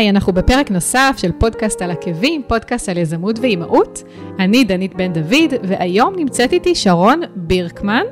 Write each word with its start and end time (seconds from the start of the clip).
היי, 0.00 0.10
אנחנו 0.10 0.32
בפרק 0.32 0.70
נוסף 0.70 1.14
של 1.18 1.32
פודקאסט 1.32 1.82
על 1.82 1.90
עקבים, 1.90 2.42
פודקאסט 2.46 2.88
על 2.88 2.98
יזמות 2.98 3.38
ואימהות. 3.38 4.02
אני 4.38 4.64
דנית 4.64 4.94
בן 4.94 5.12
דוד, 5.12 5.54
והיום 5.62 6.14
נמצאת 6.16 6.52
איתי 6.52 6.74
שרון 6.74 7.20
בירקמן. 7.36 8.02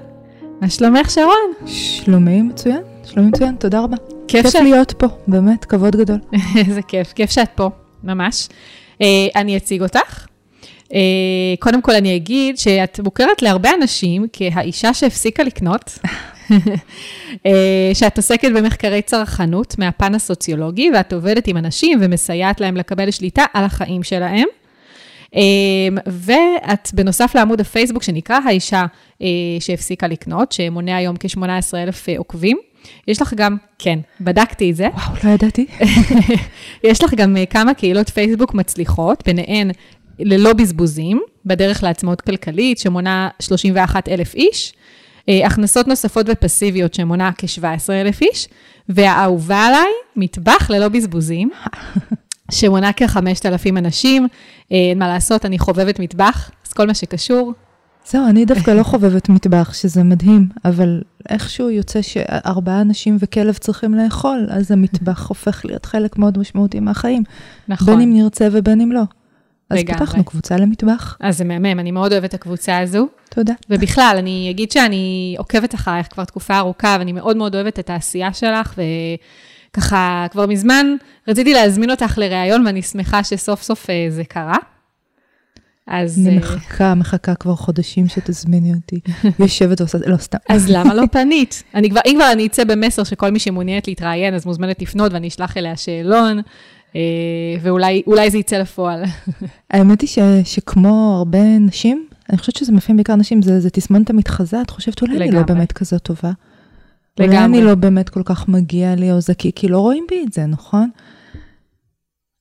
מה 0.61 0.71
שלומך, 0.71 1.11
שרון? 1.11 1.67
שלומי 1.67 2.43
מצוין, 2.43 2.81
שלומי 3.05 3.29
מצוין, 3.29 3.55
תודה 3.57 3.81
רבה. 3.81 3.97
כיף, 4.29 4.43
כיף 4.43 4.53
שאת... 4.53 4.63
להיות 4.63 4.93
פה, 4.93 5.07
באמת, 5.29 5.65
כבוד 5.65 5.97
גדול. 5.97 6.19
איזה 6.67 6.83
כיף, 6.83 7.13
כיף 7.13 7.31
שאת 7.31 7.51
פה, 7.55 7.71
ממש. 8.05 8.49
Uh, 8.99 9.03
אני 9.37 9.57
אציג 9.57 9.83
אותך. 9.83 10.27
Uh, 10.85 10.91
קודם 11.59 11.83
כל 11.83 11.93
אני 11.93 12.17
אגיד 12.17 12.59
שאת 12.59 13.01
מוכרת 13.01 13.43
להרבה 13.43 13.71
אנשים 13.83 14.27
כהאישה 14.33 14.95
שהפסיקה 14.95 15.43
לקנות. 15.43 15.99
אה, 17.47 17.91
שאת 17.95 18.17
עוסקת 18.17 18.51
במחקרי 18.57 19.03
צרכנות 19.03 19.79
מהפן 19.79 20.15
הסוציולוגי, 20.15 20.91
ואת 20.95 21.13
עובדת 21.13 21.49
עם 21.49 21.57
אנשים 21.57 21.99
ומסייעת 22.03 22.61
להם 22.61 22.77
לקבל 22.77 23.11
שליטה 23.11 23.45
על 23.55 23.65
החיים 23.65 24.03
שלהם. 24.03 24.47
אה, 25.35 25.41
ואת 26.07 26.91
בנוסף 26.95 27.33
לעמוד 27.35 27.61
הפייסבוק 27.61 28.03
שנקרא 28.03 28.39
האישה 28.47 28.87
אה, 29.23 29.27
שהפסיקה 29.61 30.07
לקנות, 30.07 30.53
שמונה 30.53 30.97
היום 30.97 31.17
כ-18,000 31.21 32.19
עוקבים. 32.19 32.59
יש 33.09 33.23
לך 33.23 33.35
גם, 33.35 33.57
כן, 33.79 33.99
בדקתי 34.21 34.71
את 34.71 34.77
זה. 34.77 34.89
וואו, 34.95 35.15
לא 35.25 35.31
ידעתי. 35.31 35.67
יש 36.91 37.05
לך 37.05 37.15
גם 37.15 37.37
כמה 37.51 37.75
קהילות 37.75 38.09
פייסבוק 38.09 38.55
מצליחות, 38.55 39.23
ביניהן 39.27 39.71
ללא 40.19 40.53
בזבוזים, 40.53 41.21
בדרך 41.47 41.83
לעצמאות 41.83 42.21
כלכלית, 42.21 42.79
שמונה 42.79 43.29
31,000 43.41 44.35
איש. 44.35 44.73
אה, 45.29 45.47
הכנסות 45.47 45.89
נוספות 45.89 46.27
ופסיביות 46.29 46.95
שמונה 46.95 47.31
כ-17,000 47.39 48.21
איש, 48.23 48.49
והאהובה 48.89 49.67
עליי, 49.67 49.91
מטבח 50.17 50.71
ללא 50.71 50.89
בזבוזים, 50.89 51.51
שמונה 52.51 52.91
כ-5,000 52.97 53.79
אנשים. 53.79 54.27
אה, 54.73 54.77
אין 54.77 54.99
מה 54.99 55.09
לעשות, 55.09 55.45
אני 55.45 55.59
חובבת 55.59 55.99
מטבח, 56.01 56.51
אז 56.67 56.73
כל 56.73 56.87
מה 56.87 56.95
שקשור. 56.95 57.53
זהו, 58.11 58.29
אני 58.29 58.45
דווקא 58.45 58.71
לא 58.71 58.83
חובבת 58.83 59.29
מטבח, 59.29 59.75
שזה 59.75 60.03
מדהים, 60.03 60.49
אבל 60.65 61.03
איכשהו 61.29 61.71
יוצא 61.71 62.03
שארבעה 62.03 62.81
אנשים 62.81 63.17
וכלב 63.21 63.55
צריכים 63.55 63.95
לאכול, 63.95 64.47
אז 64.51 64.71
המטבח 64.71 65.29
הופך 65.29 65.65
להיות 65.65 65.87
חלק 65.87 66.19
מאוד 66.19 66.39
משמעותי 66.39 66.81
מהחיים. 66.81 67.23
נכון. 67.69 67.87
בין 67.87 68.01
אם 68.01 68.13
נרצה 68.13 68.49
ובין 68.53 68.81
אם 68.81 68.93
לא. 68.93 69.03
אז 69.71 69.79
לגמרי. 69.79 70.07
פתחנו 70.07 70.25
קבוצה 70.25 70.57
למטבח. 70.57 71.17
אז 71.21 71.39
זה 71.39 71.45
מהמם, 71.45 71.81
אני 71.81 71.91
מאוד 71.91 72.13
אוהבת 72.13 72.29
את 72.29 72.35
הקבוצה 72.35 72.79
הזו. 72.79 73.09
תודה. 73.31 73.53
ובכלל, 73.71 74.17
אני 74.19 74.51
אגיד 74.51 74.71
שאני 74.71 75.35
עוקבת 75.39 75.75
אחרייך 75.75 76.07
כבר 76.11 76.25
תקופה 76.25 76.59
ארוכה, 76.59 76.97
ואני 76.99 77.13
מאוד 77.13 77.37
מאוד 77.37 77.55
אוהבת 77.55 77.79
את 77.79 77.91
העשייה 77.91 78.33
שלך, 78.33 78.75
וככה, 79.71 80.27
כבר 80.31 80.47
מזמן 80.47 80.87
רציתי 81.29 81.55
להזמין 81.55 81.91
אותך 81.91 82.19
לראיון, 82.19 82.67
ואני 82.67 82.83
שמחה 82.83 83.25
שסוף 83.25 83.63
סוף 83.63 83.91
אה, 83.91 84.07
זה 84.09 84.25
קרה. 84.25 84.57
אז... 85.87 86.19
אני 86.19 86.37
אה, 86.37 86.41
מחכה, 86.41 86.95
מחכה 86.95 87.35
כבר 87.35 87.55
חודשים 87.55 88.09
שתזמיני 88.09 88.75
אותי. 88.75 89.01
יושבת 89.39 89.81
ועושה, 89.81 89.99
לא 90.07 90.17
סתם. 90.17 90.39
אז 90.49 90.71
למה 90.71 90.95
לא 90.95 91.03
פנית? 91.13 91.63
אני 91.75 91.91
כבר, 91.91 92.01
אם 92.07 92.15
כבר 92.17 92.33
אני 92.33 92.47
אצא 92.47 92.65
במסר 92.65 93.05
שכל 93.05 93.31
מי 93.31 93.39
שמעוניינת 93.39 93.89
להתראיין, 93.89 94.35
אז 94.35 94.47
מוזמנת 94.47 94.83
לפנות 94.83 95.13
ואני 95.13 95.29
אשלח 95.29 95.57
אליה 95.57 95.77
שאלון. 95.77 96.41
אה, 96.97 97.01
ואולי 97.63 98.31
זה 98.31 98.39
יצא 98.39 98.59
לפועל. 98.59 99.05
האמת 99.71 100.01
היא 100.01 100.09
ש, 100.09 100.19
שכמו 100.45 101.15
הרבה 101.19 101.59
נשים, 101.59 102.07
אני 102.31 102.39
חושבת 102.39 102.57
שזה 102.57 102.73
מאפיין 102.73 102.97
בעיקר 102.97 103.17
נשים, 103.17 103.43
זה, 103.43 103.61
זה 103.61 103.71
תסמונת 103.71 104.11
המתחזה, 104.11 104.61
את 104.63 104.71
חושבת 104.71 105.03
אולי 105.03 105.15
לגמרי. 105.15 105.29
אני 105.29 105.37
לא 105.37 105.43
באמת 105.43 105.73
כזאת 105.73 106.03
טובה. 106.03 106.33
לגמרי. 107.19 107.37
אולי 107.37 107.45
אני 107.45 107.63
לא 107.63 107.75
באמת 107.75 108.09
כל 108.09 108.23
כך 108.25 108.49
מגיע 108.49 108.95
לי, 108.95 109.13
או 109.13 109.21
זה 109.21 109.35
כי, 109.35 109.51
כי 109.55 109.69
לא 109.69 109.81
רואים 109.81 110.05
בי 110.11 110.25
את 110.27 110.33
זה, 110.33 110.47
נכון? 110.47 110.91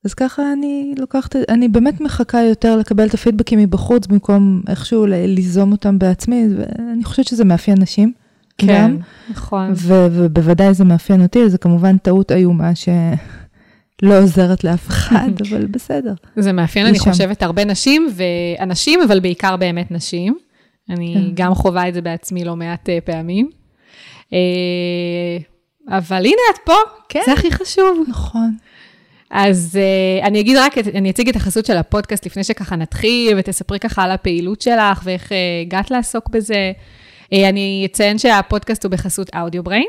אז 0.06 0.14
ככה 0.14 0.54
אני 0.54 0.96
לוקחת, 0.98 1.36
אני 1.36 1.68
באמת 1.68 2.02
מחכה 2.02 2.42
יותר 2.42 2.78
לקבל 2.78 3.08
את 3.08 3.14
הפידבקים 3.14 3.60
מבחוץ, 3.60 4.08
במקום 4.08 4.62
איכשהו 4.68 5.06
ליזום 5.06 5.72
אותם 5.72 6.00
בעצמי, 6.00 6.48
ואני 6.58 7.04
חושבת 7.04 7.28
שזה 7.28 7.46
מאפיין 7.46 7.78
נשים. 7.82 8.14
כן, 8.58 8.68
גם, 8.68 8.98
נכון. 9.30 9.72
ו- 9.76 10.08
ובוודאי 10.12 10.74
זה 10.74 10.84
מאפיין 10.84 11.22
אותי, 11.22 11.50
זה 11.50 11.58
כמובן 11.58 11.98
טעות 11.98 12.32
איומה 12.32 12.76
ש... 12.76 12.90
לא 14.02 14.20
עוזרת 14.20 14.64
לאף 14.64 14.88
אחד, 14.88 15.30
אבל 15.50 15.66
בסדר. 15.66 16.14
זה 16.36 16.54
מאפיין, 16.54 16.86
אני 16.86 17.00
שם. 17.00 17.12
חושבת, 17.12 17.44
הרבה 17.44 17.66
נשים 17.66 18.08
ואנשים, 18.16 19.00
אבל 19.08 19.20
בעיקר 19.20 19.56
באמת 19.56 19.92
נשים. 19.92 20.38
אני 20.90 21.14
כן. 21.14 21.32
גם 21.34 21.56
חווה 21.56 21.90
את 21.90 21.94
זה 21.94 22.02
בעצמי 22.02 22.46
לא 22.46 22.56
מעט 22.56 22.90
אה, 22.90 22.98
פעמים. 23.04 23.50
אה, 24.34 25.38
אבל 25.90 26.26
הנה 26.26 26.42
את 26.54 26.60
פה, 26.66 26.74
כן. 27.10 27.22
זה 27.26 27.34
הכי 27.34 27.52
חשוב. 27.52 28.04
נכון. 28.08 28.58
אז 29.30 29.80
uh, 30.22 30.26
אני 30.26 30.40
אגיד 30.40 30.58
רק, 30.58 30.78
אני 30.78 31.10
אציג 31.10 31.30
את 31.30 31.36
החסות 31.36 31.66
של 31.66 31.78
הפודקאסט 31.78 32.26
לפני 32.26 32.44
שככה 32.44 32.76
נתחיל, 32.76 33.38
ותספרי 33.38 33.80
ככה 33.80 34.04
על 34.04 34.12
הפעילות 34.12 34.62
שלך 34.62 35.02
ואיך 35.04 35.32
uh, 35.32 35.36
הגעת 35.66 35.92
לעסוק 35.92 36.30
בזה. 36.30 36.72
Uh, 37.26 37.36
אני 37.50 37.88
אציין 37.92 38.18
שהפודקאסט 38.18 38.84
הוא 38.84 38.92
בחסות 38.92 39.30
אודיו 39.36 39.64
בריין. 39.64 39.88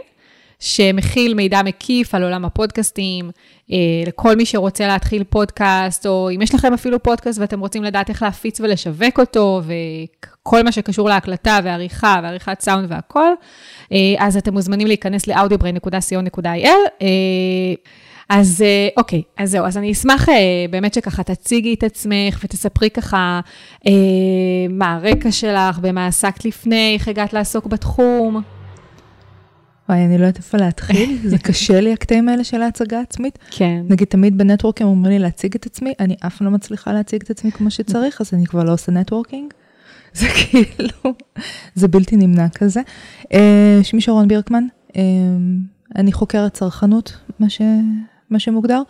שמכיל 0.61 1.35
מידע 1.35 1.63
מקיף 1.63 2.15
על 2.15 2.23
עולם 2.23 2.45
הפודקאסטים, 2.45 3.31
אה, 3.73 3.77
לכל 4.07 4.37
מי 4.37 4.47
שרוצה 4.47 4.87
להתחיל 4.87 5.25
פודקאסט, 5.25 6.07
או 6.07 6.31
אם 6.35 6.43
יש 6.43 6.55
לכם 6.55 6.73
אפילו 6.73 7.03
פודקאסט 7.03 7.39
ואתם 7.39 7.61
רוצים 7.61 7.85
לדעת 7.85 8.09
איך 8.09 8.23
להפיץ 8.23 8.61
ולשווק 8.61 9.21
אותו, 9.21 9.63
וכל 9.65 10.63
מה 10.63 10.73
שקשור 10.73 11.09
להקלטה 11.09 11.59
ועריכה 11.65 12.21
ועריכת 12.23 12.61
סאונד 12.61 12.93
והכל, 12.93 13.33
אה, 13.93 13.99
אז 14.19 14.37
אתם 14.37 14.53
מוזמנים 14.53 14.87
להיכנס 14.87 15.27
ל-audiobrain.co.il. 15.27 16.67
אה, 17.03 17.07
אז 18.29 18.65
אוקיי, 18.97 19.23
אז 19.37 19.51
זהו, 19.51 19.67
אז 19.67 19.77
אני 19.77 19.93
אשמח 19.93 20.29
באמת 20.71 20.95
שככה 20.95 21.23
תציגי 21.23 21.75
את 21.75 21.85
עצמך 21.85 22.41
ותספרי 22.45 22.91
ככה 22.91 23.41
אה, 23.87 23.93
מה 24.71 24.95
הרקע 24.95 25.33
שלך, 25.33 25.79
במה 25.79 26.07
עסקת 26.07 26.45
לפני, 26.45 26.95
איך 26.95 27.09
הגעת 27.09 27.33
לעסוק 27.33 27.67
בתחום. 27.67 28.58
וואי, 29.89 30.05
אני 30.05 30.19
לא 30.19 30.23
יודעת 30.23 30.37
איפה 30.37 30.59
להתחיל, 30.59 31.19
זה 31.31 31.39
קשה 31.39 31.81
לי 31.81 31.93
הקטעים 31.93 32.29
האלה 32.29 32.45
של 32.45 32.63
ההצגה 32.63 32.99
העצמית. 32.99 33.39
כן. 33.51 33.83
נגיד, 33.89 34.09
תמיד 34.09 34.39
ב 34.39 34.44
networking 34.44 34.91
אומרים 34.91 35.13
לי 35.13 35.19
להציג 35.19 35.55
את 35.55 35.67
עצמי, 35.67 35.93
אני 36.01 36.17
אף 36.27 36.37
פעם 36.37 36.47
לא 36.47 36.53
מצליחה 36.53 36.93
להציג 36.93 37.23
את 37.23 37.31
עצמי 37.31 37.53
כמו 37.53 37.71
שצריך, 37.71 38.21
אז 38.21 38.35
אני 38.35 38.47
כבר 38.47 38.65
לא 38.65 38.73
עושה 38.73 38.93
networking. 38.93 39.53
זה 40.21 40.27
כאילו, 40.29 41.15
זה 41.75 41.89
בלתי 41.89 42.17
נמנע 42.17 42.49
כזה. 42.49 42.81
אה, 43.33 43.81
שמי 43.83 44.01
שרון 44.01 44.29
בירקמן, 44.29 44.65
אה, 44.97 45.03
אני 45.97 46.13
חוקרת 46.13 46.55
צרכנות, 46.55 47.17
מה, 47.39 47.51
ש, 47.51 47.61
מה 48.31 48.39
שמוגדר. 48.39 48.83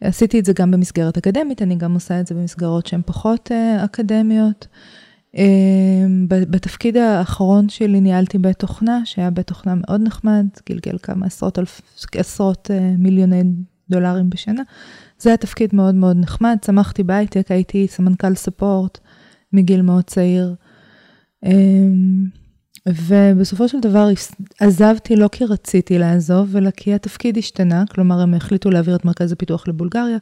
עשיתי 0.00 0.40
את 0.40 0.44
זה 0.44 0.52
גם 0.52 0.70
במסגרת 0.70 1.16
אקדמית, 1.16 1.62
אני 1.62 1.76
גם 1.76 1.94
עושה 1.94 2.20
את 2.20 2.26
זה 2.26 2.34
במסגרות 2.34 2.86
שהן 2.86 3.00
פחות 3.06 3.52
אה, 3.52 3.84
אקדמיות. 3.84 4.66
אמ, 5.34 6.26
בתפקיד 6.28 6.96
האחרון 6.96 7.68
שלי 7.68 8.00
ניהלתי 8.00 8.38
בית 8.38 8.58
תוכנה, 8.58 9.00
שהיה 9.04 9.30
בית 9.30 9.46
תוכנה 9.46 9.74
מאוד 9.74 10.00
נחמד, 10.00 10.46
גלגל 10.68 10.98
כמה 11.02 11.26
עשרות, 11.26 11.58
אלף, 11.58 11.80
עשרות 12.14 12.70
אה, 12.70 12.94
מיליוני 12.98 13.42
דולרים 13.90 14.30
בשנה. 14.30 14.62
זה 15.18 15.30
היה 15.30 15.36
תפקיד 15.36 15.74
מאוד 15.74 15.94
מאוד 15.94 16.16
נחמד, 16.16 16.56
צמחתי 16.60 17.02
בהייטק, 17.02 17.50
הייתי 17.50 17.86
סמנכ"ל 17.88 18.34
ספורט 18.34 18.98
מגיל 19.52 19.82
מאוד 19.82 20.04
צעיר. 20.04 20.54
אמ, 21.44 22.26
ובסופו 22.88 23.68
של 23.68 23.80
דבר 23.80 24.08
עזבתי 24.60 25.16
לא 25.16 25.28
כי 25.28 25.44
רציתי 25.44 25.98
לעזוב, 25.98 26.56
אלא 26.56 26.70
כי 26.70 26.94
התפקיד 26.94 27.38
השתנה, 27.38 27.84
כלומר 27.90 28.20
הם 28.20 28.34
החליטו 28.34 28.70
להעביר 28.70 28.96
את 28.96 29.04
מרכז 29.04 29.32
הפיתוח 29.32 29.68
לבולגריה, 29.68 30.18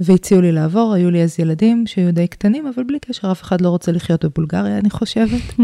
והציעו 0.00 0.40
לי 0.40 0.52
לעבור, 0.52 0.94
היו 0.94 1.10
לי 1.10 1.22
אז 1.22 1.40
ילדים 1.40 1.86
שהיו 1.86 2.12
די 2.12 2.26
קטנים, 2.26 2.66
אבל 2.66 2.82
בלי 2.82 2.98
קשר, 2.98 3.32
אף 3.32 3.42
אחד 3.42 3.60
לא 3.60 3.68
רוצה 3.68 3.92
לחיות 3.92 4.24
בבולגריה, 4.24 4.78
אני 4.78 4.90
חושבת. 4.90 5.54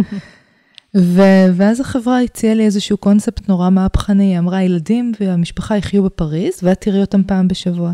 ו- 0.97 1.47
ואז 1.55 1.81
החברה 1.81 2.20
הציעה 2.20 2.55
לי 2.55 2.64
איזשהו 2.64 2.97
קונספט 2.97 3.49
נורא 3.49 3.70
מהפכני, 3.70 4.25
היא 4.25 4.38
אמרה, 4.38 4.62
ילדים 4.62 5.12
והמשפחה 5.20 5.76
יחיו 5.76 6.03
בפריז, 6.03 6.55
ואת 6.62 6.81
תראי 6.81 7.00
אותם 7.00 7.23
פעם 7.25 7.49
בשבוע. 7.49 7.93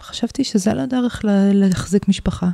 חשבתי 0.00 0.44
שזה 0.44 0.74
לא 0.74 0.86
דרך 0.86 1.20
להחזיק 1.52 2.08
משפחה. 2.08 2.48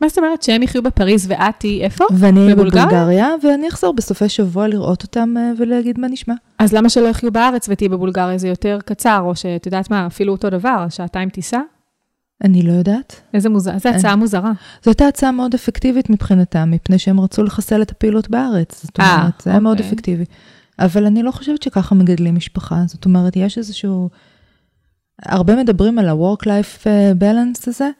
מה 0.00 0.08
זאת 0.08 0.18
אומרת, 0.18 0.42
שהם 0.42 0.62
יחיו 0.62 0.82
בפריז 0.82 1.26
ואת 1.30 1.54
תהיי 1.58 1.82
איפה? 1.82 2.04
ואני 2.12 2.40
אהיה 2.40 2.54
בבולגריה, 2.54 3.28
ואני 3.42 3.68
אחזור 3.68 3.94
בסופי 3.94 4.28
שבוע 4.28 4.68
לראות 4.68 5.02
אותם 5.02 5.34
אה, 5.36 5.52
ולהגיד 5.58 6.00
מה 6.00 6.08
נשמע. 6.08 6.34
אז 6.58 6.72
למה 6.72 6.88
שלא 6.88 7.08
יחיו 7.08 7.32
בארץ 7.32 7.68
ותהיי 7.68 7.88
בבולגריה? 7.88 8.38
זה 8.38 8.48
יותר 8.48 8.78
קצר, 8.84 9.20
או 9.24 9.36
שאת 9.36 9.66
יודעת 9.66 9.90
מה, 9.90 10.06
אפילו 10.06 10.32
אותו 10.32 10.50
דבר, 10.50 10.86
שעתיים 10.90 11.28
טיסה? 11.28 11.60
אני 12.44 12.62
לא 12.62 12.72
יודעת. 12.72 13.20
איזה 13.34 13.48
מוזר, 13.48 13.74
איזה 13.74 13.90
הצעה 13.90 14.16
מוזרה. 14.16 14.52
זו 14.82 14.90
הייתה 14.90 15.08
הצעה 15.08 15.32
מאוד 15.32 15.54
אפקטיבית 15.54 16.10
מבחינתם, 16.10 16.70
מפני 16.70 16.98
שהם 16.98 17.20
רצו 17.20 17.42
לחסל 17.42 17.82
את 17.82 17.90
הפעילות 17.90 18.30
בארץ. 18.30 18.82
זאת 18.82 19.00
אה, 19.00 19.16
אומרת, 19.16 19.40
זה 19.44 19.50
היה 19.50 19.60
מאוד 19.60 19.76
אוקיי. 19.76 19.90
אפקטיבי. 19.90 20.24
אבל 20.78 21.06
אני 21.06 21.22
לא 21.22 21.30
חושבת 21.30 21.62
שככה 21.62 21.94
מגדלים 21.94 22.34
משפחה. 22.34 22.82
זאת 22.86 23.04
אומרת, 23.04 23.36
יש 23.36 23.58
איזשהו... 23.58 24.10
הרבה 25.22 25.56
מדברים 25.56 25.98
על 25.98 26.08
ה-work-life 26.08 26.86
אה, 26.86 27.12
balance 27.20 27.64
הזה. 27.66 27.90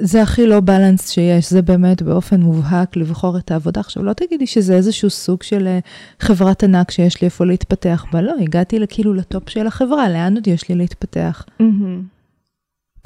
זה 0.00 0.22
הכי 0.22 0.46
לא 0.46 0.60
בלנס 0.60 1.10
שיש, 1.10 1.50
זה 1.50 1.62
באמת 1.62 2.02
באופן 2.02 2.40
מובהק 2.40 2.96
לבחור 2.96 3.38
את 3.38 3.50
העבודה. 3.50 3.80
עכשיו, 3.80 4.02
לא 4.02 4.12
תגידי 4.12 4.46
שזה 4.46 4.74
איזשהו 4.74 5.10
סוג 5.10 5.42
של 5.42 5.66
אה, 5.66 5.78
חברת 6.20 6.62
ענק 6.62 6.90
שיש 6.90 7.20
לי 7.20 7.24
איפה 7.24 7.44
להתפתח 7.44 8.04
בה, 8.12 8.22
לא, 8.22 8.34
הגעתי 8.40 8.78
כאילו 8.88 9.14
לטופ 9.14 9.48
של 9.48 9.66
החברה, 9.66 10.08
לאן 10.08 10.34
עוד 10.34 10.48
יש 10.48 10.68
לי 10.68 10.74
להתפתח? 10.74 11.44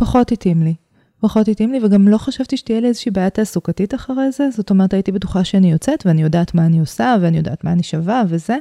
פחות 0.03 0.33
התאים 0.33 0.63
לי. 0.63 0.75
פחות 1.21 1.49
התאים 1.49 1.73
לי, 1.73 1.79
וגם 1.83 2.09
לא 2.09 2.19
חשבתי 2.19 2.57
שתהיה 2.57 2.81
לי 2.81 2.89
איזושהי 2.89 3.11
בעיה 3.11 3.31
תעסוקתית 3.31 3.95
אחרי 3.95 4.33
זה. 4.33 4.51
זאת 4.51 4.71
אומרת, 4.71 4.95
הייתי 4.95 5.13
בטוחה 5.13 5.45
שאני 5.45 5.73
יוצאת, 5.73 6.07
ואני 6.07 6.23
יודעת 6.23 6.55
מה 6.55 6.67
אני 6.67 6.81
עושה, 6.81 7.17
ואני 7.21 7.37
יודעת 7.37 7.65
מה 7.65 7.73
אני 7.73 7.83
שווה, 7.83 8.23
וזה. 8.29 8.57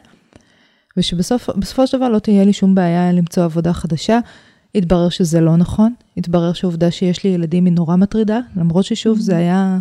ושבסופו 0.98 1.88
של 1.88 1.98
דבר 1.98 2.10
לא 2.10 2.20
תהיה 2.20 2.44
לי 2.44 2.54
שום 2.54 2.76
בעיה 2.76 3.12
למצוא 3.12 3.44
עבודה 3.44 3.74
חדשה. 3.74 4.20
התברר 4.76 5.10
שזה 5.10 5.42
לא 5.42 5.58
נכון, 5.58 5.94
התברר 6.18 6.54
שהעובדה 6.54 6.92
שיש 6.92 7.24
לי 7.24 7.30
ילדים 7.30 7.66
היא 7.66 7.74
נורא 7.74 7.96
מטרידה, 7.96 8.40
למרות 8.56 8.86
ששוב, 8.86 9.20
זה 9.20 9.38
היה, 9.38 9.80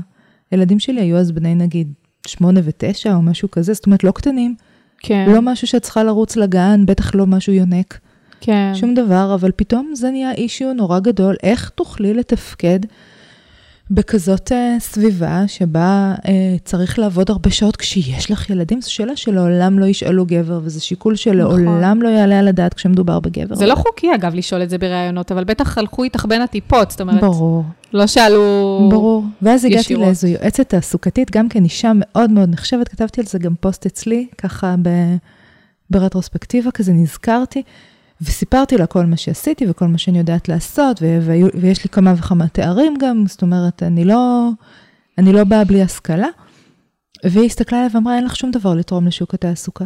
ילדים 0.53 0.79
שלי 0.79 1.01
היו 1.01 1.17
אז 1.17 1.33
בני 1.33 1.55
נגיד 1.55 1.93
שמונה 2.27 2.61
ותשע 2.65 3.15
או 3.15 3.23
משהו 3.23 3.51
כזה, 3.51 3.75
זאת 3.75 3.87
אומרת, 3.87 4.05
לא 4.05 4.11
קטנים. 4.11 4.55
כן. 4.99 5.27
לא 5.29 5.43
משהו 5.43 5.67
שאת 5.67 5.83
צריכה 5.83 6.05
לרוץ 6.05 6.37
לגן, 6.37 6.87
בטח 6.87 7.15
לא 7.15 7.27
משהו 7.27 7.53
יונק. 7.53 7.99
כן. 8.41 8.73
שום 8.75 8.95
דבר, 8.95 9.33
אבל 9.35 9.51
פתאום 9.57 9.91
זה 9.95 10.11
נהיה 10.11 10.33
אישיו 10.33 10.73
נורא 10.75 10.99
גדול. 10.99 11.37
איך 11.43 11.69
תוכלי 11.69 12.15
לתפקד 12.15 12.81
בכזאת 13.91 14.53
uh, 14.53 14.81
סביבה 14.81 15.43
שבה 15.47 16.15
uh, 16.19 16.29
צריך 16.65 16.99
לעבוד 16.99 17.31
הרבה 17.31 17.51
שעות 17.51 17.77
כשיש 17.77 18.31
לך 18.31 18.51
ילדים? 18.51 18.81
זו 18.81 18.93
שאלה 18.93 19.17
שלעולם 19.17 19.79
לא 19.79 19.85
ישאלו 19.85 20.27
גבר, 20.27 20.61
וזה 20.63 20.81
שיקול 20.81 21.17
שלעולם 21.17 21.99
נכון. 21.99 22.03
לא 22.03 22.09
יעלה 22.09 22.39
על 22.39 22.49
הדעת 22.49 22.75
כשמדובר 22.75 23.21
בגבר. 23.21 23.55
זה 23.55 23.67
לא 23.67 23.75
חוקי, 23.75 24.15
אגב, 24.15 24.35
לשאול 24.35 24.63
את 24.63 24.71
זה 24.71 24.79
בראיונות, 24.79 25.33
אבל 25.33 25.45
בטח 25.45 25.79
הלכו 25.79 26.05
איתך 26.05 26.27
בין 26.29 26.43
הטיפות, 26.43 26.91
זאת 26.91 27.01
אומרת... 27.01 27.21
ברור. 27.21 27.65
לא 27.93 28.07
שאלו 28.07 28.89
ברור. 28.91 29.25
ואז 29.43 29.65
ישירות. 29.65 29.87
הגעתי 29.87 29.95
לאיזו 29.95 30.27
יועצת 30.27 30.69
תעסוקתית, 30.69 31.31
גם 31.31 31.49
כן 31.49 31.65
אישה 31.65 31.93
מאוד 31.95 32.31
מאוד 32.31 32.49
נחשבת, 32.49 32.89
כתבתי 32.89 33.21
על 33.21 33.27
זה 33.27 33.39
גם 33.39 33.55
פוסט 33.61 33.87
אצלי, 33.87 34.27
ככה 34.39 34.75
ב... 34.83 34.89
ברטרוספקטיבה 35.91 36.71
כזה, 36.71 36.93
נזכרתי. 36.93 37.63
וסיפרתי 38.23 38.77
לה 38.79 38.87
כל 38.87 39.07
מה 39.07 39.17
שעשיתי 39.17 39.67
וכל 39.71 39.87
מה 39.87 39.99
שאני 39.99 40.19
יודעת 40.19 40.49
לעשות, 40.49 41.03
ו- 41.03 41.19
ו- 41.23 41.61
ויש 41.61 41.85
לי 41.85 41.91
כמה 41.91 42.15
וכמה 42.17 42.49
תארים 42.49 42.95
גם, 43.01 43.25
זאת 43.27 43.43
אומרת, 43.43 43.83
אני 43.83 44.05
לא, 44.05 44.49
אני 45.19 45.33
לא 45.33 45.45
באה 45.45 45.65
בלי 45.65 45.83
השכלה. 45.83 46.29
והיא 47.25 47.47
הסתכלה 47.47 47.79
עליי 47.79 47.91
ואמרה, 47.95 48.17
אין 48.17 48.25
לך 48.25 48.37
שום 48.37 48.51
דבר 48.51 48.75
לתרום 48.75 49.07
לשוק 49.07 49.35
התעסוקה. 49.35 49.85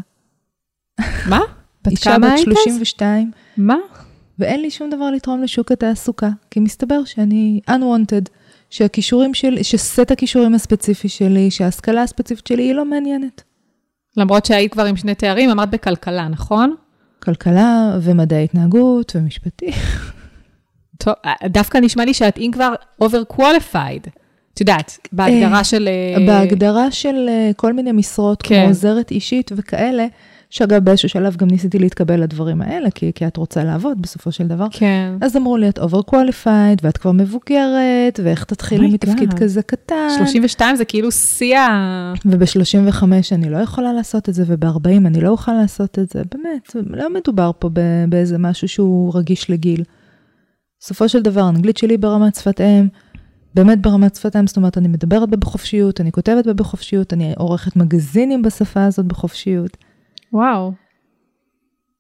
מה? 1.29 1.41
בת 1.85 1.91
אישה 1.91 2.19
בת 2.19 2.31
היית? 2.37 2.45
32, 2.45 3.31
מה? 3.57 3.77
ואין 4.39 4.63
לי 4.63 4.71
שום 4.71 4.91
דבר 4.91 5.11
לתרום 5.11 5.43
לשוק 5.43 5.73
התעסוקה, 5.73 6.29
כי 6.51 6.61
מסתבר 6.61 7.05
שאני 7.05 7.61
unwanted, 7.71 8.29
שהכישורים 8.71 9.35
שלי, 9.35 9.65
שסט 9.65 10.11
הכישורים 10.11 10.55
הספציפי 10.55 11.09
שלי, 11.09 11.51
שההשכלה 11.51 12.03
הספציפית 12.03 12.47
שלי 12.47 12.63
היא 12.63 12.75
לא 12.75 12.85
מעניינת. 12.85 13.43
למרות 14.17 14.47
שהיית 14.47 14.73
כבר 14.73 14.85
עם 14.85 14.97
שני 14.97 15.15
תארים, 15.15 15.51
אמרת 15.51 15.71
בכלכלה, 15.71 16.29
נכון? 16.29 16.75
כלכלה 17.25 17.99
ומדעי 18.03 18.45
התנהגות 18.45 19.17
ומשפטי. 19.17 19.71
טוב, 20.99 21.15
דווקא 21.45 21.79
נשמע 21.79 22.05
לי 22.05 22.15
שאת 22.15 22.39
אם 22.39 22.51
כבר 22.53 22.73
over 23.03 23.35
qualified. 23.37 24.09
את 24.55 24.61
יודעת, 24.61 24.99
בהגדרה 25.13 25.65
של... 25.65 25.89
אה, 25.89 26.27
בהגדרה 26.27 26.91
של 26.91 27.27
אה, 27.29 27.51
כל 27.57 27.73
מיני 27.73 27.93
משרות, 27.93 28.43
כן. 28.43 28.61
כמו 28.61 28.69
עוזרת 28.69 29.11
אישית 29.11 29.51
וכאלה, 29.57 30.07
שאגב, 30.55 30.85
באיזשהו 30.85 31.09
שלב 31.09 31.37
גם 31.37 31.49
ניסיתי 31.51 31.79
להתקבל 31.79 32.23
לדברים 32.23 32.63
האלה, 32.63 32.91
כי, 32.91 33.13
כי 33.15 33.27
את 33.27 33.37
רוצה 33.37 33.65
לעבוד 33.65 34.03
בסופו 34.03 34.33
של 34.33 34.47
דבר. 34.47 34.67
כן. 34.71 35.13
אז 35.21 35.37
אמרו 35.37 35.57
לי, 35.57 35.69
את 35.69 35.79
over 35.79 36.11
qualified, 36.11 36.81
ואת 36.83 36.97
כבר 36.97 37.13
מבוגרת, 37.13 38.21
ואיך 38.23 38.45
תתחילי 38.45 38.87
Oh 38.87 38.95
מתפקיד 38.95 39.33
God. 39.33 39.39
כזה 39.39 39.63
קטן. 39.63 40.09
32 40.17 40.77
זה 40.77 40.85
כאילו 40.85 41.13
שיא 41.13 41.59
ה... 41.59 42.13
וב-35 42.27 43.05
אני 43.33 43.51
לא 43.51 43.57
יכולה 43.57 43.93
לעשות 43.93 44.29
את 44.29 44.35
זה, 44.35 44.45
וב-40 44.47 45.07
אני 45.07 45.21
לא 45.21 45.29
אוכל 45.29 45.53
לעשות 45.53 45.99
את 45.99 46.11
זה. 46.11 46.23
באמת, 46.35 46.77
לא 46.91 47.15
מדובר 47.15 47.51
פה 47.59 47.71
באיזה 48.09 48.39
משהו 48.39 48.69
שהוא 48.69 49.13
רגיש 49.15 49.51
לגיל. 49.51 49.83
בסופו 50.81 51.09
של 51.09 51.23
דבר, 51.23 51.41
האנגלית 51.41 51.77
שלי 51.77 51.97
ברמת 51.97 52.35
שפת 52.35 52.61
אם, 52.61 52.87
באמת 53.55 53.83
ברמת 53.83 54.15
שפת 54.15 54.37
אם, 54.37 54.47
זאת 54.47 54.57
אומרת, 54.57 54.79
אני 54.79 54.89
מדברת 54.89 55.29
בה 55.29 55.37
בחופשיות, 55.37 56.01
אני 56.01 56.13
כותבת 56.13 56.47
בה 56.47 56.53
בחופשיות, 56.53 57.13
אני 57.13 57.33
עורכת 57.37 57.77
מגזינים 57.77 58.43
בשפה 58.43 58.85
הזאת 58.85 59.07
בחופשיות. 59.07 59.77
וואו. 60.35 60.73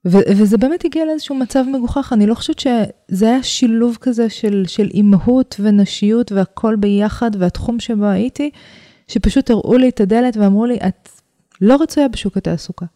ו- 0.07 0.27
וזה 0.37 0.59
באמת 0.59 0.85
הגיע 0.85 1.05
לאיזשהו 1.05 1.35
מצב 1.35 1.65
מגוחך, 1.73 2.13
אני 2.13 2.27
לא 2.27 2.35
חושבת 2.35 2.59
שזה 2.59 3.29
היה 3.29 3.43
שילוב 3.43 3.99
כזה 4.01 4.31
של, 4.31 4.65
של 4.67 4.89
אימהות 4.95 5.57
ונשיות 5.61 6.33
והכל 6.33 6.77
ביחד, 6.77 7.31
והתחום 7.39 7.81
שבו 7.81 8.07
הייתי, 8.07 8.51
שפשוט 9.09 9.51
הראו 9.51 9.77
לי 9.77 9.89
את 9.89 10.01
הדלת 10.01 10.37
ואמרו 10.37 10.67
לי, 10.67 10.77
את 10.77 11.09
לא 11.61 11.77
רצויה 11.81 12.09
בשוק 12.09 12.37
התעסוקה. 12.37 12.87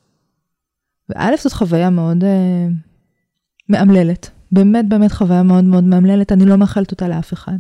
וא', 1.08 1.36
זאת 1.38 1.52
חוויה 1.52 1.90
מאוד 1.90 2.24
אה, 2.24 2.66
מאמללת, 3.68 4.30
באמת 4.52 4.88
באמת 4.88 5.12
חוויה 5.12 5.42
מאוד 5.42 5.64
מאוד 5.64 5.84
מאמללת, 5.84 6.32
אני 6.32 6.46
לא 6.46 6.56
מאחלת 6.56 6.90
אותה 6.90 7.08
לאף 7.08 7.32
אחד. 7.32 7.56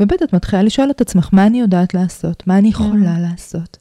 וב', 0.00 0.12
את 0.12 0.32
מתחילה 0.32 0.62
לשאול 0.62 0.90
את 0.90 1.00
עצמך, 1.00 1.28
מה 1.32 1.46
אני 1.46 1.60
יודעת 1.60 1.94
לעשות? 1.94 2.46
מה 2.46 2.58
אני 2.58 2.68
יכולה 2.68 3.20
לעשות? 3.20 3.76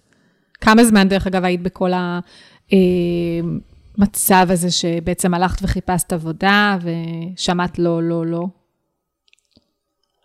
כמה 0.61 0.83
זמן, 0.83 1.07
דרך 1.07 1.27
אגב, 1.27 1.43
היית 1.43 1.61
בכל 1.61 1.91
המצב 2.71 4.47
הזה 4.49 4.71
שבעצם 4.71 5.33
הלכת 5.33 5.63
וחיפשת 5.63 6.13
עבודה 6.13 6.77
ושמעת 6.81 7.79
לא, 7.79 8.03
לא, 8.03 8.25
לא? 8.25 8.47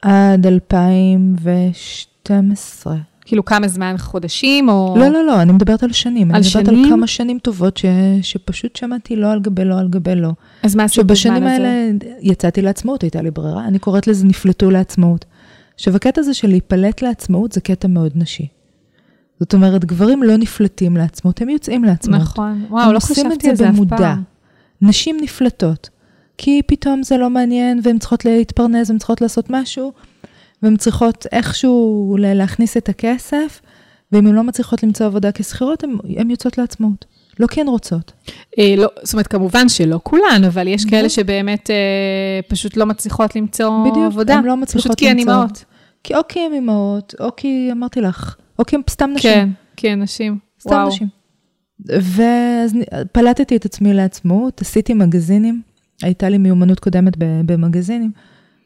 עד 0.03 0.47
2012. 0.47 2.97
כאילו 3.25 3.45
כמה 3.45 3.69
זמן, 3.69 3.95
חודשים 3.99 4.69
או... 4.69 4.95
לא, 4.99 5.09
לא, 5.09 5.27
לא, 5.27 5.43
אני 5.43 5.53
מדברת 5.53 5.83
על 5.83 5.93
שנים. 5.93 6.31
על 6.31 6.37
אני 6.37 6.47
מדברת 6.47 6.67
שנים? 6.67 6.85
על 6.85 6.91
כמה 6.91 7.07
שנים 7.07 7.39
טובות 7.39 7.77
ש... 7.77 7.85
שפשוט 8.23 8.77
שמעתי 8.77 9.17
לא 9.17 9.33
על 9.33 9.41
גבי 9.41 9.65
לא 9.65 9.79
על 9.79 9.89
גבי 9.89 10.15
לא. 10.15 10.31
אז 10.63 10.75
מה 10.75 10.85
עשית 10.85 10.99
בזמן 10.99 11.17
שבשנים 11.17 11.43
הזה? 11.43 11.53
האלה 11.53 11.91
יצאתי 12.21 12.63
לעצמאות, 12.63 13.03
הייתה 13.03 13.23
לי 13.23 13.31
ברירה. 13.31 13.65
אני 13.65 13.79
קוראת 13.79 14.07
לזה 14.07 14.27
נפלטו 14.27 14.71
לעצמאות. 14.71 15.25
עכשיו, 15.75 15.97
הקטע 15.97 16.21
הזה 16.21 16.35
של 16.35 16.49
להיפלט 16.49 17.03
לעצמאות 17.03 17.53
זה 17.53 17.61
קטע 17.61 17.89
מאוד 17.89 18.13
נשי. 18.15 18.47
זאת 19.43 19.55
אומרת, 19.55 19.85
גברים 19.85 20.23
לא 20.23 20.37
נפלטים 20.37 20.97
לעצמאות, 20.97 21.43
הם 21.43 21.49
יוצאים 21.49 21.85
לעצמאות. 21.85 22.23
נכון. 22.23 22.65
וואו, 22.71 22.85
הם 22.87 22.93
לא 22.93 22.97
עושים 22.97 23.15
חשבתי 23.31 23.47
על 23.49 23.53
את 23.53 23.57
זה 23.57 23.65
זה 23.65 23.71
אף 23.71 23.75
במודע. 23.75 23.97
פעם. 23.97 24.23
נשים 24.83 25.17
נפלטות, 25.23 25.89
כי 26.39 26.63
פתאום 26.67 27.03
זה 27.03 27.17
לא 27.17 27.31
מעניין, 27.31 27.81
והן 27.83 27.99
צריכות 27.99 28.25
להתפרנס, 28.25 28.91
והן 28.91 28.99
צריכות 28.99 29.21
לעשות 29.21 29.47
משהו, 29.51 29.93
והן 30.63 30.77
צריכות 30.77 31.27
איכשהו 31.33 32.17
להכניס 32.21 32.77
את 32.77 32.89
הכסף, 32.89 33.61
ואם 34.13 34.27
הן 34.27 34.35
לא 34.35 34.43
מצליחות 34.45 34.83
למצוא 34.83 35.07
עבודה 35.07 35.33
כשכירות, 35.33 35.85
הן 36.17 36.31
יוצאות 36.31 36.59
לעצמאות. 36.59 37.05
לא 37.41 37.47
כי 37.47 37.61
הן 37.61 37.69
רוצות. 37.69 38.13
אה, 38.59 38.75
לא, 38.77 38.89
זאת 39.03 39.13
אומרת, 39.13 39.27
כמובן 39.27 39.69
שלא 39.69 40.01
כולן, 40.03 40.45
אבל 40.47 40.69
יש 40.69 40.85
כאלה 40.85 41.09
שבאמת 41.09 41.71
אה, 41.71 42.41
פשוט 42.49 42.77
לא 42.77 42.87
מצליחות 42.87 43.37
למצוא 43.37 43.81
בדיוק, 43.81 44.07
עבודה. 44.07 44.35
הן 44.35 44.45
לא 44.45 44.57
מצליחות 44.57 44.87
פשוט 44.87 44.99
כי 44.99 45.11
הן 45.11 45.19
למצוא. 45.19 45.33
אימהות. 45.33 45.65
כי 46.05 46.15
או 46.15 46.21
כי 46.29 46.41
הן 46.41 46.53
אימהות, 46.53 47.15
או 47.21 47.37
כי 47.37 47.69
אמרתי 47.73 48.01
לך, 48.01 48.37
או 48.59 48.65
כי 48.65 48.77
הן 48.77 48.83
סתם 48.91 49.11
נשים. 49.15 49.33
כן, 49.33 49.49
כן, 49.77 50.03
נשים. 50.03 50.39
סתם 50.61 50.71
וואו. 50.71 50.89
נשים. 50.89 51.09
ואז 51.87 52.75
פלטתי 53.13 53.57
את 53.57 53.65
עצמי 53.65 53.95
לעצמאות, 53.95 54.61
עשיתי 54.61 54.95
מגזינים, 54.95 55.63
הייתה 56.03 56.29
לי 56.29 56.39
מיומנות 56.39 56.81
קודמת 56.81 57.17
ב- 57.19 57.53
במגזינים. 57.53 58.13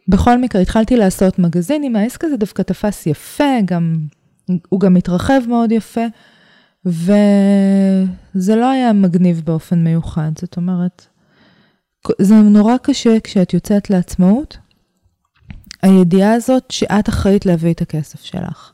בכל 0.08 0.38
מקרה, 0.38 0.62
התחלתי 0.62 0.96
לעשות 0.96 1.38
מגזינים, 1.38 1.96
העסק 1.96 2.24
הזה 2.24 2.36
דווקא 2.36 2.62
תפס 2.62 3.06
יפה, 3.06 3.44
גם, 3.64 3.96
הוא 4.68 4.80
גם 4.80 4.96
התרחב 4.96 5.40
מאוד 5.48 5.72
יפה, 5.72 6.04
וזה 6.84 8.56
לא 8.56 8.70
היה 8.70 8.92
מגניב 8.92 9.42
באופן 9.44 9.84
מיוחד, 9.84 10.30
זאת 10.38 10.56
אומרת, 10.56 11.06
זה 12.20 12.34
נורא 12.34 12.76
קשה 12.76 13.20
כשאת 13.24 13.54
יוצאת 13.54 13.90
לעצמאות, 13.90 14.58
הידיעה 15.82 16.32
הזאת 16.32 16.70
שאת 16.70 17.08
אחראית 17.08 17.46
להביא 17.46 17.72
את 17.72 17.82
הכסף 17.82 18.24
שלך. 18.24 18.72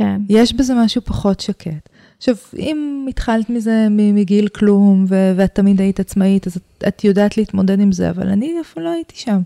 כן. 0.00 0.20
יש 0.28 0.52
בזה 0.54 0.74
משהו 0.74 1.02
פחות 1.04 1.40
שקט. 1.40 1.88
עכשיו, 2.18 2.34
אם 2.58 3.06
התחלת 3.08 3.50
מזה 3.50 3.86
מגיל 3.90 4.48
כלום, 4.48 5.04
ו- 5.08 5.32
ואת 5.36 5.54
תמיד 5.54 5.80
היית 5.80 6.00
עצמאית, 6.00 6.46
אז 6.46 6.56
את, 6.56 6.84
את 6.88 7.04
יודעת 7.04 7.36
להתמודד 7.36 7.80
עם 7.80 7.92
זה, 7.92 8.10
אבל 8.10 8.28
אני 8.28 8.54
אף 8.60 8.78
לא 8.78 8.90
הייתי 8.90 9.14
שם. 9.16 9.40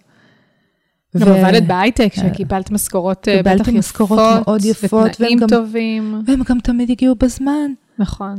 גם 1.16 1.28
ו- 1.28 1.34
עבדת 1.34 1.62
בהייטק, 1.62 2.11
כן. 2.14 2.28
שקיבלת 2.32 2.70
משכורות 2.70 3.28
אה, 3.28 3.37
קיבלתי 3.37 3.58
בטח 3.58 3.68
יפות. 3.68 3.78
משכורות 3.78 4.20
מאוד 4.44 4.64
יפות, 4.64 5.11
ותנאים 5.11 5.38
והם 5.38 5.49
גם- 5.49 5.58
טובים. 5.58 6.23
והם 6.26 6.42
גם 6.49 6.58
תמיד 6.61 6.90
הגיעו 6.90 7.14
בזמן. 7.14 7.70
נכון. 7.99 8.34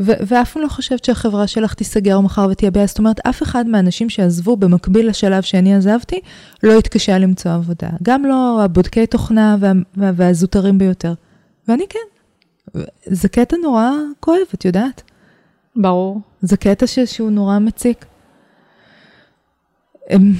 ו- 0.00 0.12
ואף 0.26 0.52
פעם 0.52 0.62
לא 0.62 0.68
חושבת 0.68 1.04
שהחברה 1.04 1.46
שלך 1.46 1.74
תיסגר 1.74 2.20
מחר 2.20 2.46
בעיה. 2.72 2.86
זאת 2.86 2.98
אומרת, 2.98 3.20
אף 3.26 3.42
אחד 3.42 3.66
מהאנשים 3.68 4.10
שעזבו 4.10 4.56
במקביל 4.56 5.08
לשלב 5.08 5.42
שאני 5.42 5.74
עזבתי, 5.74 6.20
לא 6.62 6.78
התקשה 6.78 7.18
למצוא 7.18 7.50
עבודה. 7.52 7.88
גם 8.02 8.24
לא 8.24 8.60
הבודקי 8.64 9.06
תוכנה 9.06 9.56
וה- 9.60 9.72
וה- 9.96 10.10
והזוטרים 10.16 10.78
ביותר. 10.78 11.14
ואני 11.68 11.84
כן. 11.88 11.98
זה 13.04 13.28
קטע 13.28 13.56
נורא 13.56 13.90
כואב, 14.20 14.38
את 14.54 14.64
יודעת? 14.64 15.02
ברור. 15.76 16.20
זה 16.40 16.56
קטע 16.56 16.86
ש- 16.86 16.98
שהוא 16.98 17.30
נורא 17.30 17.58
מציק. 17.58 18.04
אמ, 20.10 20.32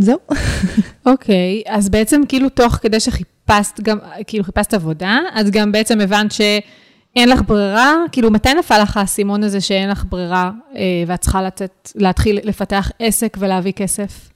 זהו. 0.00 0.18
אוקיי, 1.06 1.62
אז 1.66 1.88
בעצם 1.88 2.20
כאילו 2.28 2.48
תוך 2.48 2.74
כדי 2.74 3.00
שחיפשת 3.00 3.80
גם, 3.82 3.98
כאילו 4.26 4.44
חיפשת 4.44 4.74
עבודה, 4.74 5.18
אז 5.32 5.50
גם 5.50 5.72
בעצם 5.72 6.00
הבנת 6.00 6.32
שאין 6.32 7.28
לך 7.28 7.40
ברירה, 7.46 7.94
כאילו 8.12 8.30
מתי 8.30 8.54
נפל 8.54 8.82
לך 8.82 8.96
האסימון 8.96 9.42
הזה 9.42 9.60
שאין 9.60 9.90
לך 9.90 10.04
ברירה 10.08 10.50
אה, 10.76 10.82
ואת 11.06 11.20
צריכה 11.20 11.42
לצאת, 11.42 11.92
להתחיל 11.94 12.38
לפתח 12.42 12.90
עסק 12.98 13.36
ולהביא 13.40 13.72
כסף? 13.72 14.28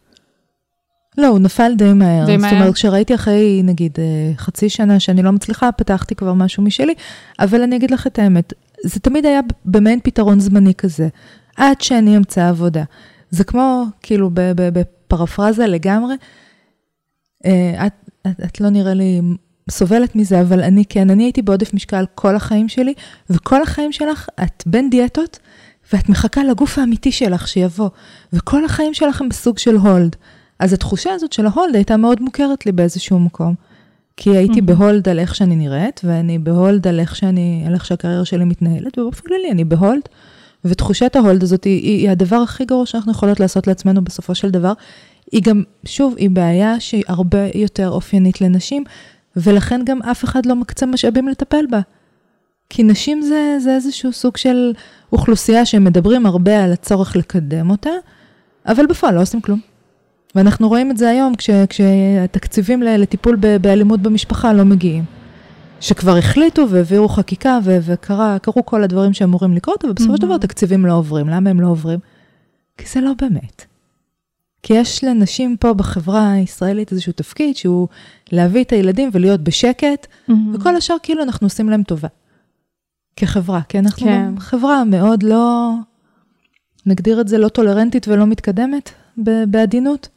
לא, 1.19 1.27
הוא 1.27 1.39
נפל 1.39 1.73
די 1.77 1.93
מהר. 1.93 2.27
די 2.27 2.33
זאת 2.33 2.41
מהר? 2.41 2.61
אומרת, 2.61 2.75
כשראיתי 2.75 3.15
אחרי, 3.15 3.61
נגיד, 3.65 3.93
אה, 3.99 4.33
חצי 4.37 4.69
שנה 4.69 5.01
שאני 5.01 5.23
לא 5.23 5.31
מצליחה, 5.31 5.73
פתחתי 5.73 6.15
כבר 6.15 6.35
משהו 6.35 6.63
משלי, 6.63 6.95
אבל 7.39 7.63
אני 7.63 7.77
אגיד 7.77 7.91
לך 7.91 8.07
את 8.07 8.19
האמת, 8.19 8.53
זה 8.85 9.01
תמיד 9.01 9.27
היה 9.27 9.41
במעין 9.65 10.01
פתרון 10.03 10.41
זמני 10.41 10.75
כזה, 10.75 11.09
עד 11.57 11.81
שאני 11.81 12.17
אמצא 12.17 12.49
עבודה. 12.49 12.85
זה 13.31 13.45
כמו, 13.45 13.85
כאילו, 14.03 14.31
בפרפרזה 14.35 15.67
לגמרי, 15.67 16.15
אה, 17.47 17.87
את, 17.87 17.93
את, 18.27 18.41
את 18.45 18.61
לא 18.61 18.69
נראה 18.69 18.95
לי 18.95 19.21
סובלת 19.71 20.17
מזה, 20.17 20.41
אבל 20.41 20.63
אני 20.63 20.85
כן, 20.89 21.11
אני 21.11 21.23
הייתי 21.23 21.43
בעודף 21.43 21.75
משקל 21.75 22.05
כל 22.15 22.37
החיים 22.37 22.69
שלי, 22.69 22.95
וכל 23.31 23.63
החיים 23.63 23.93
שלך 23.93 24.29
את 24.43 24.63
בין 24.67 24.91
דיאטות, 24.91 25.39
ואת 25.93 26.09
מחכה 26.09 26.45
לגוף 26.45 26.79
האמיתי 26.79 27.13
שלך 27.13 27.49
שיבוא, 27.49 27.89
וכל 28.33 28.65
החיים 28.65 28.95
שלך 28.95 29.21
הם 29.21 29.29
בסוג 29.29 29.59
של 29.59 29.77
hold. 29.77 30.17
אז 30.61 30.73
התחושה 30.73 31.13
הזאת 31.13 31.33
של 31.33 31.47
ה 31.47 31.52
hold 31.52 31.75
הייתה 31.75 31.97
מאוד 31.97 32.23
מוכרת 32.23 32.67
לי 32.67 32.73
באיזשהו 32.73 33.19
מקום. 33.19 33.55
כי 34.17 34.31
הייתי 34.31 34.61
Mhm. 34.61 34.63
ב 34.63 34.72
hold 34.72 35.09
על 35.09 35.19
איך 35.19 35.35
שאני 35.35 35.57
נראית, 35.57 36.01
ואני 36.05 36.39
ב 36.39 36.48
hold 36.48 36.87
על 36.87 37.01
איך 37.01 37.17
שאני, 37.17 37.65
על 37.67 37.75
איך 37.75 37.85
שהקריירה 37.85 38.25
שלי 38.25 38.45
מתנהלת, 38.45 38.99
ובאופן 38.99 39.23
כללי 39.29 39.51
אני 39.51 39.65
ב 39.65 39.71
hold. 39.71 40.03
ותחושת 40.65 41.17
ה 41.17 41.22
hold 41.22 41.43
הזאת 41.43 41.65
היא, 41.65 41.83
היא, 41.83 41.99
היא 41.99 42.11
הדבר 42.11 42.37
הכי 42.37 42.65
גרוע 42.65 42.87
שאנחנו 42.87 43.13
יכולות 43.13 43.41
לעשות 43.41 43.67
לעצמנו 43.67 44.05
בסופו 44.05 44.35
של 44.35 44.51
דבר. 44.51 44.73
היא 45.33 45.43
גם, 45.43 45.63
שוב, 45.85 46.15
היא 46.17 46.31
בעיה 46.31 46.81
שהיא 46.81 47.03
הרבה 47.09 47.39
יותר 47.55 47.91
אופיינית 47.91 48.41
לנשים, 48.41 48.85
ולכן 49.37 49.81
גם 49.85 50.03
אף 50.03 50.25
אחד 50.25 50.47
לא 50.47 50.57
מקצה 50.57 50.87
משאבים 50.87 51.29
לטפל 51.29 51.65
בה. 51.71 51.81
כי 52.71 52.83
נשים 52.83 53.23
זה, 53.23 53.57
זה 53.61 53.75
איזשהו 53.75 54.13
סוג 54.13 54.37
של 54.37 54.73
אוכלוסייה 55.13 55.67
שמדברים 55.67 56.27
הרבה 56.27 56.65
על 56.65 56.73
הצורך 56.73 57.17
לקדם 57.17 57.71
אותה, 57.71 57.91
אבל 58.67 58.87
בפועל 58.87 59.15
לא 59.15 59.23
עושים 59.23 59.41
כלום. 59.41 59.70
ואנחנו 60.35 60.69
רואים 60.69 60.91
את 60.91 60.97
זה 60.97 61.09
היום 61.09 61.35
כש, 61.35 61.51
כשהתקציבים 61.69 62.83
לטיפול 62.83 63.37
באלימות 63.61 64.01
במשפחה 64.01 64.53
לא 64.53 64.65
מגיעים. 64.65 65.05
שכבר 65.81 66.17
החליטו 66.17 66.69
והעבירו 66.69 67.09
חקיקה 67.09 67.59
ו- 67.65 67.79
וקרו 67.83 68.67
כל 68.67 68.85
הדברים 68.85 69.13
שאמורים 69.13 69.55
לקרות, 69.55 69.85
אבל 69.85 69.93
בסופו 69.93 70.17
של. 70.17 70.23
דבר 70.23 70.39
תקציבים 70.39 70.87
לא 70.87 70.93
עוברים. 70.93 71.29
למה 71.29 71.51
הם 71.51 71.61
לא 71.61 71.69
עוברים? 71.69 71.99
כי 72.79 72.87
זה 72.89 73.01
לא 73.01 73.13
באמת. 73.21 73.65
כי 74.63 74.75
יש 74.75 75.05
לנשים 75.05 75.57
פה 75.57 75.75
בחברה 75.75 76.33
הישראלית 76.33 76.93
איזשהו 76.93 77.13
תפקיד 77.13 77.57
שהוא 77.57 77.89
להביא 78.33 78.65
את 78.65 78.73
הילדים 78.73 79.11
ולהיות 79.13 79.41
בשקט, 79.41 80.07
וכל 80.55 80.77
השאר 80.77 80.97
כאילו 81.03 81.23
אנחנו 81.23 81.47
עושים 81.47 81.69
להם 81.69 81.83
טובה. 81.83 82.09
כחברה, 83.17 83.61
כי 83.69 83.79
אנחנו 83.79 84.07
כן. 84.07 84.35
חברה 84.39 84.85
מאוד 84.85 85.23
לא, 85.23 85.73
נגדיר 86.87 87.21
את 87.21 87.29
זה 87.29 87.39
לא 87.39 87.49
טולרנטית 87.49 88.09
ולא 88.09 88.27
מתקדמת 88.27 88.91
בעדינות. 89.47 90.09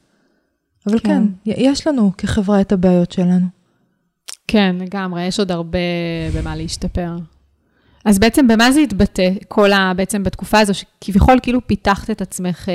אבל 0.88 1.00
כן. 1.00 1.24
כן, 1.46 1.52
יש 1.58 1.88
לנו 1.88 2.12
כחברה 2.18 2.62
את 2.62 2.72
הבעיות 2.72 3.12
שלנו. 3.12 3.46
כן, 4.48 4.76
לגמרי, 4.80 5.26
יש 5.26 5.40
עוד 5.40 5.52
הרבה 5.52 5.80
במה 6.36 6.56
להשתפר. 6.56 7.16
אז 8.06 8.20
בעצם 8.20 8.48
במה 8.48 8.72
זה 8.72 8.80
התבטא, 8.80 9.30
כל 9.48 9.72
ה... 9.72 9.94
בעצם 9.96 10.24
בתקופה 10.24 10.60
הזו, 10.60 10.74
שכביכול 10.74 11.40
כאילו 11.44 11.68
פיתחת 11.68 12.10
את 12.10 12.22
עצמך 12.22 12.70
אה, 12.70 12.74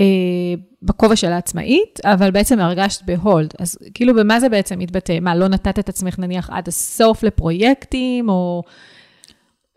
אה, 0.00 0.54
בכובע 0.82 1.16
של 1.16 1.32
העצמאית, 1.32 2.00
אבל 2.04 2.30
בעצם 2.30 2.60
הרגשת 2.60 3.02
בהולד. 3.04 3.54
אז 3.58 3.78
כאילו 3.94 4.14
במה 4.14 4.40
זה 4.40 4.48
בעצם 4.48 4.80
התבטא? 4.80 5.18
מה, 5.20 5.36
לא 5.36 5.48
נתת 5.48 5.78
את 5.78 5.88
עצמך 5.88 6.18
נניח 6.18 6.50
עד 6.50 6.68
הסוף 6.68 7.22
לפרויקטים, 7.22 8.28
או... 8.28 8.62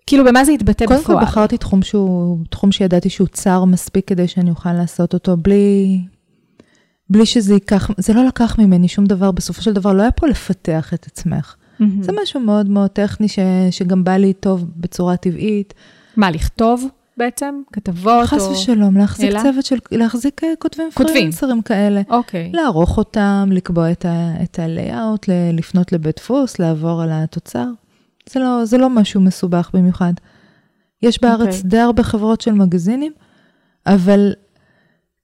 כאילו 0.08 0.26
במה 0.26 0.46
זה 0.46 0.52
התבטא 0.52 0.86
קודם 0.86 1.00
בפועל? 1.00 1.20
כל 1.20 1.26
בחרתי 1.26 1.58
תחום 1.58 1.82
שהוא, 1.82 2.38
תחום 2.50 2.72
שידעתי 2.72 3.10
שהוא 3.10 3.28
צר 3.28 3.66
מספיק 3.66 4.08
כדי 4.08 4.28
שאני 4.28 4.50
אוכל 4.50 4.74
לעשות 4.74 5.14
אותו 5.14 5.38
בלי, 5.38 6.00
בלי 7.10 7.26
שזה 7.26 7.54
ייקח, 7.54 7.92
זה 7.98 8.14
לא 8.14 8.26
לקח 8.26 8.60
ממני 8.60 8.88
שום 8.88 9.06
דבר, 9.06 9.32
בסופו 9.32 9.62
של 9.62 9.74
דבר 9.74 9.94
לא 9.94 10.02
היה 10.02 10.12
פה 10.12 10.28
לפתח 10.28 10.94
את 10.94 11.06
עצמך. 11.06 11.56
מהמם. 11.80 12.04
זה 12.04 12.12
משהו 12.24 12.40
מאוד 12.40 12.70
מאוד 12.70 12.90
טכני 12.90 13.28
ש, 13.28 13.40
שגם 13.72 14.04
בא 14.04 14.18
לי 14.18 14.34
טוב 14.34 14.66
בצורה 14.78 15.18
טבעית. 15.18 15.74
מה, 16.18 16.32
לכתוב 16.32 16.88
בעצם? 17.18 17.62
כתבות? 17.74 18.26
חס 18.26 18.42
או... 18.42 18.52
ושלום, 18.52 18.98
להחזיק 18.98 19.32
אלא? 19.32 19.44
צוות 19.44 19.66
של, 19.66 19.78
להחזיק 19.92 20.44
אה, 20.44 20.50
כותבים 20.60 20.90
כותבים. 20.94 21.16
פרילנסרים 21.16 21.62
כאלה. 21.62 22.02
אוקיי. 22.10 22.52
לערוך 22.54 22.98
אותם, 22.98 23.50
לקבוע 23.52 23.92
את, 23.92 24.06
ה, 24.06 24.44
את 24.44 24.60
ה-layout, 24.60 25.32
לפנות 25.54 25.92
לבית 25.92 26.16
דפוס, 26.16 26.60
לעבור 26.60 27.02
על 27.02 27.10
התוצר. 27.12 27.66
זה 28.30 28.40
לא, 28.40 28.66
זה 28.66 28.78
לא 28.78 28.90
משהו 28.90 29.22
מסובך 29.22 29.70
במיוחד. 29.74 30.14
יש 31.02 31.22
בארץ 31.22 31.56
אוקיי. 31.56 31.70
די 31.70 31.80
הרבה 31.80 32.04
חברות 32.04 32.42
של 32.42 32.52
מגזינים, 32.52 33.12
אבל 33.86 34.34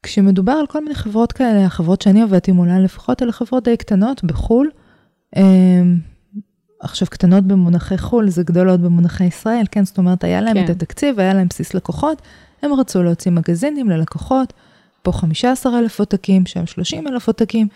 כשמדובר 0.06 0.52
על 0.52 0.68
כל 0.68 0.84
מיני 0.84 0.96
חברות 0.96 1.32
כאלה, 1.32 1.66
החברות 1.66 2.02
שאני 2.02 2.22
עבדתי 2.22 2.52
מולן 2.52 2.84
לפחות, 2.84 3.24
אלה 3.24 3.32
חברות 3.32 3.64
די 3.64 3.78
קטנות 3.78 4.24
בחו"ל. 4.24 4.70
אמ, 5.36 5.98
עכשיו, 6.82 7.08
קטנות 7.12 7.44
במונחי 7.44 7.98
חו"ל, 7.98 8.30
זה 8.30 8.44
גדולות 8.44 8.80
במונחי 8.80 9.24
ישראל, 9.24 9.66
כן? 9.72 9.86
זאת 9.86 9.98
אומרת, 9.98 10.24
היה 10.24 10.42
להם 10.42 10.54
כן. 10.54 10.64
את 10.64 10.70
התקציב, 10.70 11.20
היה 11.20 11.34
להם 11.34 11.48
בסיס 11.48 11.74
לקוחות, 11.74 12.22
הם 12.62 12.74
רצו 12.74 13.04
להוציא 13.04 13.32
מגזינים 13.32 13.90
ללקוחות, 13.90 14.54
פה 15.02 15.12
15,000 15.12 16.00
עותקים, 16.00 16.46
שם 16.46 16.66
30,000 16.66 17.28
עותקים, 17.28 17.68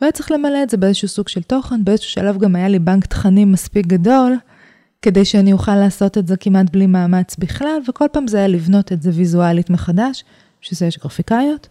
והיה 0.00 0.12
צריך 0.12 0.32
למלא 0.32 0.62
את 0.62 0.70
זה 0.70 0.76
באיזשהו 0.76 1.08
סוג 1.08 1.28
של 1.28 1.42
תוכן, 1.42 1.84
באיזשהו 1.84 2.10
שלב 2.10 2.38
גם 2.38 2.56
היה 2.56 2.68
לי 2.68 2.78
בנק 2.78 3.06
תכנים 3.06 3.52
מספיק 3.52 3.86
גדול, 3.86 4.36
כדי 5.02 5.24
שאני 5.24 5.52
אוכל 5.52 5.76
לעשות 5.76 6.18
את 6.18 6.26
זה 6.26 6.36
כמעט 6.36 6.70
בלי 6.70 6.86
מאמץ 6.86 7.36
בכלל, 7.36 7.78
וכל 7.88 8.06
פעם 8.12 8.26
זה 8.26 8.38
היה 8.38 8.48
לבנות 8.48 8.92
את 8.92 9.02
זה 9.02 9.10
ויזואלית 9.14 9.70
מחדש, 9.70 10.24
שזה 10.64 10.86
יש 10.86 10.98
גרפיקאיות, 10.98 11.68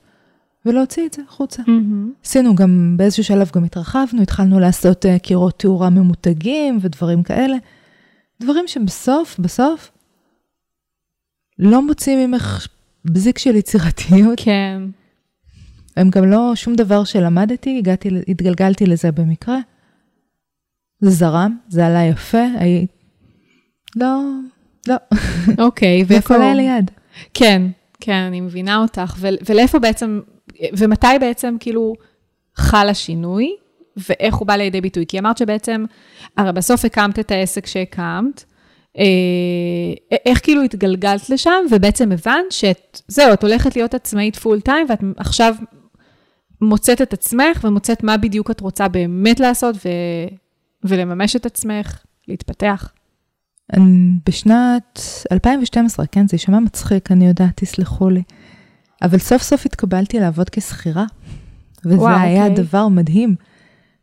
ולהוציא 0.65 1.05
את 1.05 1.13
זה 1.13 1.21
החוצה. 1.27 1.63
מהמם. 1.67 2.11
עשינו 2.25 2.55
גם, 2.55 2.93
באיזשהו 2.97 3.23
שלב 3.23 3.51
גם 3.55 3.63
התרחבנו, 3.63 4.21
התחלנו 4.21 4.59
לעשות 4.59 5.05
uh, 5.05 5.19
קירות 5.19 5.59
תאורה 5.59 5.89
ממותגים 5.89 6.79
ודברים 6.81 7.23
כאלה. 7.23 7.57
דברים 8.41 8.67
שבסוף, 8.67 9.39
בסוף, 9.39 9.91
לא 11.59 11.85
מוצאים 11.85 12.31
ממך 12.31 12.67
בזיק 13.05 13.37
של 13.37 13.55
יצירתיות. 13.55 14.39
כן. 14.43 14.81
הם 15.97 16.09
גם 16.09 16.31
לא 16.31 16.51
שום 16.55 16.75
דבר 16.75 17.03
שלמדתי, 17.03 17.77
הגעתי, 17.77 18.09
התגלגלתי 18.27 18.85
לזה 18.85 19.11
במקרה. 19.11 19.57
זה 20.99 21.09
זרם, 21.09 21.57
זה 21.69 21.85
עלה 21.85 22.03
יפה, 22.03 22.43
הי... 22.59 22.87
לא, 23.95 24.21
לא, 24.87 24.95
אוקיי, 25.65 26.03
ואיפה... 26.07 26.35
הכל 26.35 26.43
היה 26.43 26.55
ליד. 26.55 26.91
כן, 27.33 27.61
כן, 28.05 28.21
אני 28.27 28.41
מבינה 28.41 28.77
אותך. 28.77 29.15
ולאיפה 29.19 29.79
בעצם, 29.79 30.19
ומתי 30.77 31.07
בעצם 31.19 31.55
כאילו 31.59 31.93
חל 32.55 32.89
השינוי, 32.89 33.55
ואיך 33.97 34.35
הוא 34.35 34.47
בא 34.47 34.55
לידי 34.55 34.81
ביטוי? 34.81 35.05
כי 35.07 35.19
אמרת 35.19 35.37
שבעצם, 35.37 35.85
הרי 36.37 36.51
בסוף 36.51 36.85
הקמת 36.85 37.19
את 37.19 37.31
העסק 37.31 37.65
שהקמת, 37.65 38.43
אה, 38.97 39.03
איך 40.25 40.43
כאילו 40.43 40.61
התגלגלת 40.61 41.29
לשם, 41.29 41.65
ובעצם 41.71 42.11
הבנת 42.11 42.45
שזהו, 42.49 43.33
את 43.33 43.43
הולכת 43.43 43.75
להיות 43.75 43.93
עצמאית 43.93 44.35
פול 44.35 44.61
טיים, 44.61 44.85
ואת 44.89 44.99
עכשיו 45.17 45.55
מוצאת 46.61 47.01
את 47.01 47.13
עצמך 47.13 47.63
ומוצאת 47.63 48.03
מה 48.03 48.17
בדיוק 48.17 48.51
את 48.51 48.59
רוצה 48.59 48.87
באמת 48.87 49.39
לעשות, 49.39 49.75
ו- 49.75 50.35
ולממש 50.83 51.35
את 51.35 51.45
עצמך, 51.45 51.99
להתפתח. 52.27 52.91
בשנת 54.25 55.01
2012, 55.31 56.05
כן, 56.07 56.27
זה 56.27 56.35
יישמע 56.35 56.59
מצחיק, 56.59 57.11
אני 57.11 57.27
יודעת, 57.27 57.51
תסלחו 57.55 58.09
לי. 58.09 58.23
אבל 59.01 59.17
סוף 59.17 59.41
סוף 59.41 59.65
התקבלתי 59.65 60.19
לעבוד 60.19 60.49
כשכירה, 60.49 61.05
וזה 61.85 61.95
וואו, 61.95 62.17
היה 62.17 62.47
אוקיי. 62.47 62.63
דבר 62.63 62.87
מדהים. 62.87 63.35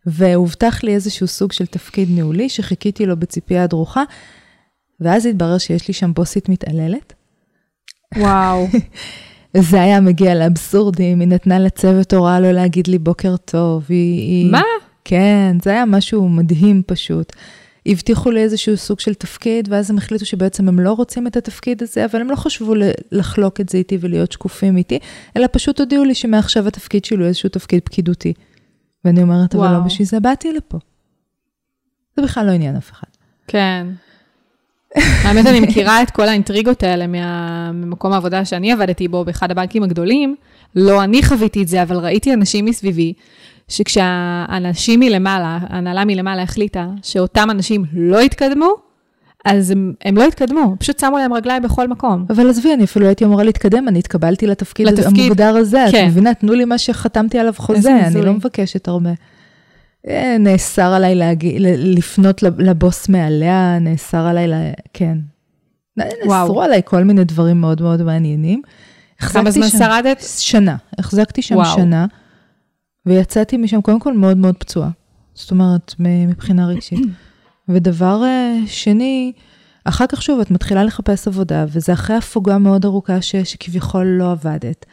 והובטח 0.07 0.83
לי 0.83 0.95
איזשהו 0.95 1.27
סוג 1.27 1.53
של 1.53 1.67
תפקיד 1.67 2.09
ניהולי 2.11 2.49
שחיכיתי 2.49 3.07
לו 3.07 3.17
בציפייה 3.17 3.67
דרוכה, 3.67 4.03
ואז 5.01 5.27
התברר 5.27 5.59
שיש 5.59 5.89
לי 5.89 5.95
שם 5.95 6.13
בוסית 6.15 6.49
מתעללת. 6.49 7.13
וואו. 8.17 8.67
זה 9.71 9.83
היה 9.83 10.01
מגיע 10.01 10.35
לאבסורדים, 10.35 11.21
היא 11.21 11.29
נתנה 11.29 11.59
לצוות 11.59 12.13
הוראה 12.13 12.41
לא 12.41 12.53
להגיד 12.53 12.87
לי 12.87 12.99
בוקר 12.99 13.37
טוב, 13.37 13.87
היא... 13.89 14.19
היא... 14.19 14.53
מה? 14.53 14.63
כן, 15.05 15.57
זה 15.63 15.71
היה 15.71 15.85
משהו 15.85 16.29
מדהים 16.29 16.83
פשוט. 16.87 17.33
הבטיחו 17.87 18.31
לי 18.31 18.41
איזשהו 18.43 18.77
סוג 18.77 19.01
של 19.01 19.15
תפקיד, 19.15 19.69
ואז 19.73 19.91
הם 19.91 19.99
החליטו 19.99 20.27
שבעצם 20.27 20.69
הם 20.69 20.81
לא 20.81 20.93
רוצים 20.93 21.27
את 21.27 21.37
התפקיד 21.37 21.83
הזה, 21.83 22.05
אבל 22.05 22.21
הם 22.21 22.31
לא 22.31 22.37
חשבו 22.37 22.75
לחלוק 23.13 23.61
את 23.61 23.69
זה 23.69 23.79
איתי 23.79 23.99
ולהיות 24.01 24.33
שקופים 24.33 24.77
איתי, 24.77 24.99
אלא 25.37 25.47
פשוט 25.53 25.81
הודיעו 25.81 26.05
לי 26.05 26.15
שמעכשיו 26.15 26.67
התפקיד 26.69 27.05
שלי 27.05 27.17
הוא 27.19 27.27
איזשהו 27.27 27.49
תפקיד 27.49 27.83
פקידותי. 27.85 28.33
ואני 29.05 29.23
אומרת, 29.23 29.55
אבל 29.55 29.65
לא 29.65 29.71
וואו. 29.71 29.85
בשביל 29.85 30.09
זה 30.09 30.21
באתי 30.21 30.53
לפה. 30.53 30.79
זה 32.17 32.23
בכלל 32.23 32.47
לא 32.47 32.51
עניין 32.53 32.77
אף 32.77 32.91
אחד. 32.91 33.07
כן. 33.47 33.87
האמת, 35.25 35.47
אני 35.47 35.61
מכירה 35.61 36.03
את 36.03 36.11
כל 36.11 36.29
האינטריגות 36.29 36.83
האלה 36.83 37.07
מה- 37.07 37.73
ממקום 37.73 38.13
העבודה 38.13 38.45
שאני 38.45 38.73
עבדתי 38.73 39.09
בו, 39.09 39.25
באחד 39.25 39.51
הבנקים 39.51 39.83
הגדולים. 39.83 40.37
לא 40.77 41.05
אני 41.05 41.23
חוויתי 41.23 41.63
את 41.63 41.69
זה, 41.69 41.83
אבל 41.83 41.97
ראיתי 41.97 42.35
אנשים 42.35 42.65
מסביבי, 42.65 43.13
שכשהאנשים 43.71 45.01
מלמעלה, 45.01 45.59
ההנהלה 45.69 46.05
מלמעלה 46.05 46.43
החליטה 46.43 46.87
שאותם 47.03 47.51
אנשים 47.51 47.85
לא 47.93 48.23
יתקדמו, 48.23 48.71
אז 49.45 49.71
הם, 49.71 49.93
הם 50.05 50.17
לא 50.17 50.25
התקדמו, 50.25 50.77
פשוט 50.79 50.99
שמו 50.99 51.19
להם 51.19 51.33
רגליים 51.33 51.63
בכל 51.63 51.89
מקום. 51.89 52.25
אבל 52.31 52.51
עזבי, 52.51 52.75
אני 52.75 52.85
אפילו 52.85 53.07
הייתי 53.07 53.25
אמורה 53.25 53.45
להתקדם, 53.45 53.89
אני 53.89 53.99
התקבלתי 53.99 54.47
לתפקיד, 54.47 54.87
לתפקיד, 54.89 55.25
המוגדר 55.25 55.57
הזה, 55.57 55.85
כן. 55.91 56.05
את 56.05 56.11
מבינה, 56.11 56.35
תנו 56.35 56.53
לי 56.53 56.65
מה 56.65 56.79
שחתמתי 56.79 57.39
עליו 57.39 57.55
חוזה, 57.57 57.91
אני 57.93 58.07
הזוי. 58.07 58.23
לא 58.23 58.33
מבקשת 58.33 58.89
הרבה. 58.89 59.11
אה, 60.09 60.37
נאסר 60.39 60.93
עליי 60.93 61.15
להגיע, 61.15 61.53
לפנות 61.77 62.43
לב- 62.43 62.61
לבוס 62.61 63.09
מעליה, 63.09 63.79
נאסר 63.81 64.27
עליי, 64.27 64.49
ל... 64.49 64.55
כן. 64.93 65.19
וואו. 66.27 66.43
נאסרו 66.43 66.63
עליי 66.63 66.81
כל 66.85 67.05
מיני 67.05 67.25
דברים 67.25 67.61
מאוד 67.61 67.83
מאוד 67.83 68.03
מעניינים. 68.03 68.63
כמה 69.19 69.51
זמן 69.51 69.69
שרדת? 69.69 70.25
שנה. 70.39 70.77
החזקתי 70.99 71.43
שם 71.43 71.55
וואו. 71.57 71.77
שנה, 71.77 72.07
ויצאתי 73.07 73.57
משם 73.57 73.81
קודם 73.81 74.01
כל 74.01 74.13
מאוד 74.13 74.37
מאוד 74.37 74.57
פצועה. 74.57 74.91
זאת 75.35 75.51
אומרת, 75.51 75.95
מבחינה 75.99 76.67
רגשית. 76.67 76.99
ודבר 77.69 78.23
אה, 78.25 78.57
שני, 78.67 79.33
אחר 79.85 80.07
כך 80.07 80.23
שוב, 80.23 80.41
את 80.41 80.51
מתחילה 80.51 80.85
לחפש 80.85 81.29
עבודה, 81.29 81.65
וזה 81.69 81.93
אחרי 81.93 82.17
הפוגה 82.17 82.59
מאוד 82.59 82.85
ארוכה 82.85 83.23
ש, 83.23 83.37
שכביכול 83.37 84.07
לא 84.07 84.33
עבדת. 84.33 84.87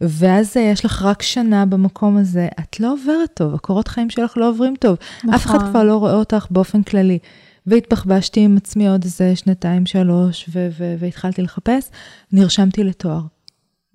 ואז 0.00 0.56
אה, 0.56 0.62
יש 0.62 0.84
לך 0.84 1.02
רק 1.02 1.22
שנה 1.22 1.66
במקום 1.66 2.16
הזה, 2.16 2.48
את 2.60 2.80
לא 2.80 2.92
עוברת 2.92 3.30
טוב, 3.34 3.54
הקורות 3.54 3.88
חיים 3.88 4.10
שלך 4.10 4.36
לא 4.36 4.48
עוברים 4.48 4.74
טוב. 4.80 4.96
נכון. 5.18 5.34
אף 5.34 5.46
אחד 5.46 5.54
נכון. 5.54 5.70
כבר 5.70 5.82
לא 5.82 5.96
רואה 5.96 6.14
אותך 6.14 6.46
באופן 6.50 6.82
כללי. 6.82 7.18
והתבחבשתי 7.66 8.40
עם 8.40 8.56
עצמי 8.56 8.88
עוד 8.88 9.04
איזה 9.04 9.36
שנתיים, 9.36 9.86
שלוש, 9.86 10.48
ו- 10.52 10.68
ו- 10.78 10.94
והתחלתי 10.98 11.42
לחפש. 11.42 11.90
נרשמתי 12.32 12.84
לתואר 12.84 13.20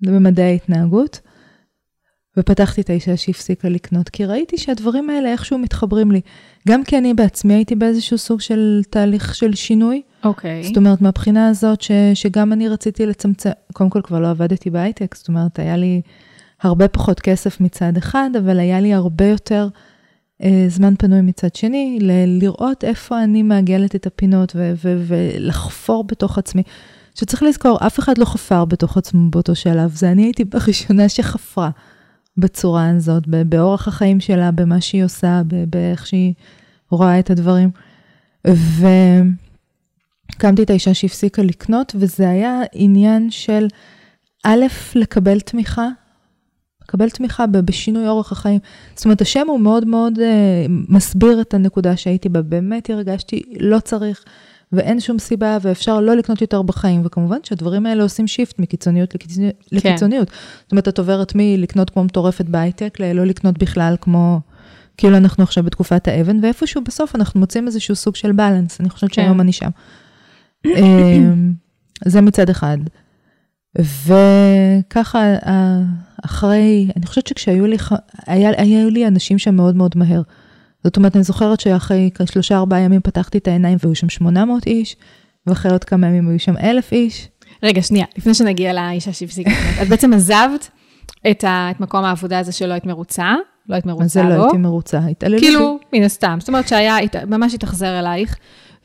במדעי 0.00 0.44
ההתנהגות, 0.44 1.20
ופתחתי 2.36 2.80
את 2.80 2.90
האישה 2.90 3.16
שהפסיקה 3.16 3.68
לקנות, 3.68 4.08
כי 4.08 4.24
ראיתי 4.24 4.58
שהדברים 4.58 5.10
האלה 5.10 5.32
איכשהו 5.32 5.58
מתחברים 5.58 6.12
לי. 6.12 6.20
גם 6.68 6.84
כי 6.84 6.98
אני 6.98 7.14
בעצמי 7.14 7.54
הייתי 7.54 7.74
באיזשהו 7.74 8.18
סוג 8.18 8.40
של 8.40 8.82
תהליך 8.90 9.34
של 9.34 9.54
שינוי. 9.54 10.02
אוקיי. 10.24 10.64
זאת 10.64 10.76
אומרת, 10.76 11.00
מהבחינה 11.00 11.48
הזאת 11.48 11.80
ש, 11.80 11.90
שגם 12.14 12.52
אני 12.52 12.68
רציתי 12.68 13.06
לצמצם, 13.06 13.50
קודם 13.72 13.90
כל 13.90 14.00
כבר 14.02 14.20
לא 14.20 14.30
עבדתי 14.30 14.70
בהייטק, 14.70 15.14
זאת 15.14 15.28
אומרת, 15.28 15.58
היה 15.58 15.76
לי 15.76 16.02
הרבה 16.62 16.88
פחות 16.88 17.20
כסף 17.20 17.60
מצד 17.60 17.96
אחד, 17.96 18.30
אבל 18.38 18.58
היה 18.58 18.80
לי 18.80 18.94
הרבה 18.94 19.24
יותר 19.24 19.68
אה, 20.42 20.64
זמן 20.68 20.94
פנוי 20.98 21.20
מצד 21.20 21.54
שני, 21.54 21.98
ל- 22.00 22.40
לראות 22.42 22.84
איפה 22.84 23.22
אני 23.22 23.42
מעגלת 23.42 23.94
את 23.94 24.06
הפינות 24.06 24.52
ו- 24.56 24.72
ו- 24.84 25.02
ולחפור 25.06 26.04
בתוך 26.04 26.38
עצמי. 26.38 26.62
שצריך 27.14 27.42
לזכור, 27.42 27.78
אף 27.86 27.98
אחד 27.98 28.18
לא 28.18 28.24
חפר 28.24 28.64
בתוך 28.64 28.96
עצמו 28.96 29.30
באותו 29.30 29.54
שלב, 29.54 29.90
זה 29.94 30.10
אני 30.10 30.22
הייתי 30.24 30.44
הראשונה 30.52 31.08
שחפרה 31.08 31.70
בצורה 32.38 32.90
הזאת, 32.90 33.26
באורח 33.26 33.88
החיים 33.88 34.20
שלה, 34.20 34.50
במה 34.50 34.80
שהיא 34.80 35.04
עושה, 35.04 35.42
באיך 35.70 36.06
שהיא 36.06 36.34
רואה 36.90 37.18
את 37.18 37.30
הדברים. 37.30 37.70
ו... 38.48 38.86
הקמתי 40.30 40.62
את 40.62 40.70
האישה 40.70 40.94
שהפסיקה 40.94 41.42
לקנות, 41.42 41.92
וזה 41.98 42.28
היה 42.28 42.60
עניין 42.72 43.30
של 43.30 43.66
א', 44.44 44.64
לקבל 44.94 45.40
תמיכה, 45.40 45.88
לקבל 46.82 47.10
תמיכה 47.10 47.46
בשינוי 47.46 48.08
אורח 48.08 48.32
החיים. 48.32 48.60
זאת 48.94 49.04
אומרת, 49.04 49.20
השם 49.20 49.46
הוא 49.48 49.60
מאוד 49.60 49.86
מאוד 49.86 50.18
uh, 50.18 50.22
מסביר 50.68 51.40
את 51.40 51.54
הנקודה 51.54 51.96
שהייתי 51.96 52.28
בה. 52.28 52.42
באמת 52.42 52.90
הרגשתי, 52.90 53.42
לא 53.60 53.78
צריך, 53.78 54.24
ואין 54.72 55.00
שום 55.00 55.18
סיבה, 55.18 55.58
ואפשר 55.62 56.00
לא 56.00 56.16
לקנות 56.16 56.40
יותר 56.40 56.62
בחיים. 56.62 57.02
וכמובן 57.04 57.38
שהדברים 57.42 57.86
האלה 57.86 58.02
עושים 58.02 58.26
shift 58.26 58.58
מקיצוניות 58.58 59.14
לקיצוניות. 59.14 59.54
כן. 59.70 59.76
לקיצוניות. 59.76 60.28
זאת 60.62 60.72
אומרת, 60.72 60.88
את 60.88 60.98
עוברת 60.98 61.32
מלקנות 61.34 61.90
כמו 61.90 62.04
מטורפת 62.04 62.44
בהייטק, 62.44 63.00
ללא 63.00 63.24
לקנות 63.24 63.58
בכלל 63.58 63.96
כמו... 64.00 64.40
כאילו 64.96 65.16
אנחנו 65.16 65.42
עכשיו 65.42 65.64
בתקופת 65.64 66.08
האבן, 66.08 66.44
ואיפשהו 66.44 66.84
בסוף 66.84 67.14
אנחנו 67.14 67.40
מוצאים 67.40 67.66
איזשהו 67.66 67.94
סוג 67.94 68.16
של 68.16 68.32
balance. 68.32 68.80
אני 68.80 68.90
חושבת 68.90 69.10
כן. 69.10 69.22
שהיום 69.22 69.40
אני 69.40 69.52
שם. 69.52 69.68
אמ, 70.66 71.52
זה 72.04 72.20
מצד 72.20 72.50
אחד. 72.50 72.78
וככה, 73.78 75.18
ה- 75.48 75.82
אחרי, 76.24 76.88
אני 76.96 77.06
חושבת 77.06 77.26
שכשהיו 77.26 77.66
לי, 77.66 77.76
היה, 78.26 78.50
היו 78.56 78.90
לי 78.90 79.06
אנשים 79.06 79.38
שם 79.38 79.54
מאוד 79.54 79.76
מאוד 79.76 79.92
מהר. 79.96 80.22
זאת 80.86 80.96
אומרת, 80.96 81.16
אני 81.16 81.24
זוכרת 81.24 81.60
שאחרי 81.60 82.10
שלושה 82.32 82.56
ארבעה 82.56 82.80
ימים 82.80 83.00
פתחתי 83.00 83.38
את 83.38 83.48
העיניים 83.48 83.78
והיו 83.82 83.94
שם 83.94 84.08
800 84.08 84.66
איש, 84.66 84.96
ואחרי 85.46 85.72
עוד 85.72 85.84
כמה 85.84 86.06
ימים 86.06 86.28
היו 86.28 86.38
שם 86.38 86.56
אלף 86.56 86.92
איש. 86.92 87.28
רגע, 87.62 87.82
שנייה, 87.82 88.06
לפני 88.18 88.34
שנגיע 88.34 88.72
לאישה 88.72 89.12
שהפסיקה. 89.12 89.50
את 89.82 89.88
בעצם 89.88 90.12
עזבת 90.12 90.70
את, 91.30 91.44
ה, 91.44 91.70
את 91.70 91.80
מקום 91.80 92.04
העבודה 92.04 92.38
הזה 92.38 92.52
שלא 92.52 92.72
היית 92.72 92.86
מרוצה, 92.86 93.34
לא 93.68 93.74
היית 93.74 93.86
מרוצה 93.86 94.06
זה 94.06 94.22
בו. 94.22 94.28
לא 94.28 94.42
הייתי 94.44 94.56
מרוצה, 94.56 94.98
התעללו 94.98 95.38
בי. 95.38 95.46
כאילו, 95.46 95.78
מן 95.92 96.02
הסתם. 96.02 96.36
זאת 96.40 96.48
אומרת 96.48 96.68
שהיה, 96.68 96.96
ממש 97.26 97.54
התאכזר 97.54 97.98
אלייך. 97.98 98.36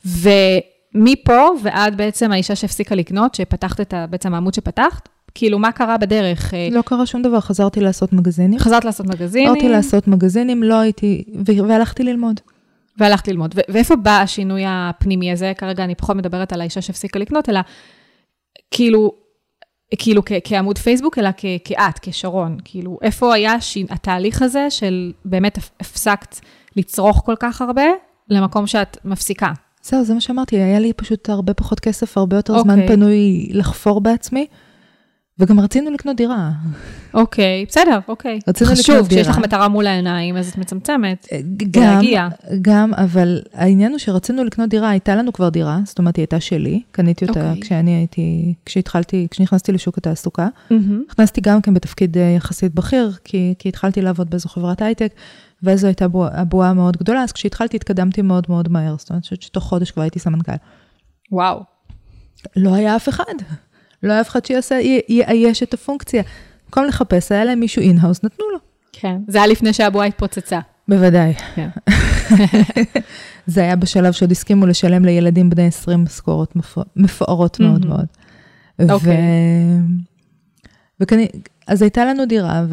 ומפה 0.04 1.48
ועד 1.62 1.96
בעצם 1.96 2.32
האישה 2.32 2.56
שהפסיקה 2.56 2.94
לקנות, 2.94 3.34
שפתחת 3.34 3.80
את 3.80 3.94
בעצם 4.10 4.34
העמוד 4.34 4.54
שפתחת, 4.54 5.08
כאילו, 5.34 5.58
מה 5.58 5.72
קרה 5.72 5.96
בדרך? 5.98 6.54
אה, 6.54 6.68
לא 6.72 6.82
קרה 6.82 7.06
שום 7.06 7.22
דבר, 7.22 7.40
חזרתי 7.40 7.80
לעשות 7.80 8.12
מגזינים. 8.12 8.58
חזרת 8.58 8.84
לעשות 8.84 9.06
מגזינים, 9.06 9.48
חזרתי 9.50 9.68
לעשות 9.68 10.08
מגזינים, 10.08 10.62
לא 10.62 10.74
הייתי, 10.80 11.24
והלכתי 11.68 12.02
ללמוד. 12.02 12.40
והלכת 12.98 13.28
ללמוד. 13.28 13.54
ו- 13.56 13.72
ואיפה 13.72 13.96
בא 13.96 14.20
השינוי 14.20 14.62
הפנימי 14.66 15.32
הזה? 15.32 15.52
כרגע 15.58 15.84
אני 15.84 15.94
פחות 15.94 16.16
מדברת 16.16 16.52
על 16.52 16.60
האישה 16.60 16.80
שהפסיקה 16.80 17.18
לקנות, 17.18 17.48
אלא 17.48 17.60
כאילו, 18.70 19.12
כאילו 19.98 20.22
כ- 20.24 20.32
כעמוד 20.44 20.78
פייסבוק, 20.78 21.18
אלא 21.18 21.30
כ- 21.36 21.44
כאת, 21.64 21.98
כשרון. 22.02 22.56
כאילו, 22.64 22.98
איפה 23.02 23.34
היה 23.34 23.60
שין- 23.60 23.86
התהליך 23.90 24.42
הזה 24.42 24.66
של 24.70 25.12
באמת 25.24 25.58
הפ- 25.58 25.70
הפסקת 25.80 26.36
לצרוך 26.76 27.22
כל 27.26 27.34
כך 27.40 27.62
הרבה, 27.62 27.82
למקום 28.30 28.66
שאת 28.66 28.96
מפסיקה? 29.04 29.52
זהו, 29.82 30.04
זה 30.04 30.14
מה 30.14 30.20
שאמרתי, 30.20 30.56
היה 30.56 30.78
לי 30.78 30.92
פשוט 30.92 31.28
הרבה 31.28 31.54
פחות 31.54 31.80
כסף, 31.80 32.18
הרבה 32.18 32.36
יותר 32.36 32.58
זמן 32.62 32.80
אוקיי. 32.80 32.96
פנוי 32.96 33.48
לחפור 33.52 34.00
בעצמי, 34.00 34.46
וגם 35.38 35.60
רצינו 35.60 35.90
לקנות 35.90 36.16
דירה. 36.16 36.50
אוקיי, 37.14 37.64
בסדר, 37.68 37.98
אוקיי. 38.08 38.38
רצינו 38.48 38.70
חשוב, 38.70 38.94
לקנות 38.94 39.08
כשיש 39.08 39.26
דירה. 39.26 39.30
לך 39.38 39.44
מטרה 39.44 39.68
מול 39.68 39.86
העיניים, 39.86 40.36
אז 40.36 40.48
את 40.48 40.58
מצמצמת. 40.58 41.26
גם, 41.70 41.82
להגיע. 41.82 42.28
גם, 42.62 42.94
אבל 42.94 43.42
העניין 43.54 43.90
הוא 43.90 43.98
שרצינו 43.98 44.44
לקנות 44.44 44.68
דירה, 44.70 44.90
הייתה 44.90 45.14
לנו 45.16 45.32
כבר 45.32 45.48
דירה, 45.48 45.78
זאת 45.84 45.98
אומרת, 45.98 46.16
היא 46.16 46.22
הייתה 46.22 46.40
שלי, 46.40 46.82
קניתי 46.90 47.24
אותה 47.24 47.48
אוקיי. 47.48 47.62
כשאני 47.62 47.90
הייתי, 47.96 48.54
כשהתחלתי, 48.66 49.26
כשנכנסתי 49.30 49.72
לשוק 49.72 49.98
התעסוקה. 49.98 50.48
נכנסתי 51.08 51.40
גם 51.40 51.62
כן 51.62 51.74
בתפקיד 51.74 52.18
אה, 52.18 52.22
יחסית 52.36 52.74
בכיר, 52.74 53.12
כי, 53.24 53.54
כי 53.58 53.68
התחלתי 53.68 54.02
לעבוד 54.02 54.30
באיזו 54.30 54.48
חברת 54.48 54.82
הייטק, 54.82 55.12
ואיזו 55.62 55.86
הייתה 55.86 56.08
בוע- 56.08 56.30
הבועה 56.32 56.72
מאוד 56.74 56.96
גדולה, 56.96 57.22
אז 57.22 57.32
כשהתחלתי 57.32 57.76
התקדמתי 57.76 58.22
מאוד 58.22 58.46
מאוד 58.48 58.68
מהר, 58.68 58.94
זאת 58.98 59.10
אומרת, 59.10 59.24
שתוך 59.24 59.64
חודש 59.64 59.90
כבר 59.90 60.02
הייתי 60.02 60.18
סמנכ"ל. 60.18 60.52
וואו. 61.32 61.62
לא 62.56 62.74
היה 62.74 62.96
אף 62.96 63.08
אחד. 63.08 63.24
לא 64.02 64.12
היה 64.12 64.20
אף 64.20 64.28
אחד 64.28 64.44
שיעשה, 64.44 64.78
יאייש 65.08 65.62
את 65.62 65.74
הפונקציה. 65.74 66.22
במקום 66.66 66.84
לחפש, 66.84 67.32
היה 67.32 67.44
להם 67.44 67.60
מישהו 67.60 67.82
in-house, 67.82 68.24
נתנו 68.24 68.44
לו. 68.52 68.58
כן. 68.92 69.16
זה 69.28 69.38
היה 69.38 69.46
לפני 69.46 69.72
שהבועה 69.72 70.06
התפוצצה. 70.06 70.60
בוודאי. 70.88 71.32
כן. 71.54 71.68
זה 73.46 73.60
היה 73.60 73.76
בשלב 73.76 74.12
שעוד 74.12 74.30
הסכימו 74.30 74.66
לשלם 74.66 75.04
לילדים 75.04 75.50
בני 75.50 75.66
20 75.66 76.04
משכורות 76.04 76.56
מפ- 76.56 76.78
מפוארות 76.96 77.60
מאוד. 77.60 77.86
מאוד. 77.86 78.06
אוקיי. 78.90 79.16
אז 81.66 81.82
הייתה 81.82 82.04
לנו 82.04 82.26
דירה. 82.26 82.64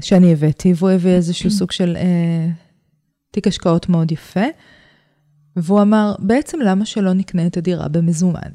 שאני 0.00 0.32
הבאתי, 0.32 0.72
והוא 0.76 0.90
הביא 0.90 1.10
איזשהו 1.10 1.50
סוג 1.50 1.70
של 1.70 1.96
אה, 1.96 2.48
תיק 3.30 3.46
השקעות 3.46 3.88
מאוד 3.88 4.12
יפה, 4.12 4.44
והוא 5.56 5.82
אמר, 5.82 6.14
בעצם 6.18 6.60
למה 6.60 6.84
שלא 6.86 7.12
נקנה 7.12 7.46
את 7.46 7.56
הדירה 7.56 7.88
במזומן? 7.88 8.50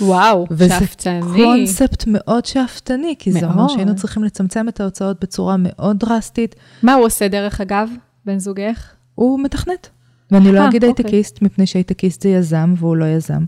וואו, 0.00 0.46
וזה 0.50 0.68
שאפתני. 0.78 1.20
קונספט 1.44 2.04
מאוד 2.06 2.46
שאפתני, 2.46 3.14
כי 3.18 3.32
זה 3.32 3.46
אומר 3.46 3.56
מאוד. 3.56 3.70
שהיינו 3.70 3.96
צריכים 3.96 4.24
לצמצם 4.24 4.68
את 4.68 4.80
ההוצאות 4.80 5.20
בצורה 5.20 5.56
מאוד 5.58 5.98
דרסטית. 5.98 6.54
מה 6.82 6.94
הוא 6.94 7.06
עושה 7.06 7.28
דרך 7.28 7.60
אגב, 7.60 7.88
בן 8.24 8.38
זוגך? 8.38 8.92
הוא 9.14 9.40
מתכנת. 9.40 9.88
ואני 10.30 10.52
לא 10.52 10.60
אה, 10.60 10.68
אגיד 10.68 10.84
אוקיי. 10.84 11.04
הייטקיסט, 11.04 11.42
מפני 11.42 11.66
שהייטקיסט 11.66 12.22
זה 12.22 12.28
יזם 12.28 12.74
והוא 12.76 12.96
לא 12.96 13.04
יזם. 13.04 13.44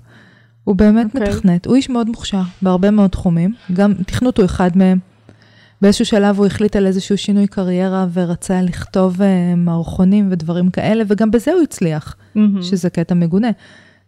הוא 0.64 0.76
באמת 0.76 1.06
אוקיי. 1.06 1.28
מתכנת, 1.28 1.66
הוא 1.66 1.76
איש 1.76 1.90
מאוד 1.90 2.08
מוכשר 2.08 2.42
בהרבה 2.62 2.90
מאוד 2.90 3.10
תחומים, 3.10 3.54
גם 3.72 3.94
תכנות 4.06 4.38
הוא 4.38 4.44
אחד 4.44 4.70
מהם. 4.74 4.98
באיזשהו 5.82 6.06
שלב 6.06 6.38
הוא 6.38 6.46
החליט 6.46 6.76
על 6.76 6.86
איזשהו 6.86 7.18
שינוי 7.18 7.46
קריירה 7.46 8.06
ורצה 8.12 8.62
לכתוב 8.62 9.22
אה, 9.22 9.54
מערכונים 9.56 10.28
ודברים 10.30 10.70
כאלה, 10.70 11.04
וגם 11.08 11.30
בזה 11.30 11.52
הוא 11.52 11.62
הצליח, 11.62 12.16
מהמם. 12.34 12.62
שזה 12.62 12.90
קטע 12.90 13.14
מגונה. 13.14 13.50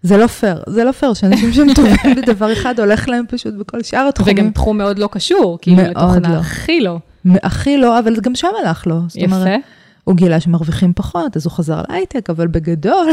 זה 0.03 0.17
לא 0.17 0.27
פייר, 0.27 0.63
זה 0.67 0.85
לא 0.85 0.93
פייר 0.93 1.15
שאנשים 1.15 1.53
שהם 1.53 1.75
טובים 1.75 2.15
בדבר 2.17 2.53
אחד, 2.53 2.81
הולך 2.81 3.09
להם 3.09 3.25
פשוט 3.29 3.55
בכל 3.55 3.83
שאר 3.83 4.09
התחומים. 4.09 4.35
וגם 4.35 4.51
תחום 4.51 4.79
מאוד 4.79 4.99
לא 4.99 5.09
קשור, 5.13 5.59
כאילו 5.63 5.83
לתוכנה 5.83 6.29
לא. 6.29 6.39
הכי 6.39 6.81
לא. 6.81 6.99
הכי 7.43 7.77
לא, 7.77 7.99
אבל 7.99 8.21
גם 8.21 8.35
שם 8.35 8.49
הלך 8.65 8.87
לו. 8.87 9.01
זאת 9.09 9.23
אומרת, 9.25 9.47
יפה. 9.47 9.67
הוא 10.05 10.17
גילה 10.17 10.41
שמרוויחים 10.41 10.93
פחות, 10.97 11.37
אז 11.37 11.47
הוא 11.47 11.53
חזר 11.53 11.83
להייטק, 11.89 12.31
אבל 12.31 12.47
בגדול, 12.47 13.09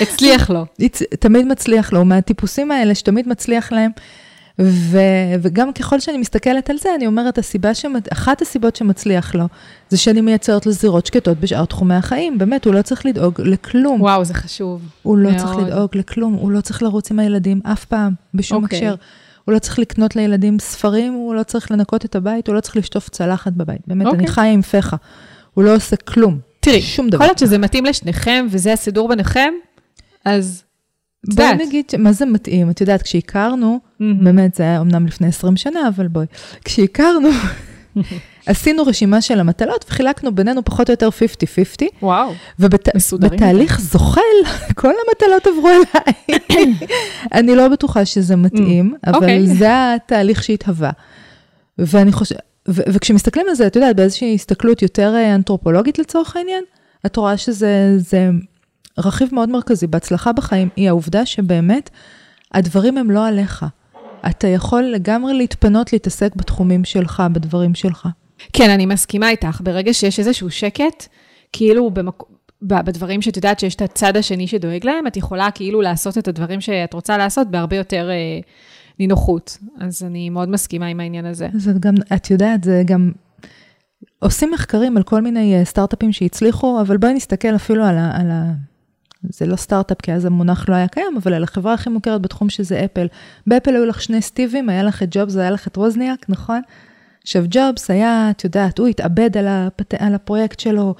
הצליח 0.00 0.50
לו. 0.50 0.66
תמיד 1.20 1.46
מצליח 1.46 1.92
לו, 1.92 1.98
הוא 1.98 2.06
מהטיפוסים 2.06 2.70
האלה 2.70 2.94
שתמיד 2.94 3.28
מצליח 3.28 3.72
להם. 3.72 3.90
ו, 4.60 4.98
וגם 5.42 5.72
ככל 5.72 6.00
שאני 6.00 6.18
מסתכלת 6.18 6.70
על 6.70 6.78
זה, 6.78 6.88
אני 6.94 7.06
אומרת, 7.06 7.38
הסיבה 7.38 7.74
שמת, 7.74 8.12
אחת 8.12 8.42
הסיבות 8.42 8.76
שמצליח 8.76 9.34
לו, 9.34 9.44
זה 9.88 9.96
שאני 9.96 10.20
מייצרת 10.20 10.66
לו 10.66 10.72
זירות 10.72 11.06
שקטות 11.06 11.40
בשאר 11.40 11.64
תחומי 11.64 11.94
החיים. 11.94 12.38
באמת, 12.38 12.64
הוא 12.64 12.74
לא 12.74 12.82
צריך 12.82 13.06
לדאוג 13.06 13.40
לכלום. 13.40 14.00
וואו, 14.00 14.24
זה 14.24 14.34
חשוב. 14.34 14.82
הוא 15.02 15.18
לא 15.18 15.30
מאוד. 15.30 15.42
צריך 15.42 15.56
לדאוג 15.56 15.90
לכלום, 15.94 16.34
הוא 16.34 16.50
לא 16.50 16.60
צריך 16.60 16.82
לרוץ 16.82 17.10
עם 17.10 17.18
הילדים 17.18 17.60
אף 17.64 17.84
פעם, 17.84 18.12
בשום 18.34 18.64
אוקיי. 18.64 18.78
הקשר. 18.78 18.94
הוא 19.44 19.52
לא 19.54 19.58
צריך 19.58 19.78
לקנות 19.78 20.16
לילדים 20.16 20.58
ספרים, 20.58 21.12
הוא 21.12 21.34
לא 21.34 21.42
צריך 21.42 21.70
לנקות 21.70 22.04
את 22.04 22.16
הבית, 22.16 22.46
הוא 22.46 22.54
לא 22.54 22.60
צריך 22.60 22.76
לשטוף 22.76 23.08
צלחת 23.08 23.52
בבית. 23.52 23.80
באמת, 23.86 24.06
אוקיי. 24.06 24.18
אני 24.18 24.28
חיה 24.28 24.52
עם 24.52 24.62
פחה. 24.62 24.96
הוא 25.54 25.64
לא 25.64 25.74
עושה 25.74 25.96
כלום. 25.96 26.38
תראי, 26.60 26.82
שום 26.82 27.10
דבר. 27.10 27.24
להיות 27.24 27.38
שזה 27.38 27.58
מתאים 27.58 27.84
לשניכם, 27.84 28.46
וזה 28.50 28.72
הסידור 28.72 29.08
ביניכם, 29.08 29.52
אז 30.24 30.62
בואי. 31.34 31.66
נגיד, 31.66 31.84
מה 31.98 32.12
זה 32.12 32.26
מתאים? 32.26 32.70
את 32.70 32.80
יודעת, 32.80 33.02
כשהכרנו. 33.02 33.80
באמת, 34.00 34.54
זה 34.54 34.62
היה 34.62 34.80
אמנם 34.80 35.06
לפני 35.06 35.26
20 35.26 35.56
שנה, 35.56 35.88
אבל 35.88 36.08
בואי. 36.08 36.26
כשהכרנו, 36.64 37.28
עשינו 38.46 38.82
רשימה 38.82 39.20
של 39.20 39.40
המטלות 39.40 39.84
וחילקנו 39.88 40.34
בינינו 40.34 40.64
פחות 40.64 40.90
או 40.90 40.92
יותר 40.92 41.08
50-50, 41.08 41.84
וואו, 42.02 42.32
מסודרים. 42.94 43.32
ובתהליך 43.32 43.80
זוכל, 43.80 44.20
כל 44.80 44.92
המטלות 45.06 45.46
עברו 45.46 45.68
אליי. 45.68 46.38
אני 47.38 47.56
לא 47.56 47.68
בטוחה 47.68 48.04
שזה 48.04 48.36
מתאים, 48.36 48.94
אבל 49.06 49.14
אוקיי. 49.14 49.46
זה 49.46 49.94
התהליך 49.94 50.42
שהתהווה. 50.42 50.90
ואני 51.78 52.12
חושבת, 52.12 52.40
וכשמסתכלים 52.68 53.46
על 53.48 53.54
זה, 53.54 53.66
את 53.66 53.76
יודעת, 53.76 53.96
באיזושהי 53.96 54.34
הסתכלות 54.34 54.82
יותר 54.82 55.14
אה, 55.14 55.34
אנתרופולוגית 55.34 55.98
לצורך 55.98 56.36
העניין, 56.36 56.64
את 57.06 57.16
רואה 57.16 57.36
שזה 57.36 57.98
זה 57.98 58.30
רכיב 58.98 59.28
מאוד 59.32 59.48
מרכזי 59.48 59.86
בהצלחה 59.86 60.32
בחיים, 60.32 60.68
היא 60.76 60.88
העובדה 60.88 61.26
שבאמת 61.26 61.90
הדברים 62.52 62.98
הם 62.98 63.10
לא 63.10 63.26
עליך. 63.26 63.66
אתה 64.26 64.48
יכול 64.48 64.82
לגמרי 64.82 65.34
להתפנות, 65.34 65.92
להתעסק 65.92 66.36
בתחומים 66.36 66.84
שלך, 66.84 67.22
בדברים 67.32 67.74
שלך. 67.74 68.08
כן, 68.52 68.70
אני 68.70 68.86
מסכימה 68.86 69.30
איתך. 69.30 69.60
ברגע 69.64 69.94
שיש 69.94 70.18
איזשהו 70.18 70.50
שקט, 70.50 71.06
כאילו 71.52 71.90
במק... 71.90 72.22
בדברים 72.62 73.22
שאת 73.22 73.36
יודעת 73.36 73.60
שיש 73.60 73.74
את 73.74 73.82
הצד 73.82 74.16
השני 74.16 74.46
שדואג 74.46 74.86
להם, 74.86 75.06
את 75.06 75.16
יכולה 75.16 75.50
כאילו 75.50 75.82
לעשות 75.82 76.18
את 76.18 76.28
הדברים 76.28 76.60
שאת 76.60 76.94
רוצה 76.94 77.18
לעשות 77.18 77.50
בהרבה 77.50 77.76
יותר 77.76 78.10
אה, 78.10 78.40
נינוחות. 78.98 79.58
אז 79.80 80.02
אני 80.02 80.30
מאוד 80.30 80.48
מסכימה 80.48 80.86
עם 80.86 81.00
העניין 81.00 81.26
הזה. 81.26 81.48
אז 81.54 81.68
את 81.68 81.78
גם, 81.78 81.94
את 82.16 82.30
יודעת, 82.30 82.64
זה 82.64 82.82
גם, 82.86 83.12
עושים 84.18 84.50
מחקרים 84.50 84.96
על 84.96 85.02
כל 85.02 85.20
מיני 85.20 85.58
אה, 85.58 85.64
סטארט-אפים 85.64 86.12
שהצליחו, 86.12 86.80
אבל 86.80 86.96
בואי 86.96 87.14
נסתכל 87.14 87.54
אפילו 87.56 87.84
על 87.84 87.98
ה... 87.98 88.20
על 88.20 88.30
ה 88.30 88.52
זה 89.30 89.46
לא 89.46 89.56
סטארט-אפ, 89.56 90.00
כי 90.02 90.12
אז 90.12 90.24
המונח 90.24 90.68
לא 90.68 90.74
היה 90.74 90.88
קיים, 90.88 91.16
אבל 91.22 91.34
על 91.34 91.42
החברה 91.42 91.74
הכי 91.74 91.90
מוכרת 91.90 92.22
בתחום 92.22 92.50
שזה 92.50 92.84
אפל. 92.84 93.06
באפל 93.46 93.74
היו 93.74 93.86
לך 93.86 94.02
שני 94.02 94.22
סטיבים, 94.22 94.68
היה 94.68 94.82
לך 94.82 95.02
את 95.02 95.08
ג'ובס, 95.10 95.36
היה 95.36 95.50
לך 95.50 95.66
את 95.66 95.78
ווזניאק, 95.78 96.26
נכון? 96.28 96.60
עכשיו, 97.22 97.44
ג'ובס 97.50 97.90
היה, 97.90 98.30
את 98.30 98.44
יודעת, 98.44 98.78
הוא 98.78 98.88
התאבד 98.88 99.36
על, 99.36 99.46
הפט... 99.48 99.94
על 99.98 100.14
הפרויקט 100.14 100.60
שלו, 100.60 100.94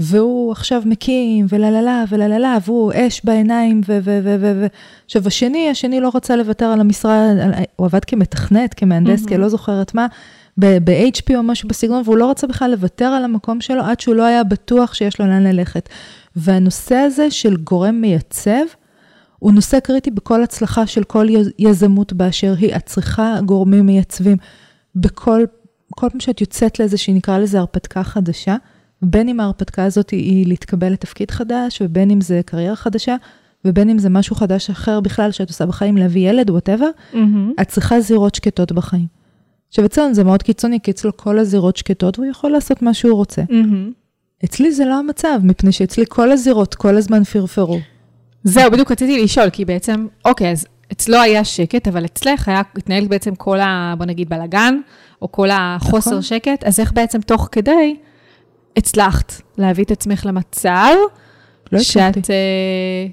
והוא 0.00 0.52
עכשיו 0.52 0.82
מקים, 0.86 1.46
וללה 1.48 1.82
לה 1.82 2.04
ולה 2.08 2.38
לה, 2.38 2.58
והוא 2.64 2.92
אש 2.94 3.20
בעיניים, 3.24 3.80
ו... 3.88 3.98
ו... 4.02 4.20
ו... 4.24 4.36
ו... 4.40 4.52
ו... 4.60 4.66
עכשיו, 5.04 5.26
השני, 5.26 5.70
השני 5.70 6.00
לא 6.00 6.10
רצה 6.14 6.36
לוותר 6.36 6.66
על 6.66 6.80
המשרה, 6.80 7.30
על... 7.30 7.52
הוא 7.76 7.86
עבד 7.86 8.04
כמתכנת, 8.04 8.74
כמהנדס, 8.74 9.26
כי 9.26 9.34
אני 9.34 9.42
לא 9.42 9.48
זוכרת 9.48 9.94
מה, 9.94 10.06
ב-HP 10.58 11.36
או 11.36 11.42
משהו 11.42 11.68
בסגנון, 11.68 12.02
והוא 12.04 12.16
לא 12.16 12.30
רצה 12.30 12.46
בכלל 12.46 12.70
לוותר 12.70 13.04
על 13.04 13.24
המקום 13.24 13.60
שלו, 13.60 13.82
עד 13.82 14.00
שהוא 14.00 14.14
לא 14.14 14.24
היה 14.24 14.44
בטוח 14.44 14.94
שיש 14.94 15.20
לו 15.20 15.26
לאן 15.26 15.42
ללכת. 15.42 15.88
והנושא 16.36 16.94
הזה 16.94 17.30
של 17.30 17.56
גורם 17.56 17.94
מייצב, 17.94 18.64
הוא 19.38 19.52
נושא 19.52 19.80
קריטי 19.80 20.10
בכל 20.10 20.42
הצלחה 20.42 20.86
של 20.86 21.04
כל 21.04 21.26
יז- 21.30 21.50
יזמות 21.58 22.12
באשר 22.12 22.54
היא. 22.58 22.76
את 22.76 22.86
צריכה 22.86 23.40
גורמים 23.44 23.86
מייצבים 23.86 24.36
בכל, 24.94 25.44
כל 25.94 26.08
פעם 26.08 26.20
שאת 26.20 26.40
יוצאת 26.40 26.78
לאיזושהי, 26.80 27.14
נקרא 27.14 27.38
לזה 27.38 27.58
הרפתקה 27.58 28.02
חדשה, 28.04 28.56
בין 29.02 29.28
אם 29.28 29.40
ההרפתקה 29.40 29.84
הזאת 29.84 30.10
היא, 30.10 30.46
להתקבל 30.46 30.92
לתפקיד 30.92 31.30
חדש, 31.30 31.82
ובין 31.84 32.10
אם 32.10 32.20
זה 32.20 32.40
קריירה 32.46 32.76
חדשה, 32.76 33.16
ובין 33.64 33.90
אם 33.90 33.98
זה 33.98 34.08
משהו 34.10 34.36
חדש 34.36 34.70
אחר 34.70 35.00
בכלל 35.00 35.30
שאת 35.30 35.48
עושה 35.48 35.66
בחיים, 35.66 35.96
להביא 35.96 36.30
ילד, 36.30 36.50
whatever, 36.50 36.88
את 37.60 37.68
צריכה 37.68 38.00
זירות 38.00 38.34
שקטות 38.34 38.72
בחיים. 38.72 39.06
עכשיו 39.68 39.84
אצלנו 39.84 40.14
זה 40.14 40.24
מאוד 40.24 40.42
קיצוני, 40.42 40.78
כי 40.82 40.90
אצלו 40.90 41.16
כל 41.16 41.38
הזירות 41.38 41.76
שקטות, 41.76 42.18
והוא 42.18 42.30
יכול 42.30 42.50
לעשות 42.50 42.82
מה 42.82 42.94
שהוא 42.94 43.14
רוצה. 43.14 43.42
אצלי 44.44 44.72
זה 44.72 44.84
לא 44.84 44.98
המצב, 44.98 45.40
מפני 45.42 45.72
שאצלי 45.72 46.04
כל 46.08 46.32
הזירות 46.32 46.74
כל 46.74 46.96
הזמן 46.96 47.24
פרפרו. 47.24 47.78
זהו, 48.44 48.70
בדיוק 48.70 48.90
רציתי 48.90 49.24
לשאול, 49.24 49.50
כי 49.50 49.64
בעצם, 49.64 50.06
אוקיי, 50.24 50.52
אז 50.52 50.66
אצלו 50.92 51.20
היה 51.20 51.44
שקט, 51.44 51.88
אבל 51.88 52.04
אצלך 52.04 52.48
היה, 52.48 52.62
התנהל 52.76 53.06
בעצם 53.08 53.34
כל 53.34 53.60
ה... 53.60 53.94
בוא 53.98 54.06
נגיד 54.06 54.28
בלאגן, 54.28 54.80
או 55.22 55.32
כל 55.32 55.48
החוסר 55.52 56.10
נכון. 56.10 56.22
שקט, 56.22 56.64
אז 56.64 56.80
איך 56.80 56.92
בעצם 56.92 57.20
תוך 57.20 57.48
כדי 57.52 57.96
הצלחת 58.76 59.42
להביא 59.58 59.84
את 59.84 59.90
עצמך 59.90 60.26
למצב, 60.26 60.94
לא 61.72 61.78
הצלחתי. 61.78 62.20
שאת... 62.20 62.30
אה, 62.30 63.06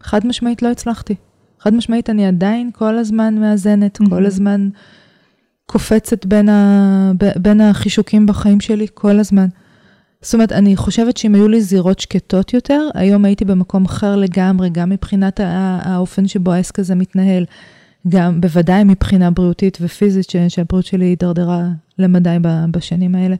חד 0.00 0.26
משמעית 0.26 0.62
לא 0.62 0.68
הצלחתי. 0.68 1.14
חד 1.60 1.74
משמעית, 1.74 2.10
אני 2.10 2.26
עדיין 2.26 2.70
כל 2.72 2.98
הזמן 2.98 3.34
מאזנת, 3.34 4.00
מהמם. 4.00 4.10
כל 4.10 4.26
הזמן 4.26 4.68
קופצת 5.66 6.26
בין, 6.26 6.48
ה... 6.48 7.12
בין 7.36 7.60
החישוקים 7.60 8.26
בחיים 8.26 8.60
שלי, 8.60 8.86
כל 8.94 9.20
הזמן. 9.20 9.46
זאת 10.24 10.34
אומרת, 10.34 10.52
אני 10.52 10.76
חושבת 10.76 11.16
שאם 11.16 11.34
היו 11.34 11.48
לי 11.48 11.60
זירות 11.60 11.98
שקטות 11.98 12.54
יותר, 12.54 12.88
היום 12.94 13.24
הייתי 13.24 13.44
במקום 13.44 13.84
אחר 13.84 14.16
לגמרי, 14.16 14.70
גם 14.70 14.90
מבחינת 14.90 15.40
האופן 15.82 16.28
שבו 16.28 16.52
העסק 16.52 16.78
הזה 16.78 16.94
מתנהל, 16.94 17.44
גם 18.08 18.40
בוודאי 18.40 18.84
מבחינה 18.84 19.30
בריאותית 19.30 19.78
ופיזית, 19.80 20.30
ש- 20.30 20.36
שהבריאות 20.48 20.86
שלי 20.86 21.04
הידרדרה 21.04 21.68
למדי 21.98 22.36
בשנים 22.70 23.14
האלה. 23.14 23.36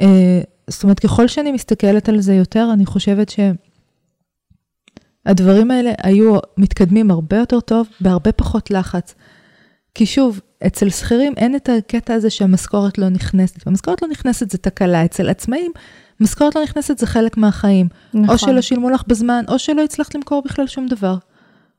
אה, 0.00 0.40
זאת 0.70 0.82
אומרת, 0.82 1.00
ככל 1.00 1.28
שאני 1.28 1.52
מסתכלת 1.52 2.08
על 2.08 2.20
זה 2.20 2.34
יותר, 2.34 2.70
אני 2.72 2.86
חושבת 2.86 3.32
שהדברים 5.26 5.70
האלה 5.70 5.92
היו 6.02 6.38
מתקדמים 6.58 7.10
הרבה 7.10 7.36
יותר 7.36 7.60
טוב, 7.60 7.88
בהרבה 8.00 8.32
פחות 8.32 8.70
לחץ. 8.70 9.14
כי 9.94 10.06
שוב, 10.06 10.40
אצל 10.66 10.90
שכירים 10.90 11.32
אין 11.36 11.56
את 11.56 11.68
הקטע 11.78 12.14
הזה 12.14 12.30
שהמשכורת 12.30 12.98
לא 12.98 13.08
נכנסת. 13.08 13.66
המשכורת 13.66 14.02
לא 14.02 14.08
נכנסת 14.08 14.50
זה 14.50 14.58
תקלה, 14.58 15.04
אצל 15.04 15.28
עצמאים, 15.28 15.72
משכורת 16.20 16.56
לא 16.56 16.62
נכנסת 16.62 16.98
זה 16.98 17.06
חלק 17.06 17.36
מהחיים. 17.36 17.88
נכון. 18.14 18.28
או 18.28 18.38
שלא 18.38 18.60
שילמו 18.60 18.90
לך 18.90 19.02
בזמן, 19.06 19.44
או 19.48 19.58
שלא 19.58 19.84
הצלחת 19.84 20.14
למכור 20.14 20.42
בכלל 20.44 20.66
שום 20.66 20.86
דבר. 20.86 21.16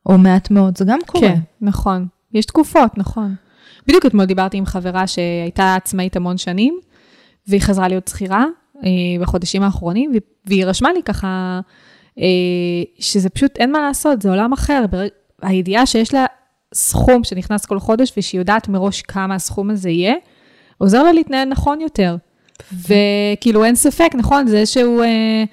או 0.05 0.17
מעט 0.17 0.51
מאוד, 0.51 0.77
זה 0.77 0.85
גם 0.85 0.99
קורה. 1.05 1.27
כן, 1.27 1.39
נכון. 1.61 2.07
יש 2.33 2.45
תקופות, 2.45 2.97
נכון. 2.97 3.35
בדיוק 3.87 4.05
אתמול 4.05 4.25
דיברתי 4.25 4.57
עם 4.57 4.65
חברה 4.65 5.07
שהייתה 5.07 5.75
עצמאית 5.75 6.15
המון 6.15 6.37
שנים, 6.37 6.79
והיא 7.47 7.61
חזרה 7.61 7.87
להיות 7.87 8.07
שכירה 8.07 8.45
אה, 8.83 8.89
בחודשים 9.21 9.63
האחרונים, 9.63 10.11
והיא- 10.45 10.65
רשמה 10.65 10.93
לי 10.93 11.03
ככה, 11.03 11.59
אה, 12.19 12.23
שזה 12.99 13.29
פשוט, 13.29 13.51
אין 13.57 13.71
מה 13.71 13.79
לעשות, 13.81 14.21
זה 14.21 14.29
עולם 14.29 14.53
אחר. 14.53 14.85
הידיעה 15.41 15.85
שיש 15.85 16.13
לה 16.13 16.25
סכום 16.73 17.23
שנכנס 17.23 17.65
כל 17.65 17.79
חודש, 17.79 18.13
ושהיא 18.17 18.41
יודעת 18.41 18.67
מראש 18.67 19.01
כמה 19.01 19.35
הסכום 19.35 19.69
הזה 19.69 19.89
יהיה, 19.89 20.13
עוזר 20.77 21.03
לה 21.03 21.11
להתנהל 21.11 21.47
נכון 21.49 21.81
יותר. 21.81 22.15
וכאילו 22.73 23.63
אין 23.65 23.75
ספק, 23.75 24.09
נכון, 24.15 24.47
זה 24.47 24.65
שהוא, 24.65 25.03
אה, 25.03 25.43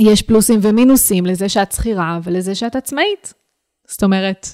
יש 0.00 0.22
פלוסים 0.22 0.60
ומינוסים 0.62 1.26
לזה 1.26 1.48
שאת 1.48 1.72
שכירה 1.72 2.18
ולזה 2.22 2.54
שאת 2.54 2.76
עצמאית. 2.76 3.34
זאת 3.88 4.02
אומרת, 4.02 4.48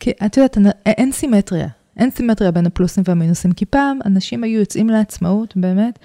כי 0.00 0.10
את 0.26 0.36
יודעת, 0.36 0.58
אנ- 0.58 0.70
אין 0.86 1.12
סימטריה. 1.12 1.68
אין 1.96 2.10
סימטריה 2.10 2.50
בין 2.50 2.66
הפלוסים 2.66 3.02
והמינוסים, 3.06 3.52
כי 3.52 3.64
פעם 3.64 3.98
אנשים 4.04 4.44
היו 4.44 4.60
יוצאים 4.60 4.88
לעצמאות, 4.88 5.56
באמת, 5.56 5.98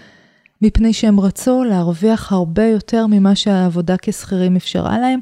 מפני 0.62 0.94
שהם 0.94 1.20
רצו 1.20 1.64
להרוויח 1.64 2.32
הרבה 2.32 2.66
יותר 2.66 3.08
ממה 3.08 3.36
שהעבודה 3.36 3.96
כשכירים 4.02 4.56
אפשרה 4.56 5.00
להם, 5.00 5.20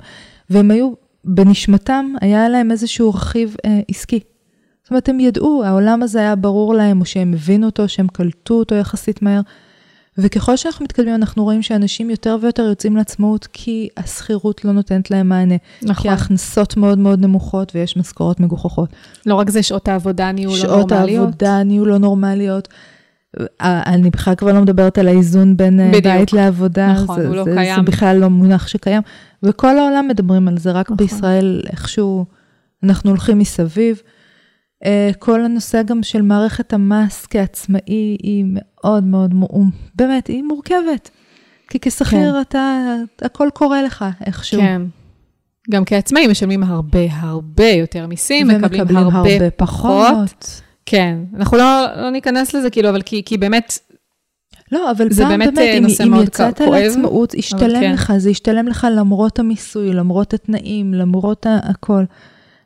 והם 0.50 0.72
היו, 0.72 0.92
בנשמתם, 1.34 2.14
היה 2.22 2.50
להם 2.50 2.72
איזשהו 2.72 3.10
רכיב 3.10 3.56
אה, 3.66 3.80
עסקי. 3.88 4.20
זאת 4.84 4.92
אומרת, 4.92 5.10
הם 5.10 5.20
ידעו, 5.20 5.64
העולם 5.66 6.04
הזה 6.04 6.20
היה 6.20 6.36
ברור 6.36 6.74
להם, 6.74 7.00
או 7.02 7.06
שהם 7.06 7.34
הבינו 7.34 7.66
אותו, 7.66 7.90
שהם 7.90 8.08
קלטו 8.08 8.54
אותו 8.54 8.76
יחסית 8.76 9.22
מהר. 9.22 9.42
וככל 10.18 10.56
שאנחנו 10.58 10.86
מתקדמים, 10.86 11.16
אנחנו 11.16 11.44
רואים 11.44 11.62
שאנשים 11.62 12.10
יותר 12.10 12.38
ויותר 12.42 12.64
יוצאים 12.64 12.98
לעצמאות, 12.98 13.48
כי 13.54 13.90
השכירות 13.98 14.66
לא 14.66 14.72
נותנת 14.72 15.12
להם 15.12 15.30
מענה. 15.30 15.56
כי 15.80 15.86
נכון. 15.86 16.12
ההכנסות 16.12 16.78
מאוד 16.78 16.98
מאוד 16.98 17.20
נמוכות 17.20 17.72
ויש 17.76 17.98
משכורות 17.98 18.40
מגוחכות. 18.40 18.90
לא 19.26 19.36
רק 19.36 19.50
זה, 19.50 19.64
שעות 19.64 19.88
העבודה 19.88 20.32
נהיו 20.32 20.50
לא 20.50 20.56
שעות 20.56 20.92
נורמליות. 20.92 21.26
העבודה 21.26 21.64
נהיו 21.64 21.86
לא 21.86 21.98
נורמליות. 21.98 22.68
אה, 23.62 23.84
אני 23.86 24.10
בכלל 24.10 24.36
כבר 24.36 24.54
לא 24.54 24.62
מדברת 24.62 24.98
על 24.98 25.08
האיזון 25.08 25.58
בין 25.58 25.80
אה, 25.80 25.88
בדיוק. 25.88 26.04
בית 26.04 26.34
לעבודה. 26.34 26.94
נכון, 26.94 27.22
זה, 27.22 27.28
הוא 27.28 27.36
לא 27.36 27.44
זה, 27.44 27.52
קיים. 27.56 27.76
זה 27.76 27.82
בכלל 27.82 28.18
לא 28.18 28.28
מונח 28.28 28.68
שקיים. 28.68 29.02
וכל 29.44 29.78
העולם 29.78 30.08
מדברים 30.08 30.48
על 30.48 30.58
זה, 30.58 30.72
רק 30.72 30.86
נכון. 30.86 30.98
בישראל 30.98 31.62
איכשהו 31.72 32.26
אנחנו 32.84 33.10
הולכים 33.10 33.40
מסביב. 33.40 34.02
אה, 34.86 35.12
כל 35.20 35.46
הנושא 35.46 35.84
גם 35.84 36.04
של 36.04 36.22
מערכת 36.22 36.74
המס 36.74 37.26
כעצמאי 37.30 38.18
היא 38.24 38.46
מאוד 38.48 39.04
מאוד, 39.04 39.34
באמת, 39.96 40.28
היא 40.28 40.44
מורכבת. 40.44 41.10
כי 41.70 41.80
כשכיר 41.82 42.42
אתה, 42.42 42.96
הכל 43.22 43.50
קורה 43.54 43.84
לך 43.84 44.06
איכשהו. 44.26 44.62
כן. 44.62 44.82
גם 45.72 45.86
כעצמאים 45.86 46.32
משלמים 46.32 46.64
הרבה 46.64 47.00
הרבה 47.12 47.70
יותר 47.70 48.08
מיסים, 48.08 48.48
מקבלים 48.48 48.98
הרבה, 48.98 49.18
הרבה 49.18 49.52
פחות. 49.52 50.08
פחות. 50.08 50.62
כן, 50.86 51.18
אנחנו 51.36 51.58
לא, 51.58 51.86
לא 51.96 52.10
ניכנס 52.10 52.54
לזה, 52.54 52.70
כאילו, 52.70 52.90
אבל 52.90 53.02
כי, 53.02 53.22
כי 53.26 53.38
באמת, 53.38 53.80
לא, 54.72 54.92
אבל 54.92 55.12
זה 55.12 55.24
פעם 55.24 55.32
באמת, 55.32 55.54
באמת, 55.54 55.58
אה, 55.58 56.06
אם, 56.06 56.14
אם 56.14 56.24
יצאת 56.24 56.58
כואב, 56.58 56.70
לעצמאות, 56.70 57.34
ישתלם 57.34 57.82
כן. 57.82 57.94
לך, 57.94 58.14
זה 58.18 58.30
ישתלם 58.30 58.68
לך 58.68 58.88
למרות 58.92 59.40
המיסוי, 59.40 59.94
למרות 59.94 60.34
התנאים, 60.34 60.94
למרות 60.94 61.46
הכל. 61.50 62.04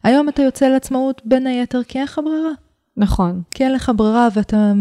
היום 0.04 0.30
אתה 0.30 0.42
יוצא 0.42 0.68
לעצמאות 0.68 1.22
בין 1.26 1.48
היתר 1.48 1.84
כי 1.84 1.98
אין 1.98 2.04
לך 2.06 2.20
ברירה. 2.26 2.52
נכון. 2.98 3.42
כי 3.52 3.64
אין 3.64 3.74
לך 3.74 3.92
ברירה 3.96 4.28
ואתה, 4.36 4.74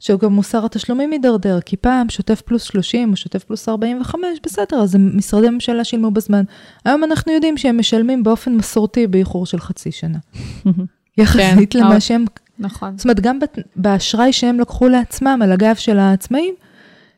שגם 0.00 0.32
מוסר 0.32 0.64
התשלומים 0.64 1.10
מידרדר, 1.10 1.60
כי 1.60 1.76
פעם 1.76 2.08
שוטף 2.08 2.40
פלוס 2.40 2.62
30 2.62 3.10
או 3.10 3.16
שוטף 3.16 3.44
פלוס 3.44 3.68
45, 3.68 4.28
בסדר, 4.42 4.76
אז 4.76 4.96
משרדי 4.96 5.50
ממשלה 5.50 5.84
שילמו 5.84 6.10
בזמן. 6.10 6.42
היום 6.84 7.04
אנחנו 7.04 7.32
יודעים 7.32 7.56
שהם 7.56 7.78
משלמים 7.78 8.22
באופן 8.22 8.54
מסורתי 8.54 9.06
באיחור 9.06 9.46
של 9.46 9.60
חצי 9.60 9.92
שנה. 9.92 10.18
יחסית 11.18 11.72
כן, 11.72 11.78
למה 11.78 12.00
שהם, 12.00 12.24
נכון. 12.58 12.96
זאת 12.96 13.04
אומרת, 13.04 13.20
גם 13.20 13.38
באשראי 13.76 14.32
שהם 14.32 14.60
לקחו 14.60 14.88
לעצמם 14.88 15.40
על 15.42 15.52
הגב 15.52 15.74
של 15.74 15.98
העצמאים, 15.98 16.54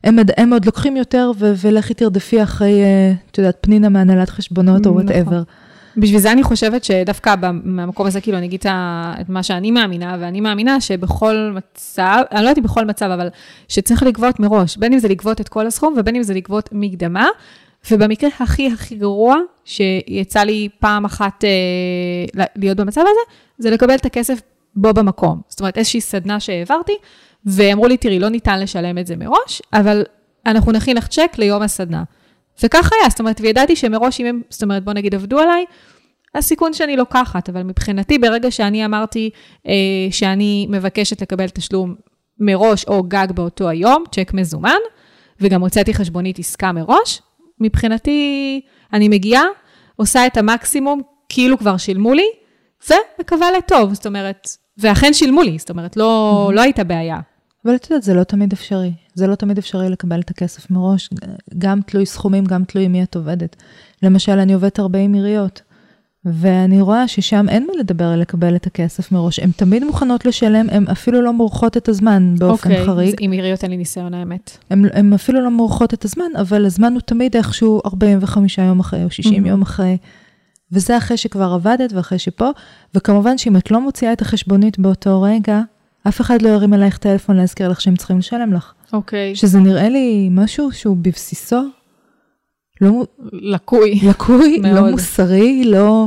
הם, 0.05 0.16
הם 0.37 0.53
עוד 0.53 0.64
לוקחים 0.64 0.96
יותר, 0.96 1.31
ו- 1.38 1.53
ולכי 1.61 1.94
תרדפי 1.94 2.42
אחרי, 2.42 2.83
אה, 2.83 3.12
את 3.31 3.38
יודעת, 3.38 3.57
פנינה 3.61 3.88
מהנהלת 3.88 4.31
חשבונות 4.31 4.87
או 4.87 4.90
נכון. 4.90 5.07
וואטאבר. 5.07 5.42
בשביל 5.96 6.20
זה 6.20 6.33
אני 6.33 6.42
חושבת 6.42 6.85
שדווקא 6.85 7.35
מהמקום 7.64 8.07
הזה, 8.07 8.20
כאילו, 8.20 8.38
אני 8.38 8.46
אגיד 8.46 8.64
את 9.20 9.29
מה 9.29 9.42
שאני 9.42 9.70
מאמינה, 9.70 10.16
ואני 10.20 10.40
מאמינה 10.40 10.81
שבכל 10.81 11.55
מצב, 11.55 12.22
אני 12.33 12.42
לא 12.42 12.48
יודעת 12.48 12.59
אם 12.59 12.62
בכל 12.62 12.85
מצב, 12.85 13.07
אבל 13.07 13.29
שצריך 13.68 14.03
לגבות 14.03 14.40
מראש, 14.40 14.77
בין 14.77 14.92
אם 14.92 14.98
זה 14.98 15.09
לגבות 15.09 15.40
את 15.40 15.48
כל 15.48 15.66
הסכום, 15.66 15.94
ובין 15.98 16.16
אם 16.16 16.22
זה 16.22 16.35
לגבות 16.35 16.68
מקדמה. 16.72 17.27
ובמקרה 17.90 18.31
הכי 18.40 18.72
הכי 18.72 18.94
גרוע, 18.94 19.37
שיצא 19.64 20.40
לי 20.40 20.68
פעם 20.81 21.05
אחת 21.05 21.44
אה, 21.44 22.44
להיות 22.57 22.77
במצב 22.77 23.01
הזה, 23.01 23.35
זה 23.59 23.70
לקבל 23.70 23.94
את 23.94 24.07
הכסף 24.07 24.40
בו 24.79 24.95
במקום. 24.95 25.41
זאת 25.49 25.61
אומרת, 25.61 25.79
איזושהי 25.79 26.01
סדנה 26.01 26.41
שהעברתי, 26.41 26.93
ואמרו 27.47 27.87
לי, 27.87 27.97
תראי, 27.97 28.19
לא 28.19 28.29
ניתן 28.29 28.61
לשלם 28.61 28.99
את 28.99 29.07
זה 29.07 29.17
מראש, 29.17 29.62
אבל 29.73 30.03
אנחנו 30.47 30.73
נכין 30.73 30.97
לך 30.97 31.07
צ'ק 31.09 31.33
ליום 31.38 31.62
הסדנה. 31.62 32.03
וכך 32.62 32.91
היה, 32.93 33.11
זאת 33.11 33.21
אומרת, 33.21 33.41
וידעתי 33.41 33.77
שמראש, 33.77 34.21
אם 34.21 34.27
הם, 34.27 34.43
זאת 34.51 34.62
אומרת, 34.62 34.85
בוא 34.85 34.93
נגיד, 34.93 35.14
עבדו 35.14 35.38
עליי, 35.38 35.64
הסיכון 36.35 36.73
שאני 36.75 36.97
לוקחת, 36.97 37.49
אבל 37.49 37.62
מבחינתי, 37.62 38.19
ברגע 38.19 38.51
שאני 38.51 38.85
אמרתי 38.85 39.31
אה, 39.67 39.73
שאני 40.11 40.67
מבקשת 40.71 41.23
לקבל 41.23 41.49
תשלום 41.49 41.95
מראש 42.41 42.85
או 42.85 43.03
גג 43.03 43.27
באותו 43.35 43.69
היום, 43.69 44.05
צ'ק 44.12 44.31
מזומן, 44.35 44.79
וגם 45.41 45.61
הוצאתי 45.61 45.95
חשבונית 45.95 46.38
עסקה 46.38 46.73
מראש, 46.73 47.23
מבחינתי, 47.61 48.61
אני 48.93 49.09
מגיעה, 49.09 49.45
עושה 49.97 50.27
את 50.27 50.37
המקסימום, 50.37 51.01
כאילו 51.29 51.59
כבר 51.59 51.77
שילמו 51.77 52.14
לי, 52.14 52.27
ומקווה 52.91 53.53
לטוב, 53.59 53.95
זאת 53.95 54.07
אומרת, 54.07 54.49
ואכן 54.79 55.12
שילמו 55.12 55.43
לי, 55.43 55.59
זאת 55.59 55.71
אומרת, 55.71 55.97
לא, 55.97 56.51
לא 56.55 56.61
הייתה 56.61 56.85
בעיה. 56.85 57.21
אבל 57.64 57.75
את 57.75 57.91
יודעת, 57.91 58.03
זה 58.03 58.14
לא 58.14 58.25
תמיד 58.25 58.53
אפשרי. 58.53 58.93
זה 59.14 59.27
לא 59.27 59.35
תמיד 59.35 59.59
אפשרי 59.59 59.88
לקבל 59.88 60.21
את 60.21 60.31
הכסף 60.31 60.71
מראש, 60.71 61.11
גם 61.59 61.81
תלוי 61.87 62.07
סכומים, 62.07 62.45
גם 62.45 62.64
תלוי 62.64 62.88
מי 62.88 63.03
את 63.03 63.17
עובדת. 63.17 63.57
למשל, 64.03 64.38
אני 64.38 64.53
עובדת 64.53 64.79
הרבה 64.79 64.99
עם 64.99 65.14
עיריות, 65.14 65.62
ואני 66.25 66.81
רואה 66.81 67.09
ששם 67.09 67.47
אין 67.49 67.67
מה 67.67 67.73
לדבר 67.79 68.05
על 68.05 68.21
לקבל 68.21 68.57
את 68.57 68.67
הכסף 68.67 69.12
מראש. 69.12 69.38
הן 69.38 69.51
תמיד 69.57 69.85
מוכנות 69.85 70.25
לשלם, 70.25 70.67
הן 70.71 70.88
אפילו 70.88 71.23
לא 71.23 71.33
מורחות 71.33 71.77
את 71.77 71.88
הזמן 71.88 72.35
באופן 72.38 72.71
אוקיי, 72.73 72.87
חריג. 72.87 73.09
אז 73.09 73.14
עם 73.21 73.31
עיריות 73.31 73.62
אין 73.62 73.71
לי 73.71 73.77
ניסיון, 73.77 74.14
האמת. 74.14 74.59
הן 74.71 75.12
אפילו 75.12 75.41
לא 75.41 75.51
מורחות 75.51 75.95
את 75.95 76.05
הזמן, 76.05 76.25
אבל 76.41 76.67
הזמן 76.67 76.93
הוא 76.93 77.01
תמיד 77.01 77.37
איכשהו 77.37 77.81
45 77.87 78.59
יום 78.59 78.81
אחרי 78.81 79.05
או 79.05 79.11
60 79.11 79.45
Mhm. 79.45 79.49
יום 79.49 79.62
אחרי. 79.62 79.97
וזה 80.73 80.97
אחרי 80.97 81.17
שכבר 81.17 81.53
עבדת 81.53 81.93
ואחרי 81.93 82.19
שפה, 82.19 82.51
וכמובן 82.95 83.39
שאם 83.39 83.57
את 83.57 83.71
לא 83.71 83.81
מוציאה 83.81 84.13
את 84.13 84.23
החשבונית 84.23 84.79
באותו 84.79 85.23
רגע, 85.23 85.61
אף 86.09 86.21
אחד 86.21 86.43
לא 86.43 86.49
ירים 86.49 86.75
אלייך 86.75 86.99
טלפון 86.99 87.37
להזכיר 87.37 87.69
לך 87.69 87.81
שהם 87.81 87.97
צריכים 87.97 88.19
לשלם 88.19 88.53
לך. 88.53 88.73
אוקיי. 88.93 89.37
שזה 89.37 89.59
נראה 89.59 89.89
לי 89.89 90.29
משהו 90.31 90.73
שהוא 90.73 90.97
בבסיסו 90.97 91.63
לא 92.81 93.07
לקוי. 93.33 94.01
לקוי, 94.09 94.59
מאוד. 94.59 94.75
לא 94.75 94.91
מוסרי, 94.91 95.65
לא, 95.65 96.07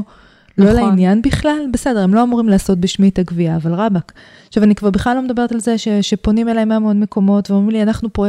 לא 0.58 0.65
נכון. 0.65 0.76
לעניין 0.76 1.21
בכלל. 1.21 1.65
בסדר, 1.74 2.00
הם 2.00 2.13
לא 2.13 2.24
אמורים 2.24 2.50
לעשות 2.50 2.78
בשמי 2.78 3.10
את 3.10 3.19
הגבייה, 3.19 3.56
אבל 3.56 3.74
רבאק. 3.74 4.12
עכשיו, 4.47 4.63
אני 4.63 4.76
כבר 4.76 4.89
בכלל 4.89 5.15
לא 5.15 5.21
מדברת 5.21 5.52
על 5.52 5.60
זה 5.60 5.78
ש, 5.78 5.88
שפונים 5.88 6.50
אליי 6.50 6.65
מהמון 6.65 7.00
מקומות 7.00 7.52
ואומרים 7.52 7.69
לי, 7.69 7.84
אנחנו 7.84 8.13
פה 8.13 8.26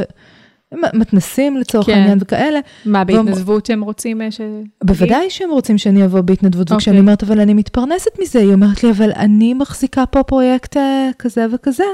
מתנסים 0.95 1.57
לצורך 1.57 1.87
כן. 1.87 1.93
העניין 1.93 2.19
וכאלה. 2.21 2.61
מה, 2.85 3.05
בהתנדבות 3.05 3.71
הם 3.71 3.83
רוצים 3.83 4.23
אה, 4.23 4.31
ש... 4.31 4.41
בוודאי 4.85 5.31
שהם 5.31 5.51
רוצים 5.51 5.79
שאני 5.79 6.05
אבוא 6.05 6.21
בהתנדבות, 6.21 6.67
אוקיי. 6.67 6.77
וכשאני 6.77 6.99
אומרת, 6.99 7.23
אבל 7.23 7.41
אני 7.41 7.55
מתפרנסת 7.55 8.11
מזה, 8.21 8.39
היא 8.39 8.53
אומרת 8.53 8.83
לי, 8.83 8.91
אבל 8.91 9.11
אני 9.17 9.55
מחזיקה 9.55 10.07
פה 10.07 10.23
פרויקט 10.23 10.77
אה, 10.77 11.11
כזה 11.19 11.47
וכזה, 11.53 11.85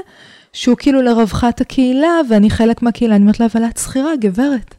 שהוא 0.53 0.75
כאילו 0.77 1.01
לרווחת 1.01 1.61
הקהילה, 1.61 2.19
ואני 2.29 2.49
חלק 2.49 2.81
מהקהילה. 2.81 3.15
אני 3.15 3.21
אומרת 3.21 3.39
לה, 3.39 3.45
אבל 3.45 3.63
את 3.63 3.77
שכירה, 3.77 4.15
גברת. 4.19 4.75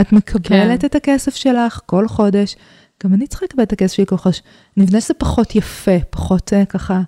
את 0.00 0.12
מקבלת 0.12 0.80
כן. 0.80 0.86
את 0.86 0.94
הכסף 0.94 1.34
שלך 1.34 1.80
כל 1.86 2.08
חודש, 2.08 2.56
גם 3.04 3.14
אני 3.14 3.26
צריכה 3.26 3.46
לקבל 3.46 3.62
את 3.62 3.72
הכסף 3.72 3.94
שלי 3.94 4.06
כל 4.06 4.16
חודש. 4.16 4.42
נבנה 4.76 5.00
שזה 5.00 5.14
פחות 5.14 5.56
יפה, 5.56 5.98
פחות 6.10 6.52
אה, 6.52 6.64
ככה 6.64 7.00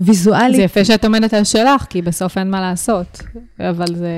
ויזואלי. 0.00 0.56
זה 0.56 0.62
יפה 0.62 0.84
שאת 0.84 1.04
עומדת 1.04 1.34
על 1.34 1.44
שלך, 1.44 1.84
כי 1.90 2.02
בסוף 2.02 2.38
אין 2.38 2.50
מה 2.50 2.60
לעשות. 2.60 3.22
אבל 3.60 3.94
זה... 3.94 4.08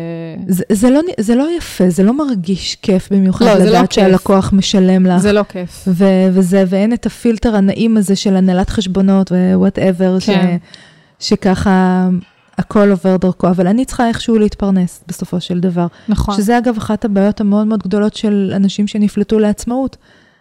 זה, 0.49 0.65
זה, 0.73 0.91
לא, 0.91 1.01
זה 1.21 1.35
לא 1.35 1.47
יפה, 1.57 1.91
זה 1.91 2.03
לא 2.03 2.17
מרגיש 2.19 2.75
כיף 2.83 3.09
במיוחד 3.13 3.45
לא, 3.45 3.55
לא 3.55 3.65
לדעת 3.65 3.91
כיף. 3.91 4.05
שהלקוח 4.05 4.53
משלם 4.53 5.07
לך. 5.07 5.19
זה 5.19 5.33
לא 5.33 5.43
כיף. 5.49 5.85
ו- 5.89 6.29
וזה, 6.33 6.65
ואין 6.69 6.93
את 6.93 7.07
הפילטר 7.07 7.57
הנעים 7.57 7.97
הזה 7.97 8.17
של 8.17 8.37
הנהלת 8.37 8.71
חשבונות 8.71 9.33
ו 9.33 9.41
whatever, 9.41 10.21
כן. 10.21 10.57
ש- 11.19 11.29
שככה 11.29 12.09
הכל 12.59 12.91
עובר 12.91 13.17
דרכו, 13.17 13.49
אבל 13.49 13.67
אני 13.67 13.85
צריכה 13.85 14.09
איכשהו 14.09 14.39
להתפרנס 14.39 15.05
בסופו 15.09 15.41
של 15.41 15.61
דבר. 15.61 15.87
נכון. 16.09 16.37
שזה 16.37 16.59
אגב 16.59 16.77
אחת 16.77 17.05
הבעיות 17.05 17.41
המאוד 17.41 17.67
מאוד 17.67 17.83
גדולות 17.83 18.15
של 18.17 18.53
אנשים 18.57 18.87
שנפלטו 18.87 19.39
לעצמאות. 19.39 19.97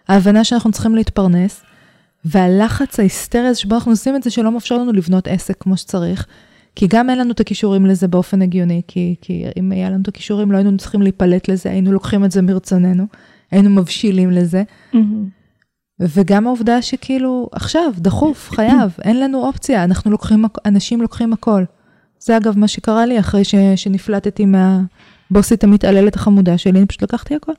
ההבנה 0.08 0.44
שאנחנו 0.44 0.72
צריכים 0.72 0.94
להתפרנס, 0.94 1.60
והלחץ 2.24 3.00
ההיסטרי 3.00 3.46
הזה 3.46 3.60
שבו 3.60 3.74
אנחנו 3.74 3.92
עושים 3.92 4.16
את 4.16 4.22
זה, 4.22 4.30
שלא 4.30 4.52
מאפשר 4.52 4.78
לנו 4.78 4.92
לבנות 4.92 5.28
עסק 5.28 5.56
כמו 5.60 5.76
שצריך. 5.76 6.26
כי 6.74 6.86
גם 6.90 7.10
אין 7.10 7.18
לנו 7.18 7.30
את 7.32 7.40
הכישורים 7.40 7.86
לזה 7.86 8.08
באופן 8.08 8.42
הגיוני, 8.42 8.82
כי, 8.88 9.14
כי 9.20 9.44
אם 9.58 9.72
היה 9.72 9.90
לנו 9.90 10.02
את 10.02 10.08
הכישורים, 10.08 10.52
לא 10.52 10.56
היינו 10.56 10.76
צריכים 10.76 11.02
להיפלט 11.02 11.48
לזה, 11.48 11.70
היינו 11.70 11.92
לוקחים 11.92 12.24
את 12.24 12.30
זה 12.30 12.42
מרצוננו, 12.42 13.06
היינו 13.50 13.70
מבשילים 13.70 14.30
לזה. 14.30 14.62
מהמם. 14.92 15.28
וגם 16.00 16.46
העובדה 16.46 16.82
שכאילו, 16.82 17.48
עכשיו, 17.52 17.92
דחוף, 17.96 18.50
חייב, 18.50 18.96
אין 19.04 19.20
לנו 19.20 19.46
אופציה, 19.46 19.84
אנחנו 19.84 20.10
לוקחים, 20.10 20.44
אנשים 20.66 21.02
לוקחים 21.02 21.32
הכל. 21.32 21.64
זה 22.18 22.36
אגב 22.36 22.58
מה 22.58 22.68
שקרה 22.68 23.06
לי 23.06 23.18
אחרי 23.18 23.44
ש, 23.44 23.54
שנפלטתי 23.76 24.46
מהבוסית 24.46 25.64
המתעללת 25.64 26.16
החמודה 26.16 26.58
שלי, 26.58 26.78
אני 26.78 26.86
פשוט 26.86 27.02
לקחתי 27.02 27.34
הכל. 27.34 27.52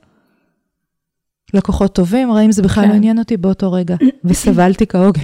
לקוחות 1.53 1.95
טובים, 1.95 2.31
רעים, 2.31 2.51
זה 2.51 2.61
בכלל 2.61 2.83
כן. 2.83 2.89
לא 2.89 2.95
עניין 2.95 3.19
אותי 3.19 3.37
באותו 3.37 3.71
רגע, 3.71 3.95
וסבלתי 4.25 4.87
כהוגן, 4.87 5.21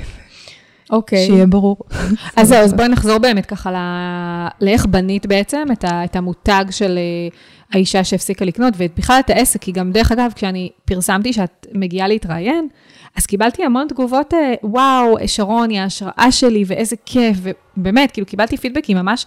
אוקיי. 0.92 1.26
שיהיה 1.26 1.46
ברור. 1.46 1.78
אז 2.38 2.48
זהו, 2.48 2.60
אז 2.60 2.74
בואי 2.74 2.88
נחזור 2.88 3.18
באמת 3.18 3.46
ככה 3.46 3.72
ל- 3.72 4.66
לאיך 4.66 4.86
בנית 4.86 5.26
בעצם 5.26 5.64
את, 5.72 5.84
ה, 5.84 6.06
את 6.06 6.16
המותג 6.16 6.66
של 6.72 6.98
אה, 6.98 7.38
האישה 7.74 8.04
שהפסיקה 8.04 8.46
לקנות, 8.46 8.74
ובכלל 8.78 9.20
את 9.20 9.30
העסק, 9.30 9.62
כי 9.62 9.72
גם 9.72 9.92
דרך 9.92 10.12
אגב, 10.12 10.32
כשאני 10.36 10.70
פרסמתי 10.86 11.34
שאת 11.34 11.68
מגיעה 11.74 12.08
להתראיין, 12.08 12.68
אז 13.16 13.26
קיבלתי 13.26 13.64
המון 13.64 13.88
תגובות, 13.88 14.34
אה, 14.34 14.54
וואו, 14.64 15.16
שרון 15.26 15.70
היא 15.70 15.80
ההשראה 15.80 16.32
שלי, 16.32 16.64
ואיזה 16.68 16.96
כיף, 17.06 17.38
ובאמת, 17.78 18.12
כאילו 18.12 18.28
קיבלתי 18.28 18.58
פידבקים 18.58 18.98
ממש, 18.98 19.26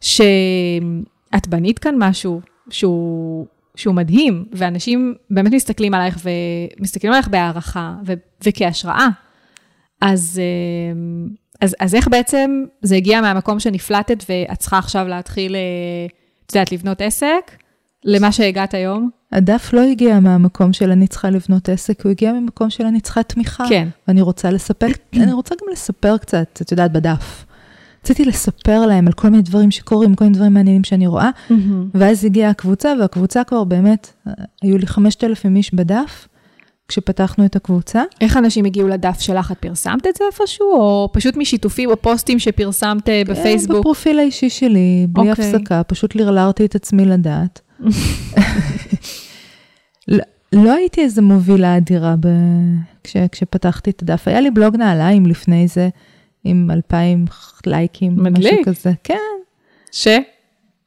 שאת 0.00 1.48
בנית 1.48 1.78
כאן 1.78 1.94
משהו 1.98 2.40
שהוא, 2.70 3.46
שהוא 3.76 3.94
מדהים, 3.94 4.44
ואנשים 4.52 5.14
באמת 5.30 5.52
מסתכלים 5.52 5.94
עלייך, 5.94 6.18
ומסתכלים 6.78 7.12
עלייך 7.12 7.28
בהערכה, 7.28 7.94
ו, 8.06 8.12
וכהשראה. 8.44 9.08
אז, 10.00 10.40
אה, 10.42 11.00
אז, 11.60 11.76
אז 11.80 11.94
איך 11.94 12.08
בעצם 12.08 12.64
זה 12.82 12.96
הגיע 12.96 13.20
מהמקום 13.20 13.60
שנפלטת 13.60 14.24
ואת 14.28 14.58
צריכה 14.58 14.78
עכשיו 14.78 15.08
להתחיל, 15.08 15.54
אה, 15.54 15.60
את 16.46 16.54
יודעת, 16.54 16.72
לבנות 16.72 17.00
עסק, 17.00 17.50
למה 18.04 18.32
שהגעת 18.32 18.74
היום? 18.74 19.10
הדף 19.32 19.70
לא 19.72 19.80
הגיע 19.80 20.20
מהמקום 20.20 20.72
של 20.72 20.90
אני 20.90 21.06
צריכה 21.06 21.30
לבנות 21.30 21.68
עסק, 21.68 22.04
הוא 22.04 22.10
הגיע 22.10 22.32
ממקום 22.32 22.70
של 22.70 22.86
אני 22.86 23.00
צריכה 23.00 23.22
תמיכה. 23.22 23.64
כן. 23.68 23.88
ואני 24.08 24.20
רוצה 24.20 24.50
לספק, 24.50 24.98
אני 25.16 25.32
רוצה 25.32 25.54
גם 25.62 25.72
לספר 25.72 26.18
קצת, 26.18 26.58
את 26.62 26.70
יודעת, 26.70 26.92
בדף. 26.92 27.44
רציתי 28.04 28.24
לספר 28.24 28.86
להם 28.86 29.06
על 29.06 29.12
כל 29.12 29.28
מיני 29.28 29.42
דברים 29.42 29.70
שקורים, 29.70 30.14
כל 30.14 30.24
מיני 30.24 30.36
דברים 30.36 30.54
מעניינים 30.54 30.84
שאני 30.84 31.06
רואה, 31.06 31.30
ואז 31.94 32.24
הגיעה 32.24 32.50
הקבוצה, 32.50 32.92
והקבוצה 33.00 33.44
כבר 33.44 33.64
באמת, 33.64 34.12
אה, 34.26 34.32
היו 34.62 34.78
לי 34.78 34.86
5,000 34.86 35.56
איש 35.56 35.74
בדף, 35.74 36.28
כשפתחנו 36.88 37.44
את 37.44 37.56
הקבוצה. 37.56 38.02
איך 38.20 38.36
אנשים 38.36 38.64
הגיעו 38.64 38.88
לדף 38.88 39.20
שלך? 39.20 39.52
את 39.52 39.58
פרסמת 39.58 40.06
את 40.06 40.16
זה 40.16 40.24
איפשהו, 40.32 40.72
או 40.72 41.08
פשוט 41.12 41.36
משיתופים 41.36 41.90
או 41.90 42.02
פוסטים 42.02 42.38
שפרסמת 42.38 43.08
אה, 43.08 43.22
כן, 43.26 43.32
בפייסבוק? 43.32 43.78
בפרופיל 43.78 44.18
האישי 44.18 44.50
שלי, 44.50 45.06
בלי 45.08 45.30
אוקיי. 45.30 45.54
הפסקה, 45.54 45.82
פשוט 45.82 46.14
לרלרתי 46.14 46.64
את 46.64 46.74
עצמי 46.74 47.04
לדעת. 47.04 47.60
לא, 50.08 50.24
לא 50.52 50.72
הייתי 50.72 51.00
איזה 51.00 51.22
מובילה 51.22 51.76
אדירה 51.76 52.14
ב... 52.20 52.26
כש... 53.04 53.16
כשפתחתי 53.32 53.90
את 53.90 54.02
הדף. 54.02 54.28
היה 54.28 54.40
לי 54.40 54.50
בלוג 54.50 54.76
נעליים 54.76 55.26
לפני 55.26 55.68
זה, 55.68 55.88
עם 56.44 56.70
אלפיים 56.70 57.24
לייקים, 57.66 58.16
מדליק. 58.16 58.52
משהו 58.52 58.64
כזה. 58.64 58.92
כן. 59.04 59.14
ש? 59.92 60.08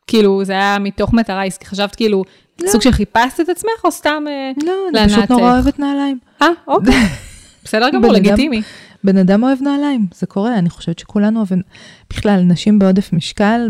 כאילו, 0.08 0.46
זה 0.46 0.54
היה 0.54 0.80
מתוך 0.80 1.14
מטרה 1.14 1.44
עסקית, 1.44 1.68
חשבת 1.68 1.96
כאילו, 1.96 2.24
לא. 2.62 2.70
סוג 2.70 2.82
של 2.82 2.92
חיפשת 2.92 3.40
את 3.40 3.50
עצמך, 3.50 3.84
או 3.84 3.92
סתם 3.92 4.24
אה, 4.28 4.52
לא, 4.66 5.00
אני 5.00 5.10
פשוט? 5.10 5.32
נורא 5.32 5.54
אוהבת 5.54 5.80
נעליים. 5.80 6.20
אה, 6.42 6.48
אוקיי. 6.68 6.94
בסדר 7.64 7.90
גמור, 7.94 8.12
לגיטימי. 8.12 8.62
בן 9.04 9.18
אדם 9.18 9.44
אוהב 9.44 9.62
נעליים, 9.62 10.08
זה 10.16 10.26
קורה, 10.26 10.58
אני 10.58 10.70
חושבת 10.70 11.00
שכולנו 11.00 11.38
אוהבים, 11.38 11.62
בכלל, 12.10 12.42
נשים 12.42 12.80
בעודף 12.80 13.14
משקל, 13.14 13.68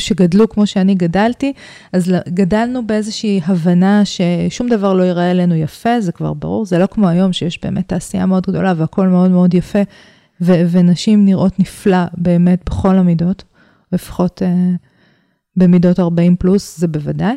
שגדלו 0.00 0.48
כמו 0.48 0.66
שאני 0.66 0.94
גדלתי, 0.94 1.52
אז 1.92 2.12
גדלנו 2.28 2.86
באיזושהי 2.86 3.40
הבנה 3.46 4.02
ששום 4.04 4.68
דבר 4.68 4.94
לא 4.94 5.02
ייראה 5.02 5.30
עלינו 5.30 5.54
יפה, 5.54 6.00
זה 6.00 6.12
כבר 6.12 6.32
ברור, 6.32 6.66
זה 6.66 6.78
לא 6.78 6.86
כמו 6.86 7.08
היום 7.08 7.32
שיש 7.32 7.58
באמת 7.62 7.88
תעשייה 7.88 8.26
מאוד 8.26 8.42
גדולה 8.46 8.74
והכל 8.76 9.08
מאוד 9.08 9.30
מאוד 9.30 9.54
יפה, 9.54 9.78
ו- 10.42 10.62
ונשים 10.70 11.24
נראות 11.24 11.58
נפלא 11.60 12.04
באמת 12.16 12.62
בכל 12.66 12.98
המידות, 12.98 13.44
לפחות 13.92 14.42
אה, 14.42 14.70
במידות 15.56 16.00
40 16.00 16.36
פלוס, 16.36 16.78
זה 16.78 16.88
בוודאי. 16.88 17.36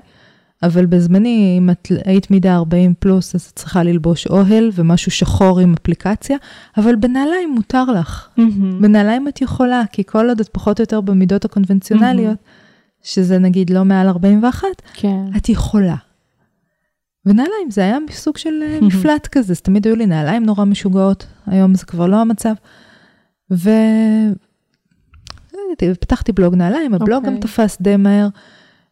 אבל 0.64 0.86
בזמני, 0.86 1.56
אם 1.58 1.70
את 1.70 1.92
היית 2.06 2.32
מידה 2.32 2.56
40 2.56 2.94
פלוס, 3.00 3.36
אז 3.36 3.42
את 3.42 3.56
צריכה 3.56 3.84
ללבוש 3.84 4.28
אוהל 4.28 4.70
ומשהו 4.74 5.12
שחור 5.12 5.60
עם 5.60 5.74
אפליקציה, 5.82 6.38
אבל 6.78 6.96
בנעליים 6.96 7.52
מותר 7.56 7.84
לך. 7.84 8.28
מהמם. 8.38 8.82
בנעליים 8.82 9.28
את 9.28 9.42
יכולה, 9.42 9.84
כי 9.92 10.04
כל 10.04 10.30
עוד 10.30 10.40
את 10.40 10.50
פחות 10.50 10.80
או 10.80 10.84
יותר 10.84 11.02
במידות 11.02 11.46
הקונבנציונליות, 11.46 12.38
שזה 13.04 13.38
נגיד 13.38 13.70
לא 13.70 13.86
מעל 13.86 14.08
41, 14.08 14.68
כן. 14.94 15.26
את 15.38 15.50
יכולה. 15.50 15.96
ונעליים 17.26 17.72
זה 17.72 17.82
היה 17.82 17.98
סוג 18.12 18.38
של 18.38 18.64
אה, 18.64 18.80
מפלט 18.88 19.28
כזה, 19.28 19.54
אז 19.54 19.62
תמיד 19.62 19.88
היו 19.88 19.96
לי 19.96 20.06
נעליים 20.06 20.46
נורא 20.46 20.66
משוגעות, 20.66 21.26
היום 21.48 21.76
זה 21.76 21.86
כבר 21.86 22.08
לא 22.08 22.16
המצב. 22.22 22.54
ו... 23.52 23.70
לא 25.54 25.94
פתחתי 26.00 26.32
בלוג 26.32 26.56
נעליים, 26.56 26.94
הבלוג 26.94 27.26
גם 27.26 27.36
אוקיי. 27.36 27.40
תפס 27.40 27.78
די 27.82 27.96
מהר, 27.96 28.28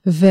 ו... 0.08 0.28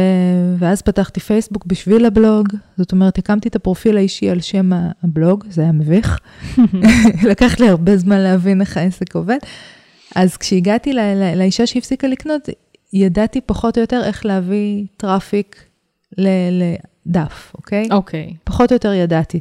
ואז 0.59 0.83
פתחתי 0.83 1.21
פייסבוק 1.21 1.67
בשביל 1.67 2.07
הבלוג, 2.07 2.49
זאת 2.77 2.93
אומרת, 2.93 3.19
הקמתי 3.19 3.49
את 3.49 3.57
הפרופיל 3.57 3.97
האישי 3.97 4.31
על 4.31 4.41
שם 4.41 4.71
הבלוג, 5.03 5.45
זה 5.51 5.63
היה 5.63 5.73
מביך. 5.73 6.19
לקח 7.31 7.61
לי 7.61 7.69
הרבה 7.69 7.97
זמן 7.97 8.19
להבין 8.19 8.61
איך 8.61 8.77
העסק 8.77 9.15
עובד. 9.15 9.39
אז 10.15 10.37
כשהגעתי 10.37 10.93
ל- 10.93 11.01
ל- 11.01 11.39
לאישה 11.39 11.67
שהפסיקה 11.67 12.09
לקנות, 12.09 12.49
ידעתי 12.93 13.41
פחות 13.41 13.77
או 13.77 13.81
יותר 13.81 14.03
איך 14.05 14.27
להביא 14.27 14.87
traffic 14.97 15.65
ל- 16.19 16.63
לדף, 17.07 17.53
אוקיי? 17.55 17.89
אוקיי. 17.91 18.35
פחות 18.45 18.71
או 18.73 18.77
יותר 18.77 18.93
ידעתי. 18.93 19.41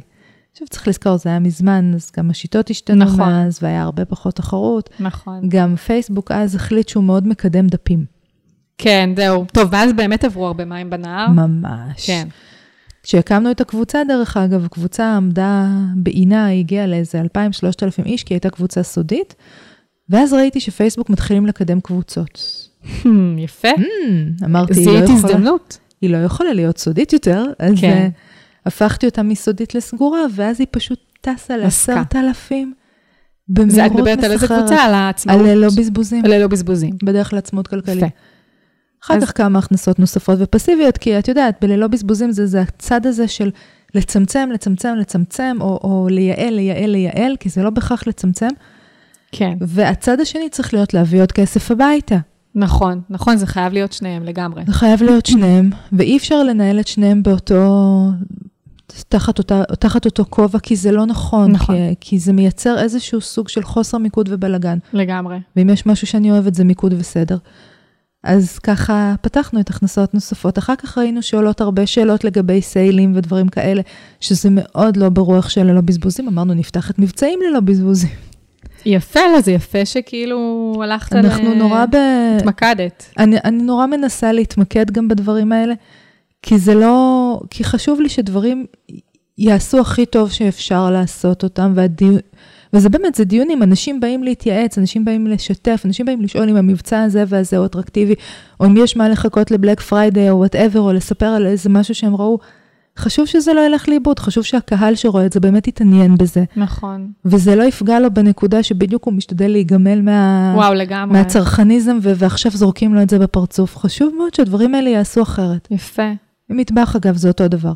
עכשיו 0.52 0.68
צריך 0.68 0.88
לזכור, 0.88 1.16
זה 1.16 1.28
היה 1.28 1.38
מזמן, 1.38 1.92
אז 1.94 2.10
גם 2.16 2.30
השיטות 2.30 2.70
השתנו 2.70 3.04
נכון. 3.04 3.20
מאז, 3.20 3.58
והיה 3.62 3.82
הרבה 3.82 4.04
פחות 4.04 4.34
תחרות. 4.34 4.90
נכון. 5.00 5.48
גם 5.48 5.76
פייסבוק 5.76 6.30
אז 6.30 6.54
החליט 6.54 6.88
שהוא 6.88 7.04
מאוד 7.04 7.26
מקדם 7.26 7.66
דפים. 7.66 8.04
כן, 8.78 9.10
זהו. 9.16 9.44
טוב, 9.52 9.68
ואז 9.72 9.92
באמת 9.92 10.24
עברו 10.24 10.46
הרבה 10.46 10.64
מים 10.64 10.90
בנהר. 10.90 11.28
ממש. 11.28 12.06
כן. 12.06 12.28
כשהקמנו 13.02 13.50
את 13.50 13.60
הקבוצה, 13.60 13.98
דרך 14.08 14.36
אגב, 14.36 14.64
הקבוצה 14.64 15.16
עמדה 15.16 15.68
בעינה, 15.96 16.46
היא 16.46 16.60
הגיעה 16.60 16.86
לאיזה 16.86 17.22
2,000-3,000 17.22 18.04
איש, 18.06 18.24
כי 18.24 18.34
הייתה 18.34 18.50
קבוצה 18.50 18.82
סודית, 18.82 19.34
ואז 20.08 20.32
ראיתי 20.32 20.60
שפייסבוק 20.60 21.10
מתחילים 21.10 21.46
לקדם 21.46 21.80
קבוצות. 21.80 22.68
Hmm, 22.84 23.08
יפה. 23.38 23.68
Hmm, 23.68 24.44
אמרתי, 24.44 24.74
היא 24.74 24.86
לא 24.86 24.92
זיהית 24.92 25.04
יכולה, 25.04 25.32
הזדמנות. 25.32 25.78
היא 26.00 26.10
לא 26.10 26.16
יכולה 26.16 26.52
להיות 26.52 26.78
סודית 26.78 27.12
יותר, 27.12 27.44
אז 27.58 27.74
כן. 27.80 28.10
הפכתי 28.66 29.06
אותה 29.06 29.22
מסודית 29.22 29.74
לסגורה, 29.74 30.20
ואז 30.34 30.60
היא 30.60 30.66
פשוט 30.70 30.98
טסה. 31.20 31.56
לעשרת 31.56 32.16
אלפים 32.16 32.74
זה 33.48 33.52
את 33.52 33.58
במהירות 33.68 33.92
מדברת 33.96 34.24
על 34.24 34.32
איזה 34.32 34.44
מסחררת. 34.44 34.60
קבוצה? 34.60 34.82
על 34.84 34.94
העצמאות? 34.94 35.40
על 35.40 35.46
ללא 35.46 35.68
בזבוזים, 35.78 36.24
על 36.24 36.34
ללא 36.34 36.46
בזבוזים. 36.46 36.96
בדרך 37.04 37.32
לעצמאות 37.32 37.68
כלכלית. 37.68 37.96
יפה. 38.02 38.06
אחר 39.04 39.14
אז- 39.14 39.24
כך 39.24 39.36
כמה 39.36 39.58
הכנסות 39.58 39.98
נוספות 39.98 40.38
ופסיביות, 40.40 40.98
כי 40.98 41.18
את 41.18 41.28
יודעת, 41.28 41.54
בללא 41.60 41.86
בזבוזים 41.86 42.32
זה, 42.32 42.46
זה 42.46 42.60
הצד 42.60 43.06
הזה 43.06 43.28
של 43.28 43.50
לצמצם, 43.94 44.48
לצמצם, 44.52 44.94
לצמצם, 44.98 45.56
או, 45.60 45.80
או 45.84 46.06
לייעל, 46.10 46.54
לייעל, 46.54 46.90
לייעל, 46.90 47.36
כי 47.40 47.48
זה 47.48 47.62
לא 47.62 47.70
בהכרח 47.70 48.06
לצמצם. 48.06 48.48
כן. 49.32 49.52
והצד 49.60 50.20
השני 50.20 50.48
צריך 50.50 50.74
להיות 50.74 50.94
להביא 50.94 51.20
עוד 51.20 51.32
כסף 51.32 51.70
הביתה. 51.70 52.16
נכון, 52.54 53.00
נכון, 53.10 53.36
זה 53.36 53.46
חייב 53.46 53.72
להיות 53.72 53.92
שניהם 53.92 54.22
לגמרי. 54.24 54.62
זה 54.66 54.72
חייב 54.72 55.02
להיות 55.02 55.26
שניהם, 55.26 55.70
ואי 55.92 56.16
אפשר 56.16 56.42
לנהל 56.42 56.80
את 56.80 56.86
שניהם 56.86 57.22
באותו, 57.22 58.04
תחת, 59.08 59.38
אותה, 59.38 59.62
תחת 59.78 60.04
אותו 60.04 60.24
כובע, 60.30 60.58
כי 60.58 60.76
זה 60.76 60.92
לא 60.92 61.06
נכון, 61.06 61.50
נכון. 61.50 61.76
כי, 61.76 61.94
כי 62.00 62.18
זה 62.18 62.32
מייצר 62.32 62.78
איזשהו 62.78 63.20
סוג 63.20 63.48
של 63.48 63.62
חוסר 63.62 63.98
מיקוד 63.98 64.28
ובלגן. 64.32 64.78
לגמרי. 64.92 65.36
ואם 65.56 65.70
יש 65.70 65.86
משהו 65.86 66.06
שאני 66.06 66.30
אוהבת 66.30 66.54
זה 66.54 66.64
מיקוד 66.64 66.94
וסדר. 66.98 67.36
אז 68.24 68.58
ככה 68.58 69.14
פתחנו 69.20 69.60
את 69.60 69.70
הכנסות 69.70 70.14
נוספות. 70.14 70.58
אחר 70.58 70.76
כך 70.76 70.98
ראינו 70.98 71.22
שעולות 71.22 71.60
הרבה 71.60 71.86
שאלות 71.86 72.24
לגבי 72.24 72.62
סיילים 72.62 73.12
ודברים 73.16 73.48
כאלה, 73.48 73.82
שזה 74.20 74.48
מאוד 74.52 74.96
לא 74.96 75.08
ברוח 75.08 75.48
של 75.48 75.62
ללא 75.62 75.80
בזבוזים. 75.80 76.28
אמרנו, 76.28 76.54
נפתח 76.54 76.90
את 76.90 76.98
מבצעים 76.98 77.38
ללא 77.48 77.60
בזבוזים. 77.60 78.10
יפה, 78.86 79.20
לא, 79.34 79.40
זה 79.40 79.52
יפה 79.52 79.84
שכאילו 79.84 80.72
הלכת 80.82 81.12
ל... 81.12 81.16
אנחנו 81.16 81.54
נורא 81.54 81.86
ב... 81.86 81.96
התמקדת. 82.36 83.04
אני, 83.18 83.36
אני 83.44 83.62
נורא 83.62 83.86
מנסה 83.86 84.32
להתמקד 84.32 84.90
גם 84.90 85.08
בדברים 85.08 85.52
האלה, 85.52 85.74
כי 86.42 86.58
זה 86.58 86.74
לא... 86.74 87.40
כי 87.50 87.64
חשוב 87.64 88.00
לי 88.00 88.08
שדברים 88.08 88.66
יעשו 89.38 89.80
הכי 89.80 90.06
טוב 90.06 90.30
שאפשר 90.30 90.90
לעשות 90.90 91.42
אותם, 91.42 91.72
והדיון... 91.74 92.16
וזה 92.72 92.88
באמת, 92.88 93.14
זה 93.14 93.24
דיונים, 93.24 93.62
אנשים 93.62 94.00
באים 94.00 94.24
להתייעץ, 94.24 94.78
אנשים 94.78 95.04
באים 95.04 95.26
לשתף, 95.26 95.82
אנשים 95.84 96.06
באים 96.06 96.20
לשאול 96.20 96.48
אם 96.48 96.56
המבצע 96.56 97.02
הזה 97.02 97.24
והזה 97.26 97.56
הוא 97.56 97.66
אטרקטיבי, 97.66 98.14
או 98.60 98.66
אם 98.66 98.76
יש 98.76 98.96
מה 98.96 99.08
לחכות 99.08 99.50
ל 99.50 99.55
Black 99.55 99.80
Friday 99.80 100.30
או 100.30 100.36
whatever, 100.36 100.80
או 100.80 100.92
לספר 100.92 101.26
על 101.26 101.46
איזה 101.46 101.68
משהו 101.68 101.94
שהם 101.94 102.16
ראו. 102.16 102.38
חשוב 102.98 103.26
שזה 103.26 103.54
לא 103.54 103.60
ילך 103.60 103.88
לאיבוד, 103.88 104.18
חשוב 104.18 104.44
שהקהל 104.44 104.94
שרואה 104.94 105.26
את 105.26 105.32
זה 105.32 105.40
באמת 105.40 105.68
יתעניין 105.68 106.16
בזה, 106.16 106.44
נכון. 106.56 107.10
וזה 107.24 107.56
לא 107.56 107.62
יפגע 107.62 108.00
לו 108.00 108.10
בנקודה 108.14 108.62
שבדיוק 108.62 109.04
הוא 109.04 109.14
משתדל 109.14 109.48
להיגמל 109.48 110.00
מה... 110.00 110.52
וואו, 110.56 110.74
לגמרי. 110.74 111.18
מהצרכניזם, 111.18 111.98
ו- 112.02 112.12
ועכשיו 112.16 112.52
זורקים 112.52 112.94
לו 112.94 113.02
את 113.02 113.10
זה 113.10 113.18
בפרצוף. 113.18 113.76
חשוב 113.76 114.14
מאוד 114.18 114.34
שהדברים 114.34 114.74
האלה 114.74 114.90
יעשו 114.90 115.22
אחרת. 115.22 115.68
יפה. 115.70 116.12
מטבח, 116.52 116.96
אגב, 116.96 117.16
זה 117.16 117.28
אותו 117.28 117.48
דבר. 117.48 117.72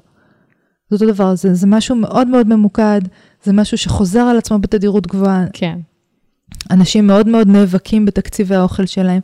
זה 0.91 0.97
אותו 0.97 1.07
דבר, 1.07 1.35
זה, 1.35 1.55
זה 1.55 1.67
משהו 1.67 1.97
מאוד 1.97 2.29
מאוד 2.29 2.49
ממוקד, 2.49 3.01
זה 3.43 3.53
משהו 3.53 3.79
שחוזר 3.79 4.21
על 4.21 4.39
עצמו 4.39 4.59
בתדירות 4.59 5.07
גבוהה. 5.07 5.45
כן. 5.53 5.79
אנשים 6.71 7.07
מאוד 7.07 7.29
מאוד 7.29 7.49
נאבקים 7.49 8.05
בתקציבי 8.05 8.55
האוכל 8.55 8.87
שלהם. 8.87 9.21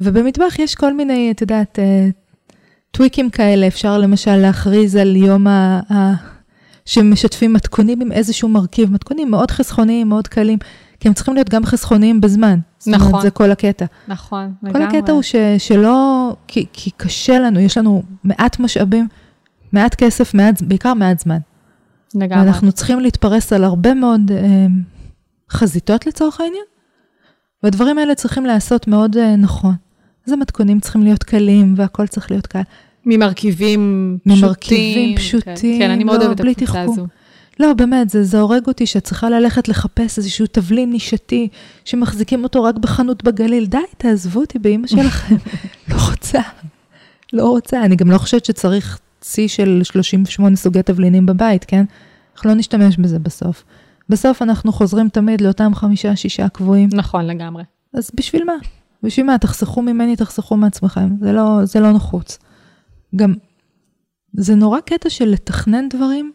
ובמטבח 0.00 0.58
יש 0.58 0.74
כל 0.74 0.94
מיני, 0.94 1.30
את 1.30 1.40
יודעת, 1.40 1.78
אה, 1.78 2.08
טוויקים 2.90 3.30
כאלה, 3.30 3.66
אפשר 3.66 3.98
למשל 3.98 4.36
להכריז 4.36 4.96
על 4.96 5.16
יום 5.16 5.46
ה... 5.46 5.80
ה... 5.92 6.12
שמשתפים 6.84 7.52
מתכונים 7.52 8.00
עם 8.00 8.12
איזשהו 8.12 8.48
מרכיב, 8.48 8.92
מתכונים 8.92 9.30
מאוד 9.30 9.50
חסכוניים, 9.50 10.08
מאוד 10.08 10.28
קלים, 10.28 10.58
כי 11.00 11.08
הם 11.08 11.14
צריכים 11.14 11.34
להיות 11.34 11.48
גם 11.48 11.66
חסכוניים 11.66 12.20
בזמן. 12.20 12.58
זאת 12.78 12.94
נכון. 12.94 13.08
אומרת, 13.08 13.22
זה 13.22 13.30
כל 13.30 13.50
הקטע. 13.50 13.84
נכון, 14.08 14.52
כל 14.60 14.68
לגמרי. 14.68 14.98
הקטע 14.98 15.12
הוא 15.12 15.22
ש, 15.22 15.36
שלא, 15.58 16.32
כי, 16.46 16.66
כי 16.72 16.90
קשה 16.90 17.38
לנו, 17.38 17.60
יש 17.60 17.78
לנו 17.78 18.02
מעט 18.24 18.60
משאבים, 18.60 19.08
מעט 19.72 19.94
כסף, 19.94 20.34
מעט, 20.34 20.62
בעיקר 20.62 20.94
מעט 20.94 21.18
זמן. 21.18 21.38
לגמרי. 22.14 22.44
ואנחנו 22.44 22.72
צריכים 22.72 23.00
להתפרס 23.00 23.52
על 23.52 23.64
הרבה 23.64 23.94
מאוד 23.94 24.30
אה, 24.30 24.66
חזיתות 25.50 26.06
לצורך 26.06 26.40
העניין, 26.40 26.64
והדברים 27.62 27.98
האלה 27.98 28.14
צריכים 28.14 28.46
להיעשות 28.46 28.88
מאוד 28.88 29.16
אה, 29.16 29.36
נכון. 29.36 29.74
אז 30.26 30.32
המתכונים 30.32 30.80
צריכים 30.80 31.02
להיות 31.02 31.22
קלים, 31.22 31.74
והכל 31.76 32.06
צריך 32.06 32.30
להיות 32.30 32.46
קל. 32.46 32.60
ממרכיבים 33.06 34.18
פשוטים. 34.24 34.44
ממרכיבים 34.44 35.16
כן. 35.16 35.22
פשוטים, 35.22 35.78
כן, 35.78 35.90
אני 35.90 36.04
מאוד 36.04 36.20
לא, 36.20 36.26
אוהבת 36.26 36.40
את 36.40 36.46
הקבוצה. 36.62 36.82
הזו. 36.82 37.06
לא, 37.60 37.72
באמת, 37.72 38.10
זה, 38.10 38.24
זה 38.24 38.40
הורג 38.40 38.66
אותי 38.66 38.86
שאת 38.86 39.04
צריכה 39.04 39.30
ללכת 39.30 39.68
לחפש 39.68 40.18
איזשהו 40.18 40.46
תבלין 40.46 40.90
נישתי, 40.90 41.48
שמחזיקים 41.84 42.44
אותו 42.44 42.62
רק 42.62 42.78
בחנות 42.78 43.24
בגליל. 43.24 43.66
די, 43.66 43.78
תעזבו 43.98 44.40
אותי 44.40 44.58
באימא 44.58 44.86
שלכם. 44.86 45.36
לא 45.88 45.96
רוצה, 46.10 46.40
לא 47.32 47.48
רוצה. 47.48 47.84
אני 47.84 47.96
גם 47.96 48.10
לא 48.10 48.18
חושבת 48.18 48.44
שצריך 48.44 48.98
צי 49.20 49.48
של 49.48 49.80
38 49.84 50.56
סוגי 50.56 50.82
תבלינים 50.82 51.26
בבית, 51.26 51.64
כן? 51.64 51.84
אנחנו 52.34 52.50
לא 52.50 52.56
נשתמש 52.56 52.96
בזה 52.96 53.18
בסוף. 53.18 53.64
בסוף 54.08 54.42
אנחנו 54.42 54.72
חוזרים 54.72 55.08
תמיד 55.08 55.40
לאותם 55.40 55.74
חמישה, 55.74 56.16
שישה 56.16 56.48
קבועים. 56.48 56.88
נכון, 56.92 57.26
לגמרי. 57.26 57.62
אז 57.94 58.10
בשביל 58.14 58.44
מה? 58.44 58.52
בשביל 59.02 59.26
מה? 59.26 59.38
תחסכו 59.38 59.82
ממני, 59.82 60.16
תחסכו 60.16 60.56
מעצמכם. 60.56 61.08
זה 61.20 61.32
לא, 61.32 61.64
זה 61.64 61.80
לא 61.80 61.92
נחוץ. 61.92 62.38
גם, 63.16 63.34
זה 64.32 64.54
נורא 64.54 64.80
קטע 64.80 65.10
של 65.10 65.28
לתכנן 65.28 65.88
דברים 65.88 66.32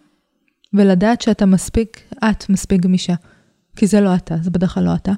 ולדעת 0.74 1.22
שאתה 1.22 1.46
מספיק, 1.46 2.14
את 2.24 2.50
מספיק 2.50 2.82
גמישה. 2.82 3.14
כי 3.76 3.88
זה 3.88 4.02
לא 4.02 4.16
אתה, 4.16 4.36
זה 4.42 4.52
בדרך 4.52 4.74
כלל 4.74 4.84
לא 4.84 4.96
אתה. 4.96 5.12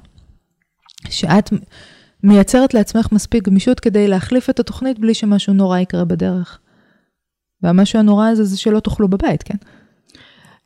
שאת 1.09 1.53
מייצרת 2.23 2.73
לעצמך 2.73 3.11
מספיק 3.11 3.43
גמישות 3.43 3.79
כדי 3.79 4.07
להחליף 4.07 4.49
את 4.49 4.59
התוכנית 4.59 4.99
בלי 4.99 5.13
שמשהו 5.13 5.53
נורא 5.53 5.79
יקרה 5.79 6.05
בדרך. 6.05 6.59
והמשהו 7.63 7.99
הנורא 7.99 8.27
הזה 8.27 8.43
זה 8.43 8.57
שלא 8.57 8.79
תאכלו 8.79 9.07
בבית, 9.07 9.43
כן? 9.43 9.55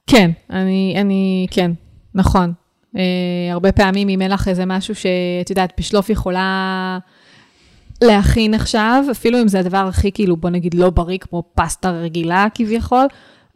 כן, 0.07 0.31
אני, 0.49 0.95
אני, 1.01 1.47
כן, 1.51 1.71
נכון. 2.15 2.53
Uh, 2.95 2.99
הרבה 3.51 3.71
פעמים 3.71 4.09
אם 4.09 4.21
אין 4.21 4.31
לך 4.31 4.47
איזה 4.47 4.65
משהו 4.65 4.95
שאת 4.95 5.49
יודעת, 5.49 5.73
בשלוף 5.79 6.09
יכולה 6.09 6.99
להכין 8.01 8.53
עכשיו, 8.53 9.05
אפילו 9.11 9.41
אם 9.41 9.47
זה 9.47 9.59
הדבר 9.59 9.77
הכי 9.87 10.11
כאילו, 10.11 10.37
בוא 10.37 10.49
נגיד 10.49 10.73
לא 10.73 10.89
בריא, 10.89 11.17
כמו 11.17 11.43
פסטה 11.55 11.91
רגילה 11.91 12.47
כביכול, 12.53 13.05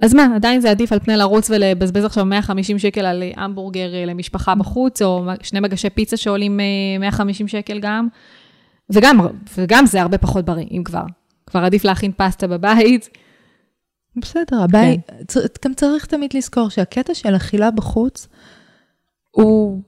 אז 0.03 0.13
מה, 0.13 0.27
עדיין 0.35 0.61
זה 0.61 0.71
עדיף 0.71 0.91
על 0.91 0.99
פני 0.99 1.17
לרוץ 1.17 1.49
ולבזבז 1.49 2.05
עכשיו 2.05 2.25
150 2.25 2.79
שקל 2.79 3.05
על 3.05 3.23
המבורגר 3.35 3.95
אה, 3.95 4.05
למשפחה 4.05 4.55
בחוץ, 4.55 5.01
או 5.01 5.25
שני 5.41 5.59
מגשי 5.59 5.89
פיצה 5.89 6.17
שעולים 6.17 6.59
150 6.99 7.47
שקל 7.47 7.79
גם, 7.79 8.07
וגם, 8.89 9.19
וגם 9.57 9.85
זה 9.85 10.01
הרבה 10.01 10.17
פחות 10.17 10.45
בריא, 10.45 10.65
אם 10.71 10.83
כבר. 10.85 11.03
כבר 11.45 11.59
עדיף 11.59 11.85
להכין 11.85 12.11
פסטה 12.17 12.47
בבית. 12.47 13.09
בסדר, 14.15 14.63
הבית, 14.63 14.99
כן. 15.27 15.39
גם 15.65 15.73
צריך 15.73 16.05
תמיד 16.05 16.29
לזכור 16.33 16.69
שהקטע 16.69 17.13
של 17.13 17.35
אכילה 17.35 17.71
בחוץ, 17.71 18.27
הוא, 19.31 19.81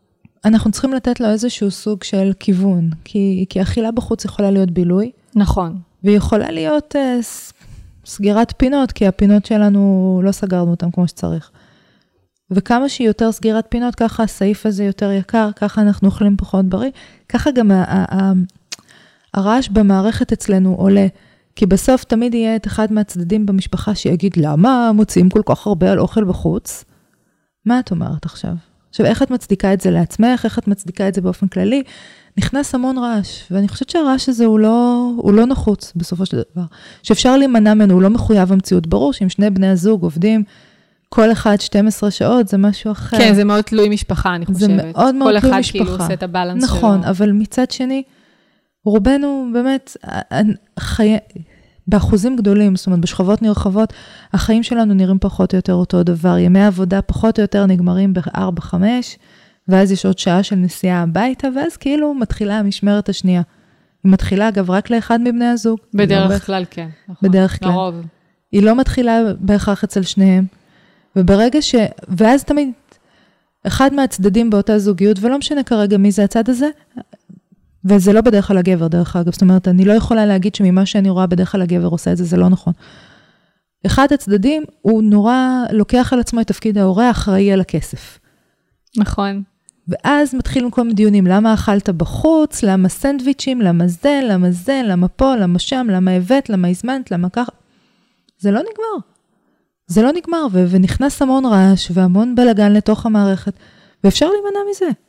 אנחנו 0.46 0.72
צריכים 0.72 0.94
לתת 0.94 1.20
לו 1.20 1.30
איזשהו 1.30 1.72
סוג 1.72 2.04
של 2.04 2.32
כיוון, 2.40 2.90
כי, 3.04 3.46
כי 3.50 3.62
אכילה 3.62 3.92
בחוץ 3.92 4.26
יכולה 4.26 4.52
להיות 4.52 4.72
בילוי. 4.72 5.12
נכון. 5.36 5.78
והיא 6.04 6.18
יכולה 6.18 6.52
להיות 6.52 6.96
uh, 6.96 7.24
סגירת 8.06 8.54
פינות, 8.58 8.92
כי 8.92 9.08
הפינות 9.08 9.46
שלנו, 9.46 10.22
לא 10.24 10.32
סגרנו 10.32 10.72
אותן 10.72 10.92
כמו 10.92 11.08
שצריך. 11.08 11.52
וכמה 12.52 12.90
שהיא 12.90 13.08
יותר 13.08 13.32
סגירת 13.32 13.66
פינות, 13.70 13.96
ככה 13.96 14.24
הסעיף 14.24 14.66
הזה 14.66 14.84
יותר 14.84 15.12
יקר, 15.12 15.50
ככה 15.56 15.82
אנחנו 15.82 16.08
אוכלים 16.08 16.38
פחות 16.38 16.66
בריא, 16.66 16.92
ככה 17.30 17.52
גם 17.52 17.72
הרעש 19.34 19.70
במערכת 19.70 20.32
אצלנו 20.32 20.74
עולה. 20.74 21.08
כי 21.56 21.66
בסוף 21.66 22.04
תמיד 22.04 22.34
יהיה 22.34 22.56
את 22.56 22.68
אחד 22.68 22.94
מהצדדים 22.94 23.46
במשפחה 23.46 23.96
שיגיד, 23.96 24.34
למה 24.38 24.92
מוציאים 24.94 25.30
כל 25.30 25.42
כך 25.46 25.68
הרבה 25.68 25.92
על 25.92 26.00
אוכל 26.00 26.24
בחוץ? 26.24 26.86
מה 27.66 27.80
את 27.80 27.92
אומרת 27.92 28.26
עכשיו? 28.26 28.54
עכשיו, 28.96 29.06
איך 29.06 29.22
את 29.22 29.32
מצדיקה 29.32 29.74
את 29.74 29.82
זה 29.82 29.92
לעצמך? 29.92 30.46
איך 30.46 30.60
את 30.60 30.68
מצדיקה 30.68 31.08
את 31.08 31.16
זה 31.16 31.22
באופן 31.22 31.48
כללי? 31.48 31.84
נכנס 32.38 32.76
המון 32.76 32.98
רעש, 32.98 33.44
ואני 33.52 33.68
חושבת 33.68 33.90
שהרעש 33.90 34.30
הזה 34.30 34.46
הוא 34.46 34.60
לא, 34.60 35.12
הוא 35.18 35.34
לא 35.34 35.46
נחוץ 35.46 35.94
בסופו 35.96 36.26
של 36.26 36.42
דבר. 36.56 36.66
שאפשר 37.04 37.38
להימנע 37.38 37.74
ממנו, 37.74 37.94
הוא 37.94 38.02
לא 38.02 38.10
מחויב 38.10 38.52
המציאות. 38.52 38.88
ברור 38.88 39.14
שאם 39.14 39.30
שני 39.30 39.50
בני 39.50 39.68
הזוג 39.68 40.04
עובדים 40.04 40.44
כל 41.10 41.32
אחד 41.32 41.56
12 41.60 42.12
שעות, 42.12 42.48
זה 42.48 42.58
משהו 42.58 42.92
אחר. 42.92 43.18
כן, 43.18 43.34
זה 43.34 43.44
מאוד 43.44 43.62
תלוי 43.62 43.90
משפחה, 43.90 44.36
אני 44.36 44.46
חושבת. 44.46 44.60
זה 44.60 44.68
מאוד 44.68 45.16
מאוד 45.16 45.40
תלוי 45.40 45.60
משפחה. 45.60 45.78
כל 45.78 45.88
אחד 45.90 45.92
כאילו 45.92 46.04
עושה 46.04 46.14
את 46.14 46.24
הבלנס 46.24 46.64
נכון, 46.64 46.80
שלו. 46.80 46.90
נכון, 46.90 47.04
אבל 47.04 47.32
מצד 47.32 47.72
שני, 47.72 48.04
רובנו 48.86 49.50
באמת, 49.54 49.98
חי... 50.80 51.18
באחוזים 51.88 52.36
גדולים, 52.36 52.76
זאת 52.76 52.88
אומרת, 52.88 53.00
בשכבות 53.00 53.42
נרחבות, 53.42 53.94
החיים 54.34 54.64
שלנו 54.64 54.94
נראים 54.94 55.20
פחות 55.20 55.54
או 55.54 55.56
יותר 55.56 55.74
אותו 55.74 56.04
דבר. 56.04 56.38
ימי 56.38 56.60
העבודה 56.60 57.02
פחות 57.02 57.40
או 57.40 57.42
יותר 57.42 57.66
נגמרים 57.66 58.14
ב-4-5, 58.14 58.74
ואז 59.68 59.92
יש 59.92 60.06
עוד 60.06 60.18
שעה 60.18 60.44
של 60.44 60.56
נסיעה 60.56 61.02
הביתה, 61.02 61.48
ואז 61.56 61.78
כאילו 61.78 62.14
מתחילה 62.14 62.60
המשמרת 62.60 63.10
השנייה. 63.10 63.42
היא 64.04 64.12
מתחילה, 64.12 64.50
אגב, 64.50 64.72
רק 64.72 64.90
לאחד 64.90 65.20
מבני 65.22 65.46
הזוג. 65.46 65.80
בדרך 65.94 66.32
לא 66.32 66.40
כלל, 66.40 66.66
כן. 66.70 66.88
נכון. 67.08 67.30
בדרך 67.30 67.60
כלל. 67.60 67.70
לרוב. 67.70 67.96
היא 68.52 68.64
לא 68.64 68.76
מתחילה 68.76 69.20
בהכרח 69.40 69.84
אצל 69.84 70.02
שניהם. 70.02 70.46
וברגע 71.16 71.62
ש... 71.62 71.76
ואז 72.08 72.44
תמיד 72.44 72.72
אחד 73.68 73.94
מהצדדים 73.94 74.50
באותה 74.50 74.80
זוגיות, 74.80 75.18
ולא 75.22 75.38
משנה 75.38 75.64
כרגע 75.64 75.98
מי 75.98 76.12
זה 76.12 76.24
הצד 76.24 76.50
הזה, 76.50 76.70
וזה 77.86 78.14
לא 78.14 78.22
בדרך 78.22 78.48
כלל 78.48 78.58
הגבר, 78.58 78.88
דרך 78.88 79.16
אגב. 79.16 79.32
זאת 79.32 79.42
אומרת, 79.42 79.68
אני 79.68 79.86
לא 79.86 79.94
יכולה 79.94 80.26
להגיד 80.26 80.56
שממה 80.56 80.86
שאני 80.86 81.10
רואה 81.10 81.28
בדרך 81.28 81.52
כלל 81.52 81.62
הגבר 81.62 81.88
עושה 81.88 82.12
את 82.12 82.18
זה, 82.18 82.24
זה 82.24 82.38
לא 82.38 82.50
נכון. 82.50 82.74
אחד 83.86 84.08
הצדדים, 84.14 84.64
הוא 84.82 85.04
נורא 85.04 85.64
לוקח 85.72 86.14
על 86.14 86.20
עצמו 86.20 86.42
את 86.42 86.48
תפקיד 86.48 86.78
ההורה 86.78 87.08
האחראי 87.08 87.52
על 87.52 87.62
הכסף. 87.62 88.20
נכון. 88.98 89.44
ואז 89.88 90.36
מתחילים 90.36 90.72
כל 90.72 90.82
מיני 90.82 90.94
דיונים, 90.94 91.28
למה 91.28 91.54
אכלת 91.54 91.90
בחוץ, 91.90 92.64
למה 92.64 92.90
סנדוויצ'ים, 92.90 93.62
למה 93.62 93.88
זה, 93.88 94.20
למה 94.24 94.52
זה, 94.52 94.82
למה 94.86 95.08
פה, 95.08 95.36
למה 95.36 95.60
שם, 95.60 95.88
למה 95.90 96.12
הבאת, 96.12 96.50
למה 96.50 96.68
הזמנת, 96.68 97.12
למה 97.12 97.30
ככה. 97.30 97.52
זה 98.38 98.52
לא 98.52 98.60
נגמר. 98.60 99.08
זה 99.88 100.02
לא 100.02 100.12
נגמר, 100.12 100.48
ו- 100.52 100.66
ונכנס 100.70 101.22
המון 101.22 101.46
רעש 101.46 101.92
והמון 101.94 102.36
בלאגן 102.36 102.74
לתוך 102.74 103.06
המערכת, 103.06 103.54
ואפשר 104.04 104.26
להימנע 104.26 104.60
מזה. 104.72 105.05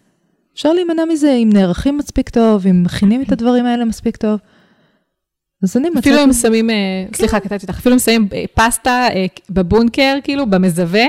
אפשר 0.57 0.73
להימנע 0.73 1.05
מזה 1.05 1.33
אם 1.33 1.51
נערכים 1.53 1.99
מספיק 1.99 2.29
טוב, 2.29 2.67
אם 2.67 2.83
מכינים 2.83 3.23
את 3.23 3.33
הדברים 3.33 3.67
האלה 3.67 3.85
מספיק 3.85 4.17
טוב. 4.17 4.41
אז 5.63 5.77
אני 5.77 5.91
מצאתי... 5.91 6.11
אפילו 6.11 6.25
אם 6.25 6.33
שמים, 6.33 6.71
אה, 6.71 6.75
כן. 7.13 7.17
סליחה, 7.19 7.41
קטעתי 7.41 7.67
אותך, 7.67 7.79
אפילו 7.79 7.95
אם 7.95 7.99
שמים 7.99 8.29
אה, 8.33 8.45
פסטה 8.55 9.09
אה, 9.15 9.27
בבונקר, 9.51 10.19
כאילו, 10.25 10.51
במזווה, 10.51 11.05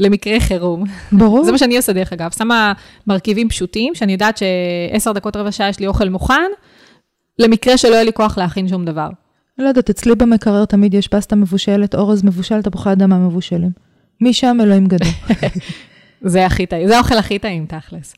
למקרה 0.00 0.40
חירום. 0.40 0.84
ברור. 1.12 1.44
זה 1.46 1.52
מה 1.52 1.58
שאני 1.58 1.76
עושה, 1.76 1.92
דרך 1.92 2.12
אגב. 2.12 2.30
שמה 2.30 2.72
מרכיבים 3.06 3.48
פשוטים, 3.48 3.94
שאני 3.94 4.12
יודעת 4.12 4.38
שעשר 4.38 5.12
דקות, 5.12 5.36
רבע 5.36 5.52
שעה 5.52 5.68
יש 5.68 5.80
לי 5.80 5.86
אוכל 5.86 6.08
מוכן, 6.08 6.50
למקרה 7.38 7.76
שלא 7.76 7.94
יהיה 7.94 8.04
לי 8.04 8.12
כוח 8.12 8.38
להכין 8.38 8.68
שום 8.68 8.84
דבר. 8.84 9.08
לא 9.58 9.68
יודעת, 9.68 9.90
אצלי 9.90 10.14
במקרר 10.14 10.64
תמיד 10.64 10.94
יש 10.94 11.08
פסטה 11.08 11.36
מבושלת, 11.36 11.94
אורז 11.94 12.24
מבושל, 12.24 12.62
תפוחי 12.62 12.92
אדמה 12.92 13.18
מבושלים. 13.18 13.70
משם 14.20 14.58
אלוהים 14.62 14.86
גדול. 14.86 15.08
זה 16.22 16.46
הכי 16.46 16.66
טעים, 16.66 16.88
זה 16.88 16.96
האוכל 16.96 17.18
הכי 17.18 17.38
טעים, 17.38 17.66
תכלס. 17.66 18.14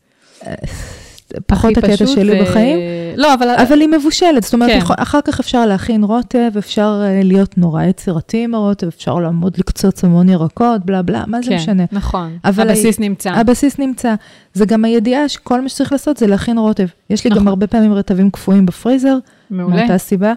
פחות 1.46 1.76
הקטע 1.76 2.06
שלי 2.06 2.40
ו... 2.40 2.44
בחיים, 2.44 2.78
לא, 3.16 3.34
אבל... 3.34 3.48
אבל 3.68 3.80
היא 3.80 3.88
מבושלת, 3.88 4.42
זאת 4.42 4.54
אומרת, 4.54 4.70
כן. 4.70 4.94
אחר 4.98 5.20
כך 5.24 5.40
אפשר 5.40 5.66
להכין 5.66 6.04
רוטב, 6.04 6.50
אפשר 6.58 7.02
אה, 7.04 7.20
להיות 7.24 7.58
נורא 7.58 7.82
יצירתי 7.82 8.44
עם 8.44 8.54
הרוטב, 8.54 8.86
אפשר 8.86 9.14
לעמוד 9.14 9.56
לקצוץ 9.58 10.04
המון 10.04 10.28
ירקות, 10.28 10.84
בלה 10.84 11.02
בלה, 11.02 11.24
מה 11.26 11.42
זה 11.42 11.50
כן, 11.50 11.56
משנה. 11.56 11.84
נכון, 11.92 12.38
אבל 12.44 12.70
הבסיס 12.70 12.98
היא, 12.98 13.08
נמצא. 13.08 13.30
הבסיס 13.30 13.78
נמצא. 13.78 14.14
זה 14.54 14.66
גם 14.66 14.84
הידיעה 14.84 15.28
שכל 15.28 15.60
מה 15.60 15.68
שצריך 15.68 15.92
לעשות 15.92 16.16
זה 16.16 16.26
להכין 16.26 16.58
רוטב. 16.58 16.86
יש 17.10 17.24
לי 17.24 17.30
נכון. 17.30 17.42
גם 17.42 17.48
הרבה 17.48 17.66
פעמים 17.66 17.92
רטבים 17.92 18.30
קפואים 18.30 18.66
בפריזר, 18.66 19.18
מעולה. 19.50 19.76
מאותה 19.76 19.98
סיבה. 19.98 20.32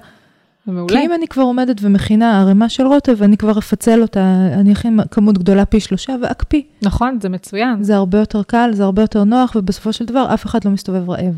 מעולה. 0.72 0.96
כי 1.00 1.06
אם 1.06 1.14
אני 1.14 1.28
כבר 1.28 1.44
עומדת 1.44 1.78
ומכינה 1.82 2.42
ערימה 2.42 2.70
של 2.70 2.88
רוטב, 2.88 3.24
אני 3.24 3.38
כבר 3.38 3.60
אפצל 3.60 4.02
אותה, 4.02 4.50
אני 4.54 4.74
אכין 4.74 5.00
כמות 5.12 5.38
גדולה 5.38 5.66
פי 5.66 5.80
שלושה 5.80 6.16
ואקפיא. 6.22 6.62
נכון, 6.82 7.20
זה 7.22 7.30
מצוין. 7.30 7.84
זה 7.84 7.96
הרבה 7.96 8.20
יותר 8.20 8.44
קל, 8.44 8.70
זה 8.74 8.84
הרבה 8.84 9.02
יותר 9.02 9.24
נוח, 9.24 9.56
ובסופו 9.56 9.94
של 9.94 10.06
דבר 10.06 10.34
אף 10.34 10.46
אחד 10.46 10.66
לא 10.66 10.72
מסתובב 10.72 11.10
רעב. 11.10 11.38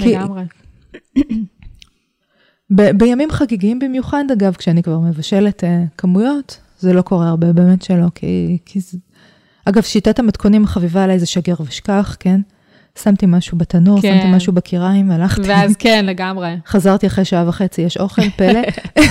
לגמרי. 0.00 0.42
ב- 2.76 2.90
בימים 2.90 3.30
חגיגיים 3.30 3.78
במיוחד, 3.78 4.24
אגב, 4.32 4.54
כשאני 4.54 4.82
כבר 4.82 4.98
מבשלת 4.98 5.64
uh, 5.64 5.66
כמויות, 5.98 6.60
זה 6.78 6.92
לא 6.92 7.02
קורה 7.02 7.28
הרבה, 7.28 7.52
באמת 7.52 7.82
שלא, 7.82 8.06
כי, 8.14 8.58
כי 8.64 8.80
זה... 8.80 8.98
אגב, 9.64 9.82
שיטת 9.82 10.18
המתכונים 10.18 10.64
החביבה 10.64 11.04
עליי 11.04 11.18
זה 11.18 11.26
שגר 11.26 11.54
ושכח, 11.64 12.16
כן? 12.20 12.40
שמתי 13.02 13.26
משהו 13.28 13.58
בתנור, 13.58 14.02
כן. 14.02 14.18
שמתי 14.20 14.36
משהו 14.36 14.52
בקיריים, 14.52 15.10
הלכתי. 15.10 15.48
ואז 15.48 15.76
כן, 15.78 16.06
לגמרי. 16.06 16.56
חזרתי 16.66 17.06
אחרי 17.06 17.24
שעה 17.24 17.48
וחצי, 17.48 17.82
יש 17.82 17.96
אוכל, 17.96 18.30
פלא. 18.36 18.60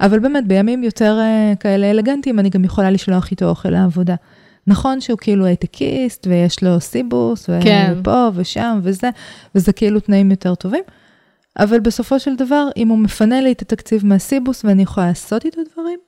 אבל 0.00 0.18
באמת, 0.18 0.46
בימים 0.46 0.82
יותר 0.82 1.18
uh, 1.18 1.56
כאלה 1.56 1.90
אלגנטיים, 1.90 2.38
אני 2.38 2.50
גם 2.50 2.64
יכולה 2.64 2.90
לשלוח 2.90 3.30
איתו 3.30 3.48
אוכל 3.48 3.70
לעבודה. 3.70 4.14
נכון 4.66 5.00
שהוא 5.00 5.18
כאילו 5.18 5.46
הייטקיסט, 5.46 6.26
ויש 6.26 6.62
לו 6.62 6.80
סיבוס, 6.80 7.50
כן. 7.62 7.94
ופה 7.96 8.28
ושם 8.34 8.80
וזה, 8.82 9.10
וזה 9.54 9.72
כאילו 9.72 10.00
תנאים 10.00 10.30
יותר 10.30 10.54
טובים. 10.54 10.82
אבל 11.58 11.80
בסופו 11.80 12.20
של 12.20 12.36
דבר, 12.36 12.68
אם 12.76 12.88
הוא 12.88 12.98
מפנה 12.98 13.40
לי 13.40 13.52
את 13.52 13.62
התקציב 13.62 14.06
מהסיבוס 14.06 14.64
ואני 14.64 14.82
יכולה 14.82 15.06
לעשות 15.06 15.44
איתו 15.44 15.60
דברים, 15.72 15.98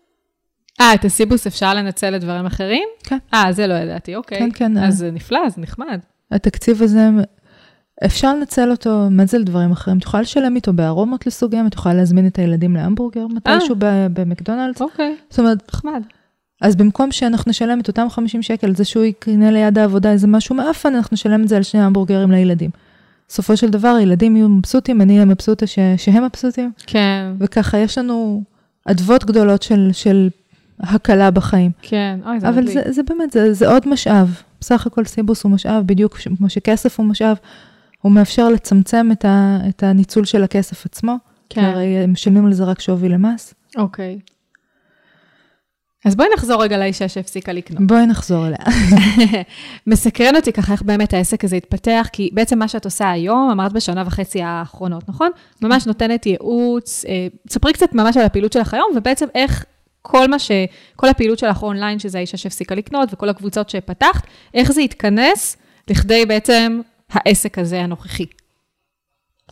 אה, 0.81 0.95
את 0.95 1.05
הסיבוס 1.05 1.47
אפשר 1.47 1.75
לנצל 1.75 2.11
לדברים 2.11 2.47
אחרים? 2.47 2.89
כן. 3.05 3.19
אה, 3.35 3.53
זה 3.53 3.67
לא 3.67 3.75
ידעתי, 3.75 4.17
אוקיי. 4.17 4.39
כן, 4.39 4.49
כן. 4.55 4.79
אז 4.79 4.99
זה 4.99 5.11
נפלא, 5.11 5.49
זה 5.49 5.61
נחמד. 5.61 6.01
התקציב 6.33 6.83
הזה, 6.83 7.11
אפשר 8.05 8.35
לנצל 8.35 8.71
אותו, 8.71 9.07
מה 9.11 9.27
זה 9.27 9.39
לדברים 9.39 9.73
אחרים? 9.73 9.99
את 9.99 10.03
יכולה 10.03 10.23
לשלם 10.23 10.57
איתו 10.57 10.73
בארומות 10.73 11.27
לסוגיהם, 11.27 11.67
את 11.67 11.75
יכולה 11.75 11.95
להזמין 11.95 12.27
את 12.27 12.39
הילדים 12.39 12.77
להמבורגר 12.77 13.27
מתישהו 13.27 13.75
במקדונלדס. 14.13 14.81
אוקיי, 14.81 15.17
זאת 15.31 15.39
אומרת, 15.39 15.59
נחמד. 15.69 16.03
אז 16.61 16.77
במקום 16.77 17.13
שאנחנו 17.13 17.51
נשלם 17.51 17.81
את 17.81 17.89
אותם 17.89 18.07
50 18.11 18.43
שקל, 18.43 18.75
זה 18.75 18.85
שהוא 18.85 19.05
יקנה 19.05 19.51
ליד 19.51 19.79
העבודה 19.79 20.13
איזה 20.13 20.27
משהו 20.27 20.55
מאפן, 20.55 20.95
אנחנו 20.95 21.15
נשלם 21.15 21.43
את 21.43 21.49
זה 21.49 21.57
על 21.57 21.63
שני 21.63 21.83
המבורגרים 21.83 22.31
לילדים. 22.31 22.71
בסופו 23.29 23.57
של 23.57 23.71
דבר, 23.71 23.89
הילדים 23.89 24.37
יהיו 24.37 24.49
מבסוטים, 24.49 25.01
אני 25.01 25.15
אהיה 25.15 25.25
מבסוטה 25.25 25.67
ש... 25.67 25.79
שהם 25.97 26.25
מבסוטים. 26.25 26.73
כן. 26.87 27.33
וככה 27.39 27.79
יש 27.79 27.99
לנו 27.99 28.43
אדוות 28.85 29.25
גדולות 29.25 29.63
של, 29.63 29.91
של 29.93 30.29
הקלה 30.83 31.31
בחיים. 31.31 31.71
כן, 31.83 32.21
אוי, 32.27 32.41
זה 32.41 32.49
אבל 32.49 32.63
מדליק. 32.63 32.75
זה, 32.75 32.93
זה 32.93 33.03
באמת, 33.03 33.33
זה, 33.33 33.53
זה 33.53 33.69
עוד 33.69 33.89
משאב. 33.89 34.43
בסך 34.61 34.87
הכל 34.87 35.05
סיבוס 35.05 35.43
הוא 35.43 35.53
משאב, 35.53 35.87
בדיוק 35.87 36.19
כמו 36.39 36.51
שכסף 36.51 36.99
הוא 36.99 37.07
משאב. 37.07 37.37
הוא 38.01 38.13
מאפשר 38.13 38.49
לצמצם 38.49 39.09
את, 39.13 39.25
ה, 39.25 39.59
את 39.69 39.83
הניצול 39.83 40.25
של 40.25 40.45
הכסף 40.45 40.87
עצמו. 40.87 41.17
כן. 41.49 41.61
כי 41.61 41.67
הרי 41.67 41.99
הם 41.99 42.13
משלמים 42.13 42.47
על 42.47 42.53
זה 42.53 42.65
רק 42.65 42.81
שווי 42.81 43.09
למס. 43.09 43.55
אוקיי. 43.77 44.19
אז 46.05 46.17
בואי 46.17 46.29
נחזור 46.35 46.63
רגע 46.63 46.79
לאישה 46.79 47.09
שהפסיקה 47.09 47.53
לקנות. 47.53 47.87
בואי 47.87 48.07
נחזור 48.07 48.47
אליה. 48.47 48.59
מסקרן 49.87 50.37
אותי 50.37 50.53
ככה 50.53 50.73
איך 50.73 50.83
באמת 50.83 51.15
העסק 51.15 51.45
הזה 51.45 51.57
התפתח, 51.57 52.09
כי 52.13 52.31
בעצם 52.33 52.59
מה 52.59 52.69
שאת 52.69 52.85
עושה 52.85 53.11
היום, 53.11 53.51
אמרת 53.51 53.73
בשנה 53.73 54.03
וחצי 54.07 54.43
האחרונות, 54.43 55.09
נכון? 55.09 55.31
ממש 55.63 55.87
נותנת 55.87 56.27
ייעוץ, 56.27 57.05
אה, 57.09 57.27
ספרי 57.51 57.73
קצת 57.73 57.95
ממש 57.95 58.17
על 58.17 58.25
הפעילות 58.25 58.53
שלך 58.53 58.75
היום, 58.75 58.93
ובעצם 58.97 59.27
איך 59.35 59.65
כל 60.03 60.29
מה 60.29 60.39
ש... 60.39 60.51
כל 60.97 61.09
הפעילות 61.09 61.39
שלך 61.39 61.63
אונליין, 61.63 61.99
שזה 61.99 62.19
האישה 62.19 62.37
שהפסיקה 62.37 62.75
לקנות, 62.75 63.09
וכל 63.13 63.29
הקבוצות 63.29 63.71
שפתחת, 63.71 64.27
איך 64.55 64.73
זה 64.73 64.81
התכנס 64.81 65.57
לכדי 65.91 66.27
בעצם 66.27 66.81
העסק 67.11 67.59
הזה 67.59 67.81
הנוכחי. 67.81 68.27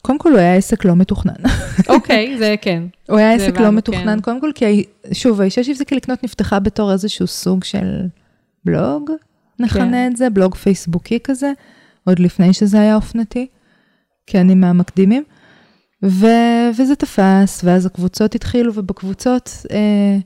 קודם 0.03 0.19
כל, 0.19 0.31
הוא 0.31 0.39
היה 0.39 0.55
עסק 0.55 0.85
לא 0.85 0.97
מתוכנן. 0.97 1.43
אוקיי, 1.89 2.39
זה 2.39 2.55
כן. 2.63 2.83
הוא 3.09 3.19
היה 3.19 3.33
עסק 3.33 3.61
לא 3.61 3.71
מתוכנן, 3.71 4.17
כן. 4.17 4.21
קודם 4.21 4.41
כל, 4.41 4.51
כי, 4.55 4.85
שוב, 5.13 5.41
האישה 5.41 5.65
שהפסיקה 5.65 5.97
לקנות 5.97 6.25
נפתחה 6.25 6.59
בתור 6.59 6.93
איזשהו 6.93 7.27
סוג 7.27 7.65
של 7.65 8.07
בלוג, 8.65 9.11
נכנה 9.59 9.91
כן. 9.91 10.11
את 10.13 10.17
זה, 10.17 10.31
בלוג 10.31 10.55
פייסבוקי 10.55 11.19
כזה, 11.25 11.53
עוד 12.05 12.19
לפני 12.19 12.53
שזה 12.53 12.81
היה 12.81 12.97
אופנתי, 12.97 13.47
כי 14.27 14.39
אני 14.41 14.55
מהמקדימים. 14.55 15.25
ו, 16.05 16.27
וזה 16.79 16.97
תפס, 16.97 17.61
ואז 17.65 17.87
הקבוצות 17.87 18.35
התחילו, 18.35 18.73
ובקבוצות 18.75 19.51
אה, 19.71 20.19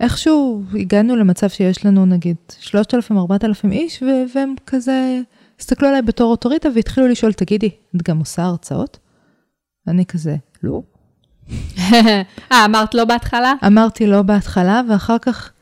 איכשהו 0.00 0.62
הגענו 0.74 1.16
למצב 1.16 1.48
שיש 1.48 1.86
לנו 1.86 2.06
נגיד 2.06 2.36
3,000-4,000 2.60 3.70
איש, 3.70 4.02
והם 4.34 4.54
כזה 4.66 5.20
הסתכלו 5.60 5.88
עליי 5.88 6.02
בתור 6.02 6.30
אוטוריטה 6.30 6.68
והתחילו 6.74 7.08
לשאול, 7.08 7.32
תגידי, 7.32 7.70
את 7.96 8.02
גם 8.02 8.18
עושה 8.18 8.42
הרצאות? 8.42 8.98
אני 9.88 10.06
כזה, 10.06 10.36
לא. 10.62 10.82
אה, 12.52 12.64
אמרת 12.64 12.94
לא 12.94 13.04
בהתחלה? 13.04 13.52
אמרתי 13.66 14.06
לא 14.06 14.22
בהתחלה, 14.22 14.82
ואחר 14.88 15.18
כך, 15.18 15.52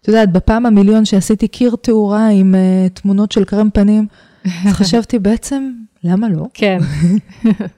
את 0.00 0.08
יודעת, 0.08 0.32
בפעם 0.32 0.66
המיליון 0.66 1.04
שעשיתי 1.04 1.48
קיר 1.48 1.76
תאורה 1.82 2.28
עם 2.28 2.54
uh, 2.54 2.92
תמונות 2.92 3.32
של 3.32 3.44
קרם 3.44 3.70
פנים, 3.70 4.06
אז 4.44 4.72
חשבתי 4.80 5.18
בעצם, 5.18 5.72
למה 6.04 6.28
לא? 6.28 6.44
כן. 6.54 6.78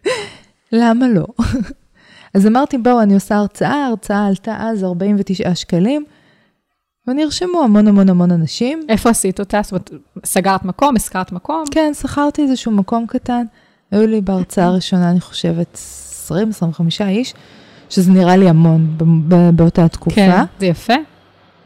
למה 0.72 1.08
לא? 1.08 1.26
אז 2.36 2.46
אמרתי, 2.46 2.78
בואו, 2.78 3.02
אני 3.02 3.14
עושה 3.14 3.36
הרצאה, 3.36 3.74
ההרצאה 3.74 4.26
עלתה 4.26 4.56
אז 4.60 4.84
49 4.84 5.54
שקלים, 5.54 6.04
ונרשמו 7.08 7.62
המון 7.64 7.88
המון 7.88 8.08
המון 8.08 8.30
אנשים. 8.30 8.82
איפה 8.88 9.10
עשית 9.10 9.40
אותה? 9.40 9.60
זאת 9.62 9.72
אומרת, 9.72 9.90
סגרת 10.24 10.64
מקום, 10.64 10.96
הזכרת 10.96 11.32
מקום? 11.32 11.64
כן, 11.70 11.92
שכרתי 11.94 12.42
איזשהו 12.42 12.72
מקום 12.72 13.06
קטן. 13.08 13.44
היו 13.90 14.06
לי 14.06 14.20
בהרצאה 14.20 14.64
הראשונה, 14.64 15.10
אני 15.10 15.20
חושבת, 15.20 15.78
20-25 16.28 16.32
איש, 17.06 17.34
שזה 17.90 18.12
נראה 18.12 18.36
לי 18.36 18.48
המון 18.48 18.98
באותה 19.54 19.88
תקופה. 19.88 20.14
כן, 20.14 20.44
זה 20.58 20.66
יפה. 20.66 20.94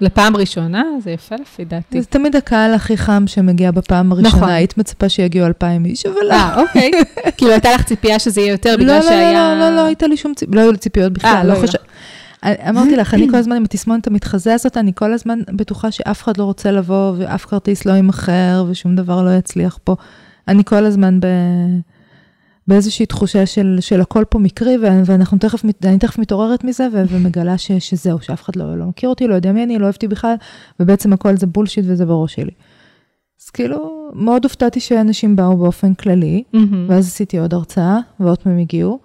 לפעם 0.01 0.37
ראשונה, 0.37 0.85
זה 1.05 1.11
יפה 1.11 1.35
לפי 1.37 1.65
דעתי. 1.65 2.01
זה 2.01 2.07
תמיד 2.07 2.37
הקהל 2.37 2.75
הכי 2.75 2.97
חם 2.97 3.25
שמגיע 3.27 3.71
בפעם 3.71 4.13
הראשונה, 4.13 4.37
נכון. 4.37 4.49
היית 4.49 4.79
מצפה 4.79 5.09
שיגיעו 5.09 5.47
אלפיים 5.47 5.85
איש, 5.85 6.07
אבל 6.07 6.27
לא. 6.29 6.35
אה, 6.35 6.63
אוקיי. 6.63 6.91
כאילו, 7.37 7.53
הייתה 7.53 7.73
לך 7.73 7.83
ציפייה 7.83 8.19
שזה 8.19 8.41
יהיה 8.41 8.51
יותר 8.51 8.71
לא, 8.71 8.77
בגלל 8.77 8.97
לא, 8.97 9.03
שהיה... 9.03 9.55
לא, 9.55 9.61
לא, 9.61 9.77
לא, 9.77 9.85
הייתה 9.85 10.07
לי 10.07 10.17
שום 10.17 10.35
ציפיות, 10.35 10.55
לא 10.55 10.61
היו 10.61 10.73
לי 10.73 10.79
ציפיות 10.79 11.07
אה, 11.07 11.11
בכלל, 11.11 11.47
לא 11.47 11.55
לא 11.55 11.61
חושב... 11.61 11.79
אמרתי 12.45 12.97
לך, 12.97 13.15
אני 13.15 13.29
כל 13.31 13.37
הזמן 13.37 13.57
עם 13.57 13.65
התסמונת 13.65 14.07
המתחזה 14.07 14.55
הזאת, 14.55 14.77
אני 14.77 14.93
כל 14.95 15.13
הזמן 15.13 15.39
בטוחה 15.53 15.91
שאף 15.91 16.23
אחד 16.23 16.37
לא 16.37 16.45
רוצה 16.45 16.71
לבוא, 16.71 17.13
ואף 17.19 17.45
כרטיס 17.45 17.85
לא 17.85 17.93
יימכר, 17.93 18.65
ושום 18.69 18.97
דבר 18.97 19.23
לא 19.23 19.31
יצליח 19.31 19.79
פה. 19.85 19.97
אני 20.49 20.65
כל 20.65 20.85
הזמן 20.85 21.21
ב... 21.21 21.27
באיזושהי 22.71 23.07
תחושה 23.07 23.47
של, 23.47 23.79
של 23.81 24.01
הכל 24.01 24.25
פה 24.29 24.39
מקרי, 24.39 24.77
ואנחנו 24.81 25.39
תכף, 25.39 25.63
אני 25.85 25.99
תכף 25.99 26.19
מתעוררת 26.19 26.65
מזה, 26.65 26.89
ו- 26.93 27.05
ומגלה 27.09 27.59
ש- 27.59 27.73
שזהו, 27.73 28.21
שאף 28.21 28.43
אחד 28.43 28.57
לא, 28.57 28.79
לא 28.79 28.87
מכיר 28.87 29.09
אותי, 29.09 29.27
לא 29.27 29.35
יודע 29.35 29.53
מי 29.53 29.65
אני, 29.65 29.79
לא 29.79 29.85
אוהבתי 29.85 30.09
בכלל, 30.09 30.35
ובעצם 30.81 31.13
הכל 31.13 31.37
זה 31.37 31.47
בולשיט 31.47 31.85
וזה 31.89 32.07
בראש 32.07 32.35
שלי. 32.35 32.51
אז 33.43 33.51
כאילו, 33.51 34.11
מאוד 34.15 34.45
הופתעתי 34.45 34.81
שאנשים 34.81 35.37
באו 35.37 35.57
באופן 35.57 35.95
כללי, 35.95 36.43
מהמם. 36.53 36.87
ואז 36.89 37.07
עשיתי 37.07 37.39
עוד 37.39 37.55
הרצאה, 37.55 37.99
ועוד 38.21 38.39
פעם 38.39 38.59
הגיעו. 38.59 38.99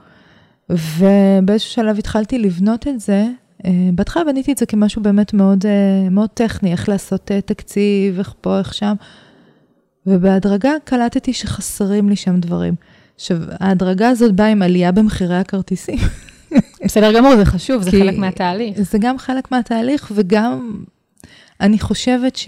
ובאיזשהו 0.70 1.72
שלב 1.72 1.98
התחלתי 1.98 2.40
לבנות 2.40 2.88
את 2.88 3.00
זה. 3.00 3.26
אה, 3.66 3.72
בהתחלה 3.96 4.24
בניתי 4.24 4.52
את 4.52 4.58
זה 4.58 4.66
כמשהו 4.66 5.02
באמת 5.02 5.34
מאוד, 5.34 5.66
אה, 5.66 6.10
מאוד 6.10 6.30
טכני, 6.30 6.72
איך 6.72 6.90
לעשות 6.90 7.32
אה, 7.32 7.42
תקציב, 7.42 8.18
איך 8.18 8.34
פה, 8.42 8.60
איך 8.60 8.74
שם. 8.74 8.94
ובהדרגה 10.06 10.72
קלטתי 10.84 11.34
שחסרים 11.34 12.10
לי 12.10 12.16
שם 12.16 12.40
דברים. 12.40 12.76
עכשיו, 13.16 13.38
ההדרגה 13.60 14.10
הזאת 14.10 14.36
באה 14.36 14.48
עם 14.48 14.62
עלייה 14.62 14.92
במחירי 14.92 15.36
הכרטיסים. 15.38 16.00
בסדר 16.86 17.18
גמור, 17.18 17.36
זה 17.36 17.46
חשוב, 17.46 17.84
זה 17.84 17.92
חלק 17.92 18.18
מהתהליך. 18.18 18.82
זה 18.82 18.98
גם 18.98 19.18
חלק 19.18 19.52
מהתהליך, 19.52 20.12
וגם 20.16 20.84
אני 21.62 21.80
חושבת 21.80 22.40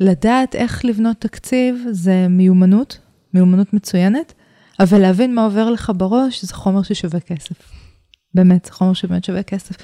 שלדעת 0.00 0.54
איך 0.54 0.84
לבנות 0.84 1.16
תקציב 1.18 1.84
זה 1.90 2.26
מיומנות, 2.28 2.98
מיומנות 3.34 3.72
מצוינת, 3.72 4.32
אבל 4.80 4.98
להבין 4.98 5.34
מה 5.34 5.44
עובר 5.44 5.70
לך 5.70 5.92
בראש 5.96 6.44
זה 6.44 6.54
חומר 6.54 6.82
ששווה 6.82 7.20
כסף. 7.20 7.56
באמת, 8.34 8.64
זה 8.64 8.72
חומר 8.72 8.92
שבאמת 8.92 9.24
שווה 9.24 9.42
כסף. 9.42 9.76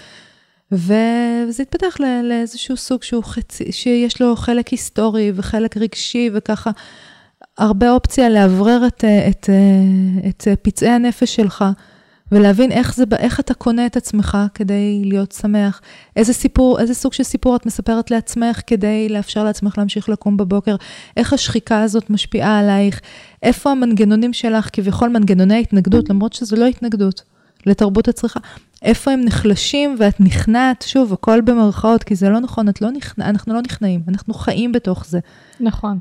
וזה 0.72 1.62
התפתח 1.62 1.96
ל- 2.00 2.28
לאיזשהו 2.28 2.76
סוג 2.76 3.02
שהוא 3.02 3.24
חצי, 3.24 3.72
שיש 3.72 4.20
לו 4.22 4.36
חלק 4.36 4.68
היסטורי 4.68 5.32
וחלק 5.34 5.76
רגשי 5.76 6.30
וככה, 6.34 6.70
הרבה 7.58 7.90
אופציה 7.90 8.28
לאוורר 8.28 8.86
את, 8.86 9.04
אה, 9.04 9.28
את, 9.28 9.50
אה, 9.50 10.28
את 10.28 10.48
אה, 10.48 10.56
פצעי 10.56 10.90
הנפש 10.90 11.36
שלך. 11.36 11.64
ולהבין 12.32 12.72
איך, 12.72 12.94
זה, 12.94 13.04
איך 13.18 13.40
אתה 13.40 13.54
קונה 13.54 13.86
את 13.86 13.96
עצמך 13.96 14.38
כדי 14.54 15.02
להיות 15.04 15.32
שמח, 15.32 15.80
איזה 16.16 16.32
סיפור, 16.32 16.80
איזה 16.80 16.94
סוג 16.94 17.12
של 17.12 17.22
סיפור 17.22 17.56
את 17.56 17.66
מספרת 17.66 18.10
לעצמך 18.10 18.60
כדי 18.66 19.08
לאפשר 19.08 19.44
לעצמך 19.44 19.78
להמשיך 19.78 20.08
לקום 20.08 20.36
בבוקר, 20.36 20.76
איך 21.16 21.32
השחיקה 21.32 21.82
הזאת 21.82 22.10
משפיעה 22.10 22.58
עלייך, 22.58 23.00
איפה 23.42 23.70
המנגנונים 23.70 24.32
שלך, 24.32 24.68
כביכול 24.72 25.08
מנגנוני 25.08 25.54
ההתנגדות, 25.54 26.10
למרות 26.10 26.32
שזו 26.32 26.56
לא 26.56 26.66
התנגדות 26.66 27.22
לתרבות 27.66 28.08
הצריכה, 28.08 28.40
איפה 28.82 29.10
הם 29.10 29.20
נחלשים 29.24 29.96
ואת 29.98 30.20
נכנעת, 30.20 30.84
שוב, 30.88 31.12
הכל 31.12 31.40
במרכאות, 31.40 32.02
כי 32.02 32.14
זה 32.14 32.28
לא 32.28 32.40
נכון, 32.40 32.68
את 32.68 32.82
לא 32.82 32.90
נכנע, 32.90 33.28
אנחנו 33.28 33.54
לא 33.54 33.60
נכנעים, 33.62 34.00
אנחנו 34.08 34.34
חיים 34.34 34.72
בתוך 34.72 35.06
זה. 35.06 35.18
נכון. 35.60 35.98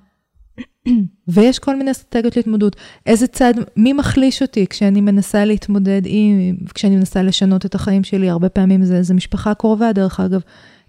ויש 1.27 1.59
כל 1.59 1.75
מיני 1.75 1.91
אסטרטגיות 1.91 2.37
להתמודדות. 2.37 2.75
איזה 3.05 3.27
צד, 3.27 3.53
מי 3.77 3.93
מחליש 3.93 4.41
אותי 4.41 4.67
כשאני 4.67 5.01
מנסה 5.01 5.45
להתמודד 5.45 6.01
עם, 6.05 6.55
כשאני 6.73 6.95
מנסה 6.95 7.21
לשנות 7.23 7.65
את 7.65 7.75
החיים 7.75 8.03
שלי, 8.03 8.29
הרבה 8.29 8.49
פעמים 8.49 8.83
זה, 8.85 9.03
זה 9.03 9.13
משפחה 9.13 9.53
קרובה, 9.53 9.93
דרך 9.93 10.19
אגב. 10.19 10.41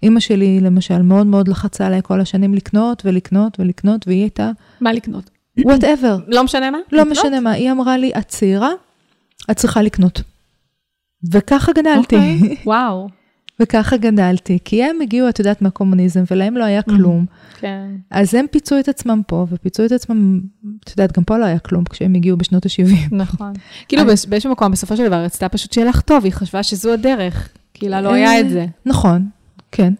אימא 0.03 0.19
שלי, 0.19 0.59
למשל, 0.59 1.01
מאוד 1.01 1.27
מאוד 1.27 1.47
לחצה 1.47 1.87
עליי 1.87 1.99
כל 2.03 2.21
השנים 2.21 2.53
לקנות 2.53 3.01
ולקנות 3.05 3.59
ולקנות, 3.59 4.07
והיא 4.07 4.21
הייתה, 4.21 4.51
מה 4.81 4.93
לקנות? 4.93 5.29
whatever, 5.59 6.21
לא 6.35 6.43
משנה 6.43 6.71
מה? 6.71 6.77
לא 6.91 7.01
לקנות? 7.01 7.17
משנה 7.17 7.39
מה, 7.39 7.51
היא 7.51 7.71
אמרה 7.71 7.97
לי, 7.97 8.11
את 8.17 8.27
צעירה, 8.27 8.71
את 9.51 9.55
צריכה 9.55 9.81
לקנות. 9.81 10.21
וככה 11.31 11.71
גדלתי, 11.71 12.15
אוקיי, 12.15 12.55
וואו. 12.65 13.07
וככה 13.59 13.97
גדלתי, 13.97 14.57
כי 14.65 14.83
הם 14.83 15.01
הגיעו, 15.01 15.29
את 15.29 15.39
יודעת, 15.39 15.61
מהקומוניזם, 15.61 16.23
ולהם 16.31 16.57
לא 16.57 16.63
היה 16.63 16.81
כלום. 16.81 17.25
כן. 17.59 17.87
אז 18.11 18.35
הם 18.35 18.45
פיצו 18.51 18.79
את 18.79 18.87
עצמם 18.87 19.21
פה, 19.27 19.45
ופיצו 19.49 19.85
את 19.85 19.91
עצמם, 19.91 20.41
את 20.83 20.89
יודעת, 20.89 21.17
גם 21.17 21.23
פה 21.23 21.37
לא 21.37 21.45
היה 21.45 21.59
כלום 21.59 21.83
כשהם 21.83 22.15
הגיעו 22.15 22.37
בשנות 22.37 22.65
ה-70. 22.65 23.15
נכון. 23.15 23.53
כאילו 23.87 24.03
באיזשהו 24.29 24.51
מקום, 24.51 24.71
בסופו 24.71 24.97
של 24.97 25.05
דבר, 25.05 25.23
רצתה 25.23 25.49
פשוט 25.49 25.73
שיהיה 25.73 25.87
לך 25.89 26.01
טוב, 26.01 26.23
היא 26.23 26.33
חשבה 26.33 26.63
שזו 26.63 26.93
הדרך. 26.93 27.49
כי 27.73 27.89
לה 27.89 28.01
לא 28.01 28.13
היה 28.13 28.39
את 28.39 28.49
זה. 28.49 28.65
נכון, 28.85 29.29
כן. 29.71 29.93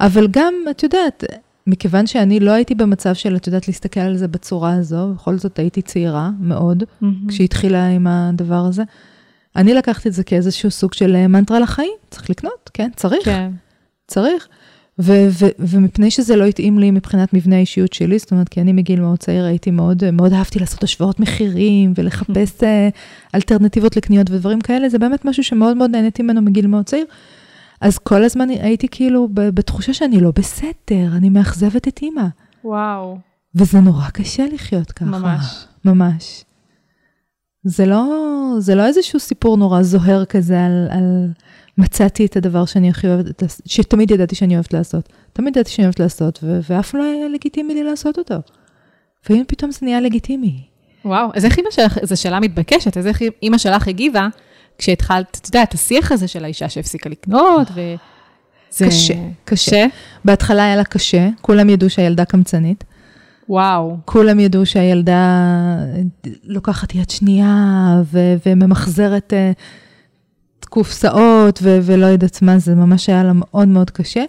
אבל 0.00 0.28
גם, 0.30 0.54
את 0.70 0.82
יודעת, 0.82 1.24
מכיוון 1.66 2.06
שאני 2.06 2.40
לא 2.40 2.50
הייתי 2.50 2.74
במצב 2.74 3.14
של, 3.14 3.36
את 3.36 3.46
יודעת, 3.46 3.68
להסתכל 3.68 4.00
על 4.00 4.16
זה 4.16 4.28
בצורה 4.28 4.72
הזו, 4.72 5.12
בכל 5.14 5.38
זאת 5.38 5.58
הייתי 5.58 5.82
צעירה 5.82 6.30
מאוד, 6.40 6.84
כשהיא 7.28 7.44
התחילה 7.44 7.88
עם 7.88 8.06
הדבר 8.06 8.64
הזה. 8.64 8.82
אני 9.56 9.74
לקחתי 9.74 10.08
את 10.08 10.12
זה 10.14 10.24
כאיזשהו 10.24 10.70
סוג 10.70 10.94
של 10.94 11.16
אה, 11.16 11.28
מנטרה 11.28 11.60
לחיים, 11.60 11.96
צריך 12.10 12.30
לקנות, 12.30 12.70
כן, 12.74 12.90
צריך, 12.96 13.24
כן. 13.24 13.50
צריך. 14.06 14.48
ו- 14.98 15.28
ו- 15.30 15.54
ומפני 15.58 16.10
שזה 16.10 16.36
לא 16.36 16.44
התאים 16.44 16.78
לי 16.78 16.90
מבחינת 16.90 17.34
מבנה 17.34 17.56
האישיות 17.56 17.92
שלי, 17.92 18.18
זאת 18.18 18.32
אומרת, 18.32 18.48
כי 18.48 18.60
אני 18.60 18.72
מגיל 18.72 19.00
מאוד 19.00 19.18
צעיר 19.18 19.44
הייתי 19.44 19.70
מאוד, 19.70 20.10
מאוד 20.10 20.32
אהבתי 20.32 20.58
לעשות 20.58 20.84
השוואות 20.84 21.20
מחירים 21.20 21.92
ולחפש 21.96 22.62
אה, 22.62 22.88
אלטרנטיבות 23.34 23.96
לקניות 23.96 24.30
ודברים 24.30 24.60
כאלה, 24.60 24.88
זה 24.88 24.98
באמת 24.98 25.24
משהו 25.24 25.44
שמאוד 25.44 25.76
מאוד 25.76 25.90
נהניתי 25.90 26.22
ממנו 26.22 26.42
מגיל 26.42 26.66
מאוד 26.66 26.84
צעיר. 26.84 27.06
אז 27.80 27.98
כל 27.98 28.24
הזמן 28.24 28.48
הייתי 28.48 28.88
כאילו 28.90 29.28
בתחושה 29.32 29.94
שאני 29.94 30.20
לא 30.20 30.32
בסדר, 30.34 31.16
אני 31.16 31.28
מאכזבת 31.28 31.88
את 31.88 31.98
אימא. 32.02 32.26
וואו. 32.64 33.18
וזה 33.54 33.80
נורא 33.80 34.08
קשה 34.12 34.46
לחיות 34.54 34.92
ככה. 34.92 35.04
ממש. 35.04 35.66
ממש. 35.84 36.43
זה 37.64 37.86
לא, 37.86 38.04
זה 38.58 38.74
לא 38.74 38.86
איזשהו 38.86 39.20
סיפור 39.20 39.56
נורא 39.56 39.82
זוהר 39.82 40.24
כזה 40.24 40.64
על, 40.64 40.88
על 40.90 41.28
מצאתי 41.78 42.26
את 42.26 42.36
הדבר 42.36 42.64
שאני 42.64 42.90
הכי 42.90 43.06
אוהבת, 43.06 43.42
שתמיד 43.66 44.10
ידעתי 44.10 44.34
שאני 44.34 44.54
אוהבת 44.54 44.72
לעשות. 44.72 45.08
תמיד 45.32 45.56
ידעתי 45.56 45.70
שאני 45.70 45.84
אוהבת 45.84 46.00
לעשות, 46.00 46.38
ו- 46.42 46.60
ואף 46.70 46.94
לא 46.94 47.02
היה 47.02 47.28
לגיטימי 47.28 47.74
לי 47.74 47.82
לעשות 47.82 48.18
אותו. 48.18 48.34
והנה 49.28 49.44
פתאום 49.44 49.70
זה 49.70 49.78
נהיה 49.82 50.00
לגיטימי. 50.00 50.62
וואו, 51.04 51.30
אז 51.34 51.44
איך 51.44 51.58
אימא 51.58 51.70
שלך, 51.70 51.98
זו 52.02 52.20
שאלה 52.20 52.40
מתבקשת, 52.40 52.96
אז 52.96 53.06
איך 53.06 53.22
אימא 53.42 53.58
שלך 53.58 53.88
הגיבה 53.88 54.28
כשהתחלת, 54.78 55.38
את 55.40 55.46
יודעת, 55.46 55.74
השיח 55.74 56.12
הזה 56.12 56.28
של 56.28 56.44
האישה 56.44 56.68
שהפסיקה 56.68 57.10
לקנות, 57.10 57.68
ו... 57.74 57.80
זה 58.70 58.86
קשה. 58.86 59.14
קשה? 59.44 59.86
בהתחלה 60.24 60.64
היה 60.64 60.76
לה 60.76 60.84
קשה, 60.84 61.28
כולם 61.40 61.70
ידעו 61.70 61.90
שהילדה 61.90 62.24
קמצנית. 62.24 62.84
וואו. 63.48 63.96
כולם 64.04 64.40
ידעו 64.40 64.66
שהילדה 64.66 65.44
לוקחת 66.44 66.94
יד 66.94 67.10
שנייה 67.10 68.00
ו- 68.04 68.34
וממחזרת 68.46 69.32
uh, 69.32 70.64
קופסאות 70.68 71.58
ו- 71.62 71.78
ולא 71.82 72.06
יודעת 72.06 72.42
מה, 72.42 72.58
זה 72.58 72.74
ממש 72.74 73.08
היה 73.08 73.24
לה 73.24 73.32
מאוד 73.34 73.68
מאוד 73.68 73.90
קשה. 73.90 74.24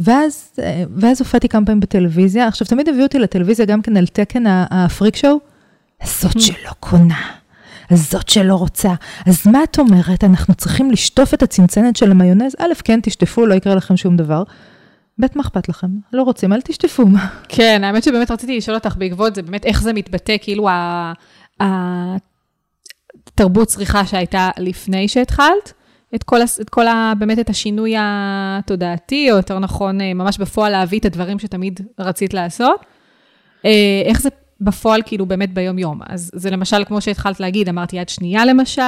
ואז, 0.00 0.50
uh, 0.56 0.60
ואז 0.96 1.20
הופעתי 1.20 1.48
כמה 1.48 1.66
פעמים 1.66 1.80
בטלוויזיה. 1.80 2.46
עכשיו, 2.46 2.66
תמיד 2.66 2.88
הביאו 2.88 3.04
אותי 3.04 3.18
לטלוויזיה 3.18 3.66
גם 3.66 3.82
כן 3.82 3.96
על 3.96 4.06
תקן 4.06 4.44
הפריק 4.46 5.16
שואו. 5.16 5.36
הזאת 6.02 6.40
שלא 6.40 6.70
קונה, 6.80 7.20
הזאת 7.90 8.28
שלא 8.28 8.54
רוצה. 8.54 8.94
אז 9.26 9.46
מה 9.46 9.64
את 9.64 9.78
אומרת? 9.78 10.24
אנחנו 10.24 10.54
צריכים 10.54 10.90
לשטוף 10.90 11.34
את 11.34 11.42
הצנצנת 11.42 11.96
של 11.96 12.10
המיונז? 12.10 12.52
א', 12.58 12.72
כן, 12.84 13.00
תשטפו, 13.02 13.46
לא 13.46 13.54
יקרה 13.54 13.74
לכם 13.74 13.96
שום 13.96 14.16
דבר. 14.16 14.42
ב', 15.20 15.26
מה 15.34 15.42
אכפת 15.42 15.68
לכם? 15.68 15.86
לא 16.12 16.22
רוצים, 16.22 16.52
אל 16.52 16.60
תשטפו. 16.60 17.04
כן, 17.48 17.84
האמת 17.84 18.02
שבאמת 18.02 18.30
רציתי 18.30 18.56
לשאול 18.56 18.76
אותך 18.76 18.96
בעקבות 18.96 19.34
זה, 19.34 19.42
באמת 19.42 19.66
איך 19.66 19.82
זה 19.82 19.92
מתבטא, 19.92 20.36
כאילו 20.40 20.68
התרבות 21.60 22.08
צריכה 23.68 24.06
שהייתה 24.06 24.50
לפני 24.58 25.08
שהתחלת, 25.08 25.72
את 26.14 26.22
כל, 26.22 26.38
את 26.60 26.70
כל 26.70 26.86
ה, 26.86 27.12
באמת 27.18 27.38
את 27.38 27.50
השינוי 27.50 27.94
התודעתי, 27.98 29.30
או 29.30 29.36
יותר 29.36 29.58
נכון, 29.58 30.00
אה, 30.00 30.14
ממש 30.14 30.38
בפועל 30.38 30.72
להביא 30.72 30.98
את 30.98 31.04
הדברים 31.04 31.38
שתמיד 31.38 31.80
רצית 31.98 32.34
לעשות. 32.34 32.80
אה, 33.64 34.02
איך 34.04 34.20
זה 34.20 34.28
בפועל, 34.60 35.02
כאילו, 35.06 35.26
באמת 35.26 35.54
ביום-יום? 35.54 36.00
אז 36.06 36.30
זה 36.34 36.50
למשל, 36.50 36.84
כמו 36.84 37.00
שהתחלת 37.00 37.40
להגיד, 37.40 37.68
אמרתי 37.68 37.96
יד 37.96 38.08
שנייה 38.08 38.44
למשל, 38.44 38.82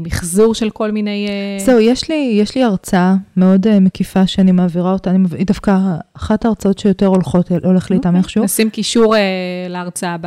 מחזור 0.00 0.54
של 0.54 0.70
כל 0.70 0.90
מיני... 0.90 1.26
אה, 1.28 1.64
זהו, 1.64 1.80
יש 1.80 2.08
לי, 2.10 2.38
יש 2.40 2.54
לי 2.54 2.62
הרצאה 2.62 3.14
מאוד 3.36 3.66
uh, 3.66 3.70
מקיפה 3.80 4.26
שאני 4.26 4.52
מעבירה 4.52 4.92
אותה, 4.92 5.10
אני, 5.10 5.28
היא 5.38 5.46
דווקא 5.46 5.78
אחת 6.14 6.44
ההרצאות 6.44 6.78
שיותר 6.78 7.06
הולכות, 7.06 7.50
הולך 7.64 7.90
לי 7.90 7.96
איתם 7.96 8.08
אוקיי. 8.08 8.20
איכשהו. 8.20 8.44
נשים 8.44 8.70
קישור 8.70 9.16
אה, 9.16 9.20
להרצאה 9.68 10.16
ב... 10.20 10.26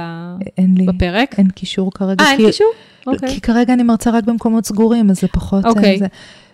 אין 0.57 0.75
לי, 0.77 0.85
בפרק. 0.85 1.35
אין 1.37 1.49
קישור 1.49 1.91
כרגע. 1.91 2.23
אה, 2.23 2.31
אין 2.31 2.45
קישור? 2.45 2.67
אוקיי. 3.07 3.29
כי 3.29 3.41
כרגע 3.41 3.73
אני 3.73 3.83
מרצה 3.83 4.11
רק 4.11 4.23
במקומות 4.23 4.65
סגורים, 4.65 5.09
אז 5.09 5.21
זה 5.21 5.27
פחות... 5.27 5.65
אה, 5.65 5.69
אוקיי. 5.69 5.97
זה. 5.97 6.07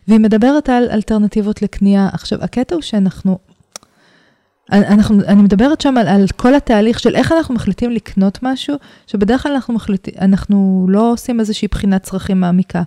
והיא 0.07 0.19
מדברת 0.19 0.69
על 0.69 0.87
אלטרנטיבות 0.91 1.61
לקנייה. 1.61 2.09
עכשיו, 2.13 2.43
הקטע 2.43 2.75
הוא 2.75 2.81
שאנחנו... 2.81 3.37
אנחנו, 4.71 5.21
אני 5.27 5.41
מדברת 5.41 5.81
שם 5.81 5.97
על, 5.97 6.07
על 6.07 6.25
כל 6.35 6.55
התהליך 6.55 6.99
של 6.99 7.15
איך 7.15 7.31
אנחנו 7.31 7.55
מחליטים 7.55 7.91
לקנות 7.91 8.39
משהו, 8.41 8.75
שבדרך 9.07 9.43
כלל 9.43 9.51
אנחנו 9.51 9.73
מחליטים, 9.73 10.13
אנחנו 10.21 10.85
לא 10.89 11.11
עושים 11.11 11.39
איזושהי 11.39 11.67
בחינת 11.67 12.03
צרכים 12.03 12.39
מעמיקה. 12.39 12.83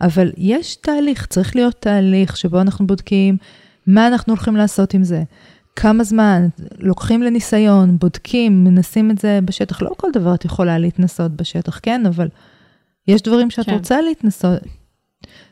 אבל 0.00 0.32
יש 0.36 0.76
תהליך, 0.76 1.26
צריך 1.26 1.56
להיות 1.56 1.74
תהליך 1.80 2.36
שבו 2.36 2.60
אנחנו 2.60 2.86
בודקים 2.86 3.36
מה 3.86 4.06
אנחנו 4.06 4.32
הולכים 4.32 4.56
לעשות 4.56 4.94
עם 4.94 5.04
זה, 5.04 5.22
כמה 5.76 6.04
זמן, 6.04 6.48
לוקחים 6.78 7.22
לניסיון, 7.22 7.98
בודקים, 7.98 8.64
מנסים 8.64 9.10
את 9.10 9.18
זה 9.18 9.40
בשטח. 9.44 9.82
לא 9.82 9.90
כל 9.96 10.08
דבר 10.12 10.34
את 10.34 10.44
יכולה 10.44 10.78
להתנסות 10.78 11.32
בשטח, 11.32 11.80
כן, 11.82 12.06
אבל 12.06 12.28
יש 13.08 13.22
דברים 13.22 13.50
שאת 13.50 13.66
כן. 13.66 13.74
רוצה 13.74 14.00
להתנסות, 14.00 14.58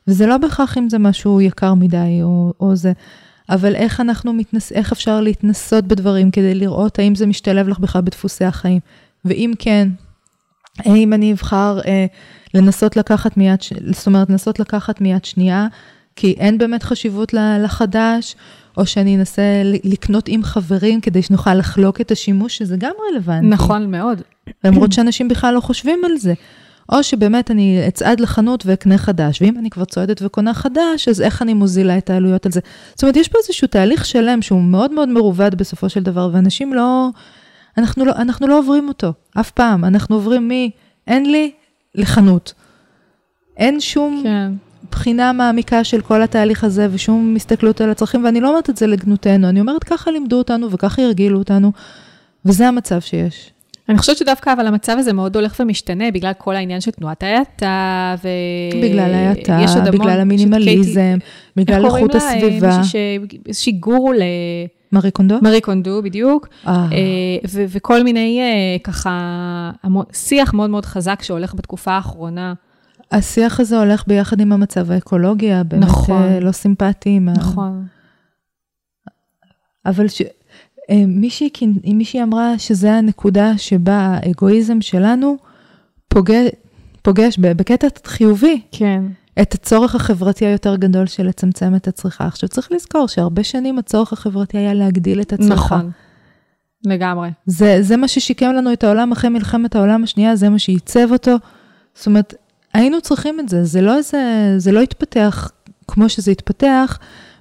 וזה 0.09 0.27
לא 0.27 0.39
בהכרח 0.39 0.79
אם 0.79 0.91
זה 0.91 0.99
משהו 0.99 1.41
יקר 1.41 1.75
מדי 1.75 2.21
או, 2.23 2.53
או 2.61 2.77
זה, 2.77 2.93
אבל 3.51 3.75
איך 3.75 4.01
אנחנו 4.01 4.33
מתנס... 4.33 4.73
איך 4.73 4.93
אפשר 4.93 5.21
להתנסות 5.21 5.85
בדברים 5.85 6.31
כדי 6.31 6.55
לראות 6.55 6.99
האם 6.99 7.15
זה 7.15 7.27
משתלב 7.27 7.69
לך 7.69 7.79
בכלל 7.79 8.03
בדפוסי 8.03 8.45
החיים, 8.45 8.81
ואם 9.25 9.53
כן, 9.59 9.89
האם 10.79 11.13
אני 11.13 11.33
אבחר 11.33 11.79
אה, 11.87 12.07
לנסות 12.55 12.97
לקחת 12.97 13.37
מיד, 13.37 13.63
ש- 13.63 13.73
זאת 13.93 14.07
אומרת, 14.07 14.31
לנסות 14.31 14.61
לקחת 14.61 15.01
מיד 15.01 15.25
שנייה, 15.25 15.67
כי 16.17 16.35
אין 16.39 16.59
באמת 16.59 16.83
חשיבות 16.83 17.35
לחדש, 17.35 18.37
או 18.77 18.87
שאני 18.87 19.17
אנסה 19.17 19.43
לקנות 19.85 20.29
עם 20.29 20.43
חברים 20.43 21.01
כדי 21.01 21.23
שנוכל 21.23 21.55
לחלוק 21.55 22.01
את 22.01 22.11
השימוש, 22.11 22.59
שזה 22.59 22.77
גם 22.77 22.93
רלוונטי. 23.11 23.47
נכון 23.47 23.91
מאוד. 23.91 24.23
למרות 24.65 24.93
שאנשים 24.93 25.29
בכלל 25.29 25.55
לא 25.55 25.61
חושבים 25.61 25.99
על 26.05 26.17
זה. 26.19 26.35
או 26.93 27.03
שבאמת 27.03 27.51
אני 27.51 27.85
אצעד 27.89 28.21
לחנות 28.21 28.67
ואקנה 28.67 28.99
חדש, 28.99 29.43
ואם 29.43 29.59
אני 29.59 29.71
כבר 29.71 29.85
צועדת 29.85 30.23
וקונה 30.23 30.55
חדש, 30.55 31.09
אז 31.09 31.21
איך 31.21 31.43
אני 31.43 31.55
מוזילה 31.55 31.99
את 31.99 32.11
העלויות 32.11 32.47
על 32.47 32.53
זה? 32.53 32.61
זאת 32.95 33.03
אומרת, 33.03 33.17
יש 33.17 33.29
פה 33.29 33.39
איזשהו 33.39 33.69
תהליך 33.69 34.05
שלם 34.05 34.43
שהוא 34.43 34.63
מאוד 34.63 34.91
מאוד 34.91 35.09
מרובד 35.09 35.55
בסופו 35.55 35.89
של 35.89 36.03
דבר, 36.03 36.31
ואנשים 36.33 36.75
לא, 36.75 37.09
אנחנו 37.79 38.05
לא, 38.05 38.13
אנחנו 38.13 38.47
לא 38.47 38.59
עוברים 38.59 38.89
אותו, 38.89 39.13
אף 39.41 39.51
פעם. 39.51 39.85
אנחנו 39.85 40.17
עוברים 40.17 40.49
מ, 40.49 40.51
אין 41.07 41.31
לי, 41.33 41.53
לחנות. 41.95 42.55
אין 43.57 43.81
שום 43.81 44.21
כן. 44.25 44.53
בחינה 44.91 45.33
מעמיקה 45.33 45.85
של 45.85 46.01
כל 46.01 46.23
התהליך 46.23 46.65
הזה 46.65 46.89
ושום 46.91 47.37
הסתכלות 47.37 47.81
על 47.81 47.91
הצרכים, 47.91 48.25
ואני 48.25 48.41
לא 48.41 48.49
אומרת 48.49 48.71
את 48.71 48.77
זה 48.77 48.87
לגנותנו, 48.87 49.49
אני 49.49 49.61
אומרת 49.61 49.85
ככה 49.85 50.11
לימדו 50.11 50.39
אותנו 50.39 50.71
וככה 50.71 51.03
הרגילו 51.03 51.39
אותנו, 51.39 51.73
וזה 52.45 52.69
המצב 52.69 53.01
שיש. 53.01 53.51
אני 53.89 53.99
חושבת 53.99 54.17
שדווקא 54.17 54.53
אבל 54.53 54.67
המצב 54.67 54.97
הזה 54.99 55.13
מאוד 55.13 55.37
הולך 55.37 55.57
ומשתנה 55.61 56.11
בגלל 56.11 56.33
כל 56.39 56.57
העניין 56.57 56.81
של 56.81 56.91
תנועת 56.91 57.23
ההאטה, 57.23 58.15
ו... 58.25 58.29
בגלל 58.83 59.15
ההאטה, 59.15 59.91
בגלל 59.93 60.21
המינימליזם, 60.21 61.19
בגלל 61.57 61.77
איך 61.85 61.87
קוראים 61.89 62.07
איכות 62.07 62.23
לה? 62.23 62.31
הסביבה. 62.31 62.85
ש- 62.85 62.97
איזושהי 63.49 63.73
גורו 63.73 64.13
מארי 64.93 65.11
קונדו? 65.11 65.35
למרי 65.43 65.61
קונדו, 65.61 66.03
בדיוק. 66.03 66.49
אה, 66.67 66.73
אה, 66.73 66.87
ו- 67.51 67.65
וכל 67.69 68.03
מיני 68.03 68.41
אה, 68.41 68.79
ככה, 68.85 69.71
שיח 70.13 70.55
מאוד 70.55 70.71
מאוד 70.71 70.87
חזק 70.87 71.23
שהולך 71.23 71.55
בתקופה 71.55 71.93
האחרונה. 71.93 72.55
השיח 73.13 73.61
הזה 73.61 73.79
הולך 73.79 74.05
ביחד 74.07 74.41
עם 74.41 74.53
המצב 74.53 74.91
האקולוגי, 74.91 75.53
הבאמת 75.53 75.83
נכון. 75.83 76.23
אה, 76.23 76.41
לא 76.41 76.53
סימפטי. 76.53 77.19
נכון. 77.21 77.87
אבל 79.87 80.09
ש... 80.09 80.23
אה, 80.91 81.05
מישהי, 81.07 81.51
מישהי 81.85 82.23
אמרה 82.23 82.59
שזה 82.59 82.93
הנקודה 82.93 83.59
שבה 83.59 84.19
האגואיזם 84.23 84.81
שלנו 84.81 85.37
פוגש, 86.09 86.49
פוגש 87.03 87.39
בקטע 87.39 87.87
חיובי 88.05 88.61
כן. 88.73 89.03
את 89.43 89.55
הצורך 89.55 89.95
החברתי 89.95 90.47
היותר 90.47 90.77
גדול 90.77 91.07
של 91.07 91.27
לצמצם 91.27 91.75
את 91.75 91.89
הצריכה. 91.89 92.27
עכשיו 92.27 92.49
צריך 92.49 92.73
לזכור 92.73 93.09
שהרבה 93.09 93.45
שנים 93.45 93.79
הצורך 93.79 94.13
החברתי 94.13 94.59
היה 94.59 94.75
להגדיל 94.75 95.21
את 95.21 95.33
הצריכה. 95.33 95.55
נכון. 95.55 95.91
לגמרי. 96.87 97.31
זה, 97.47 97.79
זה 97.81 97.97
מה 97.97 98.09
ששיקם 98.09 98.53
לנו 98.53 98.73
את 98.73 98.85
העולם 98.85 99.13
אחרי 99.13 99.31
מלחמת 99.31 99.77
העולם 99.77 100.05
השנייה, 100.05 100.37
זה 100.37 100.49
מה 100.49 100.59
שעיצב 100.59 101.13
אותו. 101.13 101.37
זאת 101.95 102.07
אומרת, 102.07 102.35
היינו 102.75 103.01
צריכים 103.01 103.41
את 103.41 103.49
זה, 103.49 103.65
זה 103.65 103.81
לא, 103.81 103.97
איזה, 103.97 104.55
זה 104.59 104.73
לא 104.73 104.81
התפתח 104.81 105.51
כמו 105.89 106.09
שזה 106.09 106.31
התפתח, 106.31 106.99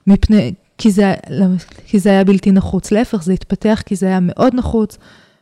מפני, 0.08 0.54
כי, 0.78 0.92
זה, 0.92 1.14
לא, 1.30 1.46
כי 1.86 2.00
זה 2.00 2.10
היה 2.10 2.24
בלתי 2.24 2.52
נחוץ. 2.52 2.92
להפך, 2.92 3.24
זה 3.24 3.34
התפתח 3.34 3.84
כי 3.86 3.96
זה 3.96 4.06
היה 4.06 4.20
מאוד 4.22 4.56
נחוץ, 4.56 4.98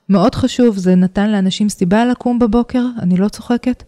מאוד 0.09 0.35
חשוב, 0.35 0.77
זה 0.77 0.95
נתן 0.95 1.29
לאנשים 1.29 1.69
סיבה 1.69 2.05
לקום 2.05 2.39
בבוקר, 2.39 2.85
אני 3.01 3.17
לא 3.17 3.27
צוחקת. 3.29 3.83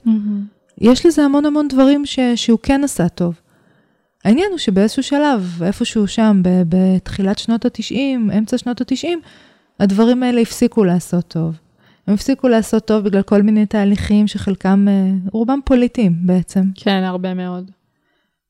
יש 0.81 1.05
לזה 1.05 1.23
המון 1.23 1.45
המון 1.45 1.67
דברים 1.67 2.05
ש, 2.05 2.19
שהוא 2.35 2.59
כן 2.63 2.83
עשה 2.83 3.09
טוב. 3.09 3.39
העניין 4.25 4.47
הוא 4.51 4.57
שבאיזשהו 4.57 5.03
שלב, 5.03 5.59
איפשהו 5.63 6.07
שם, 6.07 6.41
ב- 6.43 6.63
בתחילת 6.69 7.39
שנות 7.39 7.65
ה-90, 7.65 7.95
אמצע 8.37 8.57
שנות 8.57 8.81
ה-90, 8.81 9.07
הדברים 9.79 10.23
האלה 10.23 10.41
הפסיקו 10.41 10.83
לעשות 10.83 11.27
טוב. 11.27 11.55
הם 12.07 12.13
הפסיקו 12.13 12.47
לעשות 12.47 12.85
טוב 12.85 13.03
בגלל 13.03 13.21
כל 13.21 13.41
מיני 13.41 13.65
תהליכים 13.65 14.27
שחלקם, 14.27 14.85
אה, 14.87 15.11
רובם 15.31 15.59
פוליטיים 15.65 16.13
בעצם. 16.21 16.63
כן, 16.75 17.03
הרבה 17.03 17.33
מאוד. 17.33 17.71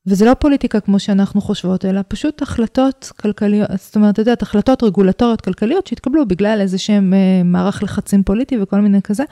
וזה 0.06 0.24
לא 0.24 0.34
פוליטיקה 0.34 0.80
כמו 0.80 0.98
שאנחנו 0.98 1.40
חושבות, 1.40 1.84
אלא 1.84 2.00
פשוט 2.08 2.42
החלטות 2.42 3.12
כלכליות, 3.20 3.68
זאת 3.76 3.96
אומרת, 3.96 4.14
את 4.14 4.18
יודעת, 4.18 4.42
החלטות 4.42 4.82
רגולטוריות 4.82 5.40
כלכליות 5.40 5.86
שהתקבלו 5.86 6.26
בגלל 6.26 6.58
איזה 6.60 6.78
שהם 6.78 7.14
אה, 7.14 7.42
מערך 7.44 7.82
לחצים 7.82 8.22
פוליטי 8.22 8.58
וכל 8.62 8.80
מיני 8.80 9.02
כזה. 9.02 9.24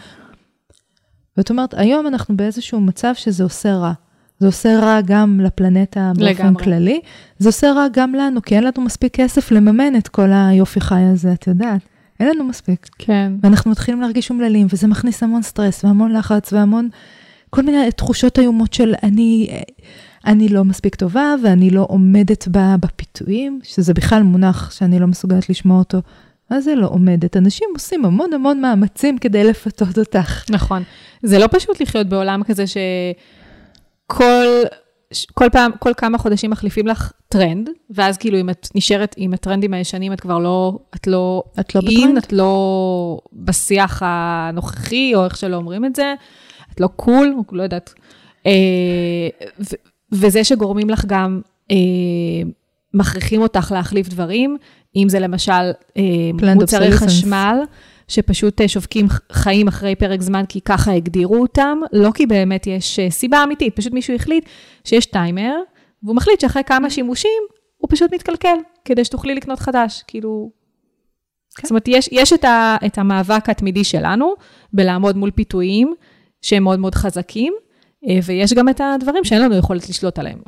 זאת 1.36 1.50
אומרת, 1.50 1.74
היום 1.76 2.06
אנחנו 2.06 2.36
באיזשהו 2.36 2.80
מצב 2.80 3.12
שזה 3.14 3.44
עושה 3.44 3.74
רע. 3.74 3.92
זה 4.38 4.46
עושה 4.46 4.78
רע 4.80 5.00
גם 5.00 5.40
לפלנטה 5.40 6.12
באופן 6.14 6.44
לגמרי. 6.44 6.64
כללי, 6.64 7.00
זה 7.38 7.48
עושה 7.48 7.72
רע 7.72 7.86
גם 7.92 8.14
לנו, 8.14 8.42
כי 8.42 8.56
אין 8.56 8.64
לנו 8.64 8.82
מספיק 8.82 9.16
כסף 9.16 9.50
לממן 9.50 9.96
את 9.96 10.08
כל 10.08 10.30
היופי 10.32 10.80
חי 10.80 11.00
הזה, 11.12 11.32
את 11.32 11.46
יודעת. 11.46 11.80
אין 12.20 12.28
לנו 12.28 12.44
מספיק. 12.44 12.88
כן. 12.98 13.32
ואנחנו 13.42 13.70
מתחילים 13.70 14.00
להרגיש 14.00 14.30
אומללים, 14.30 14.66
וזה 14.70 14.86
מכניס 14.86 15.22
המון 15.22 15.42
סטרס 15.42 15.84
והמון 15.84 16.12
לחץ 16.12 16.52
והמון, 16.52 16.88
כל 17.50 17.62
מיני 17.62 17.92
תחושות 17.92 18.38
איומות 18.38 18.72
של 18.72 18.94
אני, 19.02 19.48
אני 20.26 20.48
לא 20.48 20.64
מספיק 20.64 20.94
טובה 20.94 21.34
ואני 21.42 21.70
לא 21.70 21.86
עומדת 21.88 22.48
ב- 22.50 22.74
בפיתויים, 22.80 23.60
שזה 23.62 23.94
בכלל 23.94 24.22
מונח 24.22 24.70
שאני 24.70 24.98
לא 24.98 25.06
מסוגלת 25.06 25.50
לשמוע 25.50 25.78
אותו. 25.78 25.98
מה 26.50 26.60
זה 26.60 26.74
לא 26.74 26.86
עומדת? 26.86 27.36
אנשים 27.36 27.68
עושים 27.74 28.04
המון 28.04 28.32
המון 28.32 28.60
מאמצים 28.60 29.18
כדי 29.18 29.44
לפתות 29.44 29.98
אותך. 29.98 30.44
נכון. 30.50 30.82
זה 31.22 31.38
לא 31.38 31.46
פשוט 31.50 31.80
לחיות 31.80 32.06
בעולם 32.06 32.42
כזה 32.44 32.64
שכל 32.66 34.64
כל 35.34 35.48
פעם, 35.52 35.72
כל 35.78 35.92
כמה 35.96 36.18
חודשים 36.18 36.50
מחליפים 36.50 36.86
לך 36.86 37.12
טרנד, 37.28 37.70
ואז 37.90 38.16
כאילו 38.16 38.40
אם 38.40 38.50
את 38.50 38.68
נשארת 38.74 39.14
עם 39.18 39.34
הטרנדים 39.34 39.74
הישנים, 39.74 40.12
את 40.12 40.20
כבר 40.20 40.38
לא, 40.38 40.78
את 40.94 41.06
לא, 41.06 41.42
את 41.60 41.74
לא 41.74 41.80
in, 41.80 42.00
בטרנד? 42.00 42.16
את 42.16 42.32
לא 42.32 43.18
בשיח 43.32 44.02
הנוכחי, 44.04 45.12
או 45.14 45.24
איך 45.24 45.36
שלא 45.36 45.56
אומרים 45.56 45.84
את 45.84 45.96
זה, 45.96 46.14
את 46.72 46.80
לא 46.80 46.86
קול, 46.86 47.34
לא 47.52 47.62
יודעת. 47.62 47.94
אה, 48.46 48.52
ו- 49.60 49.93
וזה 50.14 50.44
שגורמים 50.44 50.90
לך 50.90 51.04
גם 51.06 51.40
אה, 51.70 51.76
מכריחים 52.94 53.42
אותך 53.42 53.72
להחליף 53.74 54.08
דברים, 54.08 54.56
אם 54.96 55.08
זה 55.08 55.18
למשל 55.18 55.52
אה, 55.96 56.54
מוצרי. 56.54 56.92
חשמל, 56.92 57.58
שפשוט 58.08 58.60
אה, 58.60 58.68
שובקים 58.68 59.06
חיים 59.32 59.68
אחרי 59.68 59.94
פרק 59.94 60.20
זמן 60.20 60.44
כי 60.48 60.60
ככה 60.60 60.92
הגדירו 60.92 61.36
אותם, 61.36 61.78
לא 61.92 62.10
כי 62.14 62.26
באמת 62.26 62.66
יש 62.66 62.98
אה, 62.98 63.10
סיבה 63.10 63.44
אמיתית, 63.44 63.76
פשוט 63.76 63.92
מישהו 63.92 64.14
החליט 64.14 64.44
שיש 64.84 65.06
טיימר, 65.06 65.56
והוא 66.02 66.16
מחליט 66.16 66.40
שאחרי 66.40 66.64
כמה 66.64 66.90
שימושים, 66.90 67.42
הוא 67.76 67.88
פשוט 67.90 68.14
מתקלקל, 68.14 68.56
כדי 68.84 69.04
שתוכלי 69.04 69.34
לקנות 69.34 69.58
חדש, 69.58 70.02
כאילו... 70.06 70.50
כן. 71.56 71.62
זאת 71.62 71.70
אומרת, 71.70 71.88
יש, 71.88 72.08
יש 72.12 72.32
את, 72.32 72.44
ה, 72.44 72.76
את 72.86 72.98
המאבק 72.98 73.48
התמידי 73.48 73.84
שלנו 73.84 74.34
בלעמוד 74.72 75.16
מול 75.16 75.30
פיתויים 75.30 75.94
שהם 76.42 76.64
מאוד 76.64 76.78
מאוד 76.78 76.94
חזקים, 76.94 77.54
ויש 78.24 78.52
גם 78.52 78.68
את 78.68 78.80
הדברים 78.94 79.24
שאין 79.24 79.42
לנו 79.42 79.56
יכולת 79.56 79.88
לשלוט 79.88 80.18
עליהם. 80.18 80.38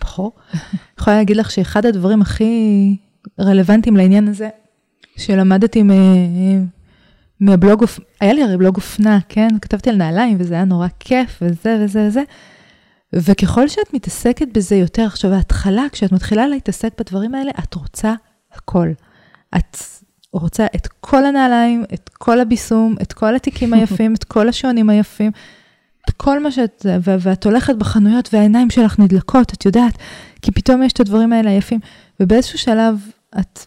בחור. 0.00 0.32
יכולה 1.00 1.16
להגיד 1.16 1.36
לך 1.36 1.50
שאחד 1.50 1.86
הדברים 1.86 2.22
הכי 2.22 2.96
רלוונטיים 3.40 3.96
לעניין 3.96 4.28
הזה, 4.28 4.48
שלמדתי 5.16 5.82
מ- 5.82 6.66
מהבלוג, 7.40 7.84
היה 8.20 8.32
לי 8.32 8.42
הרי 8.42 8.56
בלוג 8.56 8.76
אופנה, 8.76 9.18
כן? 9.28 9.48
כתבתי 9.62 9.90
על 9.90 9.96
נעליים 9.96 10.36
וזה 10.40 10.54
היה 10.54 10.64
נורא 10.64 10.88
כיף 11.00 11.38
וזה 11.42 11.78
וזה 11.80 12.06
וזה. 12.06 12.22
וככל 13.12 13.68
שאת 13.68 13.94
מתעסקת 13.94 14.48
בזה 14.52 14.76
יותר, 14.76 15.02
עכשיו 15.02 15.32
ההתחלה, 15.32 15.84
כשאת 15.92 16.12
מתחילה 16.12 16.46
להתעסק 16.46 17.00
בדברים 17.00 17.34
האלה, 17.34 17.50
את 17.64 17.74
רוצה 17.74 18.14
הכל. 18.52 18.88
את 19.56 19.76
רוצה 20.32 20.66
את 20.76 20.86
כל 21.00 21.26
הנעליים, 21.26 21.84
את 21.94 22.10
כל 22.12 22.40
הביסום, 22.40 22.96
את 23.02 23.12
כל 23.12 23.36
התיקים 23.36 23.74
היפים, 23.74 24.14
את 24.14 24.24
כל 24.24 24.48
השעונים 24.48 24.90
היפים, 24.90 25.32
כל 26.16 26.42
מה 26.42 26.50
שאת, 26.50 26.86
ו- 27.04 27.16
ואת 27.20 27.44
הולכת 27.44 27.76
בחנויות 27.76 28.28
והעיניים 28.32 28.70
שלך 28.70 28.98
נדלקות, 28.98 29.52
את 29.52 29.66
יודעת, 29.66 29.98
כי 30.42 30.52
פתאום 30.52 30.82
יש 30.82 30.92
את 30.92 31.00
הדברים 31.00 31.32
האלה 31.32 31.50
היפים. 31.50 31.80
ובאיזשהו 32.20 32.58
שלב, 32.58 33.00
את, 33.40 33.66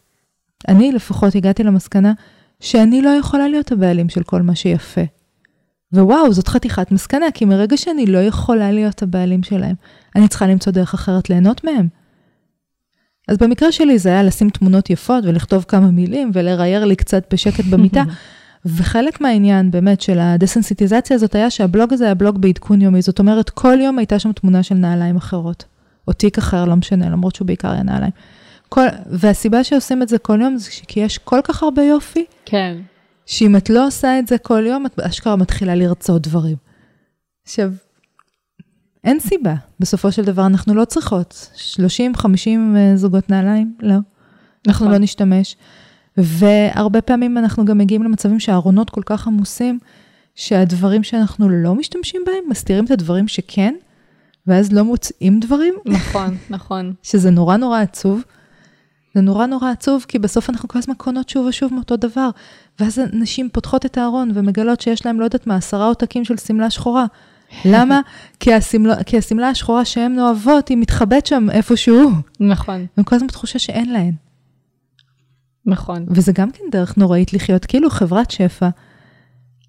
אני 0.67 0.91
לפחות 0.91 1.35
הגעתי 1.35 1.63
למסקנה 1.63 2.13
שאני 2.59 3.01
לא 3.01 3.09
יכולה 3.09 3.47
להיות 3.47 3.71
הבעלים 3.71 4.09
של 4.09 4.23
כל 4.23 4.41
מה 4.41 4.55
שיפה. 4.55 5.01
ווואו, 5.93 6.33
זאת 6.33 6.47
חתיכת 6.47 6.91
מסקנה, 6.91 7.25
כי 7.33 7.45
מרגע 7.45 7.77
שאני 7.77 8.05
לא 8.05 8.17
יכולה 8.17 8.71
להיות 8.71 9.01
הבעלים 9.01 9.43
שלהם, 9.43 9.75
אני 10.15 10.27
צריכה 10.27 10.47
למצוא 10.47 10.71
דרך 10.71 10.93
אחרת 10.93 11.29
ליהנות 11.29 11.63
מהם. 11.63 11.87
אז 13.27 13.37
במקרה 13.37 13.71
שלי 13.71 13.99
זה 13.99 14.09
היה 14.09 14.23
לשים 14.23 14.49
תמונות 14.49 14.89
יפות 14.89 15.23
ולכתוב 15.23 15.65
כמה 15.67 15.91
מילים 15.91 16.31
ולראייר 16.33 16.85
לי 16.85 16.95
קצת 16.95 17.33
בשקט 17.33 17.65
במיטה. 17.65 18.03
וחלק 18.67 19.21
מהעניין 19.21 19.71
באמת 19.71 20.01
של 20.01 20.19
הדסנסיטיזציה 20.19 21.15
הזאת 21.15 21.35
היה 21.35 21.49
שהבלוג 21.49 21.93
הזה 21.93 22.05
היה 22.05 22.13
בלוג 22.13 22.41
בעדכון 22.41 22.81
יומי, 22.81 23.01
זאת 23.01 23.19
אומרת 23.19 23.49
כל 23.49 23.77
יום 23.81 23.97
הייתה 23.97 24.19
שם 24.19 24.31
תמונה 24.31 24.63
של 24.63 24.75
נעליים 24.75 25.15
אחרות, 25.15 25.65
או 26.07 26.13
תיק 26.13 26.37
אחר, 26.37 26.65
לא 26.65 26.75
משנה, 26.75 27.09
למרות 27.09 27.35
שהוא 27.35 27.45
בעיקר 27.45 27.71
היה 27.71 27.83
נעליים. 27.83 28.11
כל, 28.69 28.85
והסיבה 29.09 29.63
שעושים 29.63 30.01
את 30.01 30.09
זה 30.09 30.17
כל 30.17 30.41
יום 30.41 30.57
זה 30.57 30.69
כי 30.87 30.99
יש 30.99 31.17
כל 31.17 31.39
כך 31.43 31.63
הרבה 31.63 31.83
יופי, 31.83 32.25
כן. 32.45 32.77
שאם 33.25 33.55
את 33.55 33.69
לא 33.69 33.87
עושה 33.87 34.19
את 34.19 34.27
זה 34.27 34.37
כל 34.37 34.63
יום, 34.67 34.85
את 34.85 34.99
אשכרה 34.99 35.35
מתחילה 35.35 35.75
לרצות 35.75 36.21
דברים. 36.21 36.55
עכשיו, 37.43 37.71
אין 39.03 39.19
סיבה, 39.19 39.55
בסופו 39.79 40.11
של 40.11 40.25
דבר 40.25 40.45
אנחנו 40.45 40.75
לא 40.75 40.85
צריכות 40.85 41.49
30-50 42.17 42.27
זוגות 42.95 43.29
נעליים, 43.29 43.73
לא. 43.81 43.95
אנחנו 44.67 44.85
נכון. 44.85 44.91
לא 44.91 44.97
נשתמש. 44.97 45.55
והרבה 46.17 47.01
פעמים 47.01 47.37
אנחנו 47.37 47.65
גם 47.65 47.77
מגיעים 47.77 48.03
למצבים 48.03 48.39
שהארונות 48.39 48.89
כל 48.89 49.01
כך 49.05 49.27
עמוסים, 49.27 49.79
שהדברים 50.35 51.03
שאנחנו 51.03 51.49
לא 51.49 51.75
משתמשים 51.75 52.21
בהם, 52.25 52.49
מסתירים 52.49 52.85
את 52.85 52.91
הדברים 52.91 53.27
שכן, 53.27 53.73
ואז 54.47 54.73
לא 54.73 54.83
מוצאים 54.83 55.39
דברים, 55.39 55.73
נכון, 55.85 56.37
נכון. 56.49 56.93
שזה 57.03 57.29
נורא 57.29 57.57
נורא 57.57 57.81
עצוב. 57.81 58.23
זה 59.15 59.21
נורא 59.21 59.45
נורא 59.45 59.71
עצוב, 59.71 60.05
כי 60.07 60.19
בסוף 60.19 60.49
אנחנו 60.49 60.67
כל 60.67 60.79
הזמן 60.79 60.93
קונות 60.97 61.29
שוב 61.29 61.45
ושוב 61.45 61.73
מאותו 61.73 61.95
דבר. 61.95 62.29
ואז 62.79 63.01
נשים 63.13 63.49
פותחות 63.49 63.85
את 63.85 63.97
הארון 63.97 64.31
ומגלות 64.33 64.81
שיש 64.81 65.05
להם, 65.05 65.19
לא 65.19 65.25
יודעת 65.25 65.47
מה, 65.47 65.55
עשרה 65.55 65.85
עותקים 65.85 66.25
של 66.25 66.37
שמלה 66.37 66.69
שחורה. 66.69 67.05
למה? 67.73 68.01
כי 68.39 68.53
השמלה, 68.53 69.03
כי 69.03 69.17
השמלה 69.17 69.49
השחורה 69.49 69.85
שהן 69.85 70.19
אוהבות, 70.19 70.67
היא 70.67 70.77
מתחבאת 70.77 71.25
שם 71.25 71.47
איפשהו. 71.51 72.11
נכון, 72.39 72.85
הם 72.97 73.03
כל 73.03 73.15
הזמן 73.15 73.27
בתחושה 73.27 73.59
שאין 73.59 73.93
להן. 73.93 74.11
נכון. 75.67 76.05
וזה 76.07 76.31
גם 76.31 76.51
כן 76.51 76.63
דרך 76.71 76.97
נוראית 76.97 77.33
לחיות, 77.33 77.65
כאילו 77.65 77.89
חברת 77.89 78.31
שפע, 78.31 78.69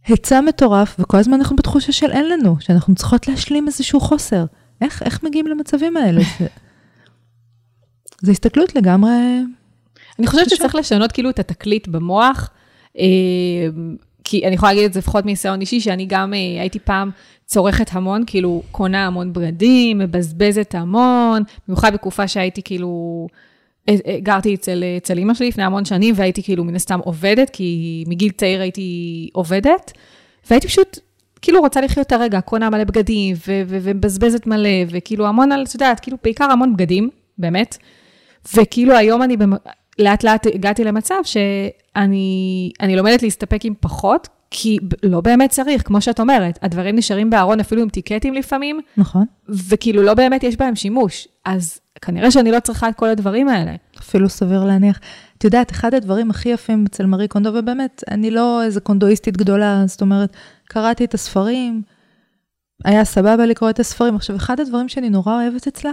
היצע 0.06 0.40
מטורף, 0.40 0.96
וכל 0.98 1.16
הזמן 1.16 1.34
אנחנו 1.34 1.56
בתחושה 1.56 1.92
של 1.92 2.10
אין 2.10 2.28
לנו, 2.28 2.56
שאנחנו 2.60 2.94
צריכות 2.94 3.28
להשלים 3.28 3.66
איזשהו 3.66 4.00
חוסר. 4.00 4.44
איך, 4.80 5.02
איך 5.02 5.22
מגיעים 5.22 5.46
למצבים 5.46 5.96
האלה? 5.96 6.20
זה, 6.38 6.46
זה 8.24 8.30
הסתכלות 8.30 8.74
לגמרי... 8.74 9.10
אני 10.18 10.26
חושבת. 10.26 10.50
שצריך 10.50 10.74
לשנות 10.74 11.12
כאילו 11.12 11.30
את 11.30 11.38
התקליט 11.38 11.88
במוח, 11.88 12.50
אה, 12.98 13.04
כי 14.24 14.46
אני 14.46 14.54
יכולה 14.54 14.72
להגיד 14.72 14.84
את 14.84 14.92
זה 14.92 14.98
לפחות 14.98 15.24
מניסיון 15.24 15.60
אישי, 15.60 15.80
שאני 15.80 16.06
גם 16.06 16.34
אה, 16.34 16.38
הייתי 16.60 16.78
פעם 16.78 17.10
צורכת 17.46 17.90
המון, 17.92 18.22
כאילו 18.26 18.62
קונה 18.70 19.06
המון 19.06 19.32
בגדים, 19.32 19.98
מבזבזת 19.98 20.74
המון, 20.74 21.42
במיוחד 21.68 21.92
בתקופה 21.94 22.28
שהייתי 22.28 22.62
כאילו, 22.62 23.26
גרתי 24.22 24.54
אצל, 24.54 24.84
אצל 24.96 25.18
אימא 25.18 25.34
שלי 25.34 25.48
לפני 25.48 25.64
המון 25.64 25.84
שנים, 25.84 26.14
והייתי 26.16 26.42
כאילו 26.42 26.64
מן 26.64 26.74
הסתם 26.74 27.00
עובדת, 27.04 27.50
כי 27.50 28.04
מגיל 28.06 28.30
צעיר 28.30 28.60
הייתי 28.60 29.28
עובדת, 29.32 29.92
והייתי 30.50 30.68
פשוט 30.68 30.98
כאילו 31.42 31.60
רוצה 31.60 31.80
לחיות 31.80 32.06
את 32.06 32.12
הרגע, 32.12 32.40
קונה 32.40 32.70
מלא 32.70 32.84
בגדים, 32.84 33.36
ומבזבזת 33.46 34.46
מלא, 34.46 34.68
וכאילו 34.90 35.26
המון 35.26 35.52
על, 35.52 35.64
את 35.68 35.74
יודעת, 35.74 36.00
כאילו 36.00 36.16
בעיקר 36.24 36.44
המון 36.44 36.76
בגדים, 36.76 37.10
באמת. 37.38 37.76
וכאילו 38.54 38.96
היום 38.96 39.22
אני 39.22 39.36
במ... 39.36 39.52
לאט 39.98 40.24
לאט 40.24 40.46
הגעתי 40.46 40.84
למצב 40.84 41.14
שאני 41.24 42.70
אני 42.80 42.96
לומדת 42.96 43.22
להסתפק 43.22 43.64
עם 43.64 43.74
פחות, 43.80 44.28
כי 44.50 44.78
לא 45.02 45.20
באמת 45.20 45.50
צריך, 45.50 45.86
כמו 45.86 46.00
שאת 46.00 46.20
אומרת, 46.20 46.58
הדברים 46.62 46.96
נשארים 46.96 47.30
בארון 47.30 47.60
אפילו 47.60 47.82
עם 47.82 47.88
טיקטים 47.88 48.34
לפעמים, 48.34 48.80
נכון. 48.96 49.24
וכאילו 49.48 50.02
לא 50.02 50.14
באמת 50.14 50.42
יש 50.42 50.56
בהם 50.56 50.76
שימוש. 50.76 51.28
אז 51.44 51.80
כנראה 52.02 52.30
שאני 52.30 52.50
לא 52.50 52.60
צריכה 52.60 52.88
את 52.88 52.94
כל 52.94 53.08
הדברים 53.08 53.48
האלה. 53.48 53.74
אפילו 53.98 54.28
סביר 54.28 54.64
להניח. 54.64 55.00
את 55.38 55.44
יודעת, 55.44 55.70
אחד 55.70 55.94
הדברים 55.94 56.30
הכי 56.30 56.48
יפים 56.48 56.84
אצל 56.88 57.06
מארי 57.06 57.28
קונדו, 57.28 57.50
ובאמת, 57.54 58.04
אני 58.10 58.30
לא 58.30 58.62
איזה 58.62 58.80
קונדואיסטית 58.80 59.36
גדולה, 59.36 59.82
זאת 59.86 60.00
אומרת, 60.00 60.36
קראתי 60.64 61.04
את 61.04 61.14
הספרים, 61.14 61.82
היה 62.84 63.04
סבבה 63.04 63.46
לקרוא 63.46 63.70
את 63.70 63.80
הספרים. 63.80 64.16
עכשיו, 64.16 64.36
אחד 64.36 64.60
הדברים 64.60 64.88
שאני 64.88 65.10
נורא 65.10 65.42
אוהבת 65.42 65.66
אצלה, 65.66 65.90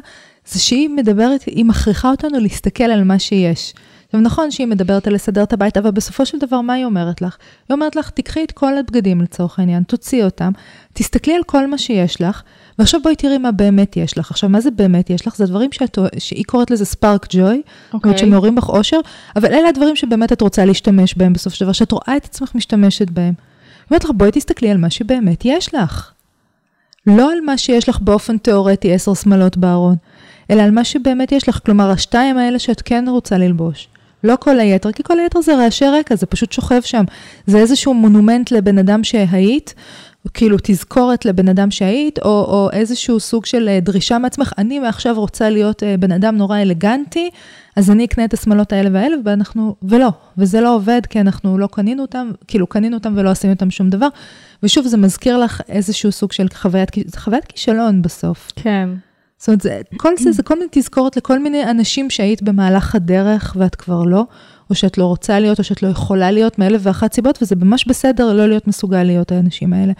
זה 0.47 0.59
שהיא 0.59 0.89
מדברת, 0.89 1.41
היא 1.43 1.65
מכריחה 1.65 2.11
אותנו 2.11 2.39
להסתכל 2.39 2.83
על 2.83 3.03
מה 3.03 3.19
שיש. 3.19 3.73
עכשיו, 4.15 4.25
נכון 4.25 4.51
שהיא 4.51 4.67
מדברת 4.67 5.07
על 5.07 5.13
לסדר 5.13 5.43
את 5.43 5.53
הבית, 5.53 5.77
אבל 5.77 5.91
בסופו 5.91 6.25
של 6.25 6.37
דבר, 6.39 6.61
מה 6.61 6.73
היא 6.73 6.85
אומרת 6.85 7.21
לך? 7.21 7.37
היא 7.69 7.75
אומרת 7.75 7.95
לך, 7.95 8.09
תקחי 8.09 8.43
את 8.43 8.51
כל 8.51 8.77
הבגדים 8.77 9.21
לצורך 9.21 9.59
העניין, 9.59 9.83
תוציאי 9.83 10.23
אותם, 10.23 10.51
תסתכלי 10.93 11.35
על 11.35 11.43
כל 11.45 11.67
מה 11.67 11.77
שיש 11.77 12.21
לך, 12.21 12.41
ועכשיו 12.79 12.99
בואי 13.03 13.15
תראי 13.15 13.37
מה 13.37 13.51
באמת 13.51 13.97
יש 13.97 14.17
לך. 14.17 14.31
עכשיו, 14.31 14.49
מה 14.49 14.61
זה 14.61 14.71
באמת 14.71 15.09
יש 15.09 15.27
לך? 15.27 15.35
זה 15.35 15.45
דברים 15.45 15.71
שאת, 15.71 15.97
שהיא 16.17 16.43
קוראת 16.45 16.71
לזה 16.71 16.85
ספארק 16.85 17.27
ג'וי, 17.29 17.61
אומרת 17.93 18.17
שמעוררים 18.17 18.55
בך 18.55 18.69
אושר, 18.69 18.99
אבל 19.35 19.53
אלה 19.53 19.69
הדברים 19.69 19.95
שבאמת 19.95 20.33
את 20.33 20.41
רוצה 20.41 20.65
להשתמש 20.65 21.15
בהם 21.17 21.33
בסופו 21.33 21.55
של 21.55 21.65
דבר, 21.65 21.73
שאת 21.73 21.91
רואה 21.91 22.17
את 22.17 22.25
עצמך 22.25 22.51
משתמשת 22.55 23.09
בהם. 23.09 23.33
היא 23.33 23.33
אומרת 23.91 24.03
לך, 24.03 24.11
בואי 24.15 24.31
תסתכלי 24.31 24.71
על 24.71 24.77
מה 24.77 24.89
שבאמת 24.89 25.45
יש 25.45 25.75
לך. 25.75 26.11
לא 27.07 27.31
על 27.31 27.41
מה 27.41 27.57
שיש 27.57 27.89
לך 27.89 27.99
באופן 27.99 28.37
תיאורטי 28.37 28.93
עשר 28.93 29.13
שמלות 29.13 29.57
בארון, 29.57 29.95
אלא 30.51 30.61
על 30.61 30.71
מה 30.71 30.83
שבאמת 30.83 31.31
יש 31.31 31.49
לך, 31.49 31.59
כלומר, 31.65 31.91
השתיים 31.91 32.37
האלה 32.37 32.59
שאת 32.59 32.81
כן 32.81 33.05
רוצה 33.07 33.37
ללבוש. 33.37 33.87
לא 34.25 34.35
כל 34.39 34.59
היתר, 34.59 34.91
כי 34.91 35.03
כל 35.03 35.19
היתר 35.19 35.41
זה 35.41 35.55
רעשי 35.55 35.85
רקע, 35.85 36.15
זה 36.15 36.25
פשוט 36.25 36.51
שוכב 36.51 36.81
שם. 36.81 37.03
זה 37.47 37.57
איזשהו 37.57 37.93
מונומנט 37.93 38.51
לבן 38.51 38.77
אדם 38.77 39.03
שהיית, 39.03 39.73
כאילו 40.33 40.57
תזכורת 40.63 41.25
לבן 41.25 41.49
אדם 41.49 41.71
שהיית, 41.71 42.19
או, 42.19 42.29
או 42.29 42.69
איזשהו 42.73 43.19
סוג 43.19 43.45
של 43.45 43.69
אה, 43.69 43.79
דרישה 43.79 44.17
מעצמך, 44.17 44.53
אני 44.57 44.79
מעכשיו 44.79 45.15
רוצה 45.19 45.49
להיות 45.49 45.83
אה, 45.83 45.97
בן 45.97 46.11
אדם 46.11 46.37
נורא 46.37 46.61
אלגנטי, 46.61 47.29
אז 47.75 47.91
אני 47.91 48.05
אקנה 48.05 48.25
את 48.25 48.33
השמלות 48.33 48.73
האלה 48.73 48.89
והאלה, 48.93 49.15
ואנחנו, 49.25 49.75
ולא, 49.83 50.09
וזה 50.37 50.61
לא 50.61 50.75
עובד, 50.75 51.01
כי 51.09 51.19
אנחנו 51.19 51.57
לא 51.57 51.67
קנינו 51.67 52.01
אותם, 52.01 52.31
כאילו 52.47 52.67
קנינו 52.67 52.97
אותם 52.97 53.13
ולא 53.17 53.29
עשינו 53.29 53.53
אותם 53.53 53.71
שום 53.71 53.89
דבר. 53.89 54.07
ושוב, 54.63 54.87
זה 54.87 54.97
מזכיר 54.97 55.37
לך 55.37 55.61
איזשהו 55.69 56.11
סוג 56.11 56.31
של 56.31 56.47
חוויית, 56.53 56.89
חוויית 57.15 57.45
כישלון 57.45 58.01
בסוף. 58.01 58.51
כן. 58.55 58.89
זאת 59.45 59.47
אומרת, 59.47 59.61
זה, 59.61 59.81
כל 59.97 60.17
זה, 60.17 60.31
זה 60.31 60.43
כל 60.43 60.53
מיני 60.59 60.67
תזכורת 60.71 61.17
לכל 61.17 61.39
מיני 61.39 61.63
אנשים 61.63 62.09
שהיית 62.09 62.41
במהלך 62.41 62.95
הדרך 62.95 63.55
ואת 63.59 63.75
כבר 63.75 64.03
לא, 64.03 64.23
או 64.69 64.75
שאת 64.75 64.97
לא 64.97 65.05
רוצה 65.05 65.39
להיות, 65.39 65.59
או 65.59 65.63
שאת 65.63 65.83
לא 65.83 65.87
יכולה 65.87 66.31
להיות, 66.31 66.59
מאלף 66.59 66.81
ואחת 66.83 67.13
סיבות, 67.13 67.39
וזה 67.41 67.55
ממש 67.55 67.87
בסדר 67.87 68.33
לא 68.33 68.47
להיות 68.47 68.67
מסוגל 68.67 69.03
להיות 69.03 69.31
האנשים 69.31 69.73
האלה. 69.73 69.93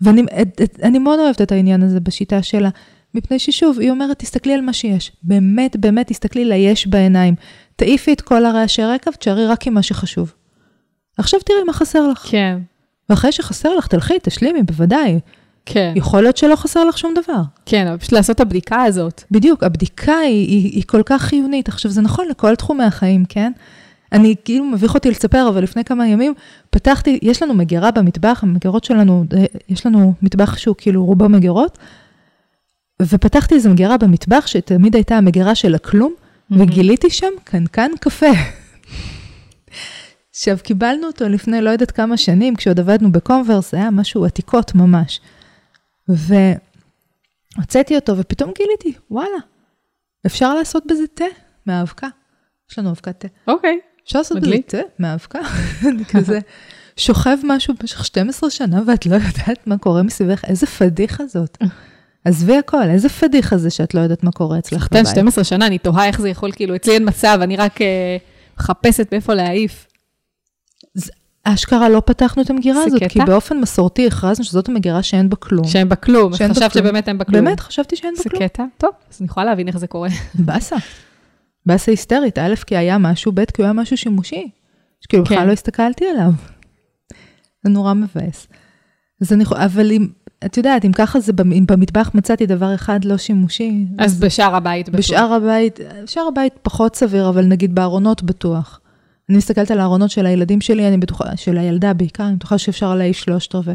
ואני 0.00 0.22
את, 0.42 0.60
את, 0.62 0.78
אני 0.82 0.98
מאוד 0.98 1.18
אוהבת 1.18 1.42
את 1.42 1.52
העניין 1.52 1.82
הזה 1.82 2.00
בשיטה 2.00 2.42
שלה, 2.42 2.68
מפני 3.14 3.38
ששוב, 3.38 3.78
היא 3.78 3.90
אומרת, 3.90 4.18
תסתכלי 4.18 4.54
על 4.54 4.60
מה 4.60 4.72
שיש. 4.72 5.12
באמת, 5.22 5.76
באמת, 5.76 6.06
תסתכלי 6.06 6.44
ליש 6.44 6.86
בעיניים. 6.86 7.34
תעיפי 7.76 8.12
את 8.12 8.20
כל 8.20 8.44
הרעשי 8.44 8.82
רקע 8.82 9.10
ותשארי 9.14 9.46
רק 9.46 9.66
עם 9.66 9.74
מה 9.74 9.82
שחשוב. 9.82 10.32
עכשיו 11.18 11.40
תראי 11.40 11.64
מה 11.66 11.72
חסר 11.72 12.08
לך. 12.08 12.26
כן. 12.30 12.58
ואחרי 13.10 13.32
שחסר 13.32 13.76
לך, 13.76 13.86
תלכי, 13.86 14.14
תשלימי, 14.22 14.62
בוודאי. 14.62 15.18
כן, 15.70 15.92
יכול 15.96 16.22
להיות 16.22 16.36
שלא 16.36 16.56
חסר 16.56 16.84
לך 16.84 16.98
שום 16.98 17.14
דבר. 17.14 17.42
כן, 17.66 17.86
אבל 17.86 17.96
פשוט 17.96 18.12
לעשות 18.12 18.36
את 18.36 18.40
הבדיקה 18.40 18.82
הזאת. 18.82 19.24
בדיוק, 19.30 19.62
הבדיקה 19.62 20.16
היא, 20.18 20.48
היא, 20.48 20.72
היא 20.72 20.84
כל 20.86 21.02
כך 21.06 21.22
חיונית. 21.22 21.68
עכשיו, 21.68 21.90
זה 21.90 22.00
נכון 22.00 22.28
לכל 22.28 22.54
תחומי 22.54 22.84
החיים, 22.84 23.24
כן? 23.28 23.52
אני, 24.12 24.34
כאילו, 24.44 24.64
מביך 24.64 24.94
אותי 24.94 25.10
לספר, 25.10 25.48
אבל 25.48 25.62
לפני 25.62 25.84
כמה 25.84 26.08
ימים 26.08 26.34
פתחתי, 26.70 27.18
יש 27.22 27.42
לנו 27.42 27.54
מגירה 27.54 27.90
במטבח, 27.90 28.40
המגירות 28.42 28.84
שלנו, 28.84 29.24
אה, 29.36 29.44
יש 29.68 29.86
לנו 29.86 30.14
מטבח 30.22 30.56
שהוא 30.56 30.74
כאילו 30.78 31.04
רובו 31.04 31.28
מגירות, 31.28 31.78
ופתחתי 33.02 33.54
איזו 33.54 33.70
מגירה 33.70 33.96
במטבח, 33.96 34.46
שתמיד 34.46 34.94
הייתה 34.94 35.16
המגירה 35.16 35.54
של 35.54 35.74
הכלום, 35.74 36.14
וגיליתי 36.50 37.10
שם 37.10 37.32
קנקן 37.44 37.90
קפה. 38.00 38.26
עכשיו, 40.30 40.56
קיבלנו 40.62 41.06
אותו 41.06 41.28
לפני 41.28 41.60
לא 41.60 41.70
יודעת 41.70 41.90
כמה 41.90 42.16
שנים, 42.16 42.56
כשעוד 42.56 42.80
עבדנו 42.80 43.12
בקונברס, 43.12 43.70
זה 43.70 43.76
היה 43.76 43.90
משהו 43.90 44.24
עתיקות 44.24 44.74
ממש. 44.74 45.20
והוצאתי 46.08 47.96
אותו, 47.96 48.18
ופתאום 48.18 48.52
גיליתי, 48.58 48.98
וואלה, 49.10 49.38
אפשר 50.26 50.54
לעשות 50.54 50.86
בזה 50.86 51.06
תה 51.14 51.24
מהאבקה. 51.66 52.08
יש 52.70 52.78
לנו 52.78 52.90
אבקת 52.90 53.20
תה. 53.20 53.28
אוקיי. 53.48 53.78
אפשר 54.04 54.18
לעשות 54.18 54.36
בזה 54.36 54.46
מדליק. 54.46 54.68
תה 54.68 54.78
מהאבקה. 54.98 55.38
כזה, 56.12 56.38
שוכב 56.96 57.36
משהו 57.44 57.74
במשך 57.80 58.04
12 58.04 58.50
שנה, 58.50 58.82
ואת 58.86 59.06
לא 59.06 59.14
יודעת 59.14 59.66
מה 59.66 59.78
קורה 59.78 60.02
מסביבך, 60.02 60.44
איזה 60.44 60.66
פדיחה 60.66 61.26
זאת. 61.26 61.58
עזבי 62.24 62.56
הכל, 62.56 62.82
איזה 62.82 63.08
פדיחה 63.08 63.58
זה 63.58 63.70
שאת 63.70 63.94
לא 63.94 64.00
יודעת 64.00 64.22
מה 64.22 64.32
קורה 64.32 64.58
אצלך 64.58 64.88
בבית. 64.90 65.06
12 65.06 65.44
שנה, 65.44 65.66
אני 65.66 65.78
תוהה 65.78 66.06
איך 66.06 66.20
זה 66.20 66.28
יכול, 66.28 66.52
כאילו, 66.52 66.76
אצלי 66.76 66.94
אין 66.94 67.08
מצב, 67.08 67.38
אני 67.42 67.56
רק 67.56 67.82
אה, 67.82 68.16
מחפשת 68.58 69.08
מאיפה 69.12 69.34
להעיף. 69.34 69.86
אשכרה 71.44 71.88
לא 71.88 72.02
פתחנו 72.06 72.42
את 72.42 72.50
המגירה 72.50 72.80
זה 72.80 72.86
הזאת, 72.86 73.02
קטע. 73.02 73.08
כי 73.08 73.20
באופן 73.26 73.60
מסורתי 73.60 74.06
הכרזנו 74.06 74.44
שזאת 74.44 74.68
המגירה 74.68 75.02
שאין 75.02 75.28
בה 75.28 75.36
כלום. 75.36 75.64
שאין 75.64 75.88
בה 75.88 75.96
כלום, 75.96 76.36
שאין 76.36 76.54
חשבת. 76.54 76.72
שבאמת 76.72 77.08
אין 77.08 77.18
בה 77.18 77.24
כלום. 77.24 77.44
באמת, 77.44 77.60
חשבתי 77.60 77.96
שאין 77.96 78.14
בה 78.16 78.22
זה 78.22 78.30
כלום. 78.30 78.42
קטע? 78.42 78.64
טוב, 78.78 78.90
אז 79.10 79.20
אני 79.20 79.26
יכולה 79.26 79.46
להבין 79.46 79.68
איך 79.68 79.78
זה 79.78 79.86
קורה. 79.86 80.08
באסה. 80.46 80.76
באסה 81.66 81.92
היסטרית, 81.92 82.38
א', 82.38 82.54
כי 82.66 82.76
היה 82.76 82.98
משהו, 82.98 83.32
ב', 83.32 83.44
כי 83.44 83.62
הוא 83.62 83.64
היה 83.64 83.72
משהו 83.72 83.96
שימושי. 83.96 84.50
שכאילו 85.00 85.24
כן. 85.24 85.34
בכלל 85.34 85.46
לא 85.46 85.52
הסתכלתי 85.52 86.04
עליו. 86.06 86.30
זה 87.64 87.70
נורא 87.70 87.94
מבאס. 87.94 88.46
אז 89.22 89.32
אני 89.32 89.42
יכולה, 89.42 89.64
אבל 89.64 89.90
אם, 89.90 90.08
את 90.44 90.56
יודעת, 90.56 90.84
אם 90.84 90.92
ככה 90.92 91.20
זה, 91.20 91.32
אם 91.44 91.64
במטבח 91.68 92.10
מצאתי 92.14 92.46
דבר 92.46 92.74
אחד 92.74 93.04
לא 93.04 93.16
שימושי, 93.16 93.86
אז 93.98 94.20
בשאר 94.20 94.54
הבית 94.54 94.88
בטוח. 94.88 94.98
בשאר 94.98 95.32
הבית, 95.32 95.80
שאר 96.06 96.28
הבית 96.28 96.52
פחות 96.62 96.96
סביר, 96.96 97.28
אבל 97.28 97.44
נגיד 97.44 97.74
בארונות 97.74 98.22
בטוח. 98.22 98.80
אני 99.28 99.38
מסתכלת 99.38 99.70
על 99.70 99.80
הארונות 99.80 100.10
של 100.10 100.26
הילדים 100.26 100.60
שלי, 100.60 100.88
אני 100.88 100.98
בטוחה, 100.98 101.36
של 101.36 101.58
הילדה 101.58 101.92
בעיקר, 101.92 102.24
אני 102.24 102.36
בטוחה 102.36 102.58
שאפשר 102.58 102.94
להעיף 102.94 103.16
שלושת 103.16 103.54
רבעי. 103.54 103.74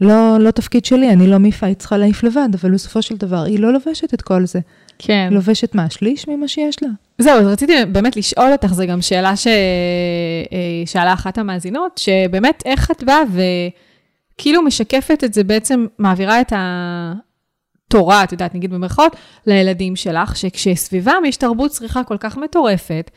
לא, 0.00 0.36
לא 0.40 0.50
תפקיד 0.50 0.84
שלי, 0.84 1.10
אני 1.10 1.26
לא 1.26 1.38
מיפה, 1.38 1.66
היא 1.66 1.74
צריכה 1.74 1.96
להעיף 1.96 2.22
לבד, 2.22 2.48
אבל 2.54 2.70
בסופו 2.70 3.02
של 3.02 3.16
דבר, 3.16 3.42
היא 3.42 3.58
לא 3.58 3.72
לובשת 3.72 4.14
את 4.14 4.22
כל 4.22 4.46
זה. 4.46 4.60
כן. 4.98 5.28
לובשת 5.32 5.74
מה? 5.74 5.90
שליש 5.90 6.28
ממה 6.28 6.48
שיש 6.48 6.82
לה. 6.82 6.88
זהו, 7.18 7.40
אז 7.40 7.46
רציתי 7.46 7.72
באמת 7.92 8.16
לשאול 8.16 8.52
אותך, 8.52 8.74
זו 8.74 8.86
גם 8.86 9.02
שאלה 9.02 9.32
ששאלה 10.86 11.12
אחת 11.12 11.38
המאזינות, 11.38 11.98
שבאמת 11.98 12.62
איך 12.66 12.90
את 12.90 13.02
באה 13.04 13.22
וכאילו 14.36 14.62
משקפת 14.62 15.24
את 15.24 15.34
זה, 15.34 15.44
בעצם 15.44 15.86
מעבירה 15.98 16.40
את 16.40 16.52
התורה, 17.88 18.24
את 18.24 18.32
יודעת, 18.32 18.54
נגיד 18.54 18.70
במרכאות, 18.70 19.16
לילדים 19.46 19.96
שלך, 19.96 20.36
שכשסביבם 20.36 21.22
יש 21.26 21.36
תרבות 21.36 21.70
צריכה 21.70 22.04
כל 22.04 22.16
כך 22.20 22.36
מטורפת, 22.36 23.10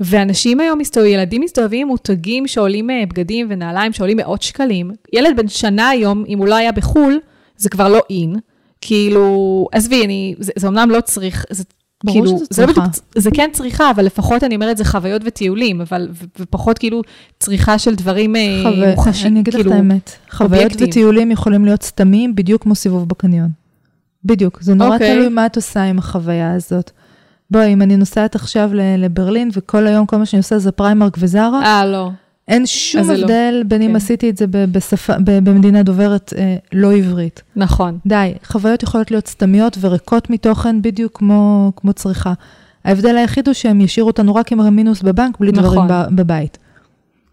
ואנשים 0.00 0.60
היום 0.60 0.78
מסתובבים, 0.78 1.12
ילדים 1.14 1.40
מסתובבים 1.42 1.80
עם 1.80 1.88
מותגים 1.88 2.46
שעולים 2.46 2.90
אה, 2.90 3.02
בגדים 3.08 3.46
ונעליים 3.50 3.92
שעולים 3.92 4.16
מאות 4.16 4.42
שקלים. 4.42 4.90
ילד 5.12 5.36
בן 5.36 5.48
שנה 5.48 5.88
היום, 5.88 6.24
אם 6.28 6.38
הוא 6.38 6.48
לא 6.48 6.54
היה 6.54 6.72
בחו"ל, 6.72 7.18
זה 7.56 7.68
כבר 7.68 7.88
לא 7.88 8.00
אין. 8.10 8.36
כאילו, 8.80 9.66
עזבי, 9.72 10.04
אני, 10.04 10.34
זה, 10.38 10.52
זה 10.56 10.68
אמנם 10.68 10.90
לא 10.90 11.00
צריך, 11.00 11.44
זה 11.50 11.64
ברור 12.04 12.24
כאילו, 12.24 12.38
שזה 12.38 12.46
זה, 12.50 12.62
לא 12.62 12.66
צריכה. 12.66 12.80
בדיוק, 12.80 13.04
זה 13.16 13.30
כן 13.34 13.50
צריכה, 13.52 13.90
אבל 13.90 14.04
לפחות 14.04 14.44
אני 14.44 14.54
אומרת, 14.54 14.76
זה 14.76 14.84
חוויות 14.84 15.22
וטיולים, 15.24 15.80
אבל, 15.80 16.08
ופחות 16.38 16.78
כאילו 16.78 17.02
צריכה 17.38 17.78
של 17.78 17.94
דברים 17.94 18.36
אה, 18.36 18.40
חווה- 18.62 18.90
מוחשיים, 18.90 19.32
אני 19.32 19.40
אגיד 19.40 19.54
לך 19.54 19.60
כאילו, 19.60 19.72
את 19.72 19.76
האמת, 19.76 20.10
חוויות 20.30 20.52
אובייקטים. 20.52 20.88
וטיולים 20.88 21.30
יכולים 21.30 21.64
להיות 21.64 21.82
סתמים 21.82 22.34
בדיוק 22.34 22.62
כמו 22.62 22.74
סיבוב 22.74 23.08
בקניון. 23.08 23.48
בדיוק, 24.24 24.62
זה 24.62 24.74
נורא 24.74 24.92
אוקיי. 24.94 25.14
תלוי 25.14 25.28
מה 25.28 25.46
את 25.46 25.56
עושה 25.56 25.82
עם 25.82 25.98
החוויה 25.98 26.54
הזאת. 26.54 26.90
בואי, 27.50 27.72
אם 27.72 27.82
אני 27.82 27.96
נוסעת 27.96 28.34
עכשיו 28.34 28.70
לברלין, 28.98 29.50
וכל 29.52 29.86
היום 29.86 30.06
כל 30.06 30.16
מה 30.16 30.26
שאני 30.26 30.38
עושה 30.38 30.58
זה 30.58 30.72
פריימרק 30.72 31.16
וזרה, 31.18 31.62
אה, 31.64 31.86
לא. 31.86 32.10
אין 32.48 32.66
שום 32.66 33.10
לא. 33.10 33.14
הבדל 33.14 33.62
בין 33.66 33.82
אם 33.82 33.90
כן. 33.90 33.96
עשיתי 33.96 34.30
את 34.30 34.36
זה 34.36 34.46
בשפה, 34.48 35.12
במדינה 35.24 35.82
דוברת 35.82 36.32
אה, 36.36 36.56
לא 36.72 36.92
עברית. 36.92 37.42
נכון. 37.56 37.98
די, 38.06 38.32
חוויות 38.44 38.82
יכולות 38.82 39.10
להיות 39.10 39.26
סתמיות 39.26 39.76
וריקות 39.80 40.30
מתוכן 40.30 40.82
בדיוק 40.82 41.18
כמו, 41.18 41.72
כמו 41.76 41.92
צריכה. 41.92 42.32
ההבדל 42.84 43.16
היחיד 43.16 43.46
הוא 43.46 43.54
שהם 43.54 43.80
ישאירו 43.80 44.08
אותנו 44.08 44.34
רק 44.34 44.52
עם 44.52 44.60
המינוס 44.60 45.02
בבנק, 45.02 45.38
בלי 45.40 45.52
נכון. 45.52 45.86
דברים 45.86 46.16
בבית. 46.16 46.58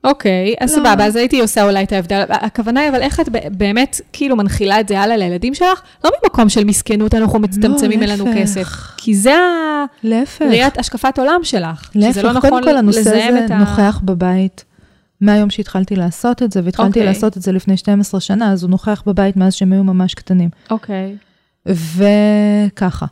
אוקיי, 0.04 0.56
אז 0.60 0.72
לא. 0.72 0.76
סבבה, 0.76 1.06
אז 1.06 1.16
הייתי 1.16 1.42
עושה 1.42 1.64
אולי 1.64 1.84
את 1.84 1.92
ההבדל. 1.92 2.24
הכוונה 2.30 2.80
היא, 2.80 2.90
אבל 2.90 3.02
איך 3.02 3.20
את 3.20 3.30
באמת 3.52 4.02
כאילו 4.14 4.36
מנחילה 4.36 4.80
את 4.80 4.88
זה 4.88 5.00
הלאה 5.00 5.18
לילדים 5.18 5.54
שלך? 5.54 5.82
לא 6.04 6.12
ממקום 6.24 6.50
של 6.50 6.64
מסכנות, 6.64 7.16
אנחנו 7.16 7.40
מצטמצמים, 7.40 8.02
אין 8.02 8.10
לנו 8.10 8.26
להפך. 8.26 8.42
כסף. 8.42 8.68
כי 8.98 9.16
זה 9.16 9.36
להפך. 10.04 10.42
הראיית 10.42 10.80
השקפת 10.80 11.20
עולם 11.20 11.40
שלך. 11.44 11.90
שזה 11.94 12.00
להפך, 12.08 12.24
לא 12.24 12.34
נכון 12.34 12.50
קודם 12.50 12.64
כל 12.64 12.78
הנושא 12.78 13.00
הזה 13.00 13.56
ה... 13.56 13.58
נוכח 13.58 14.02
בבית. 14.04 14.66
מהיום 15.22 15.50
שהתחלתי 15.50 15.96
לעשות 15.96 16.44
את 16.44 16.52
זה, 16.52 16.62
והתחלתי 16.64 16.88
אוקיי. 16.88 17.06
לעשות 17.06 17.38
את 17.38 17.42
זה 17.42 17.52
לפני 17.52 17.78
12 17.78 18.20
שנה, 18.20 18.52
אז 18.52 18.64
הוא 18.64 18.70
נוכח 18.70 19.04
בבית 19.06 19.38
מאז 19.38 19.54
שהם 19.54 19.74
היו 19.74 19.84
ממש 19.84 20.14
קטנים. 20.14 20.50
אוקיי. 20.72 21.16
וככה. 21.66 23.06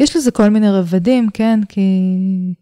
יש 0.00 0.16
לזה 0.16 0.30
כל 0.30 0.48
מיני 0.48 0.70
רבדים, 0.70 1.28
כן? 1.34 1.60
כי, 1.68 1.82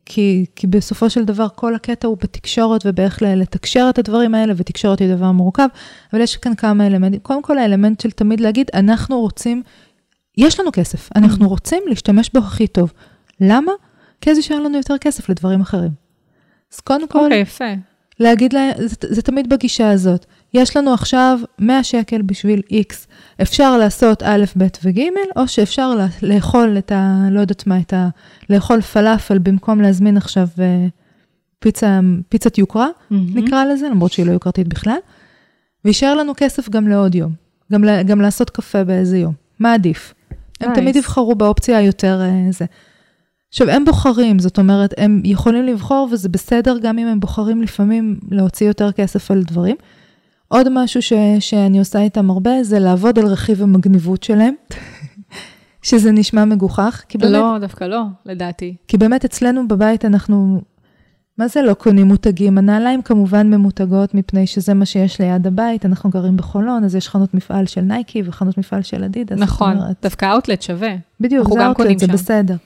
כי, 0.06 0.46
כי 0.56 0.66
בסופו 0.66 1.10
של 1.10 1.24
דבר 1.24 1.46
כל 1.54 1.74
הקטע 1.74 2.08
הוא 2.08 2.16
בתקשורת 2.16 2.82
ובאיך 2.84 3.22
לתקשר 3.22 3.86
את 3.90 3.98
הדברים 3.98 4.34
האלה, 4.34 4.52
ותקשורת 4.56 4.98
היא 4.98 5.14
דבר 5.14 5.32
מורכב, 5.32 5.66
אבל 6.12 6.20
יש 6.20 6.36
כאן 6.36 6.54
כמה 6.54 6.86
אלמנטים. 6.86 7.20
קודם 7.20 7.42
כל 7.42 7.58
האלמנט 7.58 8.00
של 8.00 8.10
תמיד 8.10 8.40
להגיד, 8.40 8.70
אנחנו 8.74 9.20
רוצים, 9.20 9.62
יש 10.38 10.60
לנו 10.60 10.70
כסף, 10.72 11.08
אנחנו 11.16 11.48
רוצים 11.48 11.82
להשתמש 11.86 12.30
בו 12.34 12.38
הכי 12.38 12.66
טוב. 12.66 12.92
למה? 13.40 13.72
כי 14.20 14.30
אז 14.30 14.36
יישאר 14.36 14.60
לנו 14.60 14.76
יותר 14.76 14.98
כסף 14.98 15.28
לדברים 15.28 15.60
אחרים. 15.60 15.90
אז 16.74 16.80
קודם 16.80 17.08
כל, 17.08 17.24
אוקיי, 17.24 17.40
יפה. 17.40 17.74
להגיד 18.20 18.52
להם, 18.52 18.72
זה, 18.78 18.96
זה 19.00 19.22
תמיד 19.22 19.48
בגישה 19.48 19.90
הזאת. 19.90 20.26
יש 20.54 20.76
לנו 20.76 20.92
עכשיו 20.92 21.38
100 21.58 21.84
שקל 21.84 22.22
בשביל 22.22 22.62
X. 22.70 22.94
אפשר 23.42 23.78
לעשות 23.78 24.22
א', 24.22 24.44
ב' 24.56 24.66
וג', 24.84 25.00
או 25.36 25.48
שאפשר 25.48 25.90
לאכול 26.22 26.78
את 26.78 26.92
ה... 26.92 27.28
לא 27.30 27.40
יודעת 27.40 27.66
מה, 27.66 27.78
את 27.78 27.92
ה... 27.92 28.08
לאכול 28.50 28.80
פלאפל 28.80 29.38
במקום 29.38 29.80
להזמין 29.80 30.16
עכשיו 30.16 30.48
אה, 30.58 30.86
פיצה, 31.58 32.00
פיצת 32.28 32.58
יוקרה, 32.58 32.88
נקרא 33.10 33.64
לזה, 33.64 33.88
למרות 33.88 34.12
שהיא 34.12 34.26
לא 34.26 34.32
יוקרתית 34.32 34.68
בכלל. 34.68 34.98
ויישאר 35.84 36.14
לנו 36.14 36.32
כסף 36.36 36.68
גם 36.68 36.88
לעוד 36.88 37.14
יום. 37.14 37.32
גם, 37.72 37.84
גם 38.06 38.20
לעשות 38.20 38.50
קפה 38.50 38.84
באיזה 38.84 39.18
יום. 39.18 39.34
מה 39.58 39.74
עדיף? 39.74 40.14
הם 40.60 40.72
Nice. 40.72 40.74
תמיד 40.74 40.96
יבחרו 40.96 41.34
באופציה 41.34 41.78
היותר 41.78 42.20
אה, 42.20 42.52
זה. 42.52 42.64
עכשיו, 43.48 43.70
הם 43.70 43.84
בוחרים, 43.84 44.38
זאת 44.38 44.58
אומרת, 44.58 44.94
הם 44.96 45.22
יכולים 45.24 45.66
לבחור, 45.66 46.08
וזה 46.12 46.28
בסדר 46.28 46.78
גם 46.78 46.98
אם 46.98 47.06
הם 47.06 47.20
בוחרים 47.20 47.62
לפעמים 47.62 48.20
להוציא 48.30 48.66
יותר 48.66 48.92
כסף 48.92 49.30
על 49.30 49.42
דברים. 49.42 49.76
עוד 50.52 50.68
משהו 50.70 51.02
ש, 51.02 51.12
שאני 51.40 51.78
עושה 51.78 52.00
איתם 52.00 52.30
הרבה, 52.30 52.62
זה 52.62 52.78
לעבוד 52.78 53.18
על 53.18 53.26
רכיב 53.26 53.62
המגניבות 53.62 54.22
שלהם, 54.22 54.54
שזה 55.82 56.12
נשמע 56.12 56.44
מגוחך, 56.44 57.02
כי 57.08 57.18
באמת, 57.18 57.32
לא, 57.32 57.56
דווקא 57.60 57.84
לא, 57.84 58.02
לדעתי. 58.26 58.76
כי 58.88 58.98
באמת 58.98 59.24
אצלנו 59.24 59.68
בבית 59.68 60.04
אנחנו, 60.04 60.60
מה 61.38 61.48
זה 61.48 61.62
לא 61.62 61.74
קונים 61.74 62.06
מותגים? 62.06 62.58
הנעליים 62.58 63.02
כמובן 63.02 63.54
ממותגות, 63.54 64.14
מפני 64.14 64.46
שזה 64.46 64.74
מה 64.74 64.84
שיש 64.84 65.20
ליד 65.20 65.46
הבית, 65.46 65.86
אנחנו 65.86 66.10
גרים 66.10 66.36
בחולון, 66.36 66.84
אז 66.84 66.94
יש 66.94 67.08
חנות 67.08 67.34
מפעל 67.34 67.66
של 67.66 67.80
נייקי 67.80 68.22
וחנות 68.24 68.58
מפעל 68.58 68.82
של 68.82 69.04
אדידס. 69.04 69.38
נכון, 69.38 69.76
אומרת, 69.76 69.96
דווקא 70.02 70.32
אאוטלט 70.32 70.62
שווה. 70.62 70.94
בדיוק, 71.20 71.48
זה 71.52 71.66
אאוטלט, 71.66 71.98
זה. 71.98 72.06
בסדר. 72.06 72.56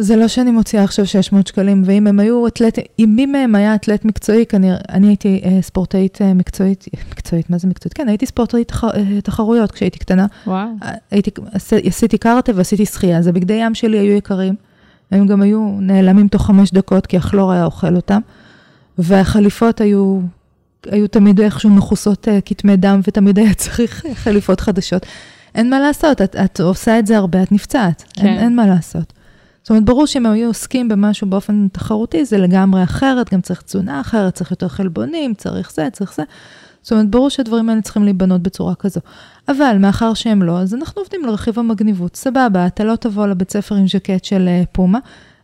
זה 0.00 0.16
לא 0.16 0.28
שאני 0.28 0.50
מוציאה 0.50 0.84
עכשיו 0.84 1.06
600 1.06 1.46
שקלים, 1.46 1.82
ואם 1.86 2.06
הם 2.06 2.20
היו 2.20 2.46
אתלטים, 2.46 2.84
אם 2.98 3.12
מי 3.16 3.26
מהם 3.26 3.54
היה 3.54 3.74
אתלט 3.74 4.04
מקצועי, 4.04 4.46
כנראה, 4.46 4.76
אני 4.88 5.06
הייתי 5.08 5.40
אה, 5.44 5.58
ספורטאית 5.62 6.22
אה, 6.22 6.34
מקצועית, 6.34 6.84
מקצועית, 7.10 7.50
מה 7.50 7.58
זה 7.58 7.68
מקצועית? 7.68 7.92
כן, 7.94 8.08
הייתי 8.08 8.26
ספורטאית 8.26 8.68
תח, 8.68 8.84
אה, 8.84 8.90
תחרויות 9.24 9.70
כשהייתי 9.72 9.98
קטנה. 9.98 10.26
וואו. 10.46 10.68
אה, 10.82 10.92
הייתי, 11.10 11.30
עש- 11.52 11.72
עשיתי 11.72 12.18
קארטה 12.18 12.52
ועשיתי 12.54 12.86
שחייה, 12.86 13.18
אז 13.18 13.26
הבגדי 13.26 13.54
ים 13.54 13.74
שלי 13.74 13.98
היו 13.98 14.12
יקרים, 14.16 14.54
הם 15.10 15.26
גם 15.26 15.42
היו 15.42 15.76
נעלמים 15.80 16.28
תוך 16.28 16.46
חמש 16.46 16.70
דקות, 16.72 17.06
כי 17.06 17.16
הכלור 17.16 17.52
היה 17.52 17.64
אוכל 17.64 17.96
אותם, 17.96 18.20
והחליפות 18.98 19.80
היו, 19.80 20.20
היו 20.86 21.08
תמיד 21.08 21.40
איכשהו 21.40 21.70
מכוסות 21.70 22.28
אה, 22.28 22.38
כתמי 22.44 22.76
דם, 22.76 23.00
ותמיד 23.08 23.38
היה 23.38 23.54
צריך 23.54 24.04
חליפות 24.14 24.60
חדשות. 24.60 25.06
אין 25.54 25.70
מה 25.70 25.80
לעשות, 25.80 26.22
את, 26.22 26.36
את 26.36 26.60
עושה 26.60 26.98
את 26.98 27.06
זה 27.06 27.16
הרבה, 27.16 27.42
את 27.42 27.52
נפצעת, 27.52 28.04
אין, 28.18 28.26
כן. 28.26 28.38
אין 28.42 28.56
מה 28.56 28.66
לעשות. 28.66 29.12
זאת 29.68 29.70
אומרת, 29.70 29.84
ברור 29.84 30.06
שאם 30.06 30.26
היו 30.26 30.48
עוסקים 30.48 30.88
במשהו 30.88 31.26
באופן 31.26 31.68
תחרותי, 31.72 32.24
זה 32.24 32.38
לגמרי 32.38 32.82
אחרת, 32.82 33.34
גם 33.34 33.40
צריך 33.40 33.62
תזונה 33.62 34.00
אחרת, 34.00 34.34
צריך 34.34 34.50
יותר 34.50 34.68
חלבונים, 34.68 35.34
צריך 35.34 35.72
זה, 35.72 35.88
צריך 35.92 36.14
זה. 36.14 36.22
זאת 36.82 36.92
אומרת, 36.92 37.10
ברור 37.10 37.30
שהדברים 37.30 37.68
האלה 37.68 37.82
צריכים 37.82 38.04
להיבנות 38.04 38.42
בצורה 38.42 38.74
כזו. 38.74 39.00
אבל 39.48 39.76
מאחר 39.80 40.14
שהם 40.14 40.42
לא, 40.42 40.58
אז 40.58 40.74
אנחנו 40.74 41.02
עובדים 41.02 41.24
לרכיב 41.24 41.58
המגניבות. 41.58 42.16
סבבה, 42.16 42.66
אתה 42.66 42.84
לא 42.84 42.96
תבוא 42.96 43.26
לבית 43.26 43.50
ספר 43.50 43.74
עם 43.74 43.88
ז'קט 43.88 44.24
של 44.24 44.48
uh, 44.48 44.66
פומה, 44.72 44.98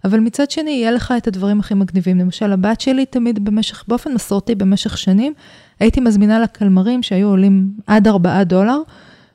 אבל 0.05 0.21
מצד 0.21 0.51
שני, 0.51 0.71
יהיה 0.71 0.91
לך 0.91 1.15
את 1.17 1.27
הדברים 1.27 1.61
הכי 1.61 1.75
מגניבים. 1.75 2.19
למשל, 2.19 2.53
הבת 2.53 2.81
שלי 2.81 3.07
תמיד 3.07 3.45
במשך, 3.45 3.85
באופן 3.89 4.15
מסורתי, 4.15 4.55
במשך 4.55 4.99
שנים, 4.99 5.33
הייתי 5.81 6.01
מזמינה 6.01 6.39
לה 6.39 6.47
קלמרים 6.47 7.03
שהיו 7.03 7.29
עולים 7.29 7.71
עד 7.87 8.09
4 8.09 8.45
דולר. 8.45 8.79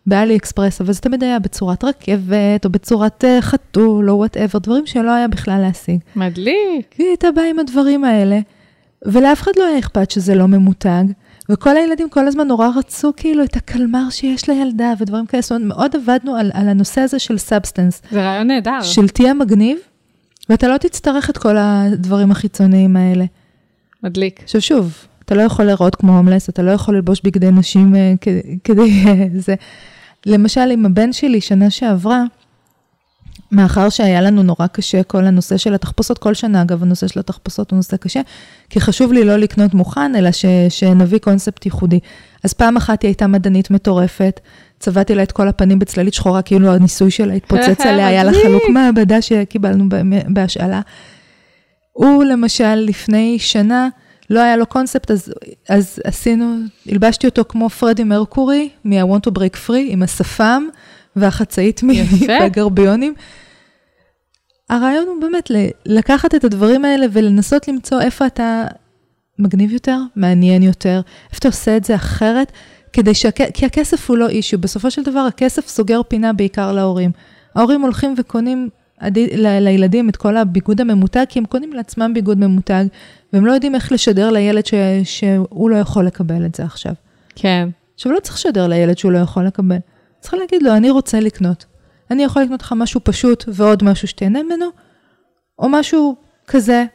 באלי 0.10 0.38
אקספרס, 0.38 0.82
אבל 0.82 0.94
זה 0.94 1.02
תמיד 1.02 1.24
היה 1.24 1.40
בצורת 1.40 1.84
רכבת, 1.84 2.66
או 2.66 2.70
בצורת 2.70 3.24
uh, 3.24 3.42
חתול, 3.42 4.10
או 4.10 4.16
whatever, 4.16 4.60
דברים 4.60 4.86
שלא 4.86 5.12
היה 5.12 5.28
בכלל 5.28 5.62
להשיג. 5.62 6.00
מדליק. 6.16 6.96
היא 6.98 7.08
הייתה 7.08 7.28
באה 7.36 7.50
עם 7.50 7.60
הדברים 7.60 8.04
האלה, 8.04 8.40
ולאף 9.06 9.42
אחד 9.42 9.52
לא 9.58 9.66
היה 9.66 9.80
אכפת 9.80 10.12
שזה 10.12 10.36
לא 10.36 10.48
ממותג, 10.48 11.04
וכל 11.50 11.78
הילדים 11.78 12.10
כל 12.10 12.28
הזמן 12.28 12.48
נורא 12.48 12.70
רצו 12.76 13.12
כאילו 13.18 13.44
את 13.44 13.56
הקלמר 13.56 14.10
שיש 14.10 14.50
לילדה 14.50 14.94
ודברים 15.00 15.26
כאלה, 15.26 15.42
זאת 15.42 15.52
אומרת, 15.52 15.68
מאוד 15.68 15.96
עבדנו 15.96 16.36
על, 16.36 16.52
על 16.54 16.70
הנושא 16.70 17.02
הזה 17.02 17.20
של 17.20 17.38
substance. 17.38 18.02
זה 18.12 18.22
רעיון 18.22 18.48
נהדר. 18.48 18.82
של 18.82 19.10
תהיה 19.10 19.34
מגניב, 19.34 19.78
ואתה 20.50 20.68
לא 20.68 20.78
תצטרך 20.78 21.30
את 21.30 21.38
כל 21.38 21.56
הדברים 21.58 22.32
החיצוניים 22.32 22.98
האלה. 22.98 23.26
מדליק. 24.04 24.44
עכשיו 24.44 24.62
שוב, 24.62 24.94
אתה 25.26 25.36
לא 25.36 25.42
יכול 25.42 25.66
להיראות 25.66 25.96
כמו 25.96 26.18
הומלס, 26.18 26.50
אתה 26.50 26.62
לא 26.62 26.72
יכול 26.72 26.96
ללבוש 26.96 27.22
בגדי 27.24 27.52
נשים 27.52 27.94
uh, 27.94 27.98
כדי 28.64 29.04
uh, 29.04 29.08
זה. 29.34 29.56
למשל, 30.26 30.72
עם 30.72 30.86
הבן 30.86 31.14
שלי, 31.14 31.42
שנה 31.42 31.70
שעברה, 31.70 32.24
מאחר 33.52 33.90
שהיה 33.90 34.22
לנו 34.22 34.44
נורא 34.44 34.68
קשה 34.68 35.04
כל 35.04 35.26
הנושא 35.26 35.58
של 35.58 35.74
התחפושות, 35.74 36.18
כל 36.18 36.34
שנה 36.34 36.62
אגב, 36.62 36.84
הנושא 36.84 37.08
של 37.08 37.20
התחפושות 37.20 37.72
הוא 37.72 37.78
נושא 37.78 37.98
קשה, 37.98 38.22
כי 38.70 38.82
חשוב 38.82 39.14
לי 39.14 39.24
לא 39.24 39.38
לקנות 39.38 39.74
מוכן, 39.74 40.16
אלא 40.16 40.32
ש, 40.32 40.46
שנביא 40.70 41.20
קונספט 41.20 41.66
ייחודי. 41.66 42.00
אז 42.44 42.54
פעם 42.54 42.78
אחת 42.78 43.02
היא 43.02 43.10
הייתה 43.10 43.28
מדענית 43.28 43.72
מטורפת, 43.72 44.40
צבעתי 44.80 45.16
לה 45.16 45.24
את 45.24 45.32
כל 45.32 45.48
הפנים 45.48 45.80
בצללית 45.80 46.14
שחורה, 46.14 46.42
כאילו 46.42 46.74
הניסוי 46.74 47.12
שלה 47.12 47.34
התפוצץ 47.34 47.82
עליה, 47.82 48.08
היה 48.08 48.24
לה 48.24 48.32
חלוק 48.44 48.64
מעבדה 48.74 49.22
שקיבלנו 49.22 49.86
בהשאלה. 50.28 50.82
הוא 51.92 52.24
למשל, 52.24 52.76
לפני 52.76 53.40
שנה, 53.40 53.90
לא 54.30 54.40
היה 54.40 54.58
לו 54.58 54.66
קונספט, 54.66 55.12
אז, 55.12 55.34
אז 55.70 56.00
עשינו, 56.04 56.56
הלבשתי 56.88 57.28
אותו 57.28 57.44
כמו 57.50 57.70
פרדי 57.70 58.04
מרקורי, 58.04 58.70
מ-I 58.86 59.06
want 59.06 59.30
to 59.30 59.32
break 59.32 59.56
free, 59.68 59.88
עם 59.88 60.04
השפם 60.04 60.64
והחצאית 61.16 61.82
והגרביונים. 62.28 63.14
הרעיון 64.70 65.08
הוא 65.08 65.22
באמת 65.22 65.52
לקחת 65.86 66.36
את 66.36 66.44
הדברים 66.44 66.86
האלה 66.86 67.06
ולנסות 67.12 67.68
למצוא 67.68 68.02
איפה 68.02 68.26
אתה 68.26 68.66
מגניב 69.40 69.72
יותר, 69.72 69.98
מעניין 70.16 70.64
יותר, 70.64 71.02
איפה 71.30 71.38
אתה 71.40 71.48
עושה 71.48 71.78
את 71.78 71.84
זה 71.84 71.96
אחרת, 71.96 72.52
כדי 72.94 73.14
שה... 73.14 73.32
כי 73.32 73.66
הכסף 73.66 74.10
הוא 74.10 74.18
לא 74.18 74.30
אישיו, 74.30 74.60
בסופו 74.60 74.92
של 74.92 75.04
דבר 75.04 75.20
הכסף 75.20 75.68
סוגר 75.68 76.02
פינה 76.08 76.34
בעיקר 76.34 76.72
להורים. 76.72 77.12
ההורים 77.56 77.82
הולכים 77.82 78.14
וקונים 78.18 78.70
לילדים 79.62 80.10
את 80.10 80.16
כל 80.16 80.38
הביגוד 80.38 80.82
הממותג, 80.82 81.26
כי 81.30 81.40
הם 81.40 81.46
קונים 81.46 81.74
לעצמם 81.74 82.12
ביגוד 82.14 82.40
ממותג, 82.40 82.86
והם 83.34 83.46
לא 83.46 83.52
יודעים 83.52 83.76
איך 83.76 83.92
לשדר 83.92 84.30
לילד 84.32 84.66
ש, 84.66 84.74
שהוא 85.04 85.70
לא 85.70 85.76
יכול 85.76 86.06
לקבל 86.06 86.46
את 86.46 86.56
זה 86.56 86.64
עכשיו. 86.64 86.94
כן. 87.36 87.70
עכשיו, 87.96 88.12
לא 88.12 88.20
צריך 88.20 88.36
לשדר 88.36 88.68
לילד 88.68 88.98
שהוא 88.98 89.12
לא 89.12 89.18
יכול 89.18 89.46
לקבל. 89.46 89.78
צריך 90.20 90.34
להגיד 90.34 90.64
לו, 90.64 90.76
אני 90.76 90.90
רוצה 90.90 91.20
לקנות. 91.20 91.66
אני 92.12 92.24
יכול 92.24 92.42
לקנות 92.42 92.62
לך 92.62 92.74
משהו 92.78 93.02
פשוט 93.04 93.46
ועוד 93.48 93.84
משהו 93.84 94.08
שתהנה 94.08 94.44
ממנו, 94.44 94.66
או 95.60 95.70
משהו 95.70 96.16
כזה, 96.48 96.86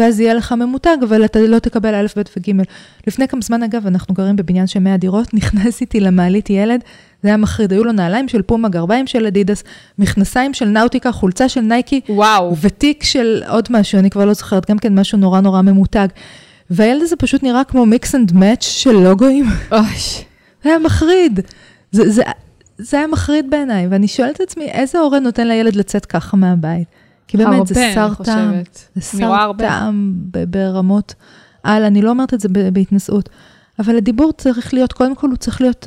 ואז 0.00 0.20
יהיה 0.20 0.34
לך 0.34 0.52
ממותג, 0.52 0.96
אבל 1.08 1.24
אתה 1.24 1.40
לא 1.40 1.58
תקבל 1.58 1.94
א', 1.94 2.06
ב' 2.16 2.22
וג'. 2.36 2.62
לפני 3.06 3.28
כמה 3.28 3.40
זמן, 3.40 3.62
אגב, 3.62 3.86
אנחנו 3.86 4.14
גרים 4.14 4.36
בבניין 4.36 4.66
של 4.66 4.80
100 4.80 4.96
דירות, 4.96 5.34
נכנס 5.38 5.80
איתי 5.80 6.00
למעלית 6.00 6.50
ילד, 6.50 6.80
זה 7.22 7.28
היה 7.28 7.36
מחריד, 7.36 7.72
היו 7.72 7.84
לו 7.84 7.92
נעליים 7.92 8.28
של 8.28 8.42
פומה, 8.42 8.68
גרביים 8.68 9.06
של 9.06 9.26
אדידס, 9.26 9.64
מכנסיים 9.98 10.54
של 10.54 10.64
נאוטיקה, 10.64 11.12
חולצה 11.12 11.48
של 11.48 11.60
נייקי, 11.60 12.00
וואו. 12.08 12.56
ותיק 12.60 13.04
של 13.04 13.42
עוד 13.48 13.68
משהו, 13.70 13.98
אני 13.98 14.10
כבר 14.10 14.24
לא 14.24 14.32
זוכרת, 14.32 14.70
גם 14.70 14.78
כן 14.78 14.98
משהו 14.98 15.18
נורא 15.18 15.40
נורא 15.40 15.62
ממותג. 15.62 16.08
והילד 16.70 17.02
הזה 17.02 17.16
פשוט 17.16 17.42
נראה 17.42 17.64
כמו 17.64 17.86
mix 17.86 18.14
and 18.14 18.32
match 18.32 18.62
של 18.62 18.92
לוגויים. 18.92 19.44
אוש. 19.72 20.24
זה 20.64 20.68
היה 20.68 20.78
מחריד. 20.78 21.40
זה, 21.92 22.10
זה, 22.10 22.22
זה 22.78 22.96
היה 22.96 23.06
מחריד 23.06 23.50
בעיניי, 23.50 23.86
ואני 23.90 24.08
שואלת 24.08 24.36
את 24.36 24.40
עצמי, 24.40 24.64
איזה 24.64 24.98
הורה 24.98 25.20
נותן 25.20 25.48
לילד 25.48 25.76
לצאת 25.76 26.06
ככה 26.06 26.36
מהבית? 26.36 26.88
כי 27.30 27.36
באמת, 27.36 27.52
הרבה, 27.52 27.64
זה 27.64 27.92
שר 27.94 28.14
טעם. 28.24 28.52
זה 28.94 29.18
שר 29.18 29.52
טעם 29.58 30.14
ברמות 30.48 31.14
על, 31.62 31.82
אני 31.82 32.02
לא 32.02 32.10
אומרת 32.10 32.34
את 32.34 32.40
זה 32.40 32.48
בהתנשאות, 32.72 33.28
אבל 33.78 33.96
הדיבור 33.96 34.32
צריך 34.32 34.74
להיות, 34.74 34.92
קודם 34.92 35.14
כל 35.14 35.28
הוא 35.28 35.36
צריך 35.36 35.60
להיות 35.60 35.86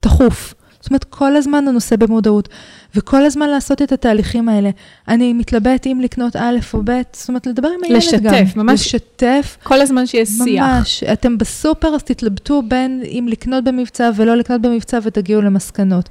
תכוף. 0.00 0.54
זאת 0.86 0.90
אומרת, 0.90 1.04
כל 1.04 1.36
הזמן 1.36 1.68
הנושא 1.68 1.96
במודעות, 1.96 2.48
וכל 2.94 3.24
הזמן 3.24 3.48
לעשות 3.48 3.82
את 3.82 3.92
התהליכים 3.92 4.48
האלה. 4.48 4.70
אני 5.08 5.32
מתלבט 5.32 5.86
אם 5.86 6.00
לקנות 6.02 6.36
א' 6.36 6.56
או 6.74 6.80
ב', 6.84 7.00
זאת 7.12 7.28
אומרת, 7.28 7.46
לדבר 7.46 7.68
עם 7.68 7.84
הילד 7.84 7.96
לשתף, 7.96 8.20
גם. 8.22 8.34
לשתף, 8.34 8.56
ממש. 8.56 8.80
לשתף. 8.80 9.56
כל 9.62 9.80
הזמן 9.80 10.06
שיש 10.06 10.28
שיח. 10.28 10.64
ממש. 10.64 11.04
אתם 11.04 11.38
בסופר, 11.38 11.88
אז 11.94 12.02
תתלבטו 12.02 12.62
בין 12.62 13.02
אם 13.04 13.26
לקנות 13.30 13.64
במבצע 13.64 14.10
ולא 14.16 14.34
לקנות 14.34 14.60
במבצע 14.60 14.98
ותגיעו 15.02 15.42
למסקנות. 15.42 16.08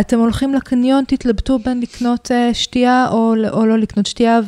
אתם 0.00 0.18
הולכים 0.18 0.54
לקניון, 0.54 1.04
תתלבטו 1.04 1.58
בין 1.58 1.80
לקנות 1.80 2.30
uh, 2.30 2.54
שתייה 2.54 3.06
או, 3.10 3.34
או 3.50 3.66
לא 3.66 3.78
לקנות 3.78 4.06
שתייה 4.06 4.40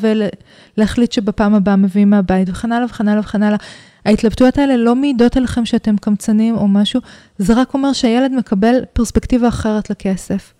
ולהחליט 0.77 1.13
שבפעם 1.13 1.55
הבאה 1.55 1.77
מביאים 1.77 2.11
מהבית 2.11 2.49
וכן 2.51 2.73
הלאה 2.73 2.87
וכן 2.87 3.09
הלאה 3.09 3.21
וכן 3.21 3.43
הלאה. 3.43 3.59
ההתלבטויות 4.05 4.59
האלה 4.59 4.77
לא 4.77 4.97
מעידות 4.97 5.37
עליכם 5.37 5.65
שאתם 5.65 5.97
קמצנים 5.97 6.57
או 6.57 6.69
משהו, 6.69 7.01
זה 7.39 7.55
רק 7.55 7.75
אומר 7.75 7.93
שהילד 7.93 8.33
מקבל 8.33 8.85
פרספקטיבה 8.93 9.49
אחרת 9.49 9.91
לכסף. 9.91 10.53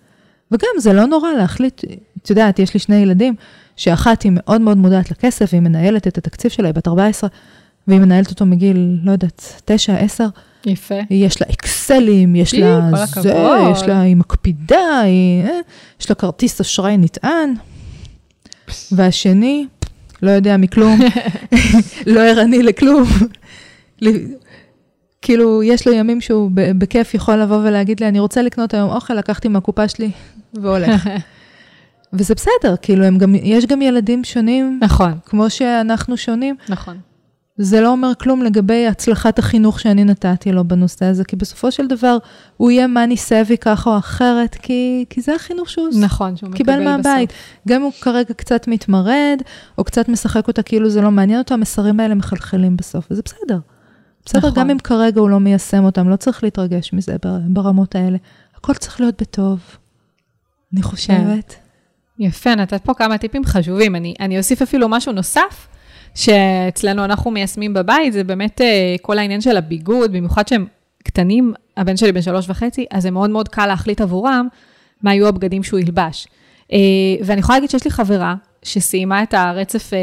וגם 0.51 0.69
זה 0.77 0.93
לא 0.93 1.05
נורא 1.05 1.33
להחליט, 1.33 1.81
את 2.21 2.29
יודעת, 2.29 2.59
יש 2.59 2.73
לי 2.73 2.79
שני 2.79 2.95
ילדים, 2.95 3.35
שאחת 3.75 4.21
היא 4.21 4.31
מאוד 4.35 4.61
מאוד 4.61 4.77
מודעת 4.77 5.11
לכסף, 5.11 5.49
והיא 5.51 5.61
מנהלת 5.61 6.07
את 6.07 6.17
התקציב 6.17 6.51
שלה, 6.51 6.67
היא 6.67 6.75
בת 6.75 6.87
14, 6.87 7.29
והיא 7.87 7.99
מנהלת 7.99 8.29
אותו 8.29 8.45
מגיל, 8.45 8.99
לא 9.03 9.11
יודעת, 9.11 9.61
9, 9.65 9.95
10. 9.95 10.27
יפה. 10.65 10.95
יש 11.09 11.41
לה 11.41 11.47
אקסלים, 11.51 12.35
יש 12.35 12.53
לה 12.53 12.89
זה, 13.21 13.33
יש 13.71 13.83
לה, 13.83 14.01
היא 14.01 14.15
מקפידה, 14.15 14.99
היא, 14.99 15.43
אה, 15.43 15.59
יש 16.01 16.09
לה 16.09 16.15
כרטיס 16.15 16.61
אשראי 16.61 16.97
נטען. 16.97 17.53
והשני, 18.91 19.65
לא 20.25 20.31
יודע 20.31 20.57
מכלום, 20.57 20.99
לא 22.13 22.19
ערני 22.19 22.63
לכלום. 22.63 23.03
כאילו, 25.21 25.63
יש 25.63 25.87
לו 25.87 25.93
ימים 25.93 26.21
שהוא 26.21 26.51
בכיף 26.53 27.13
יכול 27.13 27.35
לבוא 27.35 27.57
ולהגיד 27.57 27.99
לי, 27.99 28.07
אני 28.07 28.19
רוצה 28.19 28.41
לקנות 28.41 28.73
היום 28.73 28.89
אוכל, 28.89 29.13
לקחתי 29.13 29.47
מהקופה 29.47 29.87
שלי 29.87 30.11
והולך. 30.53 31.09
וזה 32.13 32.35
בסדר, 32.35 32.75
כאילו, 32.81 33.17
גם, 33.17 33.35
יש 33.35 33.65
גם 33.65 33.81
ילדים 33.81 34.23
שונים, 34.23 34.79
נכון. 34.81 35.13
כמו 35.25 35.49
שאנחנו 35.49 36.17
שונים. 36.17 36.55
נכון. 36.69 36.97
זה 37.57 37.81
לא 37.81 37.91
אומר 37.91 38.11
כלום 38.19 38.43
לגבי 38.43 38.87
הצלחת 38.87 39.39
החינוך 39.39 39.79
שאני 39.79 40.03
נתתי 40.03 40.51
לו 40.51 40.63
בנושא 40.63 41.05
הזה, 41.05 41.23
כי 41.23 41.35
בסופו 41.35 41.71
של 41.71 41.87
דבר 41.87 42.17
הוא 42.57 42.71
יהיה 42.71 42.87
מאני 42.87 43.17
סבי 43.17 43.57
ככה 43.57 43.89
או 43.89 43.97
אחרת, 43.97 44.55
כי, 44.55 45.05
כי 45.09 45.21
זה 45.21 45.35
החינוך 45.35 45.69
שהוא 45.69 45.87
נכון, 46.01 46.37
שהוא 46.37 46.51
קיבל 46.51 46.83
מהבית. 46.83 47.33
גם 47.67 47.81
הוא 47.81 47.91
כרגע 48.01 48.33
קצת 48.33 48.67
מתמרד, 48.67 49.41
או 49.77 49.83
קצת 49.83 50.09
משחק 50.09 50.47
אותה 50.47 50.61
כאילו 50.61 50.89
זה 50.89 51.01
לא 51.01 51.11
מעניין 51.11 51.39
אותו, 51.39 51.53
המסרים 51.53 51.99
האלה 51.99 52.15
מחלחלים 52.15 52.77
בסוף, 52.77 53.07
וזה 53.11 53.21
בסדר. 53.25 53.59
בסדר, 54.25 54.39
נכון. 54.39 54.53
גם 54.53 54.69
אם 54.69 54.79
כרגע 54.79 55.21
הוא 55.21 55.29
לא 55.29 55.39
מיישם 55.39 55.83
אותם, 55.83 56.09
לא 56.09 56.15
צריך 56.15 56.43
להתרגש 56.43 56.93
מזה 56.93 57.15
ברמות 57.47 57.95
האלה. 57.95 58.17
הכל 58.57 58.73
צריך 58.73 59.01
להיות 59.01 59.21
בטוב, 59.21 59.59
אני 60.73 60.81
חושבת. 60.81 61.55
כן. 62.17 62.23
יפה, 62.23 62.55
נתת 62.55 62.81
פה 62.83 62.93
כמה 62.93 63.17
טיפים 63.17 63.45
חשובים. 63.45 63.95
אני, 63.95 64.13
אני 64.19 64.37
אוסיף 64.37 64.61
אפילו 64.61 64.89
משהו 64.89 65.11
נוסף. 65.11 65.67
שאצלנו 66.15 67.05
אנחנו 67.05 67.31
מיישמים 67.31 67.73
בבית, 67.73 68.13
זה 68.13 68.23
באמת 68.23 68.61
אה, 68.61 68.95
כל 69.01 69.17
העניין 69.17 69.41
של 69.41 69.57
הביגוד, 69.57 70.11
במיוחד 70.11 70.47
שהם 70.47 70.65
קטנים, 71.03 71.53
הבן 71.77 71.97
שלי 71.97 72.11
בן 72.11 72.21
שלוש 72.21 72.49
וחצי, 72.49 72.85
אז 72.91 73.03
זה 73.03 73.11
מאוד 73.11 73.29
מאוד 73.29 73.47
קל 73.49 73.65
להחליט 73.65 74.01
עבורם 74.01 74.47
מה 75.03 75.13
יהיו 75.13 75.27
הבגדים 75.27 75.63
שהוא 75.63 75.79
ילבש. 75.79 76.27
אה, 76.73 76.77
ואני 77.25 77.39
יכולה 77.39 77.57
להגיד 77.57 77.69
שיש 77.69 77.85
לי 77.85 77.91
חברה 77.91 78.35
שסיימה 78.63 79.23
את 79.23 79.33
הרצף 79.33 79.93
אה, 79.93 79.99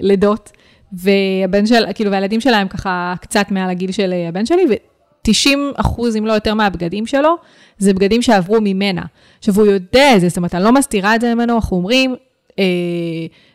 לידות, 0.00 0.50
והבן 0.92 1.66
של, 1.66 1.92
כאילו, 1.94 2.10
והילדים 2.10 2.40
שלה 2.40 2.58
הם 2.58 2.68
ככה 2.68 3.14
קצת 3.20 3.46
מעל 3.50 3.70
הגיל 3.70 3.92
של 3.92 4.14
הבן 4.28 4.46
שלי, 4.46 4.62
ו-90 4.70 5.58
אחוז, 5.74 6.16
אם 6.16 6.26
לא 6.26 6.32
יותר 6.32 6.54
מהבגדים 6.54 7.06
שלו, 7.06 7.36
זה 7.78 7.94
בגדים 7.94 8.22
שעברו 8.22 8.58
ממנה. 8.60 9.02
עכשיו, 9.38 9.54
הוא 9.54 9.66
יודע 9.66 10.16
את 10.16 10.20
זה, 10.20 10.28
זאת 10.28 10.36
אומרת, 10.36 10.54
אני 10.54 10.64
לא 10.64 10.72
מסתירה 10.72 11.14
את 11.14 11.20
זה 11.20 11.34
ממנו, 11.34 11.54
אנחנו 11.54 11.76
אומרים, 11.76 12.14
אה, 12.58 12.64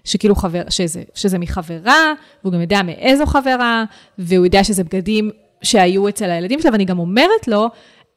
שכאילו 0.08 0.36
חבר, 0.36 0.62
שזה, 0.70 1.04
שזה 1.14 1.40
מחברה, 1.40 2.14
והוא 2.44 2.54
גם 2.54 2.62
יודע 2.62 2.82
מאיזו 2.84 3.26
חברה, 3.26 3.84
והוא 4.20 4.46
יודע 4.46 4.64
שזה 4.64 4.84
בגדים 4.84 5.32
שהיו 5.62 6.10
אצל 6.10 6.30
הילדים 6.30 6.62
שלה, 6.62 6.72
ואני 6.72 6.86
גם 6.86 7.00
אומרת 7.00 7.48
לו, 7.48 7.70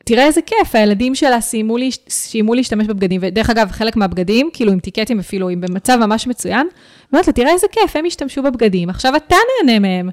תראה 0.04 0.24
איזה 0.26 0.42
כיף, 0.42 0.74
הילדים 0.74 1.14
שלה 1.14 1.40
סיימו, 1.40 1.78
להש... 1.78 1.98
סיימו 2.08 2.54
להשתמש 2.54 2.86
בבגדים, 2.86 3.20
ודרך 3.24 3.50
אגב, 3.50 3.70
חלק 3.70 3.96
מהבגדים, 3.96 4.50
כאילו 4.52 4.72
עם 4.72 4.80
טיקטים 4.80 5.18
אפילו, 5.18 5.50
הם 5.50 5.60
במצב 5.60 5.96
ממש 6.00 6.26
מצוין, 6.26 6.66
אומרת 7.12 7.26
לה, 7.26 7.32
תראה 7.32 7.52
איזה 7.52 7.66
כיף, 7.72 7.96
הם 7.96 8.04
השתמשו 8.04 8.42
בבגדים, 8.42 8.90
עכשיו 8.90 9.16
אתה 9.16 9.36
נהנה 9.66 9.78
מהם. 9.78 10.10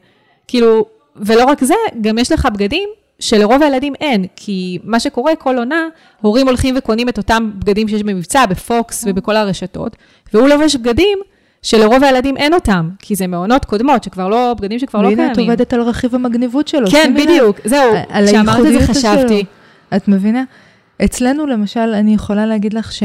כאילו, 0.48 0.86
ולא 1.16 1.46
רק 1.46 1.64
זה, 1.64 1.76
גם 2.02 2.18
יש 2.18 2.32
לך 2.32 2.48
בגדים 2.54 2.90
שלרוב 3.20 3.64
הילדים 3.64 3.96
אין, 3.96 4.26
כי 4.36 4.80
מה 4.84 5.00
שקורה 5.00 5.36
כל 5.36 5.58
עונה, 5.58 5.88
הורים 6.22 6.48
הולכים 6.48 6.76
וקונים 6.78 7.10
את 7.10 7.18
אותם 7.18 7.52
בגדים 7.56 7.88
שיש 7.88 8.04
במבצע, 8.04 8.46
בפוקס 8.46 9.04
ובכל 9.08 9.36
הרשתות, 9.36 9.96
והוא 10.34 10.48
לובש 10.48 10.76
בגדים 10.76 11.20
שלרוב 11.62 12.03
הילדים 12.03 12.38
אין 12.38 12.53
אותם, 12.53 12.89
כי 12.99 13.16
זה 13.16 13.28
מעונות 13.28 13.66
קודמות, 13.66 14.03
שכבר 14.03 14.28
לא, 14.28 14.53
בגדים 14.58 14.80
שכבר 14.80 15.01
לא 15.01 15.08
קיימים. 15.08 15.20
והנה, 15.26 15.34
את 15.34 15.38
עובדת 15.38 15.74
על 15.74 15.82
רכיב 15.82 16.16
המגניבות 16.16 16.68
שלו. 16.68 16.88
כן, 16.91 17.14
בדיוק, 17.18 17.60
זהו, 17.66 17.93
כשאמרת 18.26 18.66
את 18.66 18.74
זה 18.74 18.88
חשבתי. 18.88 19.45
את 19.95 20.08
מבינה? 20.08 20.43
אצלנו 21.05 21.45
למשל, 21.45 21.80
אני 21.80 22.14
יכולה 22.14 22.45
להגיד 22.45 22.74
לך 22.74 22.91
ש... 22.91 23.03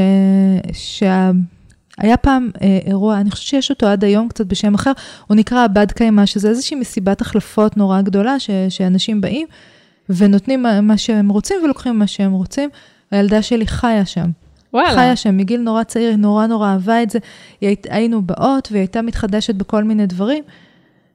שה... 0.73 1.31
היה 1.99 2.17
פעם 2.17 2.51
אה, 2.63 2.79
אירוע, 2.87 3.21
אני 3.21 3.31
חושבת 3.31 3.47
שיש 3.47 3.71
אותו 3.71 3.87
עד 3.87 4.05
היום 4.05 4.29
קצת 4.29 4.47
בשם 4.47 4.75
אחר, 4.75 4.93
הוא 5.27 5.37
נקרא 5.37 5.65
הבד 5.65 5.93
קיימא, 5.93 6.27
שזה 6.27 6.49
איזושהי 6.49 6.77
מסיבת 6.77 7.21
החלפות 7.21 7.77
נורא 7.77 8.01
גדולה, 8.01 8.41
ש, 8.41 8.51
שאנשים 8.69 9.21
באים 9.21 9.47
ונותנים 10.09 10.63
מה, 10.63 10.81
מה 10.81 10.97
שהם 10.99 11.29
רוצים 11.29 11.57
ולוקחים 11.65 11.99
מה 11.99 12.07
שהם 12.07 12.33
רוצים. 12.33 12.71
הילדה 13.11 13.43
שלי 13.43 13.67
חיה 13.67 14.07
שם. 14.07 14.31
וואלה. 14.73 14.95
חיה 14.95 15.17
שם 15.17 15.37
מגיל 15.37 15.61
נורא 15.61 15.83
צעיר, 15.83 16.11
היא 16.11 16.19
נורא 16.19 16.47
נורא 16.47 16.69
אהבה 16.69 17.03
את 17.03 17.11
זה. 17.11 17.19
היית, 17.61 17.87
היינו 17.91 18.23
באות 18.23 18.69
והיא 18.71 18.81
הייתה 18.81 19.03
מתחדשת 19.03 19.55
בכל 19.55 19.85
מיני 19.85 20.07
דברים. 20.07 20.45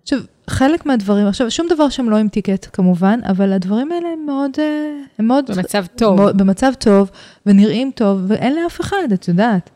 עכשיו, 0.04 0.20
חלק 0.50 0.86
מהדברים, 0.86 1.28
עכשיו, 1.28 1.52
שום 1.52 1.68
דבר 1.70 1.90
שם 1.90 2.10
לא 2.10 2.18
עם 2.18 2.30
טיקט 2.30 2.68
כמובן, 2.74 3.20
אבל 3.30 3.54
הדברים 3.54 3.92
האלה 3.92 4.08
הם 4.14 4.26
מאוד, 4.26 4.52
אה, 4.60 4.92
הם 5.20 5.28
מאוד... 5.28 5.52
במצב 5.52 5.86
טוב. 5.96 6.16
מאוד, 6.16 6.38
במצב 6.38 6.72
טוב, 6.80 7.12
ונראים 7.46 7.92
טוב, 7.96 8.22
ואין 8.28 8.56
לאף 8.56 8.82
אחד, 8.82 9.08
את 9.14 9.28
יודעת. 9.28 9.70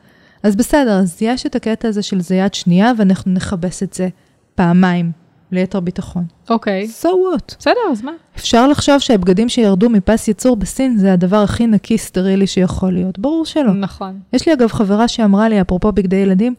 אז 0.44 0.56
בסדר, 0.56 1.00
אז 1.00 1.18
יש 1.22 1.46
את 1.46 1.56
הקטע 1.56 1.88
הזה 1.88 2.02
של 2.02 2.22
זה 2.22 2.36
יד 2.36 2.54
שנייה, 2.54 2.92
ואנחנו 2.98 3.32
נכבס 3.32 3.84
את 3.84 3.94
זה 3.94 4.10
פעמיים, 4.56 5.12
ליתר 5.52 5.80
ביטחון. 5.80 6.26
אוקיי. 6.50 6.88
So 7.02 7.08
what? 7.08 7.56
בסדר, 7.60 7.80
אז 7.92 8.02
מה? 8.02 8.12
אפשר 8.36 8.68
לחשוב 8.68 9.00
שהבגדים 9.00 9.50
שירדו 9.50 9.90
מפס 9.90 10.28
ייצור 10.28 10.56
בסין 10.56 10.98
זה 10.98 11.14
הדבר 11.14 11.38
הכי 11.38 11.68
נקי 11.68 11.98
סטרילי 11.98 12.48
שיכול 12.48 12.94
להיות. 12.94 13.20
ברור 13.20 13.46
שלא. 13.46 13.74
נכון. 13.74 14.20
יש 14.34 14.48
לי 14.48 14.54
אגב 14.54 14.72
חברה 14.72 15.08
שאמרה 15.08 15.50
לי, 15.50 15.62
אפרופו 15.62 15.92
בגדי 15.92 16.16
ילדים, 16.16 16.56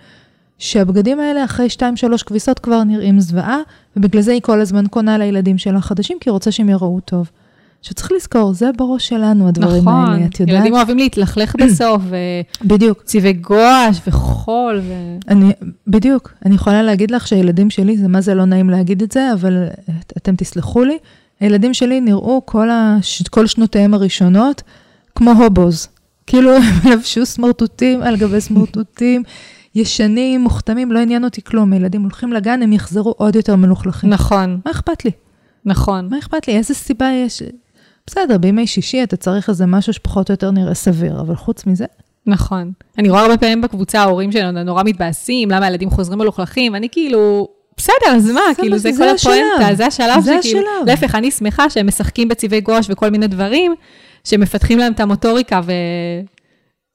שהבגדים 0.58 1.20
האלה 1.20 1.44
אחרי 1.44 1.66
2-3 1.78 1.82
כביסות 2.26 2.58
כבר 2.58 2.84
נראים 2.84 3.20
זוועה, 3.20 3.58
ובגלל 3.96 4.22
זה 4.22 4.32
היא 4.32 4.42
כל 4.42 4.60
הזמן 4.60 4.86
קונה 4.86 5.18
לילדים 5.18 5.58
שלה 5.58 5.80
חדשים, 5.80 6.18
כי 6.20 6.30
היא 6.30 6.32
רוצה 6.32 6.52
שהם 6.52 6.68
יראו 6.68 7.00
טוב. 7.00 7.30
שצריך 7.82 8.12
לזכור, 8.12 8.52
זה 8.52 8.70
בראש 8.76 9.08
שלנו, 9.08 9.48
הדברים 9.48 9.82
נכון. 9.82 9.94
האלה, 9.94 10.26
את 10.26 10.40
יודעת? 10.40 10.56
ילדים 10.56 10.74
אוהבים 10.74 10.98
להתלכלך 10.98 11.56
בסוף, 11.56 12.02
בדיוק. 12.64 13.00
וצבעי 13.00 13.32
גואש 13.32 14.00
וחול. 14.06 14.80
ו... 14.82 14.92
אני, 15.28 15.52
בדיוק. 15.86 16.32
אני 16.46 16.54
יכולה 16.54 16.82
להגיד 16.82 17.10
לך 17.10 17.26
שהילדים 17.28 17.70
שלי, 17.70 17.96
זה 17.96 18.08
מה 18.08 18.20
זה 18.20 18.34
לא 18.34 18.44
נעים 18.44 18.70
להגיד 18.70 19.02
את 19.02 19.12
זה, 19.12 19.32
אבל 19.32 19.66
את, 20.00 20.12
אתם 20.16 20.36
תסלחו 20.36 20.84
לי, 20.84 20.98
הילדים 21.40 21.74
שלי 21.74 22.00
נראו 22.00 22.42
כל, 22.46 22.68
הש, 22.70 23.22
כל 23.22 23.46
שנותיהם 23.46 23.94
הראשונות 23.94 24.62
כמו 25.14 25.30
הובוז. 25.30 25.88
כאילו 26.26 26.52
הם 26.56 26.62
לבשו 26.92 27.26
סמרטוטים 27.26 28.02
על 28.02 28.16
גבי 28.16 28.40
סמרטוטים, 28.40 29.22
ישנים, 29.74 30.40
מוכתמים, 30.40 30.92
לא 30.92 30.98
עניין 30.98 31.24
אותי 31.24 31.42
כלום. 31.42 31.72
הילדים 31.72 32.02
הולכים 32.02 32.32
לגן, 32.32 32.62
הם 32.62 32.72
יחזרו 32.72 33.14
עוד 33.16 33.36
יותר 33.36 33.56
מלוכלכים. 33.56 34.10
נכון, 34.10 34.60
מה 34.64 34.70
אכפת 34.70 35.04
לי? 35.04 35.10
נכון. 35.64 36.08
מה 36.10 36.18
אכפת 36.18 36.48
לי? 36.48 36.56
איזה 36.56 36.74
סיבה 36.74 37.10
יש? 37.24 37.42
בסדר, 38.06 38.38
בימי 38.38 38.66
שישי 38.66 39.02
אתה 39.02 39.16
צריך 39.16 39.48
איזה 39.48 39.66
משהו 39.66 39.92
שפחות 39.92 40.30
או 40.30 40.32
יותר 40.32 40.50
נראה 40.50 40.74
סביר, 40.74 41.20
אבל 41.20 41.36
חוץ 41.36 41.66
מזה... 41.66 41.84
נכון. 42.26 42.72
אני 42.98 43.10
רואה 43.10 43.22
הרבה 43.22 43.36
פעמים 43.36 43.60
בקבוצה, 43.60 44.00
ההורים 44.00 44.32
שלנו 44.32 44.62
נורא 44.64 44.82
מתבאסים, 44.82 45.50
למה 45.50 45.66
הילדים 45.66 45.90
חוזרים 45.90 46.18
מלוכלכים, 46.18 46.74
אני 46.74 46.88
כאילו, 46.92 47.48
בסדר, 47.76 48.16
אז 48.16 48.30
מה, 48.30 48.40
כאילו, 48.56 48.78
זה, 48.78 48.92
זה 48.92 49.04
כל. 49.04 49.30
הפואנטה, 49.30 49.74
זה 49.74 49.86
השלב 49.86 50.20
זה 50.20 50.36
שכאילו. 50.42 50.70
להפך, 50.86 51.14
אני 51.14 51.30
שמחה 51.30 51.70
שהם 51.70 51.86
משחקים 51.86 52.28
בצבעי 52.28 52.60
גואש 52.60 52.86
וכל 52.90 53.10
מיני 53.10 53.26
דברים, 53.26 53.74
שמפתחים 54.24 54.78
להם 54.78 54.92
את 54.92 55.00
המוטוריקה, 55.00 55.60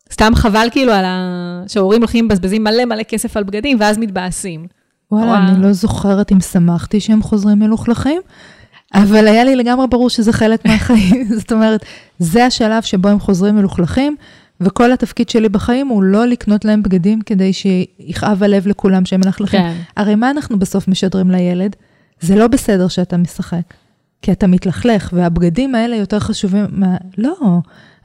וסתם 0.10 0.32
חבל 0.36 0.68
כאילו 0.72 0.92
על 0.92 1.06
ה... 1.06 1.64
שההורים 1.68 2.02
הולכים 2.02 2.26
מבזבזים 2.26 2.64
מלא 2.64 2.86
מלא 2.86 3.04
כסף 3.04 3.38
על 3.38 3.44
בגדים, 3.44 3.78
ואז 3.80 3.98
מתבאסים. 3.98 4.68
וואלה, 5.12 5.26
וואו. 5.26 5.38
אני 5.38 5.64
לא 5.64 5.74
זוכרת 5.74 6.32
אם 6.32 6.40
שמחתי 6.40 7.00
שהם 7.00 7.24
חוזרים 7.24 7.60
מלוכלכים, 7.60 8.22
אבל 8.94 9.28
היה 9.28 9.44
לי 9.44 9.56
לגמרי 9.56 9.88
ברור 9.88 10.10
שזה 10.10 10.34
חלק 10.34 10.66
מהחיים. 10.66 11.24
זאת 11.40 11.52
אומרת, 11.52 11.86
זה 12.20 12.46
השלב 12.46 12.84
שבו 12.84 13.10
הם 13.10 13.20
חוזרים 13.20 13.56
מלוכלכים, 13.56 14.16
וכל 14.62 14.92
התפקיד 14.92 15.30
שלי 15.30 15.50
בחיים 15.50 15.88
הוא 15.88 16.04
לא 16.04 16.26
לקנות 16.26 16.66
להם 16.66 16.84
בגדים 16.84 17.22
כדי 17.22 17.54
שיכאב 17.54 18.44
הלב 18.44 18.68
לכולם 18.68 19.06
שהם 19.06 19.20
מלכלכים. 19.26 19.60
כן. 19.60 19.78
הרי 19.98 20.16
מה 20.16 20.32
אנחנו 20.32 20.60
בסוף 20.60 20.88
משדרים 20.88 21.32
לילד? 21.32 21.76
זה 22.20 22.36
לא 22.36 22.48
בסדר 22.48 22.88
שאתה 22.88 23.18
משחק, 23.18 23.74
כי 24.22 24.32
אתה 24.32 24.48
מתלכלך, 24.48 25.10
והבגדים 25.14 25.76
האלה 25.76 25.96
יותר 25.96 26.20
חשובים 26.20 26.66
מה... 26.72 26.98
לא, 27.18 27.36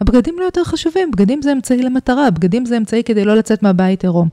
הבגדים 0.00 0.34
לא 0.38 0.44
יותר 0.44 0.64
חשובים, 0.64 1.10
בגדים 1.10 1.42
זה 1.42 1.52
אמצעי 1.52 1.82
למטרה, 1.82 2.30
בגדים 2.30 2.66
זה 2.66 2.76
אמצעי 2.76 3.04
כדי 3.04 3.24
לא 3.24 3.36
לצאת 3.36 3.62
מהבית 3.62 4.02
עירום. 4.02 4.28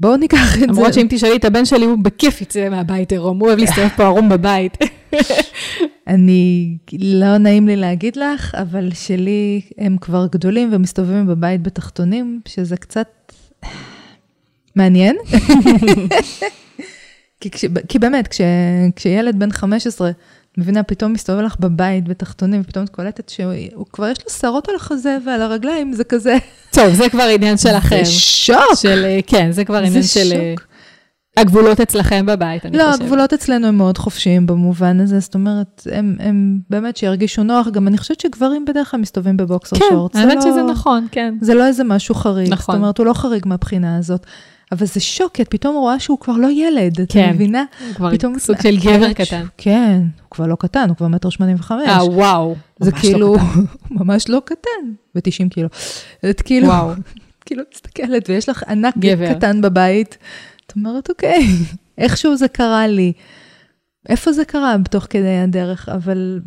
בואו 0.00 0.16
ניקח 0.16 0.54
את 0.54 0.60
זה. 0.60 0.66
למרות 0.66 0.94
שאם 0.94 1.06
תשאלי 1.10 1.36
את 1.36 1.44
הבן 1.44 1.64
שלי, 1.64 1.84
הוא 1.84 1.98
בכיף 1.98 2.40
יצא 2.40 2.68
מהבית 2.68 3.12
עירום, 3.12 3.38
הוא 3.38 3.48
אוהב 3.48 3.58
להסתובב 3.58 3.88
פה 3.96 4.04
ערום 4.04 4.28
בבית. 4.28 4.78
אני, 6.06 6.76
לא 6.92 7.38
נעים 7.38 7.66
לי 7.66 7.76
להגיד 7.76 8.16
לך, 8.16 8.54
אבל 8.54 8.90
שלי 8.94 9.60
הם 9.78 9.96
כבר 10.00 10.26
גדולים 10.32 10.68
ומסתובבים 10.72 11.26
בבית 11.26 11.62
בתחתונים, 11.62 12.40
שזה 12.48 12.76
קצת 12.76 13.32
מעניין. 14.76 15.16
כי, 17.40 17.50
כש, 17.50 17.64
כי 17.88 17.98
באמת, 17.98 18.28
כש, 18.28 18.40
כשילד 18.96 19.38
בן 19.38 19.50
15, 19.50 20.10
מבינה, 20.58 20.82
פתאום 20.82 21.12
מסתובב 21.12 21.40
לך 21.40 21.56
בבית 21.60 22.08
בתחתונים, 22.08 22.60
ופתאום 22.64 22.84
את 22.84 22.88
קולטת 22.90 23.28
שהוא 23.28 23.86
כבר 23.92 24.08
יש 24.08 24.18
לו 24.24 24.30
שערות 24.30 24.68
על 24.68 24.74
החזה 24.74 25.18
ועל 25.26 25.42
הרגליים, 25.42 25.92
זה 25.92 26.04
כזה... 26.04 26.36
טוב, 26.72 26.94
זה 26.94 27.08
כבר 27.08 27.22
עניין 27.34 27.56
שלכם. 27.56 28.04
זה 28.04 28.10
שוק. 28.10 28.56
של, 28.74 29.04
אה, 29.04 29.18
כן, 29.26 29.52
זה 29.52 29.64
כבר 29.64 29.80
זה 29.80 29.86
עניין 29.86 30.02
של 30.02 30.32
אה, 30.32 30.54
שוק. 30.56 30.66
הגבולות 31.36 31.80
אצלכם 31.80 32.26
בבית, 32.26 32.66
אני 32.66 32.78
לא, 32.78 32.84
חושבת. 32.84 33.00
הגבולות 33.00 33.32
אצלנו 33.32 33.66
הם 33.66 33.76
מאוד 33.76 33.98
חופשיים 33.98 34.46
במובן 34.46 35.00
הזה, 35.00 35.20
זאת 35.20 35.34
אומרת, 35.34 35.86
הם, 35.92 36.16
הם 36.20 36.58
באמת 36.70 36.96
שירגישו 36.96 37.42
נוח, 37.42 37.68
גם 37.68 37.88
אני 37.88 37.98
חושבת 37.98 38.20
שגברים 38.20 38.64
בדרך 38.64 38.90
כלל 38.90 39.00
מסתובבים 39.00 39.36
בבוקסר 39.36 39.76
כן, 39.76 39.84
שורטס. 39.90 40.16
זה 40.16 40.22
האמת 40.22 40.34
לא- 40.34 40.40
שזה 40.40 40.62
נכון, 40.62 41.06
כן. 41.10 41.34
זה 41.40 41.54
לא 41.54 41.66
איזה 41.66 41.84
משהו 41.84 42.14
חריג, 42.14 42.52
נכון. 42.52 42.74
זאת 42.74 42.80
אומרת, 42.80 42.98
הוא 42.98 43.06
לא 43.06 43.12
חריג 43.12 43.42
מהבחינה 43.46 43.96
הזאת. 43.96 44.26
אבל 44.72 44.86
זה 44.86 45.00
שוק, 45.00 45.32
כי 45.32 45.42
את 45.42 45.48
פתאום 45.48 45.76
רואה 45.76 46.00
שהוא 46.00 46.18
כבר 46.18 46.36
לא 46.36 46.48
ילד, 46.50 47.00
את 47.00 47.12
כן. 47.12 47.30
מבינה? 47.34 47.64
הוא 47.86 47.94
כבר 47.94 48.10
פתאום 48.10 48.38
סוג 48.38 48.56
את 48.56 48.62
של 48.62 48.74
מעכלת 48.74 48.96
גבר 48.96 49.12
קטן. 49.12 49.46
כן, 49.56 50.00
הוא 50.22 50.30
כבר 50.30 50.46
לא 50.46 50.56
קטן, 50.60 50.88
הוא 50.88 50.96
כבר 50.96 51.08
מטר 51.08 51.30
שמונים 51.30 51.56
וחמש. 51.58 51.88
אה, 51.88 52.04
וואו. 52.04 52.54
זה 52.80 52.90
ממש 52.90 53.04
לא 53.04 53.10
כאילו. 53.10 53.26
הוא 53.26 53.40
ממש 54.00 54.28
לא 54.28 54.42
קטן, 54.44 54.92
ב-90 55.14 55.48
קילו. 55.50 55.68
את 56.30 56.42
כאילו, 56.42 56.66
וואו. 56.66 56.90
כאילו 57.46 57.62
מסתכלת, 57.74 58.28
ויש 58.28 58.48
לך 58.48 58.62
ענק 58.68 58.98
גבר. 58.98 59.34
קטן 59.34 59.60
בבית. 59.60 60.18
את 60.66 60.72
אומרת, 60.76 61.10
אוקיי, 61.10 61.46
איכשהו 61.98 62.36
זה 62.36 62.48
קרה 62.48 62.86
לי. 62.86 63.12
איפה 64.08 64.32
זה 64.32 64.44
קרה 64.44 64.78
בתוך 64.78 65.06
כדי 65.10 65.38
הדרך, 65.38 65.88
אבל 65.88 66.40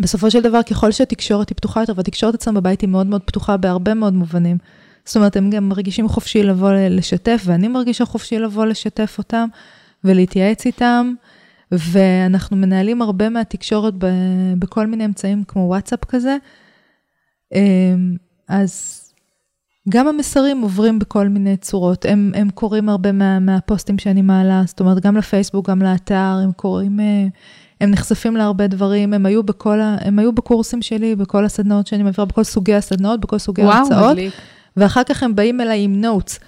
בסופו 0.00 0.30
של 0.30 0.40
דבר, 0.40 0.62
ככל 0.62 0.92
שהתקשורת 0.92 1.48
היא 1.48 1.56
פתוחה 1.56 1.80
יותר, 1.80 1.92
והתקשורת 1.96 2.34
אצלם 2.34 2.54
בבית 2.54 2.80
היא 2.80 2.88
מאוד 2.88 3.06
מאוד 3.06 3.22
פתוחה 3.22 3.56
בהרבה 3.56 3.94
מאוד 3.94 4.14
מובנים. 4.14 4.58
זאת 5.06 5.16
אומרת, 5.16 5.36
הם 5.36 5.50
גם 5.50 5.68
מרגישים 5.68 6.08
חופשי 6.08 6.42
לבוא 6.42 6.72
לשתף, 6.72 7.42
ואני 7.44 7.68
מרגישה 7.68 8.04
חופשי 8.04 8.38
לבוא 8.38 8.66
לשתף 8.66 9.14
אותם 9.18 9.48
ולהתייעץ 10.04 10.66
איתם, 10.66 11.12
ואנחנו 11.72 12.56
מנהלים 12.56 13.02
הרבה 13.02 13.28
מהתקשורת 13.28 13.94
ב- 13.98 14.54
בכל 14.58 14.86
מיני 14.86 15.04
אמצעים 15.04 15.44
כמו 15.44 15.60
וואטסאפ 15.60 16.04
כזה. 16.04 16.36
אמ, 17.54 18.16
אז 18.48 19.02
גם 19.88 20.08
המסרים 20.08 20.60
עוברים 20.60 20.98
בכל 20.98 21.28
מיני 21.28 21.56
צורות. 21.56 22.04
הם, 22.04 22.32
הם 22.34 22.50
קוראים 22.50 22.88
הרבה 22.88 23.12
מה, 23.12 23.38
מהפוסטים 23.38 23.98
שאני 23.98 24.22
מעלה, 24.22 24.62
זאת 24.66 24.80
אומרת, 24.80 25.02
גם 25.02 25.16
לפייסבוק, 25.16 25.70
גם 25.70 25.82
לאתר, 25.82 26.38
הם 26.44 26.52
קוראים, 26.52 27.00
אה, 27.00 27.26
הם 27.80 27.90
נחשפים 27.90 28.36
להרבה 28.36 28.66
דברים, 28.66 29.14
הם 29.14 29.26
היו 29.26 29.42
בכל 29.42 29.80
ה... 29.80 29.96
הם 30.00 30.18
היו 30.18 30.32
בקורסים 30.32 30.82
שלי, 30.82 31.16
בכל 31.16 31.44
הסדנאות 31.44 31.86
שאני 31.86 32.02
מעבירה, 32.02 32.24
בכל 32.24 32.44
סוגי 32.44 32.74
הסדנאות, 32.74 33.20
בכל 33.20 33.38
סוגי 33.38 33.62
וואו, 33.62 33.74
ההרצאות, 33.74 34.12
מדליק. 34.12 34.34
ואחר 34.76 35.02
כך 35.04 35.22
הם 35.22 35.34
באים 35.34 35.60
אליי 35.60 35.82
עם 35.82 36.00
נוטס. 36.00 36.38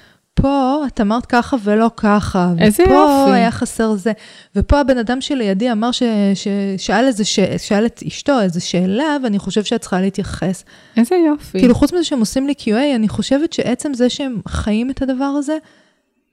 פה 0.41 0.85
את 0.87 1.01
אמרת 1.01 1.27
ככה 1.27 1.57
ולא 1.65 1.91
ככה, 1.97 2.53
איזה 2.59 2.83
ופה 2.83 2.93
יופי. 2.93 3.33
היה 3.33 3.51
חסר 3.51 3.95
זה, 3.95 4.13
ופה 4.57 4.81
הבן 4.81 4.99
אדם 4.99 5.21
שלידי 5.21 5.73
אמר 5.73 5.93
ש, 5.93 6.03
ששאל 6.35 7.05
איזה, 7.05 7.25
ש, 7.25 7.41
שאל 7.59 7.87
את 7.87 8.03
אשתו 8.07 8.41
איזה 8.41 8.61
שאלה, 8.61 9.17
ואני 9.23 9.39
חושב 9.39 9.65
שאת 9.65 9.81
צריכה 9.81 10.01
להתייחס. 10.01 10.65
איזה 10.97 11.17
יופי. 11.27 11.59
כאילו, 11.59 11.75
חוץ 11.75 11.93
מזה 11.93 12.05
שהם 12.05 12.21
עושים 12.21 12.47
לי 12.47 12.55
QA, 12.59 12.95
אני 12.95 13.09
חושבת 13.09 13.53
שעצם 13.53 13.95
זה 13.95 14.11
שהם 14.11 14.41
חיים 14.49 14.91
את 14.91 15.03
הדבר 15.03 15.25
הזה, 15.25 15.57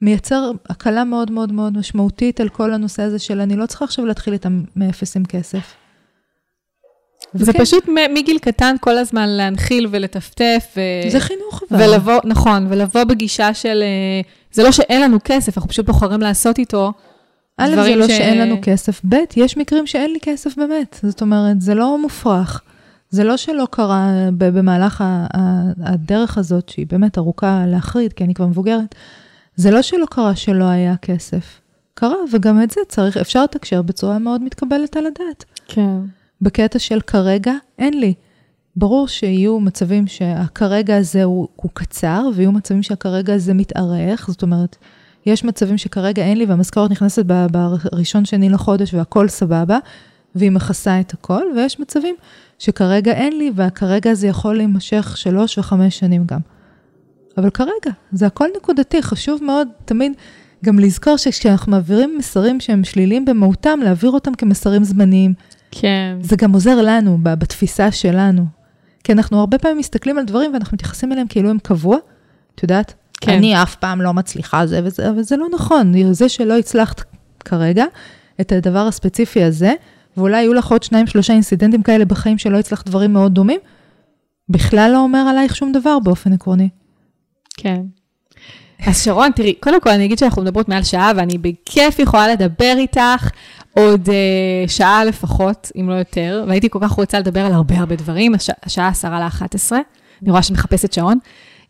מייצר 0.02 0.50
הקלה 0.68 1.04
מאוד 1.04 1.30
מאוד 1.30 1.52
מאוד 1.52 1.78
משמעותית 1.78 2.40
על 2.40 2.48
כל 2.48 2.72
הנושא 2.72 3.02
הזה 3.02 3.18
של 3.18 3.40
אני 3.40 3.56
לא 3.56 3.66
צריכה 3.66 3.84
עכשיו 3.84 4.06
להתחיל 4.06 4.32
איתם 4.32 4.62
מאפס 4.76 5.16
עם 5.16 5.24
כסף. 5.24 5.74
זה 7.34 7.50
וכן. 7.50 7.64
פשוט 7.64 7.84
מגיל 8.14 8.38
קטן 8.38 8.76
כל 8.80 8.98
הזמן 8.98 9.28
להנחיל 9.28 9.86
ולטפטף. 9.90 10.64
ו... 10.76 10.80
זה 11.10 11.20
חינוך 11.20 11.62
אבל. 11.70 11.82
ולבוא, 11.90 12.20
נכון, 12.24 12.66
ולבוא 12.70 13.04
בגישה 13.04 13.54
של, 13.54 13.82
אה, 13.82 14.20
זה 14.52 14.62
לא 14.62 14.72
שאין 14.72 15.02
לנו 15.02 15.18
כסף, 15.24 15.58
אנחנו 15.58 15.70
פשוט 15.70 15.86
בוחרים 15.86 16.20
לעשות 16.20 16.58
איתו. 16.58 16.92
א', 17.58 17.70
זה 17.84 17.96
לא 17.96 18.08
ש- 18.08 18.10
שאין 18.10 18.38
לנו 18.38 18.56
כסף, 18.62 19.00
ב', 19.08 19.16
יש 19.36 19.56
מקרים 19.56 19.86
שאין 19.86 20.12
לי 20.12 20.18
כסף 20.22 20.56
באמת. 20.56 21.00
זאת 21.02 21.20
אומרת, 21.20 21.60
זה 21.60 21.74
לא 21.74 21.98
מופרך. 21.98 22.62
זה 23.10 23.24
לא 23.24 23.36
שלא 23.36 23.66
קרה 23.70 24.10
במהלך 24.38 25.04
הדרך 25.84 26.38
הזאת, 26.38 26.68
שהיא 26.68 26.86
באמת 26.90 27.18
ארוכה 27.18 27.64
להחריד, 27.66 28.12
כי 28.12 28.24
אני 28.24 28.34
כבר 28.34 28.46
מבוגרת, 28.46 28.94
זה 29.56 29.70
לא 29.70 29.82
שלא 29.82 30.06
קרה 30.10 30.36
שלא 30.36 30.64
היה 30.64 30.94
כסף. 31.02 31.60
קרה, 31.94 32.16
וגם 32.32 32.62
את 32.62 32.70
זה 32.70 32.80
צריך, 32.88 33.16
אפשר 33.16 33.42
לתקשר 33.44 33.82
בצורה 33.82 34.18
מאוד 34.18 34.42
מתקבלת 34.42 34.96
על 34.96 35.06
הדעת. 35.06 35.44
כן. 35.68 35.96
בקטע 36.40 36.78
של 36.78 37.00
כרגע 37.00 37.52
אין 37.78 38.00
לי. 38.00 38.14
ברור 38.76 39.08
שיהיו 39.08 39.60
מצבים 39.60 40.06
שהכרגע 40.06 40.96
הזה 40.96 41.24
הוא, 41.24 41.48
הוא 41.56 41.70
קצר, 41.74 42.28
ויהיו 42.34 42.52
מצבים 42.52 42.82
שהכרגע 42.82 43.34
הזה 43.34 43.54
מתארך, 43.54 44.26
זאת 44.28 44.42
אומרת, 44.42 44.76
יש 45.26 45.44
מצבים 45.44 45.78
שכרגע 45.78 46.22
אין 46.22 46.38
לי 46.38 46.44
והמשכורת 46.44 46.90
נכנסת 46.90 47.24
בראשון 47.26 48.24
שני 48.24 48.48
לחודש 48.48 48.94
והכל 48.94 49.28
סבבה, 49.28 49.78
והיא 50.34 50.50
מכסה 50.50 51.00
את 51.00 51.12
הכל, 51.12 51.42
ויש 51.56 51.80
מצבים 51.80 52.14
שכרגע 52.58 53.12
אין 53.12 53.38
לי, 53.38 53.52
והכרגע 53.54 54.10
הזה 54.10 54.26
יכול 54.26 54.56
להימשך 54.56 55.16
שלוש 55.16 55.58
וחמש 55.58 55.98
שנים 55.98 56.24
גם. 56.26 56.40
אבל 57.38 57.50
כרגע, 57.50 57.90
זה 58.12 58.26
הכל 58.26 58.48
נקודתי, 58.56 59.02
חשוב 59.02 59.44
מאוד 59.44 59.68
תמיד 59.84 60.12
גם 60.64 60.78
לזכור 60.78 61.16
שכשאנחנו 61.16 61.72
מעבירים 61.72 62.18
מסרים 62.18 62.60
שהם 62.60 62.84
שליליים 62.84 63.24
במהותם, 63.24 63.78
להעביר 63.82 64.10
אותם 64.10 64.34
כמסרים 64.34 64.84
זמניים. 64.84 65.34
כן. 65.70 66.18
זה 66.20 66.36
גם 66.36 66.52
עוזר 66.52 66.82
לנו, 66.82 67.18
ב- 67.22 67.34
בתפיסה 67.34 67.92
שלנו. 67.92 68.44
כי 69.04 69.12
אנחנו 69.12 69.40
הרבה 69.40 69.58
פעמים 69.58 69.78
מסתכלים 69.78 70.18
על 70.18 70.24
דברים 70.24 70.52
ואנחנו 70.52 70.74
מתייחסים 70.74 71.12
אליהם 71.12 71.26
כאילו 71.26 71.50
הם 71.50 71.58
קבוע. 71.58 71.96
את 72.54 72.62
יודעת? 72.62 72.94
כן. 73.20 73.32
אני 73.32 73.62
אף 73.62 73.74
פעם 73.74 74.02
לא 74.02 74.14
מצליחה 74.14 74.66
זה 74.66 74.80
וזה, 74.84 75.10
אבל 75.10 75.22
זה 75.22 75.36
לא 75.36 75.46
נכון. 75.54 76.12
זה 76.12 76.28
שלא 76.28 76.58
הצלחת 76.58 77.02
כרגע 77.44 77.84
את 78.40 78.52
הדבר 78.52 78.86
הספציפי 78.86 79.44
הזה, 79.44 79.72
ואולי 80.16 80.36
היו 80.36 80.54
לך 80.54 80.66
עוד 80.66 80.82
שניים, 80.82 81.06
שלושה 81.06 81.32
אינסידנטים 81.32 81.82
כאלה 81.82 82.04
בחיים 82.04 82.38
שלא 82.38 82.58
הצלחת 82.58 82.86
דברים 82.86 83.12
מאוד 83.12 83.34
דומים, 83.34 83.60
בכלל 84.48 84.90
לא 84.92 84.98
אומר 84.98 85.18
עלייך 85.18 85.56
שום 85.56 85.72
דבר 85.72 85.98
באופן 85.98 86.32
עקרוני. 86.32 86.68
כן. 87.56 87.80
אז 88.86 89.04
שרון, 89.04 89.30
תראי, 89.32 89.54
קודם 89.60 89.80
כל 89.80 89.90
אני 89.90 90.04
אגיד 90.04 90.18
שאנחנו 90.18 90.42
מדברות 90.42 90.68
מעל 90.68 90.82
שעה, 90.82 91.12
ואני 91.16 91.38
בכיף 91.38 91.98
יכולה 91.98 92.28
לדבר 92.28 92.74
איתך 92.76 93.30
עוד 93.78 94.08
אה, 94.08 94.68
שעה 94.68 95.04
לפחות, 95.04 95.72
אם 95.80 95.88
לא 95.90 95.94
יותר, 95.94 96.44
והייתי 96.48 96.70
כל 96.70 96.78
כך 96.82 96.90
רוצה 96.90 97.18
לדבר 97.18 97.40
על 97.40 97.52
הרבה 97.52 97.78
הרבה 97.78 97.96
דברים, 97.96 98.34
הש, 98.34 98.50
השעה 98.62 98.88
עשרה 98.88 99.20
לאחת 99.20 99.54
עשרה, 99.54 99.78
אני 100.22 100.30
רואה 100.30 100.42
שאת 100.42 100.52
מחפשת 100.52 100.92
שעון, 100.92 101.18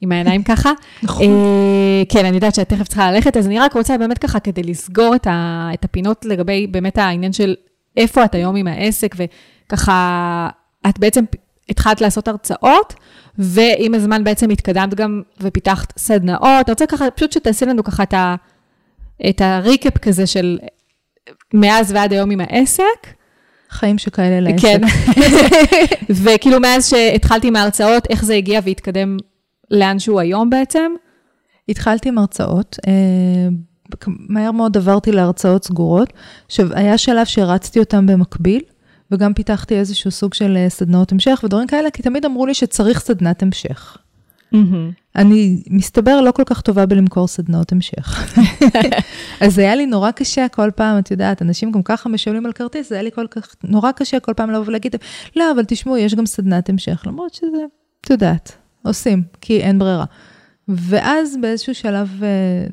עם 0.01 0.13
העיניים 0.13 0.43
ככה. 0.51 0.73
נכון. 1.03 1.27
אה, 1.27 2.03
כן, 2.09 2.25
אני 2.25 2.35
יודעת 2.35 2.55
שאת 2.55 2.69
תכף 2.69 2.89
צריכה 2.89 3.13
ללכת, 3.13 3.37
אז 3.37 3.47
אני 3.47 3.59
רק 3.59 3.75
רוצה 3.75 3.99
באמת 3.99 4.19
ככה, 4.19 4.41
כדי 4.41 4.63
לסגור 4.63 5.15
את, 5.15 5.27
ה, 5.27 5.69
את 5.75 5.85
הפינות 5.85 6.25
לגבי 6.25 6.67
באמת 6.67 6.99
העניין 6.99 7.33
של 7.33 7.55
איפה 7.97 8.25
את 8.25 8.35
היום 8.35 8.57
עם 8.57 8.67
העסק, 8.67 9.15
וככה, 9.19 10.49
את 10.89 10.99
בעצם 10.99 11.25
התחלת 11.69 12.01
לעשות 12.01 12.29
הרצאות, 12.29 12.95
ועם 13.39 13.95
הזמן 13.95 14.25
בעצם 14.25 14.51
התקדמת 14.51 14.95
גם 14.95 15.23
ופיתחת 15.41 15.99
סדנאות. 15.99 16.43
אני 16.43 16.71
רוצה 16.73 16.87
ככה, 16.87 17.11
פשוט 17.11 17.33
שתעשי 17.33 17.67
לנו 17.67 17.85
ככה 17.85 18.03
את, 18.03 18.15
ה, 18.15 18.35
את 19.29 19.41
הריקאפ 19.41 19.99
כזה 19.99 20.27
של 20.27 20.59
מאז 21.55 21.93
ועד 21.93 22.13
היום 22.13 22.31
עם 22.31 22.41
העסק. 22.41 23.17
חיים 23.71 23.99
שכאלה 23.99 24.41
לעסק. 24.41 24.63
כן. 24.63 24.81
וכאילו 26.25 26.61
מאז 26.61 26.89
שהתחלתי 26.89 27.49
עם 27.49 27.57
ההרצאות, 27.57 28.07
איך 28.11 28.25
זה 28.25 28.35
הגיע 28.35 28.61
והתקדם 28.65 29.17
לאן 29.71 29.99
שהוא 29.99 30.21
היום 30.21 30.51
בעצם? 30.51 30.93
התחלתי 31.69 32.09
עם 32.09 32.19
הרצאות, 32.19 32.77
אה, 32.87 33.49
מהר 34.07 34.53
מאוד 34.53 34.77
עברתי 34.77 35.13
להרצאות 35.13 35.65
סגורות. 35.65 36.13
עכשיו, 36.47 36.69
היה 36.75 36.99
שלב 36.99 37.27
שהרצתי 37.27 37.79
אותם 37.79 38.07
במקביל, 38.07 38.63
וגם 39.11 39.35
פיתחתי 39.35 39.75
איזשהו 39.75 40.11
סוג 40.11 40.35
של 40.35 40.57
אה, 40.57 40.69
סדנאות 40.69 41.13
המשך 41.13 41.41
ודברים 41.45 41.67
כאלה, 41.67 41.91
כי 41.91 42.03
תמיד 42.03 42.25
אמרו 42.25 42.47
לי 42.47 42.55
שצריך 42.55 43.01
סדנת 43.01 43.43
המשך. 43.43 43.99
אני, 45.17 45.63
מסתבר, 45.71 46.21
לא 46.21 46.31
כל 46.31 46.43
כך 46.47 46.61
טובה 46.61 46.87
בלמכור 46.87 47.29
סדנאות 47.29 47.73
המשך. 47.73 48.37
אז 49.41 49.59
היה 49.59 49.75
לי 49.75 49.87
נורא 49.87 50.11
קשה 50.11 50.49
כל 50.49 50.71
פעם, 50.77 50.99
את 50.99 51.11
יודעת, 51.11 51.43
אנשים 51.43 51.73
גם 51.73 51.83
ככה 51.83 52.09
משלמים 52.09 52.47
על 52.47 52.53
כרטיס, 52.53 52.89
זה 52.89 52.95
היה 52.95 53.03
לי 53.03 53.11
כל 53.15 53.27
כך, 53.31 53.55
נורא 53.65 53.93
קשה 53.93 54.21
כל 54.21 54.35
פעם 54.35 54.51
לבוא 54.51 54.65
ולהגיד, 54.67 54.97
לא, 55.37 55.53
אבל 55.55 55.65
תשמעו, 55.69 55.97
יש 55.97 56.15
גם 56.15 56.27
סדנת 56.27 56.69
המשך, 56.69 57.03
למרות 57.07 57.35
שזה, 57.35 57.65
את 58.01 58.11
יודעת, 58.11 58.57
עושים, 58.83 59.23
כי 59.41 59.61
אין 59.61 59.79
ברירה. 59.79 60.05
ואז 60.69 61.37
באיזשהו 61.41 61.75
שלב, 61.75 62.23
אה, 62.23 62.67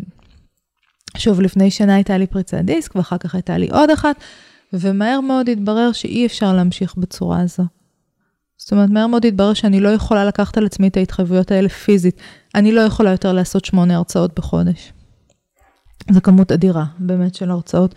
שוב, 1.18 1.42
לפני 1.42 1.72
שנה 1.72 1.96
הייתה 1.96 2.18
לי 2.18 2.28
פריצת 2.28 2.58
דיסק, 2.58 2.96
ואחר 2.96 3.18
כך 3.18 3.36
הייתה 3.36 3.58
לי 3.58 3.68
עוד 3.72 3.90
אחת, 3.90 4.16
ומהר 4.74 5.22
מאוד 5.22 5.50
התברר 5.50 5.92
שאי 5.92 6.26
אפשר 6.26 6.54
להמשיך 6.54 6.96
בצורה 6.98 7.42
הזו. 7.42 7.64
זאת 8.64 8.72
אומרת, 8.72 8.90
מהר 8.90 9.08
מאוד 9.08 9.26
התברר 9.26 9.54
שאני 9.54 9.80
לא 9.80 9.90
יכולה 9.90 10.26
לקחת 10.26 10.58
על 10.58 10.66
עצמי 10.66 10.88
את 10.88 10.98
ההתחייבויות 10.98 11.52
האלה 11.52 11.70
פיזית. 11.70 12.22
אני 12.56 12.72
לא 12.72 12.82
יכולה 12.82 13.12
יותר 13.12 13.34
לעשות 13.34 13.66
שמונה 13.66 13.96
הרצאות 13.96 14.36
בחודש. 14.36 14.94
זו 16.12 16.22
כמות 16.22 16.52
אדירה, 16.52 16.86
באמת, 17.00 17.36
של 17.36 17.52
הרצאות. 17.52 17.96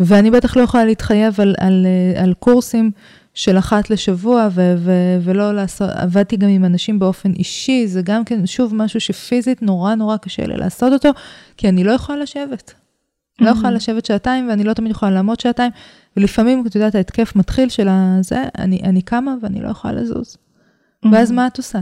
ואני 0.00 0.30
בטח 0.30 0.56
לא 0.56 0.62
יכולה 0.62 0.84
להתחייב 0.84 1.40
על, 1.40 1.54
על, 1.58 1.86
על 2.16 2.34
קורסים 2.38 2.90
של 3.34 3.58
אחת 3.58 3.90
לשבוע, 3.90 4.48
ו, 4.52 4.74
ו, 4.78 4.92
ולא 5.22 5.54
לעשות, 5.54 5.90
עבדתי 5.90 6.36
גם 6.36 6.48
עם 6.48 6.64
אנשים 6.64 6.98
באופן 6.98 7.32
אישי, 7.32 7.86
זה 7.86 8.02
גם 8.02 8.24
כן, 8.24 8.46
שוב, 8.46 8.74
משהו 8.74 9.00
שפיזית 9.00 9.62
נורא 9.62 9.94
נורא 9.94 10.16
קשה 10.16 10.46
לי 10.46 10.56
לעשות 10.56 10.92
אותו, 10.92 11.10
כי 11.56 11.68
אני 11.68 11.84
לא 11.84 11.92
יכולה 11.92 12.18
לשבת. 12.18 12.74
לא 13.40 13.50
יכולה 13.50 13.70
לשבת 13.70 14.06
שעתיים, 14.06 14.48
ואני 14.48 14.64
לא 14.64 14.72
תמיד 14.72 14.90
יכולה 14.90 15.12
לעמוד 15.12 15.40
שעתיים, 15.40 15.72
ולפעמים, 16.16 16.64
את 16.66 16.74
יודעת, 16.74 16.94
ההתקף 16.94 17.36
מתחיל 17.36 17.68
של 17.68 17.88
הזה, 17.90 18.44
אני, 18.58 18.80
אני 18.84 19.02
קמה 19.02 19.34
ואני 19.42 19.62
לא 19.62 19.68
יכולה 19.68 19.94
לזוז. 19.94 20.36
ואז 21.12 21.32
מה 21.32 21.46
את 21.46 21.56
עושה? 21.56 21.80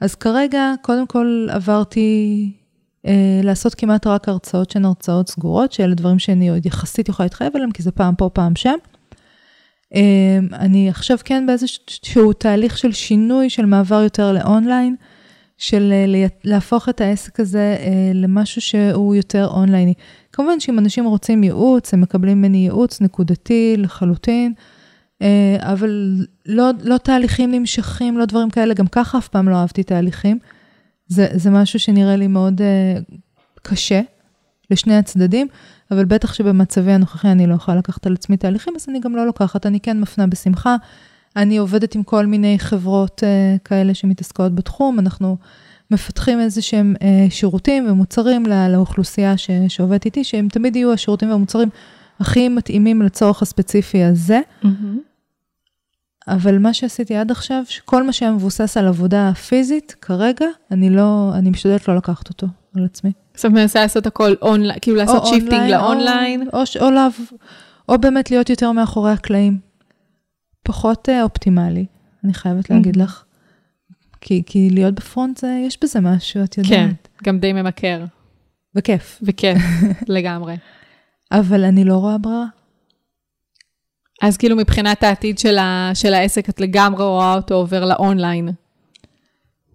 אז 0.00 0.14
כרגע, 0.14 0.72
קודם 0.82 1.06
כל 1.06 1.46
עברתי 1.50 2.52
אה, 3.06 3.40
לעשות 3.42 3.74
כמעט 3.74 4.06
רק 4.06 4.28
הרצאות 4.28 4.70
שהן 4.70 4.84
הרצאות 4.84 5.28
סגורות, 5.28 5.72
שאלה 5.72 5.94
דברים 5.94 6.18
שאני 6.18 6.50
עוד 6.50 6.66
יחסית 6.66 7.08
יכולה 7.08 7.24
להתחייב 7.24 7.52
עליהם, 7.54 7.70
כי 7.70 7.82
זה 7.82 7.92
פעם 7.92 8.14
פה, 8.14 8.30
פעם 8.32 8.56
שם. 8.56 8.76
אה, 9.94 10.38
אני 10.52 10.88
עכשיו 10.88 11.18
כן 11.24 11.46
באיזשהו 11.46 12.32
תהליך 12.32 12.78
של 12.78 12.92
שינוי, 12.92 13.50
של 13.50 13.66
מעבר 13.66 14.02
יותר 14.02 14.32
לאונליין, 14.32 14.96
של 15.58 15.92
אה, 15.92 16.26
להפוך 16.44 16.88
את 16.88 17.00
העסק 17.00 17.40
הזה 17.40 17.76
אה, 17.78 18.10
למשהו 18.14 18.60
שהוא 18.60 19.14
יותר 19.14 19.46
אונלייני. 19.46 19.94
כמובן 20.32 20.60
שאם 20.60 20.78
אנשים 20.78 21.04
רוצים 21.04 21.44
ייעוץ, 21.44 21.94
הם 21.94 22.00
מקבלים 22.00 22.38
ממני 22.38 22.58
ייעוץ 22.58 23.00
נקודתי 23.00 23.74
לחלוטין, 23.78 24.52
אה, 25.22 25.56
אבל 25.60 26.20
לא, 26.46 26.70
לא 26.82 26.98
תהליכים 26.98 27.50
נמשכים, 27.50 28.18
לא 28.18 28.24
דברים 28.24 28.50
כאלה, 28.50 28.74
גם 28.74 28.86
ככה 28.86 29.18
אף 29.18 29.28
פעם 29.28 29.48
לא 29.48 29.56
אהבתי 29.56 29.82
תהליכים. 29.82 30.38
זה, 31.06 31.28
זה 31.32 31.50
משהו 31.50 31.78
שנראה 31.78 32.16
לי 32.16 32.26
מאוד 32.26 32.60
uh, 32.60 33.14
קשה 33.62 34.00
לשני 34.70 34.96
הצדדים, 34.96 35.46
אבל 35.90 36.04
בטח 36.04 36.34
שבמצבי 36.34 36.92
הנוכחי 36.92 37.28
אני 37.28 37.46
לא 37.46 37.54
יכולה 37.54 37.76
לקחת 37.76 38.06
על 38.06 38.12
עצמי 38.12 38.36
תהליכים, 38.36 38.72
אז 38.76 38.86
אני 38.88 39.00
גם 39.00 39.16
לא 39.16 39.26
לוקחת, 39.26 39.66
אני 39.66 39.80
כן 39.80 40.00
מפנה 40.00 40.26
בשמחה. 40.26 40.76
אני 41.36 41.56
עובדת 41.56 41.94
עם 41.94 42.02
כל 42.02 42.26
מיני 42.26 42.58
חברות 42.58 43.22
uh, 43.22 43.58
כאלה 43.64 43.94
שמתעסקות 43.94 44.54
בתחום, 44.54 44.98
אנחנו 44.98 45.36
מפתחים 45.92 46.40
איזה 46.40 46.62
שהם 46.62 46.94
uh, 46.98 47.02
שירותים 47.30 47.86
ומוצרים 47.90 48.46
לא, 48.46 48.68
לאוכלוסייה 48.68 49.36
ש, 49.36 49.50
שעובדת 49.68 50.04
איתי, 50.04 50.24
שהם 50.24 50.48
תמיד 50.48 50.76
יהיו 50.76 50.92
השירותים 50.92 51.30
והמוצרים 51.30 51.68
הכי 52.20 52.48
מתאימים 52.48 53.02
לצורך 53.02 53.42
הספציפי 53.42 54.02
הזה. 54.04 54.40
אבל 56.28 56.58
מה 56.58 56.74
שעשיתי 56.74 57.16
עד 57.16 57.30
עכשיו, 57.30 57.62
שכל 57.68 58.02
מה 58.02 58.12
שהיה 58.12 58.32
מבוסס 58.32 58.76
על 58.76 58.86
עבודה 58.86 59.32
פיזית, 59.34 59.96
כרגע, 60.00 60.46
אני 60.70 60.90
לא, 60.90 61.30
אני 61.34 61.50
משתדלת 61.50 61.88
לא 61.88 61.96
לקחת 61.96 62.28
אותו 62.28 62.46
על 62.76 62.84
עצמי. 62.84 63.12
זאת 63.34 63.44
אומרת, 63.44 63.60
מנסה 63.62 63.80
לעשות 63.82 64.06
הכל 64.06 64.34
אונליין, 64.42 64.78
כאילו 64.82 64.96
לעשות 64.96 65.26
shifting 65.26 65.70
ל 65.70 65.80
online. 65.80 66.48
או, 66.52 66.58
או, 66.80 66.86
או, 66.88 67.08
או 67.88 67.98
באמת 67.98 68.30
להיות 68.30 68.50
יותר 68.50 68.72
מאחורי 68.72 69.12
הקלעים. 69.12 69.58
פחות 70.62 71.08
uh, 71.08 71.22
אופטימלי, 71.22 71.86
אני 72.24 72.34
חייבת 72.34 72.70
להגיד 72.70 72.96
Mhm. 72.96 73.00
לך. 73.00 73.24
כי, 74.24 74.42
כי 74.46 74.70
להיות 74.70 74.94
ב 74.94 75.00
front, 75.00 75.36
זה, 75.36 75.62
יש 75.66 75.78
בזה 75.82 76.00
משהו, 76.00 76.44
את 76.44 76.58
יודעת. 76.58 76.72
כן, 76.72 76.90
גם 77.24 77.38
די 77.38 77.52
ממכר, 77.52 78.04
וכיף. 78.74 79.18
וכיף, 79.22 79.58
לגמרי. 80.08 80.56
אבל 81.32 81.64
אני 81.64 81.84
לא 81.84 81.96
רואה 81.96 82.18
ברירה. 82.18 82.46
אז 84.22 84.36
כאילו 84.36 84.56
מבחינת 84.56 85.02
העתיד 85.02 85.38
של, 85.38 85.58
ה, 85.58 85.90
של 85.94 86.14
העסק, 86.14 86.48
את 86.48 86.60
לגמרי 86.60 87.04
רואה 87.04 87.34
אותו 87.34 87.54
עובר 87.54 87.84
לאונליין. 87.84 88.48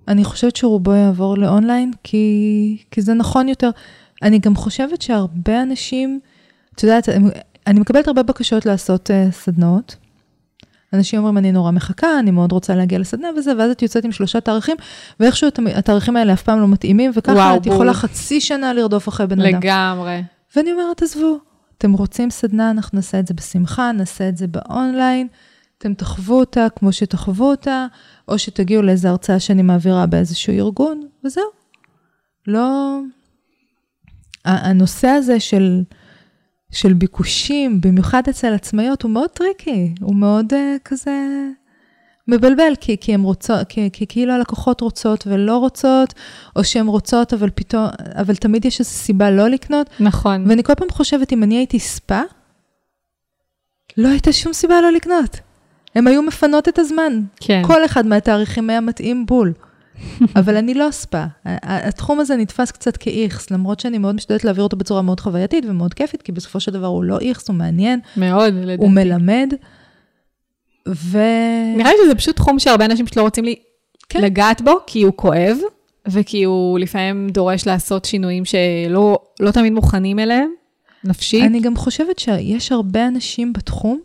אני 0.07 0.23
חושבת 0.23 0.55
שרובו 0.55 0.93
יעבור 0.93 1.37
לאונליין, 1.37 1.91
כי, 2.03 2.77
כי 2.91 3.01
זה 3.01 3.13
נכון 3.13 3.49
יותר. 3.49 3.69
אני 4.23 4.39
גם 4.39 4.55
חושבת 4.55 5.01
שהרבה 5.01 5.61
אנשים, 5.61 6.19
את 6.75 6.83
יודעת, 6.83 7.09
אני 7.67 7.79
מקבלת 7.79 8.07
הרבה 8.07 8.23
בקשות 8.23 8.65
לעשות 8.65 9.09
uh, 9.09 9.31
סדנאות. 9.31 9.95
אנשים 10.93 11.19
אומרים, 11.19 11.37
אני 11.37 11.51
נורא 11.51 11.71
מחכה, 11.71 12.19
אני 12.19 12.31
מאוד 12.31 12.51
רוצה 12.51 12.75
להגיע 12.75 12.99
לסדנה 12.99 13.27
וזה, 13.37 13.51
ואז 13.57 13.71
את 13.71 13.81
יוצאת 13.81 14.05
עם 14.05 14.11
שלושה 14.11 14.41
תאריכים, 14.41 14.77
ואיכשהו 15.19 15.49
התאריכים 15.75 16.15
האלה 16.15 16.33
אף 16.33 16.41
פעם 16.43 16.59
לא 16.59 16.67
מתאימים, 16.67 17.11
וככה 17.15 17.35
וואו, 17.35 17.57
את 17.57 17.65
יכולה 17.65 17.91
בול. 17.91 17.93
חצי 17.93 18.41
שנה 18.41 18.73
לרדוף 18.73 19.07
אחרי 19.09 19.27
בן 19.27 19.41
אדם. 19.41 19.59
לגמרי. 19.59 20.23
ואני 20.55 20.71
אומרת, 20.71 21.01
עזבו, 21.01 21.37
אתם 21.77 21.93
רוצים 21.93 22.29
סדנה, 22.29 22.71
אנחנו 22.71 22.95
נעשה 22.95 23.19
את 23.19 23.27
זה 23.27 23.33
בשמחה, 23.33 23.91
נעשה 23.91 24.29
את 24.29 24.37
זה 24.37 24.47
באונליין, 24.47 25.27
אתם 25.77 25.93
תחוו 25.93 26.39
אותה 26.39 26.67
כמו 26.75 26.91
שתחוו 26.91 27.45
אותה, 27.45 27.85
או 28.27 28.39
שתגיעו 28.39 28.81
לאיזו 28.81 29.07
הרצאה 29.07 29.39
שאני 29.39 29.61
מעבירה 29.61 30.05
באיזשהו 30.05 30.53
ארגון, 30.53 31.07
וזהו. 31.25 31.43
לא... 32.47 32.99
הנושא 34.45 35.07
הזה 35.07 35.39
של, 35.39 35.81
של 36.71 36.93
ביקושים, 36.93 37.81
במיוחד 37.81 38.21
אצל 38.29 38.53
עצמאיות, 38.53 39.01
הוא 39.01 39.11
מאוד 39.11 39.29
tricky, 39.29 39.93
הוא 40.01 40.15
מאוד 40.15 40.53
uh, 40.53 40.55
כזה 40.85 41.11
מבלבל, 42.27 42.73
כי, 42.81 42.97
כי 43.01 43.13
הן 43.13 43.21
רוצות, 43.21 43.67
כי, 43.69 43.89
כי 43.93 44.05
כאילו 44.07 44.33
הלקוחות 44.33 44.81
רוצות 44.81 45.27
ולא 45.27 45.57
רוצות, 45.57 46.13
או 46.55 46.63
שהן 46.63 46.87
רוצות, 46.87 47.33
אבל 47.33 47.49
פתאום, 47.55 47.85
אבל 48.15 48.35
תמיד 48.35 48.65
יש 48.65 48.79
איזו 48.79 48.89
סיבה 48.89 49.31
לא 49.31 49.47
לקנות. 49.47 49.89
נכון. 49.99 50.49
ואני 50.49 50.63
כל 50.63 50.75
פעם 50.75 50.89
חושבת, 50.89 51.33
אם 51.33 51.43
אני 51.43 51.57
הייתי 51.57 51.79
ספא, 51.79 52.21
לא 53.97 54.07
הייתה 54.07 54.33
שום 54.33 54.53
סיבה 54.53 54.81
לא 54.81 54.91
לקנות. 54.91 55.39
הן 55.95 56.07
היו 56.07 56.21
מפנות 56.21 56.67
את 56.67 56.79
הזמן. 56.79 57.21
כן. 57.39 57.61
כל 57.65 57.85
אחד 57.85 58.05
מהתאריכים 58.05 58.69
היה 58.69 58.81
מתאים 58.81 59.25
בול. 59.25 59.53
אבל 60.39 60.57
אני 60.57 60.73
לא 60.73 60.87
ספא. 60.91 61.17
ה- 61.17 61.27
ה- 61.45 61.87
התחום 61.87 62.19
הזה 62.19 62.35
נתפס 62.35 62.71
קצת 62.71 62.97
כאיכס, 62.97 63.51
למרות 63.51 63.79
שאני 63.79 63.97
מאוד 63.97 64.15
משתדלת 64.15 64.43
להעביר 64.43 64.63
אותו 64.63 64.77
בצורה 64.77 65.01
מאוד 65.01 65.19
חווייתית 65.19 65.65
ומאוד 65.67 65.93
כיפית, 65.93 66.21
כי 66.21 66.31
בסופו 66.31 66.59
של 66.59 66.71
דבר 66.71 66.87
הוא 66.87 67.03
לא 67.03 67.19
איכס, 67.19 67.47
הוא 67.47 67.55
מעניין, 67.55 67.99
מאוד, 68.17 68.53
לדעתי. 68.53 68.81
הוא 68.81 68.91
מלמד. 68.91 69.53
ו... 70.87 71.17
נראה 71.77 71.91
לי 71.91 71.97
שזה 72.05 72.15
פשוט 72.15 72.35
תחום 72.35 72.59
שהרבה 72.59 72.85
אנשים 72.85 73.05
פשוט 73.05 73.17
לא 73.17 73.21
רוצים 73.21 73.43
לי 73.43 73.55
כן. 74.09 74.21
לגעת 74.21 74.61
בו, 74.61 74.71
כי 74.87 75.01
הוא 75.01 75.13
כואב, 75.15 75.57
וכי 76.07 76.43
הוא 76.43 76.79
לפעמים 76.79 77.29
דורש 77.29 77.67
לעשות 77.67 78.05
שינויים 78.05 78.45
שלא 78.45 79.19
לא 79.39 79.51
תמיד 79.51 79.73
מוכנים 79.73 80.19
אליהם, 80.19 80.49
נפשית. 81.03 81.43
אני 81.43 81.59
גם 81.59 81.75
חושבת 81.75 82.19
שיש 82.19 82.71
הרבה 82.71 83.07
אנשים 83.07 83.53
בתחום 83.53 83.99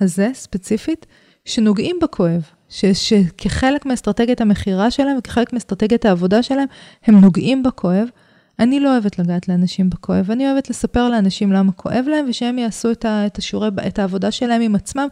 הזה, 0.00 0.30
ספציפית, 0.34 1.06
שנוגעים 1.44 1.96
בכואב. 2.02 2.42
ש, 2.68 2.84
שכחלק 2.84 3.86
מאסטרטגיית 3.86 4.40
המכירה 4.40 4.90
שלהם 4.90 5.18
וכחלק 5.18 5.52
מאסטרטגיית 5.52 6.04
העבודה 6.04 6.42
שלהם, 6.42 6.68
הם 7.06 7.20
נוגעים 7.20 7.62
בכואב. 7.62 8.08
אני 8.58 8.80
לא 8.80 8.92
אוהבת 8.92 9.18
לגעת 9.18 9.48
לאנשים 9.48 9.90
בכואב, 9.90 10.30
אני 10.30 10.50
אוהבת 10.50 10.70
לספר 10.70 11.08
לאנשים 11.08 11.52
למה 11.52 11.72
כואב 11.72 12.04
להם, 12.08 12.26
ושהם 12.28 12.58
יעשו 12.58 12.90
את, 12.90 13.04
ה, 13.04 13.26
את, 13.26 13.38
השיעורי, 13.38 13.68
את 13.86 13.98
העבודה 13.98 14.30
שלהם 14.30 14.62
עם 14.62 14.74
עצמם. 14.74 15.08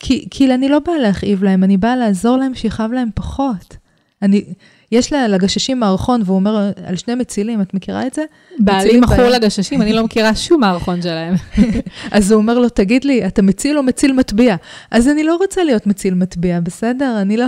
כי, 0.00 0.28
כי 0.30 0.54
אני 0.54 0.68
לא 0.68 0.78
באה 0.78 0.98
להכאיב 0.98 1.44
להם, 1.44 1.64
אני 1.64 1.76
באה 1.76 1.96
לעזור 1.96 2.36
להם 2.36 2.54
שיכאב 2.54 2.92
להם 2.92 3.08
פחות. 3.14 3.76
אני, 4.22 4.44
יש 4.92 5.12
לגששים 5.12 5.80
מערכון, 5.80 6.22
והוא 6.24 6.36
אומר 6.36 6.70
על 6.86 6.96
שני 6.96 7.14
מצילים, 7.14 7.60
את 7.60 7.74
מכירה 7.74 8.06
את 8.06 8.14
זה? 8.14 8.24
בעלי 8.58 9.00
מכור. 9.00 9.16
לגששים, 9.16 9.82
אני 9.82 9.92
לא 9.92 10.04
מכירה 10.04 10.34
שום 10.34 10.60
מערכון 10.60 11.02
שלהם. 11.02 11.34
אז 12.12 12.32
הוא 12.32 12.40
אומר 12.40 12.58
לו, 12.58 12.68
תגיד 12.68 13.04
לי, 13.04 13.26
אתה 13.26 13.42
מציל 13.42 13.78
או 13.78 13.82
מציל 13.82 14.12
מטביע? 14.12 14.56
אז 14.90 15.08
אני 15.08 15.24
לא 15.24 15.36
רוצה 15.36 15.64
להיות 15.64 15.86
מציל 15.86 16.14
מטביע, 16.14 16.60
בסדר? 16.60 17.18
אני 17.20 17.36
לא... 17.36 17.46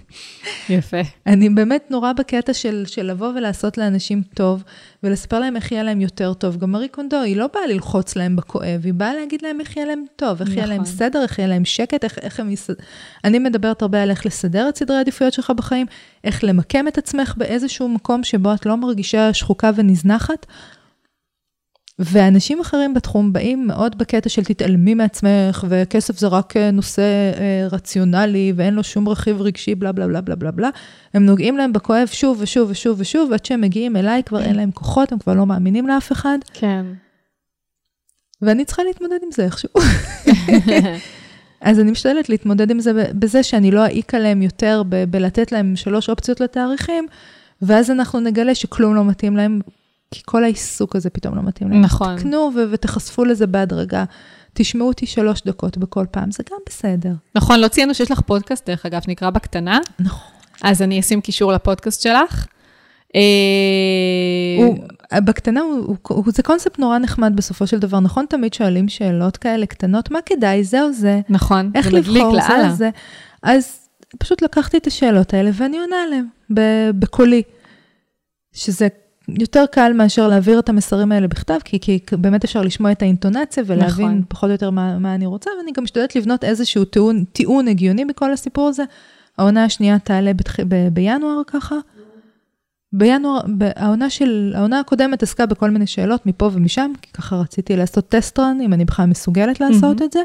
יפה. 0.68 1.00
אני 1.26 1.48
באמת 1.48 1.90
נורא 1.90 2.12
בקטע 2.12 2.54
של, 2.54 2.84
של 2.86 3.06
לבוא 3.06 3.28
ולעשות 3.28 3.78
לאנשים 3.78 4.22
טוב, 4.34 4.62
ולספר 5.02 5.38
להם 5.38 5.56
איך 5.56 5.72
יהיה 5.72 5.82
להם 5.82 6.00
יותר 6.00 6.34
טוב. 6.34 6.56
גם 6.56 6.72
מארי 6.72 6.88
קונדו, 6.88 7.16
היא 7.16 7.36
לא 7.36 7.46
באה 7.54 7.66
ללחוץ 7.66 8.16
להם 8.16 8.36
בכואב, 8.36 8.80
היא 8.84 8.94
באה 8.94 9.14
להגיד 9.14 9.42
להם 9.42 9.60
איך 9.60 9.76
יהיה 9.76 9.86
להם 9.86 10.04
טוב, 10.16 10.40
איך 10.40 10.56
יהיה 10.56 10.66
להם 10.66 10.82
נכון. 10.82 10.94
סדר, 10.94 11.22
איך 11.22 11.38
יהיה 11.38 11.48
להם 11.48 11.64
שקט, 11.64 12.04
איך, 12.04 12.18
איך 12.18 12.40
הם 12.40 12.50
יסד... 12.50 12.74
אני 13.24 13.38
מדברת 13.38 13.82
הרבה 13.82 14.02
על 14.02 14.10
איך 14.10 14.26
לסדר 14.26 14.68
את 14.68 14.76
סדרי 14.76 14.96
העדיפויות 14.96 15.32
שלך 15.32 15.50
בחיים, 15.50 15.86
איך 16.24 16.44
למקם 16.44 16.88
את 16.88 16.98
עצמך 16.98 17.34
באיזשהו 17.36 17.88
מקום 17.88 18.24
שבו 18.24 18.54
את 18.54 18.66
לא 18.66 18.76
מרגישה 18.76 19.34
שחוקה 19.34 19.70
ונזנחת. 19.74 20.46
ואנשים 22.02 22.60
אחרים 22.60 22.94
בתחום 22.94 23.32
באים 23.32 23.66
מאוד 23.66 23.98
בקטע 23.98 24.28
של 24.28 24.44
תתעלמי 24.44 24.94
מעצמך, 24.94 25.64
וכסף 25.68 26.18
זה 26.18 26.26
רק 26.26 26.56
אה, 26.56 26.70
נושא 26.70 27.02
אה, 27.02 27.66
רציונלי, 27.72 28.52
ואין 28.56 28.74
לו 28.74 28.84
שום 28.84 29.08
רכיב 29.08 29.40
רגשי, 29.40 29.74
בלה 29.74 29.92
בלה 29.92 30.06
בלה 30.06 30.20
בלה 30.20 30.36
בלה 30.36 30.50
בלה. 30.50 30.70
הם 31.14 31.26
נוגעים 31.26 31.56
להם 31.56 31.72
בכואב 31.72 32.08
שוב 32.12 32.38
ושוב 32.40 32.70
ושוב 32.70 33.00
ושוב, 33.00 33.30
ועד 33.30 33.44
שהם 33.44 33.60
מגיעים 33.60 33.96
אליי 33.96 34.22
כבר 34.22 34.42
אין 34.42 34.56
להם 34.56 34.70
כוחות, 34.70 35.12
הם 35.12 35.18
כבר 35.18 35.34
לא 35.34 35.46
מאמינים 35.46 35.88
לאף 35.88 36.12
אחד, 36.12 36.38
כן. 36.52 36.86
ואני 38.42 38.64
צריכה 38.64 38.82
להתמודד 38.82 39.18
עם 39.22 39.32
זה 39.32 39.44
איכשהו. 39.44 39.70
אז 41.60 41.80
אני 41.80 41.90
משתדלת 41.90 42.28
להתמודד 42.28 42.70
עם 42.70 42.80
זה 42.80 42.92
בזה 43.14 43.42
שאני 43.42 43.70
לא 43.70 43.82
אעיק 43.82 44.14
עליהם 44.14 44.42
יותר, 44.42 44.82
ב- 44.88 45.04
בלתת 45.04 45.52
להם 45.52 45.76
שלוש 45.76 46.08
אופציות 46.10 46.40
לתאריכים, 46.40 47.06
ואז 47.62 47.90
אנחנו 47.90 48.20
נגלה 48.20 48.54
שכלום 48.54 48.94
לא 48.94 49.04
מתאים 49.04 49.36
להם, 49.36 49.60
כי 50.10 50.20
כל 50.24 50.44
העיסוק 50.44 50.96
הזה 50.96 51.10
פתאום 51.10 51.36
לא 51.36 51.42
מתאים 51.42 51.70
להם. 51.70 51.80
נכון. 51.80 52.16
תקנו 52.18 52.50
ו- 52.56 52.64
ותחשפו 52.70 53.24
לזה 53.24 53.46
בהדרגה. 53.46 54.04
תשמעו 54.54 54.88
אותי 54.88 55.06
שלוש 55.06 55.42
דקות 55.46 55.78
בכל 55.78 56.04
פעם, 56.10 56.30
זה 56.30 56.42
גם 56.50 56.58
בסדר. 56.68 57.12
נכון, 57.34 57.60
לא 57.60 57.68
ציינו 57.68 57.94
שיש 57.94 58.10
לך 58.10 58.20
פודקאסט, 58.20 58.70
דרך 58.70 58.86
אגב, 58.86 59.00
נקרא 59.08 59.30
בקטנה, 59.30 59.78
נכון. 59.98 60.32
אז 60.62 60.82
אני 60.82 61.00
אשים 61.00 61.20
קישור 61.20 61.52
לפודקאסט 61.52 62.02
שלך. 62.02 62.46
אה, 63.14 63.20
הוא, 64.58 64.78
בקטנה, 65.14 65.60
הוא, 65.60 65.96
הוא, 66.08 66.24
זה 66.26 66.42
קונספט 66.42 66.78
נורא 66.78 66.98
נחמד 66.98 67.32
בסופו 67.36 67.66
של 67.66 67.78
דבר. 67.78 68.00
נכון, 68.00 68.26
תמיד 68.28 68.54
שואלים 68.54 68.88
שאלות 68.88 69.36
כאלה 69.36 69.66
קטנות, 69.66 70.10
מה 70.10 70.18
כדאי, 70.26 70.64
זה 70.64 70.82
או 70.82 70.92
זה, 70.92 71.20
נכון, 71.28 71.70
איך 71.74 71.90
זה 71.90 71.98
מדליק 71.98 72.22
לבחור, 72.22 72.40
זה. 72.40 72.68
או 72.68 72.74
זה. 72.74 72.90
אז 73.42 73.88
פשוט 74.18 74.42
לקחתי 74.42 74.76
את 74.76 74.86
השאלות 74.86 75.34
האלה 75.34 75.50
ואני 75.54 75.78
עונה 75.78 75.96
עליהן 76.06 76.26
בקולי. 76.98 77.42
שזה 78.52 78.88
יותר 79.28 79.64
קל 79.72 79.92
מאשר 79.92 80.28
להעביר 80.28 80.58
את 80.58 80.68
המסרים 80.68 81.12
האלה 81.12 81.28
בכתב, 81.28 81.58
כי, 81.64 81.80
כי 81.80 81.98
באמת 82.12 82.44
אפשר 82.44 82.62
לשמוע 82.62 82.92
את 82.92 83.02
האינטונציה 83.02 83.62
ולהבין 83.66 84.06
נכון. 84.06 84.22
פחות 84.28 84.46
או 84.46 84.52
יותר 84.52 84.70
מה, 84.70 84.98
מה 84.98 85.14
אני 85.14 85.26
רוצה, 85.26 85.50
ואני 85.58 85.72
גם 85.72 85.84
משתדלת 85.84 86.16
לבנות 86.16 86.44
איזשהו 86.44 86.84
טיעון, 86.84 87.24
טיעון 87.32 87.68
הגיוני 87.68 88.04
בכל 88.04 88.32
הסיפור 88.32 88.68
הזה. 88.68 88.84
העונה 89.38 89.64
השנייה 89.64 89.98
תעלה 89.98 90.34
בתח... 90.34 90.60
ב... 90.68 90.88
בינואר 90.92 91.42
ככה. 91.46 91.76
בינואר, 92.92 93.40
העונה 93.76 94.10
של, 94.10 94.52
העונה 94.56 94.80
הקודמת 94.80 95.22
עסקה 95.22 95.46
בכל 95.46 95.70
מיני 95.70 95.86
שאלות 95.86 96.26
מפה 96.26 96.50
ומשם, 96.52 96.92
כי 97.02 97.12
ככה 97.12 97.36
רציתי 97.36 97.76
לעשות 97.76 98.08
test 98.08 98.38
run, 98.38 98.58
אם 98.64 98.72
אני 98.72 98.84
בכלל 98.84 99.06
מסוגלת 99.06 99.60
לעשות 99.60 99.82
מהמם. 99.82 100.02
את 100.04 100.12
זה. 100.12 100.20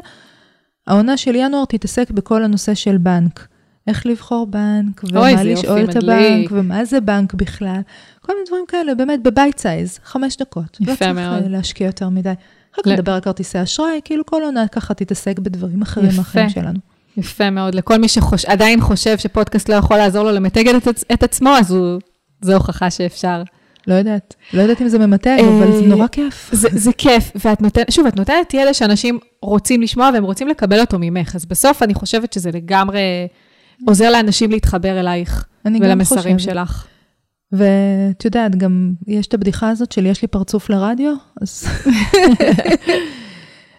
העונה 0.86 1.16
של 1.16 1.34
ינואר 1.34 1.64
תתעסק 1.64 2.10
בכל 2.10 2.42
הנושא 2.42 2.74
של 2.74 2.96
בנק. 2.98 3.46
איך 3.86 4.06
לבחור 4.06 4.46
בנק, 4.46 5.04
ומה 5.04 5.42
לשאול 5.42 5.84
את. 5.84 5.96
הבנק, 5.96 6.48
ומה 6.50 6.84
זה 6.84 7.00
בנק 7.00 7.34
בכלל. 7.34 7.80
כל 8.20 8.32
מיני 8.32 8.46
דברים 8.46 8.64
כאלה, 8.68 8.94
באמת 8.94 9.22
ב 9.22 9.29
bite 9.29 9.58
size, 9.58 9.98
חמש 10.04 10.36
דקות. 10.36 10.78
יפה 10.80 10.90
לא 10.92 10.96
צריך 10.96 11.10
מאוד. 11.10 11.42
אה, 11.42 11.48
להשקיע 11.48 11.86
יותר 11.86 12.08
מדי. 12.08 12.32
אחר 12.74 12.82
כך 12.82 12.86
ל- 12.86 12.92
נדבר 12.92 13.12
על 13.12 13.20
כרטיסי 13.20 13.62
אשראי, 13.62 14.00
כאילו 14.04 14.26
כל 14.26 14.42
עונה 14.42 14.68
ככה 14.68 14.94
תתעסק 14.94 15.38
בדברים 15.38 15.82
אחרים. 15.82 16.10
מהחיים 16.16 16.50
שלנו. 16.50 16.78
יפה 17.16 17.50
מאוד. 17.50 17.74
לכל 17.74 17.98
מי 17.98 18.06
שעדיין 18.36 18.80
חושב 18.80 19.18
שפודקאסט 19.18 19.68
לא 19.68 19.74
יכול 19.74 19.96
לעזור 19.96 20.24
לו 20.24 20.30
למתג 20.30 20.68
את, 20.68 20.88
את 21.12 21.22
עצמו, 21.22 21.50
אז 21.50 21.70
הוא, 21.70 21.98
זו 22.42 22.54
הוכחה 22.54 22.90
שאפשר. 22.90 23.42
לא 23.86 23.94
יודעת, 23.94 24.34
לא 24.52 24.62
יודעת 24.62 24.82
אם 24.82 24.88
זה 24.88 24.98
ממתג, 24.98 25.38
אה, 25.40 25.48
אבל 25.48 25.72
זה 25.72 25.86
נורא 25.86 26.06
כיף. 26.06 26.50
זה, 26.52 26.68
זה 26.72 26.92
כיף, 26.92 27.32
ואת 27.44 27.62
נותנת, 27.62 27.92
שוב, 27.92 28.06
את 28.06 28.16
נותנת 28.16 28.54
ידע 28.54 28.74
שאנשים 28.74 29.18
רוצים 29.42 29.82
לשמוע 29.82 30.10
והם 30.14 30.24
רוצים 30.24 30.48
לקבל 30.48 30.80
אותו 30.80 30.96
ממך. 31.00 31.34
אז 31.34 31.46
בסוף 31.46 31.82
אני 31.82 31.94
חושבת 31.94 32.32
שזה 32.32 32.50
לגמרי 32.50 33.00
עוזר 33.86 34.10
לאנשים 34.10 34.50
להתחבר 34.50 35.00
אלייך 35.00 35.44
ולמסרים. 35.64 36.38
שלך. 36.38 36.86
ואת 37.52 38.24
יודעת, 38.24 38.56
גם 38.56 38.92
יש 39.06 39.26
את 39.26 39.34
הבדיחה 39.34 39.68
הזאת 39.68 39.92
של 39.92 40.06
יש 40.06 40.22
לי 40.22 40.28
פרצוף 40.28 40.70
לרדיו, 40.70 41.14
אז 41.42 41.64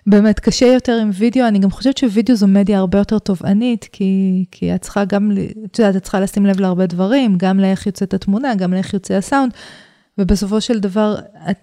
באמת 0.08 0.40
קשה 0.40 0.66
יותר 0.66 1.00
עם 1.02 1.10
וידאו, 1.14 1.48
אני 1.48 1.60
גם 1.60 1.72
חושבת 1.72 1.98
שווידאו 1.98 2.36
זו 2.36 2.48
מדיה 2.48 2.80
הרבה 2.80 2.98
יותר 2.98 3.20
תובענית, 3.20 3.86
כי, 3.92 4.46
כי 4.52 4.76
את 4.76 4.82
צריכה 4.82 5.06
גם, 5.06 5.32
את 5.66 5.80
יודעת, 5.80 5.96
את 5.96 6.04
צריכה 6.04 6.20
לשים 6.20 6.46
לב 6.46 6.60
להרבה 6.60 6.86
דברים, 6.86 7.36
גם 7.38 7.60
לאיך 7.60 7.86
יוצאת 7.86 8.14
התמונה, 8.14 8.56
גם 8.56 8.74
לאיך 8.74 8.94
יוצא 8.94 9.14
הסאונד, 9.14 9.52
ובסופו 10.18 10.62
של 10.62 10.80
דבר 10.80 11.16
את 11.50 11.58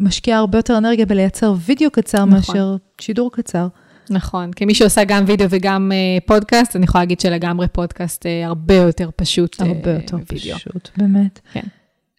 משקיעה 0.00 0.38
הרבה 0.38 0.58
יותר 0.58 0.78
אנרגיה 0.78 1.06
בלייצר 1.06 1.54
וידאו 1.58 1.90
קצר 1.90 2.24
נכון. 2.24 2.30
מאשר 2.30 2.76
שידור 3.00 3.32
קצר. 3.32 3.68
נכון. 4.10 4.50
כמי 4.56 4.74
שעושה 4.74 5.04
גם 5.04 5.24
וידאו 5.26 5.46
וגם 5.50 5.92
אה, 5.92 6.18
פודקאסט, 6.26 6.76
אני 6.76 6.84
יכולה 6.84 7.02
להגיד 7.02 7.20
שלגמרי 7.20 7.68
פודקאסט 7.68 8.26
אה, 8.26 8.46
הרבה 8.46 8.74
יותר 8.74 9.10
פשוט. 9.16 9.60
אה, 9.60 9.66
הרבה 9.66 9.90
יותר 9.90 10.16
מווידאו. 10.16 10.58
פשוט, 10.58 10.88
באמת. 10.96 11.40
כן. 11.52 11.64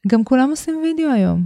גם 0.08 0.24
כולם 0.24 0.50
עושים 0.50 0.76
וידאו 0.84 1.12
היום. 1.12 1.44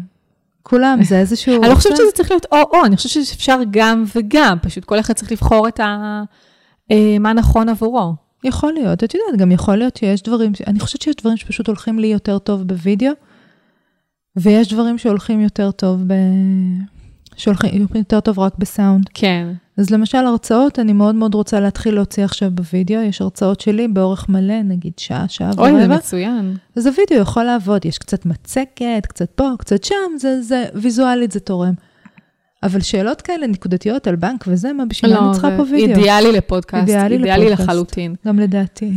כולם, 0.64 1.04
זה 1.04 1.20
איזשהו... 1.20 1.62
אני 1.62 1.70
לא 1.70 1.76
חושבת 1.76 1.98
שזה 1.98 2.12
צריך 2.14 2.32
להיות 2.32 2.46
או-או, 2.52 2.86
אני 2.86 2.98
חושבת 2.98 3.26
שאפשר 3.26 3.60
גם 3.72 4.04
וגם, 4.16 4.58
פשוט 4.62 4.86
כל 4.86 5.00
אחד 5.00 5.14
צריך 5.14 5.32
לבחור 5.32 5.68
את 5.68 5.80
ה... 5.80 6.22
אה, 6.92 7.18
מה 7.20 7.34
נכון 7.34 7.70
עבורו. 7.70 8.14
יכול 8.44 8.74
להיות, 8.74 9.04
את 9.04 9.14
יודעת, 9.14 9.40
גם 9.40 9.52
יכול 9.52 9.76
להיות 9.76 9.98
שיש 9.98 10.22
דברים, 10.22 10.52
אני 10.68 10.80
חושבת 10.80 11.02
שיש 11.02 11.16
דברים 11.16 11.38
שפשוט 11.38 11.68
הולכים 11.68 12.00
לי 12.00 12.08
יותר 12.08 12.40
טוב 12.40 12.64
בווידאו, 12.64 13.12
ויש 14.36 14.74
דברים 14.74 14.98
שהולכים 14.98 15.42
יותר 15.42 15.72
טוב 15.72 16.04
ב... 16.08 16.14
שהולכים 17.36 17.88
יותר 17.96 18.20
טוב 18.20 18.40
רק 18.40 18.54
בסאונד. 18.58 19.10
כן. 19.14 19.48
אז 19.78 19.90
למשל 19.90 20.18
הרצאות, 20.18 20.80
אני 20.80 20.94
מאוד 20.94 21.16
מאוד 21.16 21.36
רוצה 21.36 21.60
להתחיל 21.60 21.96
להוציא 21.96 22.24
עכשיו 22.24 22.52
בווידאו, 22.52 23.02
יש 23.02 23.22
הרצאות 23.22 23.62
שלי 23.62 23.88
באורך 23.88 24.30
מלא, 24.30 24.62
נגיד 24.64 24.94
שעה, 24.98 25.26
שעה 25.28 25.52
אוי, 25.58 25.72
זה 25.72 25.78
ורבע. 25.78 25.96
מצוין. 25.96 26.56
אז 26.76 26.88
הווידאו 26.88 27.18
יכול 27.18 27.44
לעבוד, 27.44 27.86
יש 27.86 27.98
קצת 27.98 28.26
מצקת, 28.26 29.06
קצת 29.08 29.30
פה, 29.30 29.50
קצת 29.60 29.84
שם, 29.84 29.96
זה, 30.18 30.42
זה, 30.42 30.66
ויזואלית 30.76 31.32
זה 31.32 31.40
תורם. 31.40 31.74
אבל 32.64 32.82
שאלות 32.82 33.22
כאלה 33.22 33.48
נקודתיות 33.48 34.08
על 34.08 34.16
בנק 34.16 34.44
וזה, 34.48 34.74
מה 34.74 34.86
בשביל 34.86 35.14
מה 35.14 35.26
אני 35.26 35.34
צריכה 35.34 35.50
פה 35.58 35.64
וידאו? 35.64 35.88
לא, 35.88 35.98
אידיאלי 35.98 36.32
לפודקאסט, 36.32 36.90
אידיאלי 36.90 37.16
אידיאלי 37.16 37.46
לפודקאסט. 37.46 37.70
לחלוטין. 37.70 38.16
גם 38.28 38.40
לדעתי. 38.40 38.92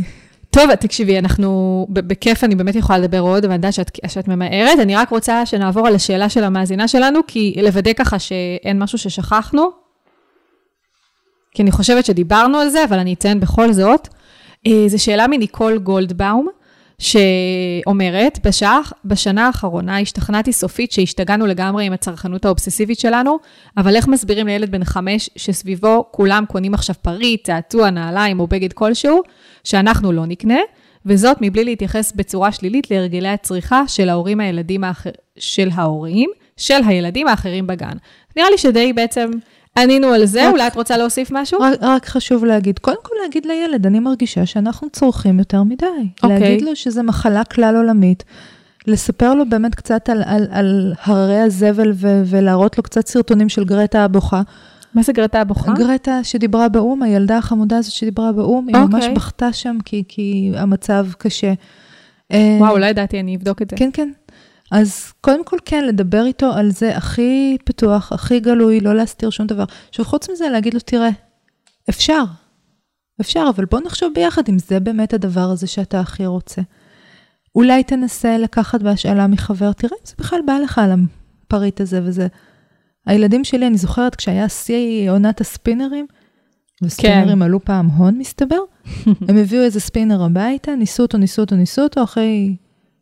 טוב, 0.55 0.75
תקשיבי, 0.75 1.19
אנחנו, 1.19 1.87
בכיף 1.89 2.43
אני 2.43 2.55
באמת 2.55 2.75
יכולה 2.75 2.99
לדבר 2.99 3.19
עוד, 3.19 3.45
אבל 3.45 3.53
אני 3.53 3.55
יודעת 3.55 3.73
שאת, 3.73 3.91
שאת 4.07 4.27
ממהרת. 4.27 4.79
אני 4.79 4.95
רק 4.95 5.09
רוצה 5.09 5.45
שנעבור 5.45 5.87
על 5.87 5.95
השאלה 5.95 6.29
של 6.29 6.43
המאזינה 6.43 6.87
שלנו, 6.87 7.19
כי 7.27 7.55
לוודא 7.63 7.93
ככה 7.93 8.19
שאין 8.19 8.79
משהו 8.79 8.97
ששכחנו. 8.97 9.69
כי 11.51 11.63
אני 11.63 11.71
חושבת 11.71 12.05
שדיברנו 12.05 12.57
על 12.57 12.69
זה, 12.69 12.83
אבל 12.83 12.99
אני 12.99 13.13
אציין 13.13 13.39
בכל 13.39 13.73
זאת. 13.73 14.07
אה, 14.67 14.83
זו 14.87 15.03
שאלה 15.03 15.27
מניקול 15.27 15.77
גולדבאום, 15.77 16.47
שאומרת, 16.99 18.39
בשעה, 18.45 18.79
בשנה 19.05 19.47
האחרונה 19.47 19.99
השתכנעתי 19.99 20.53
סופית 20.53 20.91
שהשתגענו 20.91 21.45
לגמרי 21.45 21.85
עם 21.85 21.93
הצרכנות 21.93 22.45
האובססיבית 22.45 22.99
שלנו, 22.99 23.37
אבל 23.77 23.95
איך 23.95 24.07
מסבירים 24.07 24.47
לילד 24.47 24.71
בן 24.71 24.83
חמש 24.83 25.29
שסביבו 25.35 26.05
כולם 26.11 26.43
קונים 26.47 26.73
עכשיו 26.73 26.95
פריט, 27.01 27.45
צעצוע, 27.45 27.89
נעליים 27.89 28.39
או 28.39 28.47
בגד 28.47 28.73
כלשהו, 28.73 29.21
שאנחנו 29.63 30.11
לא 30.11 30.25
נקנה, 30.25 30.59
וזאת 31.05 31.37
מבלי 31.41 31.63
להתייחס 31.63 32.13
בצורה 32.15 32.51
שלילית 32.51 32.91
להרגלי 32.91 33.29
הצריכה 33.29 33.87
של 33.87 34.09
ההורים 34.09 34.39
הילדים 34.39 34.83
האחר... 34.83 35.09
של 35.37 35.69
ההורים, 35.73 36.29
של 36.57 36.79
הילדים 36.87 37.27
האחרים 37.27 37.67
בגן. 37.67 37.97
נראה 38.37 38.49
לי 38.49 38.57
שדי 38.57 38.93
בעצם 38.93 39.29
ענינו 39.77 40.07
על 40.07 40.25
זה, 40.25 40.49
אולי 40.49 40.67
את 40.67 40.75
רוצה 40.75 40.97
להוסיף 40.97 41.29
משהו? 41.31 41.59
רק, 41.59 41.73
רק 41.81 42.05
חשוב 42.05 42.45
להגיד, 42.45 42.79
קודם 42.79 42.97
כל 43.03 43.15
להגיד 43.23 43.45
לילד, 43.45 43.85
אני 43.85 43.99
מרגישה 43.99 44.45
שאנחנו 44.45 44.89
צורכים 44.89 45.39
יותר 45.39 45.63
מדי. 45.63 45.85
אוקיי. 46.23 46.39
להגיד 46.39 46.61
לו 46.61 46.75
שזה 46.75 47.03
מחלה 47.03 47.43
כלל 47.43 47.75
עולמית. 47.75 48.23
לספר 48.87 49.33
לו 49.33 49.49
באמת 49.49 49.75
קצת 49.75 50.09
על, 50.09 50.23
על, 50.25 50.47
על 50.51 50.93
הררי 51.03 51.39
הזבל 51.39 51.91
ו, 51.95 52.23
ולהראות 52.25 52.77
לו 52.77 52.83
קצת 52.83 53.07
סרטונים 53.07 53.49
של 53.49 53.63
גרטה 53.63 54.03
הבוכה. 54.03 54.41
מה 54.93 55.03
זה 55.03 55.13
גרטה 55.13 55.41
הבוכה? 55.41 55.73
גרטה 55.73 56.23
שדיברה 56.23 56.69
באו"ם, 56.69 57.03
הילדה 57.03 57.37
החמודה 57.37 57.77
הזאת 57.77 57.93
שדיברה 57.93 58.31
באו"ם, 58.31 58.67
היא 58.67 58.77
ממש 58.77 58.93
אוקיי. 58.93 59.13
בכתה 59.15 59.53
שם 59.53 59.77
כי, 59.85 60.03
כי 60.07 60.51
המצב 60.55 61.07
קשה. 61.17 61.53
וואו, 62.33 62.77
לא 62.77 62.85
ידעתי, 62.85 63.19
אני 63.19 63.35
אבדוק 63.35 63.61
את 63.61 63.69
זה. 63.69 63.77
כן, 63.77 63.89
כן. 63.93 64.11
אז 64.71 65.13
קודם 65.21 65.45
כל 65.45 65.57
כן, 65.65 65.85
לדבר 65.85 66.25
איתו 66.25 66.53
על 66.53 66.71
זה 66.71 66.97
הכי 66.97 67.57
פתוח, 67.65 68.11
הכי 68.11 68.39
גלוי, 68.39 68.79
לא 68.79 68.95
להסתיר 68.95 69.29
שום 69.29 69.47
דבר. 69.47 69.63
עכשיו, 69.89 70.05
חוץ 70.05 70.29
מזה, 70.29 70.49
להגיד 70.49 70.73
לו, 70.73 70.79
תראה, 70.79 71.09
אפשר, 71.89 72.23
אפשר, 73.21 73.45
אבל 73.55 73.65
בוא 73.65 73.79
נחשוב 73.85 74.13
ביחד 74.15 74.49
אם 74.49 74.59
זה 74.59 74.79
באמת 74.79 75.13
הדבר 75.13 75.49
הזה 75.49 75.67
שאתה 75.67 75.99
הכי 75.99 76.25
רוצה. 76.25 76.61
אולי 77.55 77.83
תנסה 77.83 78.37
לקחת 78.37 78.81
בהשאלה 78.81 79.27
מחבר, 79.27 79.73
תראה 79.73 79.93
אם 80.01 80.05
זה 80.07 80.13
בכלל 80.19 80.39
בא 80.45 80.57
לך 80.63 80.77
על 80.77 80.91
הפריט 81.47 81.81
הזה 81.81 82.01
וזה. 82.03 82.27
הילדים 83.05 83.43
שלי, 83.43 83.67
אני 83.67 83.77
זוכרת, 83.77 84.15
כשהיה 84.15 84.49
שיא 84.49 85.11
עונת 85.11 85.41
הספינרים, 85.41 86.07
וספינרים 86.83 87.41
עלו 87.41 87.65
פעם 87.65 87.87
הון, 87.87 88.17
מסתבר, 88.17 88.59
הם 89.27 89.37
הביאו 89.37 89.63
איזה 89.63 89.79
ספינר 89.79 90.23
הביתה, 90.23 90.75
ניסו 90.75 91.03
אותו, 91.03 91.17
ניסו 91.17 91.41
אותו, 91.41 91.55
ניסו 91.55 91.81
אותו, 91.81 92.03
אחרי 92.03 92.55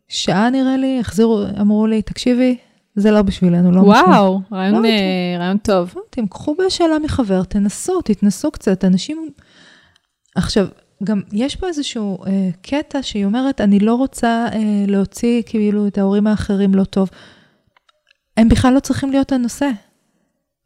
שעה 0.08 0.50
נראה 0.50 0.76
לי, 0.76 1.00
החזירו, 1.00 1.44
אמרו 1.60 1.86
לי, 1.86 2.02
תקשיבי, 2.02 2.56
זה 2.96 3.10
לא 3.10 3.22
בשבילנו, 3.22 3.72
לא 3.72 3.82
משנה. 3.82 4.04
וואו, 4.06 4.40
רעיון, 4.52 4.82
לא, 4.82 4.88
אה, 4.88 5.36
רעיון 5.38 5.58
טוב. 5.58 5.94
אמרתי, 5.96 6.20
קחו 6.30 6.54
בשאלה 6.54 6.98
מחבר, 6.98 7.44
תנסו, 7.44 8.02
תתנסו 8.02 8.50
קצת, 8.50 8.84
אנשים... 8.84 9.30
עכשיו, 10.36 10.66
גם 11.04 11.20
יש 11.32 11.56
פה 11.56 11.66
איזשהו 11.68 12.24
אה, 12.26 12.48
קטע 12.62 13.02
שהיא 13.02 13.24
אומרת, 13.24 13.60
אני 13.60 13.78
לא 13.78 13.94
רוצה 13.94 14.46
אה, 14.52 14.84
להוציא 14.86 15.42
כאילו 15.46 15.86
את 15.86 15.98
ההורים 15.98 16.26
האחרים 16.26 16.74
לא 16.74 16.84
טוב. 16.84 17.10
הם 18.36 18.48
בכלל 18.48 18.74
לא 18.74 18.80
צריכים 18.80 19.10
להיות 19.10 19.32
הנושא. 19.32 19.70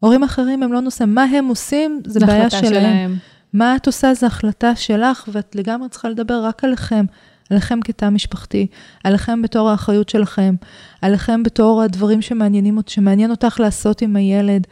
הורים 0.00 0.22
אחרים 0.22 0.62
הם 0.62 0.72
לא 0.72 0.80
נושא, 0.80 1.04
מה 1.06 1.22
הם 1.22 1.48
עושים 1.48 2.02
זה 2.06 2.20
בעיה 2.20 2.46
החלטה 2.46 2.66
שלהם. 2.66 3.16
מה 3.52 3.76
את 3.76 3.86
עושה 3.86 4.14
זה 4.14 4.26
החלטה 4.26 4.76
שלך, 4.76 5.28
ואת 5.32 5.54
לגמרי 5.54 5.88
צריכה 5.88 6.08
לדבר 6.08 6.44
רק 6.44 6.64
עליכם. 6.64 7.04
עליכם 7.50 7.80
כתא 7.84 8.08
משפחתי, 8.08 8.66
עליכם 9.04 9.42
בתור 9.42 9.70
האחריות 9.70 10.08
שלכם, 10.08 10.54
עליכם 11.02 11.42
בתור 11.42 11.82
הדברים 11.82 12.22
שמעניינים, 12.22 12.78
שמעניין 12.86 13.30
אותך 13.30 13.60
לעשות 13.60 14.02
עם 14.02 14.16
הילד, 14.16 14.66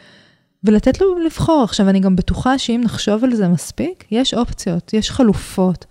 ולתת 0.65 1.01
לו 1.01 1.19
לבחור. 1.19 1.63
עכשיו, 1.65 1.89
אני 1.89 2.01
גם 2.01 2.17
בטוחה 2.17 2.59
שאם 2.59 2.81
נחשוב 2.85 3.25
על 3.25 3.35
זה 3.35 3.49
מספיק, 3.49 4.05
יש 4.11 4.35
אופציות, 4.35 4.95
יש 4.95 5.11
חלופות 5.11 5.85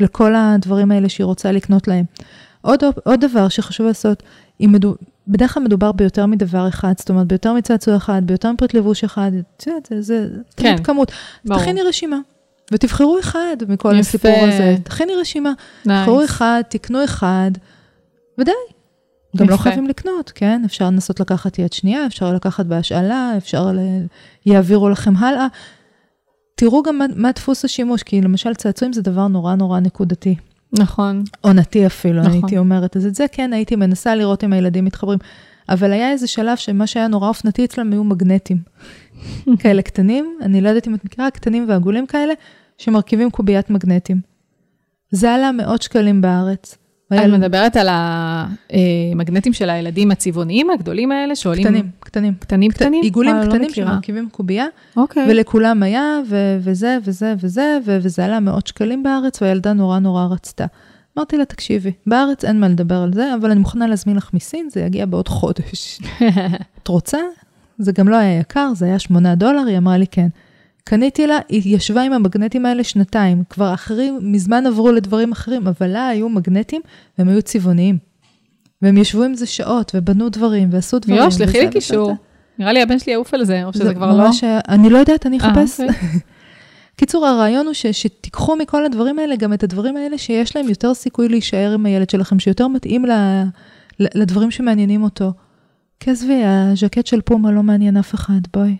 לכל 0.00 0.34
הדברים 0.34 0.90
האלה 0.90 1.08
שהיא 1.08 1.24
רוצה 1.24 1.52
לקנות 1.52 1.88
להם. 1.88 2.04
עוד, 2.60 2.82
עוד 3.04 3.20
דבר 3.20 3.48
שחשוב 3.48 3.86
לעשות, 3.86 4.22
אם 4.60 4.70
מדו, 4.72 4.94
בדרך 5.28 5.54
כלל 5.54 5.62
מדובר 5.62 5.92
ביותר 5.92 6.26
מדבר 6.26 6.68
אחד, 6.68 6.92
זאת 6.98 7.10
אומרת, 7.10 7.26
ביותר 7.26 7.52
מצעצוע 7.52 7.96
אחד, 7.96 8.22
ביותר 8.24 8.52
מפריט 8.52 8.74
לבוש 8.74 9.04
אחד, 9.04 9.30
את 9.56 9.66
יודעת, 9.66 9.86
זה, 9.90 10.02
זה 10.02 10.28
כן, 10.56 10.74
תמיד 10.74 10.86
כמות. 10.86 11.12
ברור. 11.44 11.60
תכיני 11.60 11.82
רשימה, 11.82 12.18
ותבחרו 12.72 13.18
אחד 13.20 13.56
מכל 13.68 13.88
יפה. 13.88 13.98
הסיפור 13.98 14.48
הזה. 14.48 14.76
תכיני 14.82 15.12
רשימה, 15.14 15.52
תבחרו 15.82 16.18
נייס. 16.18 16.30
אחד, 16.30 16.62
תקנו 16.68 17.04
אחד, 17.04 17.50
ודי. 18.38 18.52
גם 19.36 19.48
לא. 19.48 19.56
חייבים 19.56 19.86
לקנות, 19.86 20.32
כן? 20.34 20.62
אפשר 20.64 20.86
לנסות 20.86 21.20
לקחת 21.20 21.58
יד 21.58 21.72
שנייה, 21.72 22.06
אפשר 22.06 22.32
לקחת 22.32 22.66
בהשאלה, 22.66 23.32
אפשר 23.36 23.66
ל... 23.66 23.78
יעבירו 24.46 24.88
לכם 24.88 25.16
הלאה. 25.16 25.46
תראו 26.54 26.82
גם 26.82 26.98
מה, 26.98 27.04
מה 27.16 27.32
דפוס 27.32 27.64
השימוש, 27.64 28.02
כי 28.02 28.20
למשל 28.20 28.54
צעצועים 28.54 28.92
זה 28.92 29.02
דבר 29.02 29.26
נורא 29.26 29.54
נורא 29.54 29.80
נקודתי. 29.80 30.34
נכון. 30.72 31.22
עונתי 31.40 31.86
אפילו, 31.86 32.20
נכון. 32.20 32.30
נכון. 32.30 32.42
הייתי 32.42 32.58
אומרת. 32.58 32.96
אז 32.96 33.06
את 33.06 33.14
זה 33.14 33.26
כן 33.32 33.52
הייתי 33.52 33.76
מנסה 33.76 34.14
לראות 34.14 34.44
אם 34.44 34.52
הילדים 34.52 34.84
מתחברים. 34.84 35.18
אבל 35.68 35.92
היה 35.92 36.10
איזה 36.10 36.26
שלב 36.26 36.56
שמה 36.56 36.86
שהיה 36.86 37.08
נורא 37.08 37.28
אופנתי 37.28 37.64
אצלם 37.64 37.92
היו 37.92 38.04
מגנטים. 38.04 38.58
כאלה 39.60 39.82
קטנים, 39.82 40.38
אני 40.42 40.60
לא 40.60 40.68
יודעת 40.68 40.88
אם 40.88 40.94
את 40.94 41.04
מכירה, 41.04 41.30
קטנים 41.30 41.68
ועגולים 41.68 42.06
כאלה, 42.06 42.34
שמרכיבים 42.78 43.30
קוביית 43.30 43.70
מגנטים. 43.70 44.20
זה 45.10 45.32
עלה 45.34 45.52
מאות 45.52 45.82
שקלים 45.82 46.20
בארץ. 46.20 46.76
את 47.06 47.12
והיה- 47.12 47.28
מדברת 47.28 47.76
על 47.76 47.88
המגנטים 47.90 49.52
של 49.52 49.70
הילדים 49.70 50.10
הצבעוניים 50.10 50.70
הגדולים 50.70 51.12
האלה, 51.12 51.36
שעולים... 51.36 51.64
קטנים, 51.64 51.90
קטנים. 52.00 52.34
קטנים 52.34 52.70
קטנים? 52.70 53.02
עיגולים 53.02 53.36
לא 53.36 53.44
קטנים 53.46 53.62
מכירה. 53.70 53.90
שמרכיבים 53.90 54.28
קובייה, 54.30 54.66
אוקיי. 54.96 55.26
ולכולם 55.30 55.82
היה, 55.82 56.18
ו- 56.28 56.58
וזה 56.60 56.98
וזה 57.04 57.34
וזה, 57.40 57.78
ו- 57.86 57.98
וזה 58.02 58.24
עלה 58.24 58.40
מאות 58.40 58.66
שקלים 58.66 59.02
בארץ, 59.02 59.42
והילדה 59.42 59.72
נורא 59.72 59.98
נורא 59.98 60.24
רצתה. 60.30 60.66
אמרתי 61.18 61.36
לה, 61.36 61.44
תקשיבי, 61.44 61.92
בארץ 62.06 62.44
אין 62.44 62.60
מה 62.60 62.68
לדבר 62.68 63.02
על 63.02 63.12
זה, 63.12 63.34
אבל 63.34 63.50
אני 63.50 63.60
מוכנה 63.60 63.86
להזמין 63.86 64.16
לך 64.16 64.30
מסין, 64.34 64.68
זה 64.70 64.80
יגיע 64.80 65.06
בעוד 65.06 65.28
חודש. 65.28 66.00
את 66.82 66.88
רוצה? 66.88 67.18
זה 67.78 67.92
גם 67.92 68.08
לא 68.08 68.16
היה 68.16 68.38
יקר, 68.40 68.70
זה 68.74 68.86
היה 68.86 68.98
8 68.98 69.34
דולר, 69.34 69.64
היא 69.68 69.78
אמרה 69.78 69.98
לי 69.98 70.06
כן. 70.06 70.28
קניתי 70.88 71.26
לה, 71.26 71.38
היא 71.48 71.76
ישבה 71.76 72.02
עם 72.02 72.12
המגנטים 72.12 72.66
האלה 72.66 72.84
שנתיים, 72.84 73.42
כבר 73.50 73.74
אחרים 73.74 74.18
מזמן 74.22 74.66
עברו 74.66 74.92
לדברים 74.92 75.32
אחרים, 75.32 75.66
אבל 75.66 75.86
לה 75.86 76.08
היו 76.08 76.28
מגנטים 76.28 76.80
והם 77.18 77.28
היו 77.28 77.42
צבעוניים. 77.42 77.98
והם 78.82 78.96
ישבו 78.96 79.22
עם 79.22 79.34
זה 79.34 79.46
שעות, 79.46 79.92
ובנו 79.94 80.28
דברים, 80.28 80.68
ועשו 80.72 80.98
דברים. 80.98 81.16
יו, 81.22 81.30
שלחי 81.32 81.60
לי 81.60 81.70
קישור. 81.70 82.14
נראה 82.58 82.72
לי 82.72 82.82
הבן 82.82 82.98
שלי 82.98 83.12
יעוף 83.12 83.34
על 83.34 83.44
זה, 83.44 83.64
או 83.64 83.72
שזה 83.72 83.94
כבר 83.94 84.16
לא. 84.16 84.24
ממש 84.24 84.44
היה- 84.44 84.60
אני 84.68 84.90
לא 84.90 84.98
יודעת, 84.98 85.26
אני 85.26 85.38
אה, 85.40 85.46
אחפש. 85.52 85.80
אוקיי. 85.80 85.96
קיצור, 86.96 87.26
הרעיון 87.26 87.66
הוא 87.66 87.74
ש, 87.74 87.86
שתיקחו 87.86 88.56
מכל 88.56 88.84
הדברים 88.84 89.18
האלה 89.18 89.36
גם 89.36 89.52
את 89.52 89.62
הדברים 89.62 89.96
האלה 89.96 90.18
שיש 90.18 90.56
להם 90.56 90.68
יותר 90.68 90.94
סיכוי 90.94 91.28
להישאר 91.28 91.72
עם 91.74 91.86
הילד 91.86 92.10
שלכם, 92.10 92.38
שיותר 92.38 92.68
מתאים 92.68 93.04
ל, 93.06 93.10
לדברים 94.00 94.50
שמעניינים 94.50 95.02
אותו. 95.02 95.32
כי 96.00 96.10
עזבי, 96.10 96.42
הז'קט 96.44 97.06
של 97.06 97.20
פומה 97.20 97.52
לא 97.52 97.62
מעניין 97.62 97.96
אף 97.96 98.14
אחד, 98.14 98.40
בואי. 98.54 98.76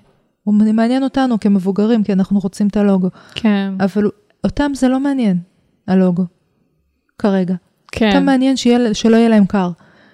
הוא 0.47 0.55
מעניין 0.55 1.03
אותנו 1.03 1.41
כמבוגרים, 1.41 2.03
כי 2.05 2.13
אנחנו 2.13 2.39
רוצים 2.39 2.67
את 2.67 2.77
הלוגו. 2.77 3.09
כן, 3.35 3.73
אבל 3.81 4.11
אותם 4.45 4.73
זה 4.75 4.89
לא 4.89 5.01
מעניין, 5.01 5.39
הלוגו, 5.89 6.23
כרגע. 7.19 7.55
כן, 7.93 8.09
אותם 8.09 8.25
מעניין 8.27 8.57
שיהיה, 8.57 8.95
שלא 8.95 9.17
יהיה 9.17 9.29
להם 9.29 9.47
קר. 9.47 9.71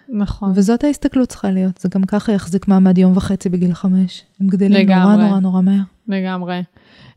נכון. 0.09 0.53
וזאת 0.55 0.85
ההסתכלות 0.85 1.29
צריכה 1.29 1.51
להיות. 1.51 1.79
זה 1.79 1.89
גם 1.95 2.05
ככה 2.05 2.33
יחזיק 2.33 2.69
מעמד 2.69 2.99
יום 2.99 3.17
וחצי 3.17 3.49
בגיל 3.49 3.75
חמש. 3.75 4.23
הם 4.41 4.47
גדלים 4.47 4.91
נורא 4.91 5.01
לגמרי. 5.05 5.25
נורא 5.29 5.41
נורא 5.41 5.61
מהר. 5.61 5.83
לגמרי. 6.09 6.63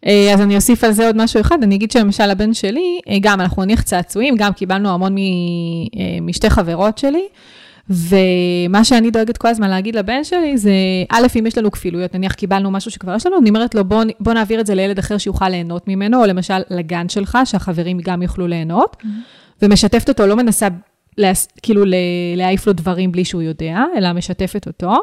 אה, 0.06 0.34
אז 0.34 0.42
אני 0.42 0.56
אוסיף 0.56 0.84
על 0.84 0.92
זה 0.92 1.08
עוד 1.08 1.18
משהו 1.24 1.42
אחד, 1.42 1.58
אני 1.64 1.76
אגיד 1.76 1.92
שלמשל 1.92 2.30
הבן 2.30 2.54
שלי, 2.54 3.00
אה, 3.10 3.18
גם 3.22 3.42
אנחנו 3.42 3.64
נניח 3.64 3.82
צעצועים, 3.82 4.36
גם 4.38 4.54
קיבלנו 4.54 4.90
המון 4.90 5.14
מ- 5.16 5.18
אה, 5.18 6.18
משתי 6.22 6.50
חברות 6.50 6.98
שלי, 6.98 7.24
ומה 7.90 8.84
שאני 8.84 9.12
דואגת 9.12 9.38
כל 9.38 9.48
הזמן 9.48 9.70
להגיד 9.70 9.96
לבן 9.96 10.24
שלי 10.24 10.58
זה, 10.58 10.72
א', 11.10 11.28
אם 11.40 11.48
יש 11.48 11.58
לנו 11.58 11.72
כפילויות, 11.72 12.16
נניח 12.16 12.34
קיבלנו 12.34 12.72
משהו 12.72 12.92
שכבר 12.92 13.16
יש 13.16 13.26
לנו, 13.26 13.38
אני 13.38 13.50
אומרת 13.50 13.76
לו, 13.76 13.86
בוא, 13.86 14.04
בוא 14.20 14.34
נעביר 14.34 14.60
את 14.60 14.66
זה 14.66 14.76
לילד 14.76 15.00
אחר 15.00 15.18
שיוכל 15.18 15.50
ליהנות 15.50 15.88
ממנו, 15.88 16.22
או 16.22 16.26
למשל 16.26 16.60
לגן 16.70 17.10
שלך, 17.10 17.38
שהחברים 17.46 18.00
גם 18.04 18.22
יוכלו 18.22 18.48
ליהנות, 18.48 18.98
ומשתפת 19.62 20.10
אותו, 20.10 20.28
לא 20.28 20.36
מנסה 20.36 20.68
להס, 21.18 21.48
כאילו 21.64 21.84
להעיף 22.36 22.68
לו 22.68 22.74
דברים 22.74 23.12
בלי 23.12 23.26
שהוא 23.26 23.42
יודע, 23.42 23.84
אלא 23.98 24.14
משתפת 24.14 24.68
אותו. 24.68 24.94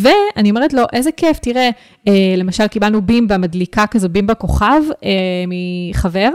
ואני 0.00 0.50
אומרת 0.50 0.72
לו, 0.72 0.82
איזה 0.92 1.12
כיף, 1.12 1.38
תראה, 1.38 1.70
אה, 2.08 2.34
למשל 2.36 2.66
קיבלנו 2.66 3.02
בימבה 3.02 3.38
מדליקה 3.38 3.86
כזו, 3.86 4.08
בימבה 4.08 4.34
כוכב 4.34 4.82
אה, 5.04 5.10
מחבר, 5.48 6.30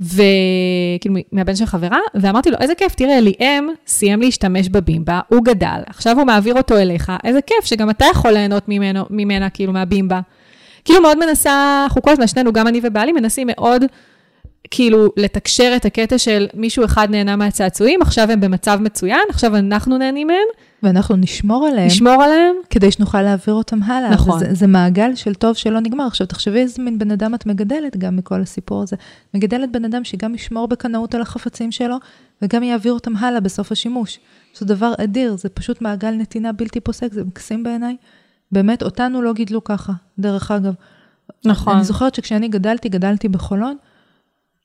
וכאילו 0.00 1.14
מהבן 1.32 1.56
של 1.56 1.66
חברה, 1.66 1.98
ואמרתי 2.14 2.50
לו, 2.50 2.56
איזה 2.60 2.74
כיף, 2.74 2.94
תראה, 2.94 3.20
ליאם 3.20 3.68
סיים 3.86 4.20
להשתמש 4.20 4.68
בבימבה, 4.68 5.20
הוא 5.28 5.44
גדל, 5.44 5.80
עכשיו 5.86 6.16
הוא 6.18 6.26
מעביר 6.26 6.54
אותו 6.54 6.76
אליך, 6.76 7.12
איזה 7.24 7.42
כיף 7.42 7.64
שגם 7.64 7.90
אתה 7.90 8.06
יכול 8.10 8.30
ליהנות 8.30 8.68
ממנו, 8.68 9.04
ממנה, 9.10 9.50
כאילו, 9.50 9.72
מהבימבה. 9.72 10.20
כאילו 10.84 11.02
מאוד 11.02 11.26
מנסה, 11.26 11.82
אנחנו 11.84 12.02
כל 12.02 12.10
הזמן, 12.10 12.26
שנינו, 12.26 12.52
גם 12.52 12.66
אני 12.66 12.80
ובעלי, 12.82 13.12
מנסים 13.12 13.46
מאוד, 13.50 13.84
כאילו, 14.70 15.08
לתקשר 15.16 15.72
את 15.76 15.84
הקטע 15.84 16.18
של 16.18 16.46
מישהו 16.54 16.84
אחד 16.84 17.10
נהנה 17.10 17.36
מהצעצועים, 17.36 18.02
עכשיו 18.02 18.30
הם 18.30 18.40
במצב 18.40 18.78
מצוין, 18.82 19.20
עכשיו 19.30 19.56
אנחנו 19.56 19.98
נהנים 19.98 20.26
מהם. 20.26 20.48
ואנחנו 20.82 21.16
נשמור 21.16 21.66
עליהם. 21.66 21.86
נשמור 21.86 22.22
עליהם. 22.22 22.54
כדי 22.70 22.92
שנוכל 22.92 23.22
להעביר 23.22 23.54
אותם 23.54 23.82
הלאה. 23.82 24.10
נכון. 24.10 24.36
וזה, 24.36 24.54
זה 24.54 24.66
מעגל 24.66 25.14
של 25.14 25.34
טוב 25.34 25.56
שלא 25.56 25.80
נגמר. 25.80 26.06
עכשיו, 26.06 26.26
תחשבי 26.26 26.58
איזה 26.58 26.82
מין 26.82 26.98
בן 26.98 27.10
אדם 27.10 27.34
את 27.34 27.46
מגדלת 27.46 27.96
גם 27.96 28.16
מכל 28.16 28.40
הסיפור 28.40 28.82
הזה. 28.82 28.96
מגדלת 29.34 29.72
בן 29.72 29.84
אדם 29.84 30.04
שגם 30.04 30.34
ישמור 30.34 30.68
בקנאות 30.68 31.14
על 31.14 31.22
החפצים 31.22 31.72
שלו, 31.72 31.96
וגם 32.42 32.62
יעביר 32.62 32.92
אותם 32.92 33.16
הלאה 33.16 33.40
בסוף 33.40 33.72
השימוש. 33.72 34.18
זה 34.54 34.66
דבר 34.66 34.92
אדיר, 35.04 35.36
זה 35.36 35.48
פשוט 35.48 35.82
מעגל 35.82 36.10
נתינה 36.10 36.52
בלתי 36.52 36.80
פוסק, 36.80 37.12
זה 37.12 37.24
מקסים 37.24 37.62
בעיניי. 37.62 37.96
באמת, 38.52 38.82
אותנו 38.82 39.22
לא 39.22 39.32
גידלו 39.32 39.64
ככה, 39.64 39.92
דרך 40.18 40.50
אגב. 40.50 40.74
נכון. 41.44 41.74
אני 41.74 41.84
זוכרת 41.84 42.14
שכשאני 42.14 42.48
גדלתי, 42.48 42.88
גדלתי 42.88 43.28
בחולון, 43.28 43.76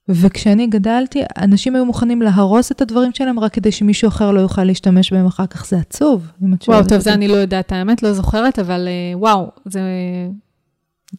וכשאני 0.09 0.67
גדלתי, 0.67 1.23
אנשים 1.37 1.75
היו 1.75 1.85
מוכנים 1.85 2.21
להרוס 2.21 2.71
את 2.71 2.81
הדברים 2.81 3.11
שלהם 3.13 3.39
רק 3.39 3.53
כדי 3.53 3.71
שמישהו 3.71 4.07
אחר 4.07 4.31
לא 4.31 4.39
יוכל 4.39 4.63
להשתמש 4.63 5.13
בהם 5.13 5.25
אחר 5.25 5.45
כך. 5.45 5.65
זה 5.65 5.77
עצוב, 5.77 6.27
אם 6.43 6.53
את 6.53 6.61
שואלת. 6.61 6.79
וואו, 6.79 6.89
טוב, 6.89 6.99
זה 6.99 7.13
אני 7.13 7.27
לא 7.27 7.35
יודעת, 7.35 7.71
האמת, 7.71 8.03
לא 8.03 8.13
זוכרת, 8.13 8.59
אבל 8.59 8.87
אה, 8.87 9.17
וואו, 9.17 9.51
זה 9.65 9.81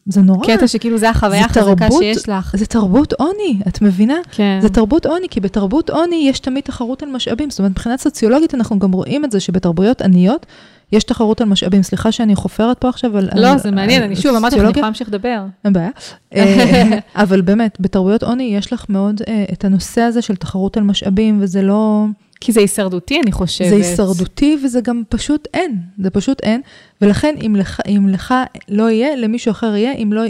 זה 0.06 0.20
נורא. 0.20 0.46
קטע 0.46 0.68
שכאילו 0.68 0.98
זה 0.98 1.10
החוויה 1.10 1.44
החזקה 1.44 1.88
שיש 1.90 2.28
לך. 2.28 2.56
זה 2.56 2.66
תרבות 2.66 3.12
עוני, 3.12 3.60
את 3.68 3.82
מבינה? 3.82 4.16
כן. 4.30 4.58
זה 4.62 4.68
תרבות 4.68 5.06
עוני, 5.06 5.28
כי 5.30 5.40
בתרבות 5.40 5.90
עוני 5.90 6.26
יש 6.28 6.40
תמיד 6.40 6.64
תחרות 6.64 7.02
על 7.02 7.08
משאבים. 7.08 7.50
זאת 7.50 7.58
אומרת, 7.58 7.70
מבחינה 7.70 7.96
סוציולוגית 7.96 8.54
אנחנו 8.54 8.78
גם 8.78 8.92
רואים 8.92 9.24
את 9.24 9.32
זה 9.32 9.40
שבתרבויות 9.40 10.02
עניות 10.02 10.46
יש 10.92 11.04
תחרות 11.04 11.40
על 11.40 11.48
משאבים. 11.48 11.82
סליחה 11.82 12.12
שאני 12.12 12.34
חופרת 12.34 12.78
פה 12.78 12.88
עכשיו 12.88 13.16
על... 13.16 13.28
לא, 13.34 13.52
על- 13.52 13.58
זה 13.58 13.70
מעניין, 13.70 14.02
על 14.02 14.06
אני 14.06 14.16
שוב 14.16 14.36
אמרתי 14.36 14.56
לך, 14.56 14.62
אני. 14.62 14.70
יכולה 14.70 14.86
להמשיך 14.86 15.08
לדבר. 15.08 15.44
אין 15.64 15.72
בעיה. 15.72 15.90
אה, 16.34 16.98
אבל 17.22 17.40
באמת, 17.40 17.76
בתרבויות 17.80 18.22
עוני 18.22 18.42
יש 18.56 18.72
לך 18.72 18.84
מאוד 18.88 19.20
אה, 19.28 19.44
את 19.52 19.64
הנושא 19.64 20.00
הזה 20.00 20.22
של 20.22 20.36
תחרות 20.36 20.76
על 20.76 20.82
משאבים, 20.82 21.38
וזה 21.40 21.62
לא... 21.62 22.04
כי 22.40 22.52
זה 22.52 22.60
הישרדותי, 22.60 23.20
אני 23.20 23.32
חושבת. 23.32 23.68
זה 23.68 23.74
הישרדותי 23.74 24.58
וזה 24.64 24.80
גם 24.80 25.02
פשוט 25.08 25.48
אין, 25.54 25.80
זה 25.98 26.10
פשוט 26.10 26.40
אין. 26.42 26.60
ולכן 27.00 27.34
אם 27.46 27.56
לך, 27.56 27.80
אם 27.88 28.08
לך 28.08 28.34
לא 28.68 28.90
יהיה, 28.90 29.16
למישהו 29.16 29.50
אחר 29.50 29.76
יהיה, 29.76 29.92
אם 29.92 30.12
לא... 30.12 30.22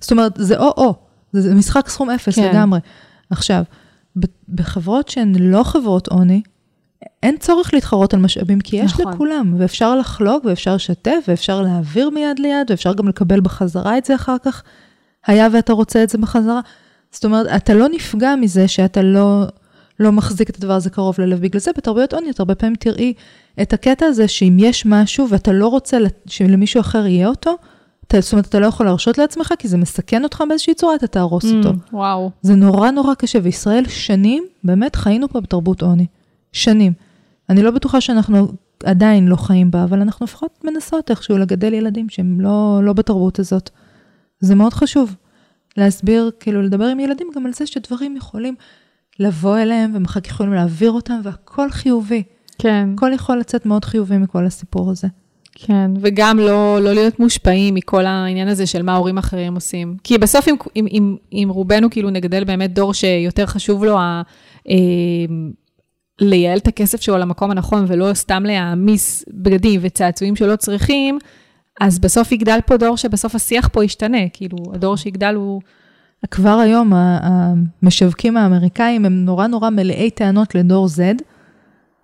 זאת 0.00 0.10
אומרת, 0.10 0.32
זה 0.36 0.56
או-או, 0.58 0.94
זה, 1.32 1.54
משחק 1.54 1.88
סכום 1.88 2.10
אפס 2.10 2.36
כן. 2.36 2.50
לגמרי. 2.50 2.80
עכשיו, 3.30 3.62
בחברות 4.48 5.08
שהן 5.08 5.34
לא 5.38 5.62
חברות 5.62 6.08
עוני, 6.08 6.42
אין 7.22 7.36
צורך 7.36 7.74
להתחרות 7.74 8.14
על 8.14 8.20
משאבים, 8.20 8.60
כי 8.60 8.76
יש 8.76 8.92
נכון. 8.92 9.12
לכולם, 9.12 9.54
ואפשר 9.58 9.96
לחלוק, 9.96 10.44
ואפשר 10.44 10.74
לשתף, 10.74 11.24
ואפשר 11.28 11.62
להעביר 11.62 12.10
מיד 12.10 12.38
ליד, 12.38 12.70
ואפשר 12.70 12.94
גם 12.94 13.08
לקבל 13.08 13.40
בחזרה 13.40 13.98
את 13.98 14.04
זה 14.04 14.14
אחר 14.14 14.36
כך, 14.44 14.62
היה 15.26 15.48
ואתה 15.52 15.72
רוצה 15.72 16.02
את 16.02 16.10
זה 16.10 16.18
בחזרה. 16.18 16.60
זאת 17.10 17.24
אומרת, 17.24 17.46
אתה 17.46 17.74
לא 17.74 17.88
נפגע 17.88 18.34
מזה 18.36 18.68
שאתה 18.68 19.02
לא, 19.02 19.44
לא 20.00 20.12
מחזיק 20.12 20.50
את 20.50 20.56
הדבר 20.56 20.72
הזה 20.72 20.90
קרוב 20.90 21.14
ללב. 21.18 21.40
בגלל 21.40 21.60
זה 21.60 21.70
בתרבויות 21.76 22.14
עוני, 22.14 22.30
את 22.30 22.40
הרבה 22.40 22.54
פעמים 22.54 22.76
תראי 22.76 23.12
את 23.62 23.72
הקטע 23.72 24.06
הזה 24.06 24.28
שאם 24.28 24.56
יש 24.58 24.86
משהו 24.86 25.28
ואתה 25.28 25.52
לא 25.52 25.68
רוצה 25.68 25.98
שלמישהו 26.26 26.80
אחר 26.80 27.06
יהיה 27.06 27.28
אותו, 27.28 27.56
אתה, 28.06 28.20
זאת 28.20 28.32
אומרת, 28.32 28.46
אתה 28.46 28.58
לא 28.58 28.66
יכול 28.66 28.86
להרשות 28.86 29.18
לעצמך, 29.18 29.52
כי 29.58 29.68
זה 29.68 29.76
מסכן 29.76 30.24
אותך 30.24 30.42
באיזושהי 30.48 30.74
צורה, 30.74 30.94
אתה 30.94 31.06
תהרוס 31.06 31.44
אותו. 31.44 31.70
Mm, 31.70 31.92
וואו. 31.92 32.30
זה 32.42 32.54
נורא 32.54 32.90
נורא 32.90 33.14
קשה, 33.14 33.38
וישראל 33.42 33.88
שנים, 33.88 34.44
באמת 34.64 34.96
חיינו 34.96 35.28
פה 35.28 35.40
בתרבות 35.40 35.82
עוני. 35.82 36.06
שנים. 36.54 36.92
אני 37.50 37.62
לא 37.62 37.70
בטוחה 37.70 38.00
שאנחנו 38.00 38.48
עדיין 38.84 39.28
לא 39.28 39.36
חיים 39.36 39.70
בה, 39.70 39.84
אבל 39.84 40.00
אנחנו 40.00 40.24
לפחות 40.24 40.64
מנסות 40.64 41.10
איכשהו 41.10 41.38
לגדל 41.38 41.74
ילדים 41.74 42.08
שהם 42.08 42.40
לא, 42.40 42.80
לא 42.82 42.92
בתרבות 42.92 43.38
הזאת. 43.38 43.70
זה 44.40 44.54
מאוד 44.54 44.72
חשוב 44.72 45.16
להסביר, 45.76 46.30
כאילו 46.40 46.62
לדבר 46.62 46.84
עם 46.84 47.00
ילדים 47.00 47.28
גם 47.36 47.46
על 47.46 47.52
זה 47.52 47.66
שדברים 47.66 48.16
יכולים 48.16 48.54
לבוא 49.20 49.58
אליהם, 49.58 49.90
והם 49.92 50.04
אחר 50.04 50.20
כך 50.20 50.30
יכולים 50.30 50.52
להעביר 50.52 50.90
אותם, 50.90 51.20
והכל 51.22 51.70
חיובי. 51.70 52.22
כן, 52.58 52.88
הכל 52.94 53.10
יכול 53.14 53.38
לצאת 53.38 53.66
מאוד 53.66 53.84
חיובי 53.84 54.18
מכל 54.18 54.46
הסיפור 54.46 54.90
הזה. 54.90 55.08
כן. 55.54 55.90
וגם 56.00 56.38
לא, 56.38 56.78
לא 56.80 56.92
להיות 56.92 57.20
מושפעים 57.20 57.74
מכל 57.74 58.06
העניין 58.06 58.48
הזה 58.48 58.66
של 58.66 58.82
מה 58.82 58.96
הורים 58.96 59.18
אחרים 59.18 59.54
עושים. 59.54 59.96
כי 60.04 60.18
בסוף, 60.18 60.48
אם, 60.48 60.54
אם, 60.76 60.86
אם, 60.90 61.16
אם 61.32 61.48
רובנו 61.50 61.90
כאילו 61.90 62.10
נגדל 62.10 62.44
באמת 62.44 62.74
דור 62.74 62.94
שיותר 62.94 63.46
חשוב 63.46 63.84
לו 63.84 63.98
ה... 63.98 64.22
אה, 64.68 64.74
לייעל 66.20 66.58
את 66.58 66.68
הכסף 66.68 67.00
שלו 67.00 67.18
למקום 67.18 67.50
הנכון, 67.50 67.84
ולא 67.88 68.14
סתם 68.14 68.42
להעמיס 68.42 69.24
בגדים 69.28 69.80
וצעצועים 69.82 70.36
שלא 70.36 70.56
צריכים, 70.56 71.18
אז 71.80 71.98
בסוף 71.98 72.32
יגדל 72.32 72.58
פה 72.66 72.76
דור 72.76 72.96
שבסוף 72.96 73.34
השיח 73.34 73.68
פה 73.68 73.84
ישתנה. 73.84 74.28
כאילו, 74.32 74.56
הדור 74.74 74.96
שיגדל 74.96 75.34
הוא... 75.34 75.60
כבר 76.30 76.58
היום 76.58 76.92
המשווקים 76.94 78.36
האמריקאים 78.36 79.04
הם 79.04 79.24
נורא 79.24 79.46
נורא 79.46 79.70
מלאי 79.70 80.10
טענות 80.10 80.54
לדור 80.54 80.86
Z. 80.86 81.22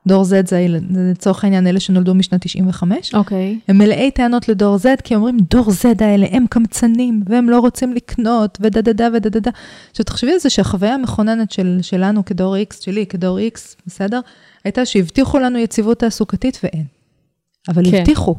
דור 0.06 0.22
Z 0.22 0.27
זה 0.47 0.66
לצורך 1.10 1.44
העניין 1.44 1.66
אלה 1.66 1.81
שנולדו 1.81 2.14
משנת 2.14 2.40
95. 2.44 3.14
אוקיי. 3.14 3.59
הם 3.68 3.78
מלאי 3.78 4.10
טענות 4.10 4.48
לדור 4.48 4.77
Z, 4.77 5.02
כי 5.05 5.14
אומרים, 5.14 5.39
דור 5.51 5.66
Z 5.66 6.05
האלה 6.05 6.27
הם 6.31 6.47
קמצנים, 6.51 7.22
והם 7.27 7.51
לא 7.51 7.60
רוצים 7.60 7.93
לקנות, 7.93 8.59
ודה 8.60 8.81
דה 8.81 8.93
דה 8.93 9.09
ודה 9.14 9.28
דה 9.28 9.40
דה. 9.40 9.51
עכשיו, 9.90 10.05
תחשבי 10.05 10.32
על 10.32 10.39
זה 10.39 10.51
שהחוויה 10.51 10.94
המכוננת 10.94 11.52
של, 11.52 11.78
שלנו 11.82 12.24
כדור 12.24 12.56
X, 12.56 12.77
שלי 12.81 13.06
כדור 13.06 13.39
X, 13.39 13.59
בסדר? 13.86 14.20
הייתה 14.64 14.86
שהבטיחו 14.86 15.39
לנו 15.39 15.59
יציבות 15.59 15.98
תעסוקתית 15.98 16.60
ואין. 16.62 16.85
אבל 17.68 17.85
כן. 17.85 17.90
כן. 17.90 17.97
הבטיחו. 17.97 18.35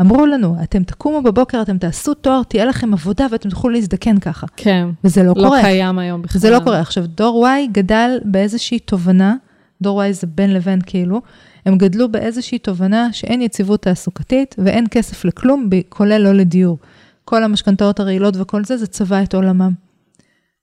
אמרו 0.00 0.26
לנו, 0.26 0.56
אתם 0.62 0.82
תקומו 0.82 1.22
בבוקר, 1.22 1.62
אתם 1.62 1.78
תעשו 1.78 2.14
תואר, 2.14 2.42
תהיה 2.42 2.64
לכם 2.64 2.92
עבודה 2.92 3.26
ואתם 3.30 3.50
תוכלו 3.50 3.70
להזדקן 3.70 4.18
ככה. 4.18 4.46
כן. 4.56 4.88
וזה 5.04 5.22
לא, 5.22 5.32
לא 5.36 5.44
קורה. 5.44 5.60
קיים 5.60 5.98
היום 5.98 6.22
בכלל. 6.22 6.40
זה 6.40 6.50
לא 6.50 6.58
קורה. 6.58 6.80
עכשיו, 6.80 7.06
דור 7.06 7.46
Y 7.46 7.72
גדל 7.72 8.18
באיזושהי 8.24 8.78
תובנה, 8.78 9.36
דור 9.82 10.02
Y 10.02 10.12
זה 10.12 10.26
בין 10.26 10.54
לבין 10.54 10.80
כאילו, 10.86 11.22
הם 11.66 11.78
גדלו 11.78 12.08
באיזושהי 12.08 12.58
תובנה 12.58 13.12
שאין 13.12 13.42
יציבות 13.42 13.82
תעסוקתית 13.82 14.54
ואין 14.58 14.84
כסף 14.90 15.24
לכלום, 15.24 15.68
כולל 15.88 16.18
לא 16.22 16.32
לדיור. 16.32 16.78
כל 17.24 17.44
המשכנתאות 17.44 18.00
הרעילות 18.00 18.34
וכל 18.36 18.64
זה, 18.64 18.76
זה 18.76 18.86
צבע 18.86 19.22
את 19.22 19.34
עולמם. 19.34 19.72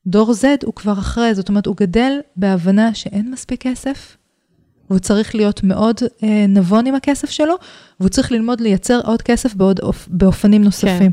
דור 0.08 0.32
Z 0.32 0.46
הוא 0.66 0.74
כבר 0.74 0.94
אחרי, 0.94 1.36
זאת 1.36 1.50
אומרת, 1.50 1.66
הוא 1.66 1.76
גדל 1.78 2.20
בהבנה 2.36 2.94
שאין 2.94 3.32
מספיק 3.32 3.62
כסף, 3.62 4.18
והוא 4.90 5.00
צריך 5.00 5.36
להיות 5.36 5.64
מאוד 5.64 5.96
אה, 6.24 6.46
נבון 6.48 6.86
עם 6.86 6.96
הכסף 6.96 7.30
שלו, 7.30 7.56
והוא 8.00 8.10
צריך 8.10 8.32
ללמוד 8.32 8.62
לייצר 8.62 9.00
עוד 9.04 9.22
כסף 9.22 9.56
בעוד, 9.56 9.80
אופ, 9.80 10.08
באופנים 10.12 10.64
נוספים. 10.64 11.12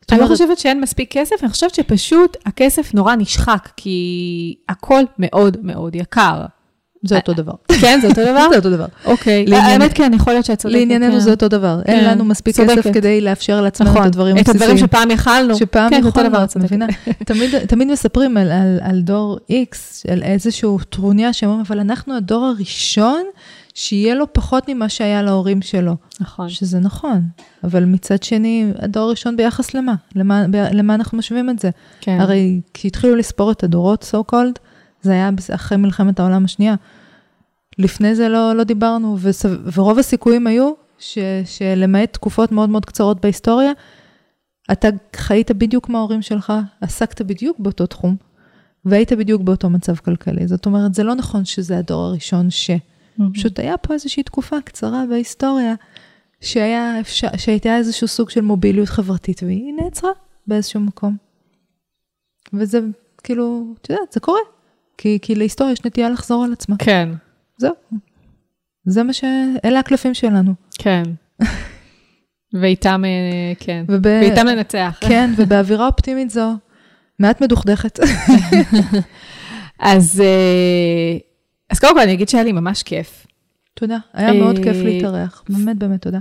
זאת 0.00 0.12
אני 0.12 0.20
לא 0.20 0.26
חושבת 0.26 0.58
שאין 0.58 0.80
מספיק 0.80 1.12
כסף, 1.12 1.36
אני 1.42 1.50
חושבת 1.50 1.74
שפשוט 1.74 2.36
הכסף 2.46 2.94
נורא 2.94 3.14
נשחק, 3.14 3.68
כי 3.76 4.56
הכל 4.68 5.02
מאוד 5.18 5.56
מאוד 5.62 5.94
יקר. 5.94 6.44
זה 7.02 7.16
אותו 7.16 7.32
דבר. 7.32 7.52
כן, 7.80 7.98
זה 8.02 8.08
אותו 8.08 8.22
דבר? 8.22 8.46
זה 8.50 8.56
אותו 8.56 8.70
דבר. 8.70 8.86
אוקיי. 9.04 9.46
האמת, 9.54 9.90
כן, 9.94 10.12
יכול 10.14 10.32
להיות 10.32 10.44
שאת 10.44 10.58
צודקת. 10.58 10.78
לענייננו 10.78 11.12
כן. 11.12 11.20
זה 11.20 11.30
אותו 11.30 11.48
דבר. 11.48 11.80
אין 11.86 12.00
כן, 12.00 12.04
לנו 12.10 12.24
מספיק. 12.24 12.60
כסף 12.60 12.92
כדי 12.94 13.20
לאפשר 13.20 13.60
לעצמנו 13.60 13.90
נכון. 13.90 14.02
את 14.02 14.06
הדברים 14.06 14.38
את 14.38 14.48
הדברים 14.48 14.70
הבסיסיים. 14.70 14.88
שפעם 14.88 15.10
יכלנו. 15.10 15.56
שפעם 15.56 15.90
כן, 15.90 16.02
יכולנו, 16.06 16.28
דבר, 16.28 16.44
את. 16.44 16.56
מבינה? 16.56 16.86
תמיד, 17.68 17.88
מספרים 17.92 18.36
על, 18.82 19.00
דור 19.00 19.38
X, 19.50 19.76
על 20.12 20.22
איזשהו 20.22 20.78
טרוניה 20.90 21.32
שאומרים, 21.32 21.60
אבל 21.68 21.80
אנחנו 21.80 22.16
הדור 22.16 22.44
הראשון 22.44 23.22
שיהיה 23.74 24.14
לו 24.14 24.32
פחות 24.32 24.68
ממה 24.68 24.88
שהיה 24.88 25.22
להורים 25.22 25.62
שלו. 25.62 25.96
נכון. 26.20 26.48
שזה 26.48 26.78
נכון, 26.78 27.20
אבל 27.64 27.84
מצד 27.84 28.22
שני, 28.22 28.72
הדור 28.78 29.02
הראשון 29.02 29.36
ביחס 29.36 29.74
למה? 29.74 29.94
למה 30.72 30.94
אנחנו 30.94 31.18
משווים 31.18 31.50
את 31.50 31.58
זה? 31.58 31.70
כן. 32.00 32.20
הרי 32.20 32.60
כשהתחילו 32.74 33.16
לספור 33.16 33.50
את 33.50 33.64
הדורות, 33.64 34.14
so 34.14 34.32
called, 34.32 34.58
זה 35.02 35.12
היה 35.12 35.30
אחרי 35.54 35.78
מלחמת 35.78 36.20
העולם 36.20 36.44
השנייה. 36.44 36.74
לפני 37.78 38.14
זה 38.14 38.28
לא, 38.28 38.52
לא 38.52 38.64
דיברנו, 38.64 39.16
וסב, 39.20 39.78
ורוב 39.78 39.98
הסיכויים 39.98 40.46
היו 40.46 40.72
ש, 40.98 41.18
שלמעט 41.44 42.12
תקופות 42.12 42.52
מאוד 42.52 42.70
מאוד 42.70 42.84
קצרות 42.84 43.20
בהיסטוריה, 43.20 43.72
אתה 44.72 44.88
חיית 45.16 45.50
בדיוק 45.50 45.86
כמו 45.86 45.98
ההורים 45.98 46.22
שלך, 46.22 46.52
עסקת 46.80 47.22
בדיוק 47.22 47.58
באותו 47.60 47.86
תחום, 47.86 48.16
והיית 48.84 49.12
בדיוק 49.12 49.42
באותו 49.42 49.70
מצב 49.70 49.96
כלכלי. 49.96 50.46
זאת 50.46 50.66
אומרת, 50.66 50.94
זה 50.94 51.02
לא 51.02 51.14
נכון 51.14 51.44
שזה 51.44 51.78
הדור 51.78 52.04
הראשון 52.04 52.50
ש... 52.50 52.70
מהמם. 53.18 53.32
פשוט 53.32 53.58
היה 53.58 53.76
פה 53.76 53.94
איזושהי 53.94 54.22
תקופה 54.22 54.56
קצרה 54.64 55.04
בהיסטוריה, 55.08 55.74
שהיה 56.40 57.00
אפשר, 57.00 57.28
שהייתה 57.36 57.76
איזשהו 57.76 58.08
סוג 58.08 58.30
של 58.30 58.40
מוביליות 58.40 58.88
חברתית, 58.88 59.42
והיא 59.42 59.74
נעצרה 59.74 60.10
באיזשהו 60.46 60.80
מקום. 60.80 61.16
וזה 62.52 62.80
כאילו, 63.22 63.74
את 63.82 63.90
יודעת, 63.90 64.12
זה 64.12 64.20
קורה. 64.20 64.40
כי, 64.98 65.18
כי 65.22 65.34
להיסטוריה 65.34 65.72
יש 65.72 65.84
נטייה 65.84 66.10
לחזור 66.10 66.44
על 66.44 66.52
עצמה. 66.52 66.76
כן, 66.78 67.08
זהו. 67.58 67.72
זה 68.84 69.02
מה 69.02 69.12
ש... 69.12 69.24
אלה 69.64 69.78
הקלפים 69.78 70.14
שלנו. 70.14 70.54
כן. 70.78 71.02
ואיתם, 72.60 73.02
אה, 73.04 73.52
כן, 73.60 73.84
וב... 73.88 74.06
ואיתם 74.06 74.46
לנצח. 74.46 74.98
כן, 75.08 75.30
ובאווירה 75.36 75.86
אופטימית 75.86 76.30
זו, 76.30 76.52
מעט 77.18 77.40
מדוכדכת. 77.40 77.98
אז, 79.78 80.22
אה, 80.24 81.18
אז 81.70 81.80
קודם 81.80 81.94
כל 81.94 82.00
אני 82.00 82.12
אגיד 82.12 82.28
שהיה 82.28 82.44
לי 82.44 82.52
ממש 82.52 82.82
כיף. 82.82 83.26
תודה, 83.74 83.98
היה 84.12 84.32
מאוד 84.32 84.58
כיף 84.58 84.76
להתארח, 84.76 85.44
באמת 85.48 85.76
באמת 85.76 86.02
תודה. 86.02 86.18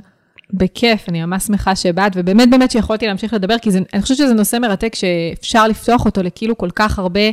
בכיף, 0.54 1.10
אני 1.10 1.26
ממש 1.26 1.44
שמחה 1.44 1.76
שבאת, 1.76 2.12
ובאמת 2.16 2.50
באמת 2.50 2.72
שיכולתי 2.72 3.08
להמשיך 3.08 3.34
לדבר, 3.34 3.58
כי 3.58 3.72
זה, 3.72 3.80
אני 3.94 4.02
חושבת 4.02 4.18
שזה 4.18 4.34
נושא 4.34 4.58
מרתק 4.58 4.96
שאפשר 4.96 5.68
לפתוח 5.68 6.06
אותו 6.06 6.24
לכאילו 6.24 6.58
כל 6.58 6.70
כך 6.76 7.00
הרבה 7.00 7.20
אה, 7.20 7.32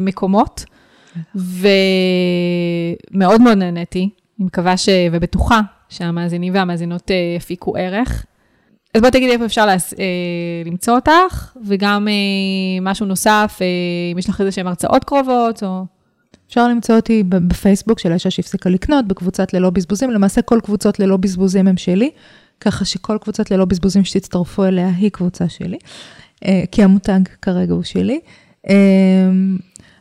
מקומות, 0.00 0.64
ומאוד 1.34 3.40
מאוד 3.40 3.58
נהניתי, 3.58 4.10
אני 4.38 4.46
מקווה 4.46 4.76
ש... 4.76 4.88
ובטוחה 5.12 5.60
שהמאזינים 5.88 6.54
והמאזינות 6.54 7.10
אה, 7.10 7.34
יפיקו 7.36 7.76
ערך. 7.76 8.26
אז 8.94 9.00
בואי 9.00 9.12
תגידי 9.12 9.32
איפה 9.32 9.44
אפשר 9.44 9.66
להס... 9.66 9.94
אה, 9.94 10.04
למצוא 10.64 10.94
אותך, 10.94 11.56
וגם 11.66 12.08
אה, 12.08 12.12
משהו 12.82 13.06
נוסף, 13.06 13.58
אה, 13.60 13.66
אם 14.12 14.18
יש 14.18 14.28
לך 14.28 14.40
איזה 14.40 14.52
שהן 14.52 14.66
הרצאות 14.66 15.04
קרובות, 15.04 15.62
או... 15.62 15.84
אפשר 16.48 16.68
למצוא 16.68 16.96
אותי 16.96 17.22
בפייסבוק 17.22 17.98
של 17.98 18.10
האישה 18.10 18.30
שהפסיקה 18.30 18.70
לקנות, 18.70 19.08
בקבוצת 19.08 19.54
ללא 19.54 19.70
בזבוזים. 19.70 20.10
למעשה 20.10 20.42
כל 20.42 20.60
קבוצות 20.64 21.00
ללא 21.00 21.16
בזבוזים 21.16 21.68
הם 21.68 21.76
שלי, 21.76 22.10
ככה 22.60 22.84
שכל 22.84 23.18
קבוצת 23.20 23.50
ללא 23.50 23.64
בזבוזים 23.64 24.04
שתצטרפו 24.04 24.64
אליה 24.64 24.88
היא 24.88 25.10
קבוצה 25.10 25.48
שלי, 25.48 25.78
אה, 26.44 26.64
כי 26.72 26.82
המותג 26.82 27.20
כרגע 27.42 27.72
הוא 27.72 27.82
שלי. 27.82 28.20
אה, 28.68 28.74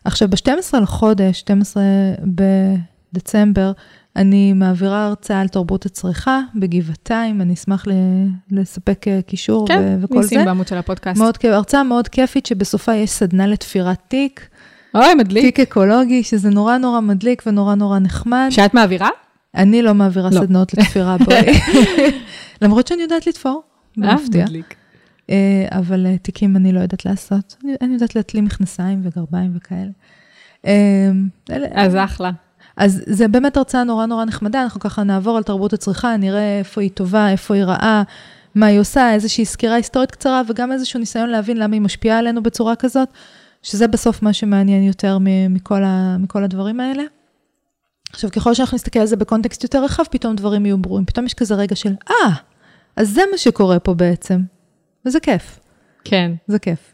עכשיו, 0.05 0.29
ב-12 0.29 0.79
לחודש, 0.79 1.39
12 1.39 1.83
בדצמבר, 3.13 3.71
אני 4.15 4.53
מעבירה 4.53 5.05
הרצאה 5.05 5.41
על 5.41 5.47
תרבות 5.47 5.85
הצריכה 5.85 6.41
בגבעתיים, 6.55 7.41
אני 7.41 7.53
אשמח 7.53 7.85
לספק 8.51 9.07
אה, 9.07 9.19
קישור 9.21 9.67
כן, 9.67 9.97
וכל 10.01 10.07
זה. 10.07 10.29
כן, 10.29 10.35
ניסים 10.35 10.45
בעמוד 10.45 10.67
של 10.67 10.77
הפודקאסט. 10.77 11.19
מאוד 11.19 11.37
הרצאה 11.43 11.83
מאוד 11.83 12.07
כיפית, 12.07 12.45
שבסופה 12.45 12.95
יש 12.95 13.09
סדנה 13.09 13.47
לתפירת 13.47 13.97
תיק. 14.07 14.47
אוי, 14.95 15.15
מדליק. 15.15 15.43
תיק 15.45 15.59
אקולוגי, 15.59 16.23
שזה 16.23 16.49
נורא 16.49 16.77
נורא 16.77 16.99
מדליק 16.99 17.43
ונורא 17.45 17.75
נורא 17.75 17.99
נחמד. 17.99 18.47
שאת 18.49 18.73
מעבירה? 18.73 19.09
אני 19.55 19.81
לא 19.81 19.93
מעבירה 19.93 20.29
לא. 20.29 20.39
סדנאות 20.39 20.73
לתפירה, 20.73 21.17
בואי. 21.17 21.59
למרות 22.61 22.87
שאני 22.87 23.01
יודעת 23.01 23.27
לתפור, 23.27 23.63
במפתיע. 23.97 24.41
אה, 24.41 24.45
מדליק. 24.45 24.74
אה, 25.29 25.67
אבל 25.71 26.17
תיקים 26.17 26.55
אני 26.55 26.71
לא 26.71 26.79
יודעת 26.79 27.05
לעשות. 27.05 27.55
אני 27.81 27.93
יודעת 27.93 28.15
להטלים 28.15 28.45
מכנסיים 28.45 29.01
וגרביים 29.03 29.53
וכאלה. 29.55 29.91
אז 31.73 31.95
אחלה. 31.95 32.31
אז 32.77 33.03
זה 33.05 33.27
באמת 33.27 33.57
הרצאה 33.57 33.83
נורא 33.83 34.05
נורא 34.05 34.25
נחמדה, 34.25 34.63
אנחנו 34.63 34.79
ככה 34.79 35.03
נעבור 35.03 35.37
על 35.37 35.43
תרבות 35.43 35.73
הצריכה, 35.73 36.17
נראה 36.17 36.59
איפה 36.59 36.81
היא 36.81 36.89
טובה, 36.93 37.29
איפה 37.29 37.55
היא 37.55 37.63
רעה, 37.63 38.03
מה 38.55 38.65
היא 38.65 38.79
עושה, 38.79 39.13
איזושהי 39.13 39.45
סקירה 39.45 39.75
היסטורית 39.75 40.11
קצרה, 40.11 40.41
וגם 40.47 40.71
איזשהו 40.71 40.99
ניסיון 40.99 41.29
להבין 41.29 41.57
למה 41.57 41.75
היא 41.75 41.81
משפיעה 41.81 42.19
עלינו 42.19 42.43
בצורה 42.43 42.75
כזאת, 42.75 43.09
שזה 43.63 43.87
בסוף 43.87 44.21
מה 44.21 44.33
שמעניין 44.33 44.83
יותר 44.83 45.17
מכל, 45.49 45.83
ה, 45.83 46.17
מכל 46.19 46.43
הדברים 46.43 46.79
האלה. 46.79 47.03
עכשיו, 48.09 48.31
ככל 48.31 48.53
שאנחנו 48.53 48.75
נסתכל 48.75 48.99
על 48.99 49.05
זה 49.05 49.15
בקונטקסט 49.15 49.63
יותר 49.63 49.83
רחב, 49.83 50.03
פתאום 50.11 50.35
דברים 50.35 50.65
יהיו 50.65 50.77
ברורים. 50.77 51.05
פתאום 51.05 51.25
יש 51.25 51.33
כזה 51.33 51.55
רגע 51.55 51.75
של, 51.75 51.93
אה, 52.09 52.15
ah, 52.27 52.31
אז 52.95 53.09
זה 53.09 53.21
מה 53.31 53.37
שקורה 53.37 53.79
פה 53.79 53.93
בעצם. 53.93 54.39
וזה 55.05 55.19
כיף. 55.19 55.59
כן. 56.03 56.31
זה 56.47 56.59
כיף. 56.59 56.93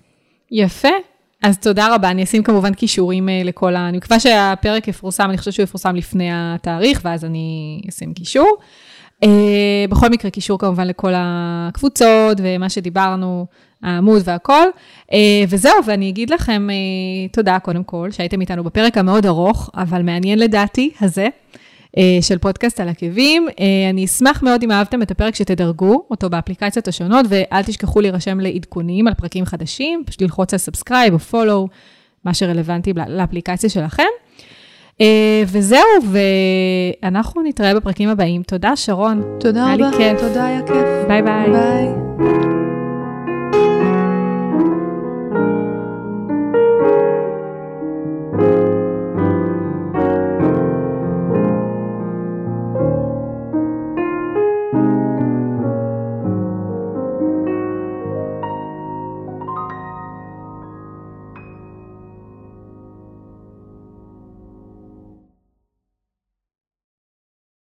יפה. 0.51 0.89
אז 1.43 1.57
תודה 1.57 1.95
רבה, 1.95 2.09
אני 2.09 2.23
אשים 2.23 2.43
כמובן 2.43 2.73
קישורים 2.73 3.29
אה, 3.29 3.41
לכל 3.43 3.75
ה... 3.75 3.89
אני 3.89 3.97
מקווה 3.97 4.19
שהפרק 4.19 4.88
יפורסם, 4.88 5.29
אני 5.29 5.38
חושבת 5.38 5.53
שהוא 5.53 5.63
יפורסם 5.63 5.95
לפני 5.95 6.29
התאריך, 6.33 7.01
ואז 7.03 7.25
אני 7.25 7.81
אשים 7.89 8.13
קישור. 8.13 8.57
Uh, 9.25 9.27
בכל 9.89 10.09
מקרה, 10.09 10.31
קישור 10.31 10.59
כמובן 10.59 10.88
לכל 10.88 11.11
הקבוצות 11.15 12.38
ומה 12.41 12.69
שדיברנו, 12.69 13.45
העמוד 13.83 14.21
והכל. 14.25 14.67
Uh, 15.11 15.13
וזהו, 15.49 15.85
ואני 15.85 16.09
אגיד 16.09 16.29
לכם 16.29 16.67
uh, 16.69 17.33
תודה 17.33 17.59
קודם 17.59 17.83
כל, 17.83 18.11
שהייתם 18.11 18.41
איתנו 18.41 18.63
בפרק 18.63 18.97
המאוד 18.97 19.25
ארוך, 19.25 19.69
אבל 19.75 20.01
מעניין 20.01 20.39
לדעתי, 20.39 20.91
הזה. 21.01 21.27
של 22.22 22.38
פודקאסט 22.38 22.80
על 22.80 22.89
עקבים. 22.89 23.47
אה, 23.59 23.89
אני 23.89 24.05
אשמח 24.05 24.43
מאוד 24.43 24.63
אם 24.63 24.72
אהבתם 24.72 25.01
את 25.01 25.11
הפרק 25.11 25.35
שתדרגו 25.35 26.05
אותו 26.11 26.30
באפליקציות 26.30 26.88
השונות, 26.88 27.26
ואל 27.30 27.63
תשכחו 27.63 28.01
להירשם 28.01 28.39
לעדכונים 28.39 29.07
על 29.07 29.13
פרקים 29.13 29.45
חדשים, 29.45 30.03
פשוט 30.05 30.22
ללחוץ 30.22 30.53
על 30.53 30.59
subscribe 30.59 31.13
או 31.13 31.19
follow, 31.19 31.68
מה 32.26 32.34
שרלוונטי 32.34 32.93
לאפליקציה 33.07 33.69
שלכם. 33.69 34.03
אה, 35.01 35.43
וזהו, 35.47 35.80
ואנחנו 37.01 37.41
נתראה 37.41 37.76
בפרקים 37.76 38.09
הבאים. 38.09 38.43
תודה, 38.43 38.76
שרון. 38.76 39.23
תודה 39.39 39.73
רבה. 39.73 39.89
היה 39.89 39.91
לי 39.91 39.97
כיף. 39.97 40.22
תודה, 40.27 40.45
היה 40.45 40.61
כיף. 40.68 41.07
ביי 41.07 41.22
ביי. 41.22 41.49
ביי. 41.51 42.70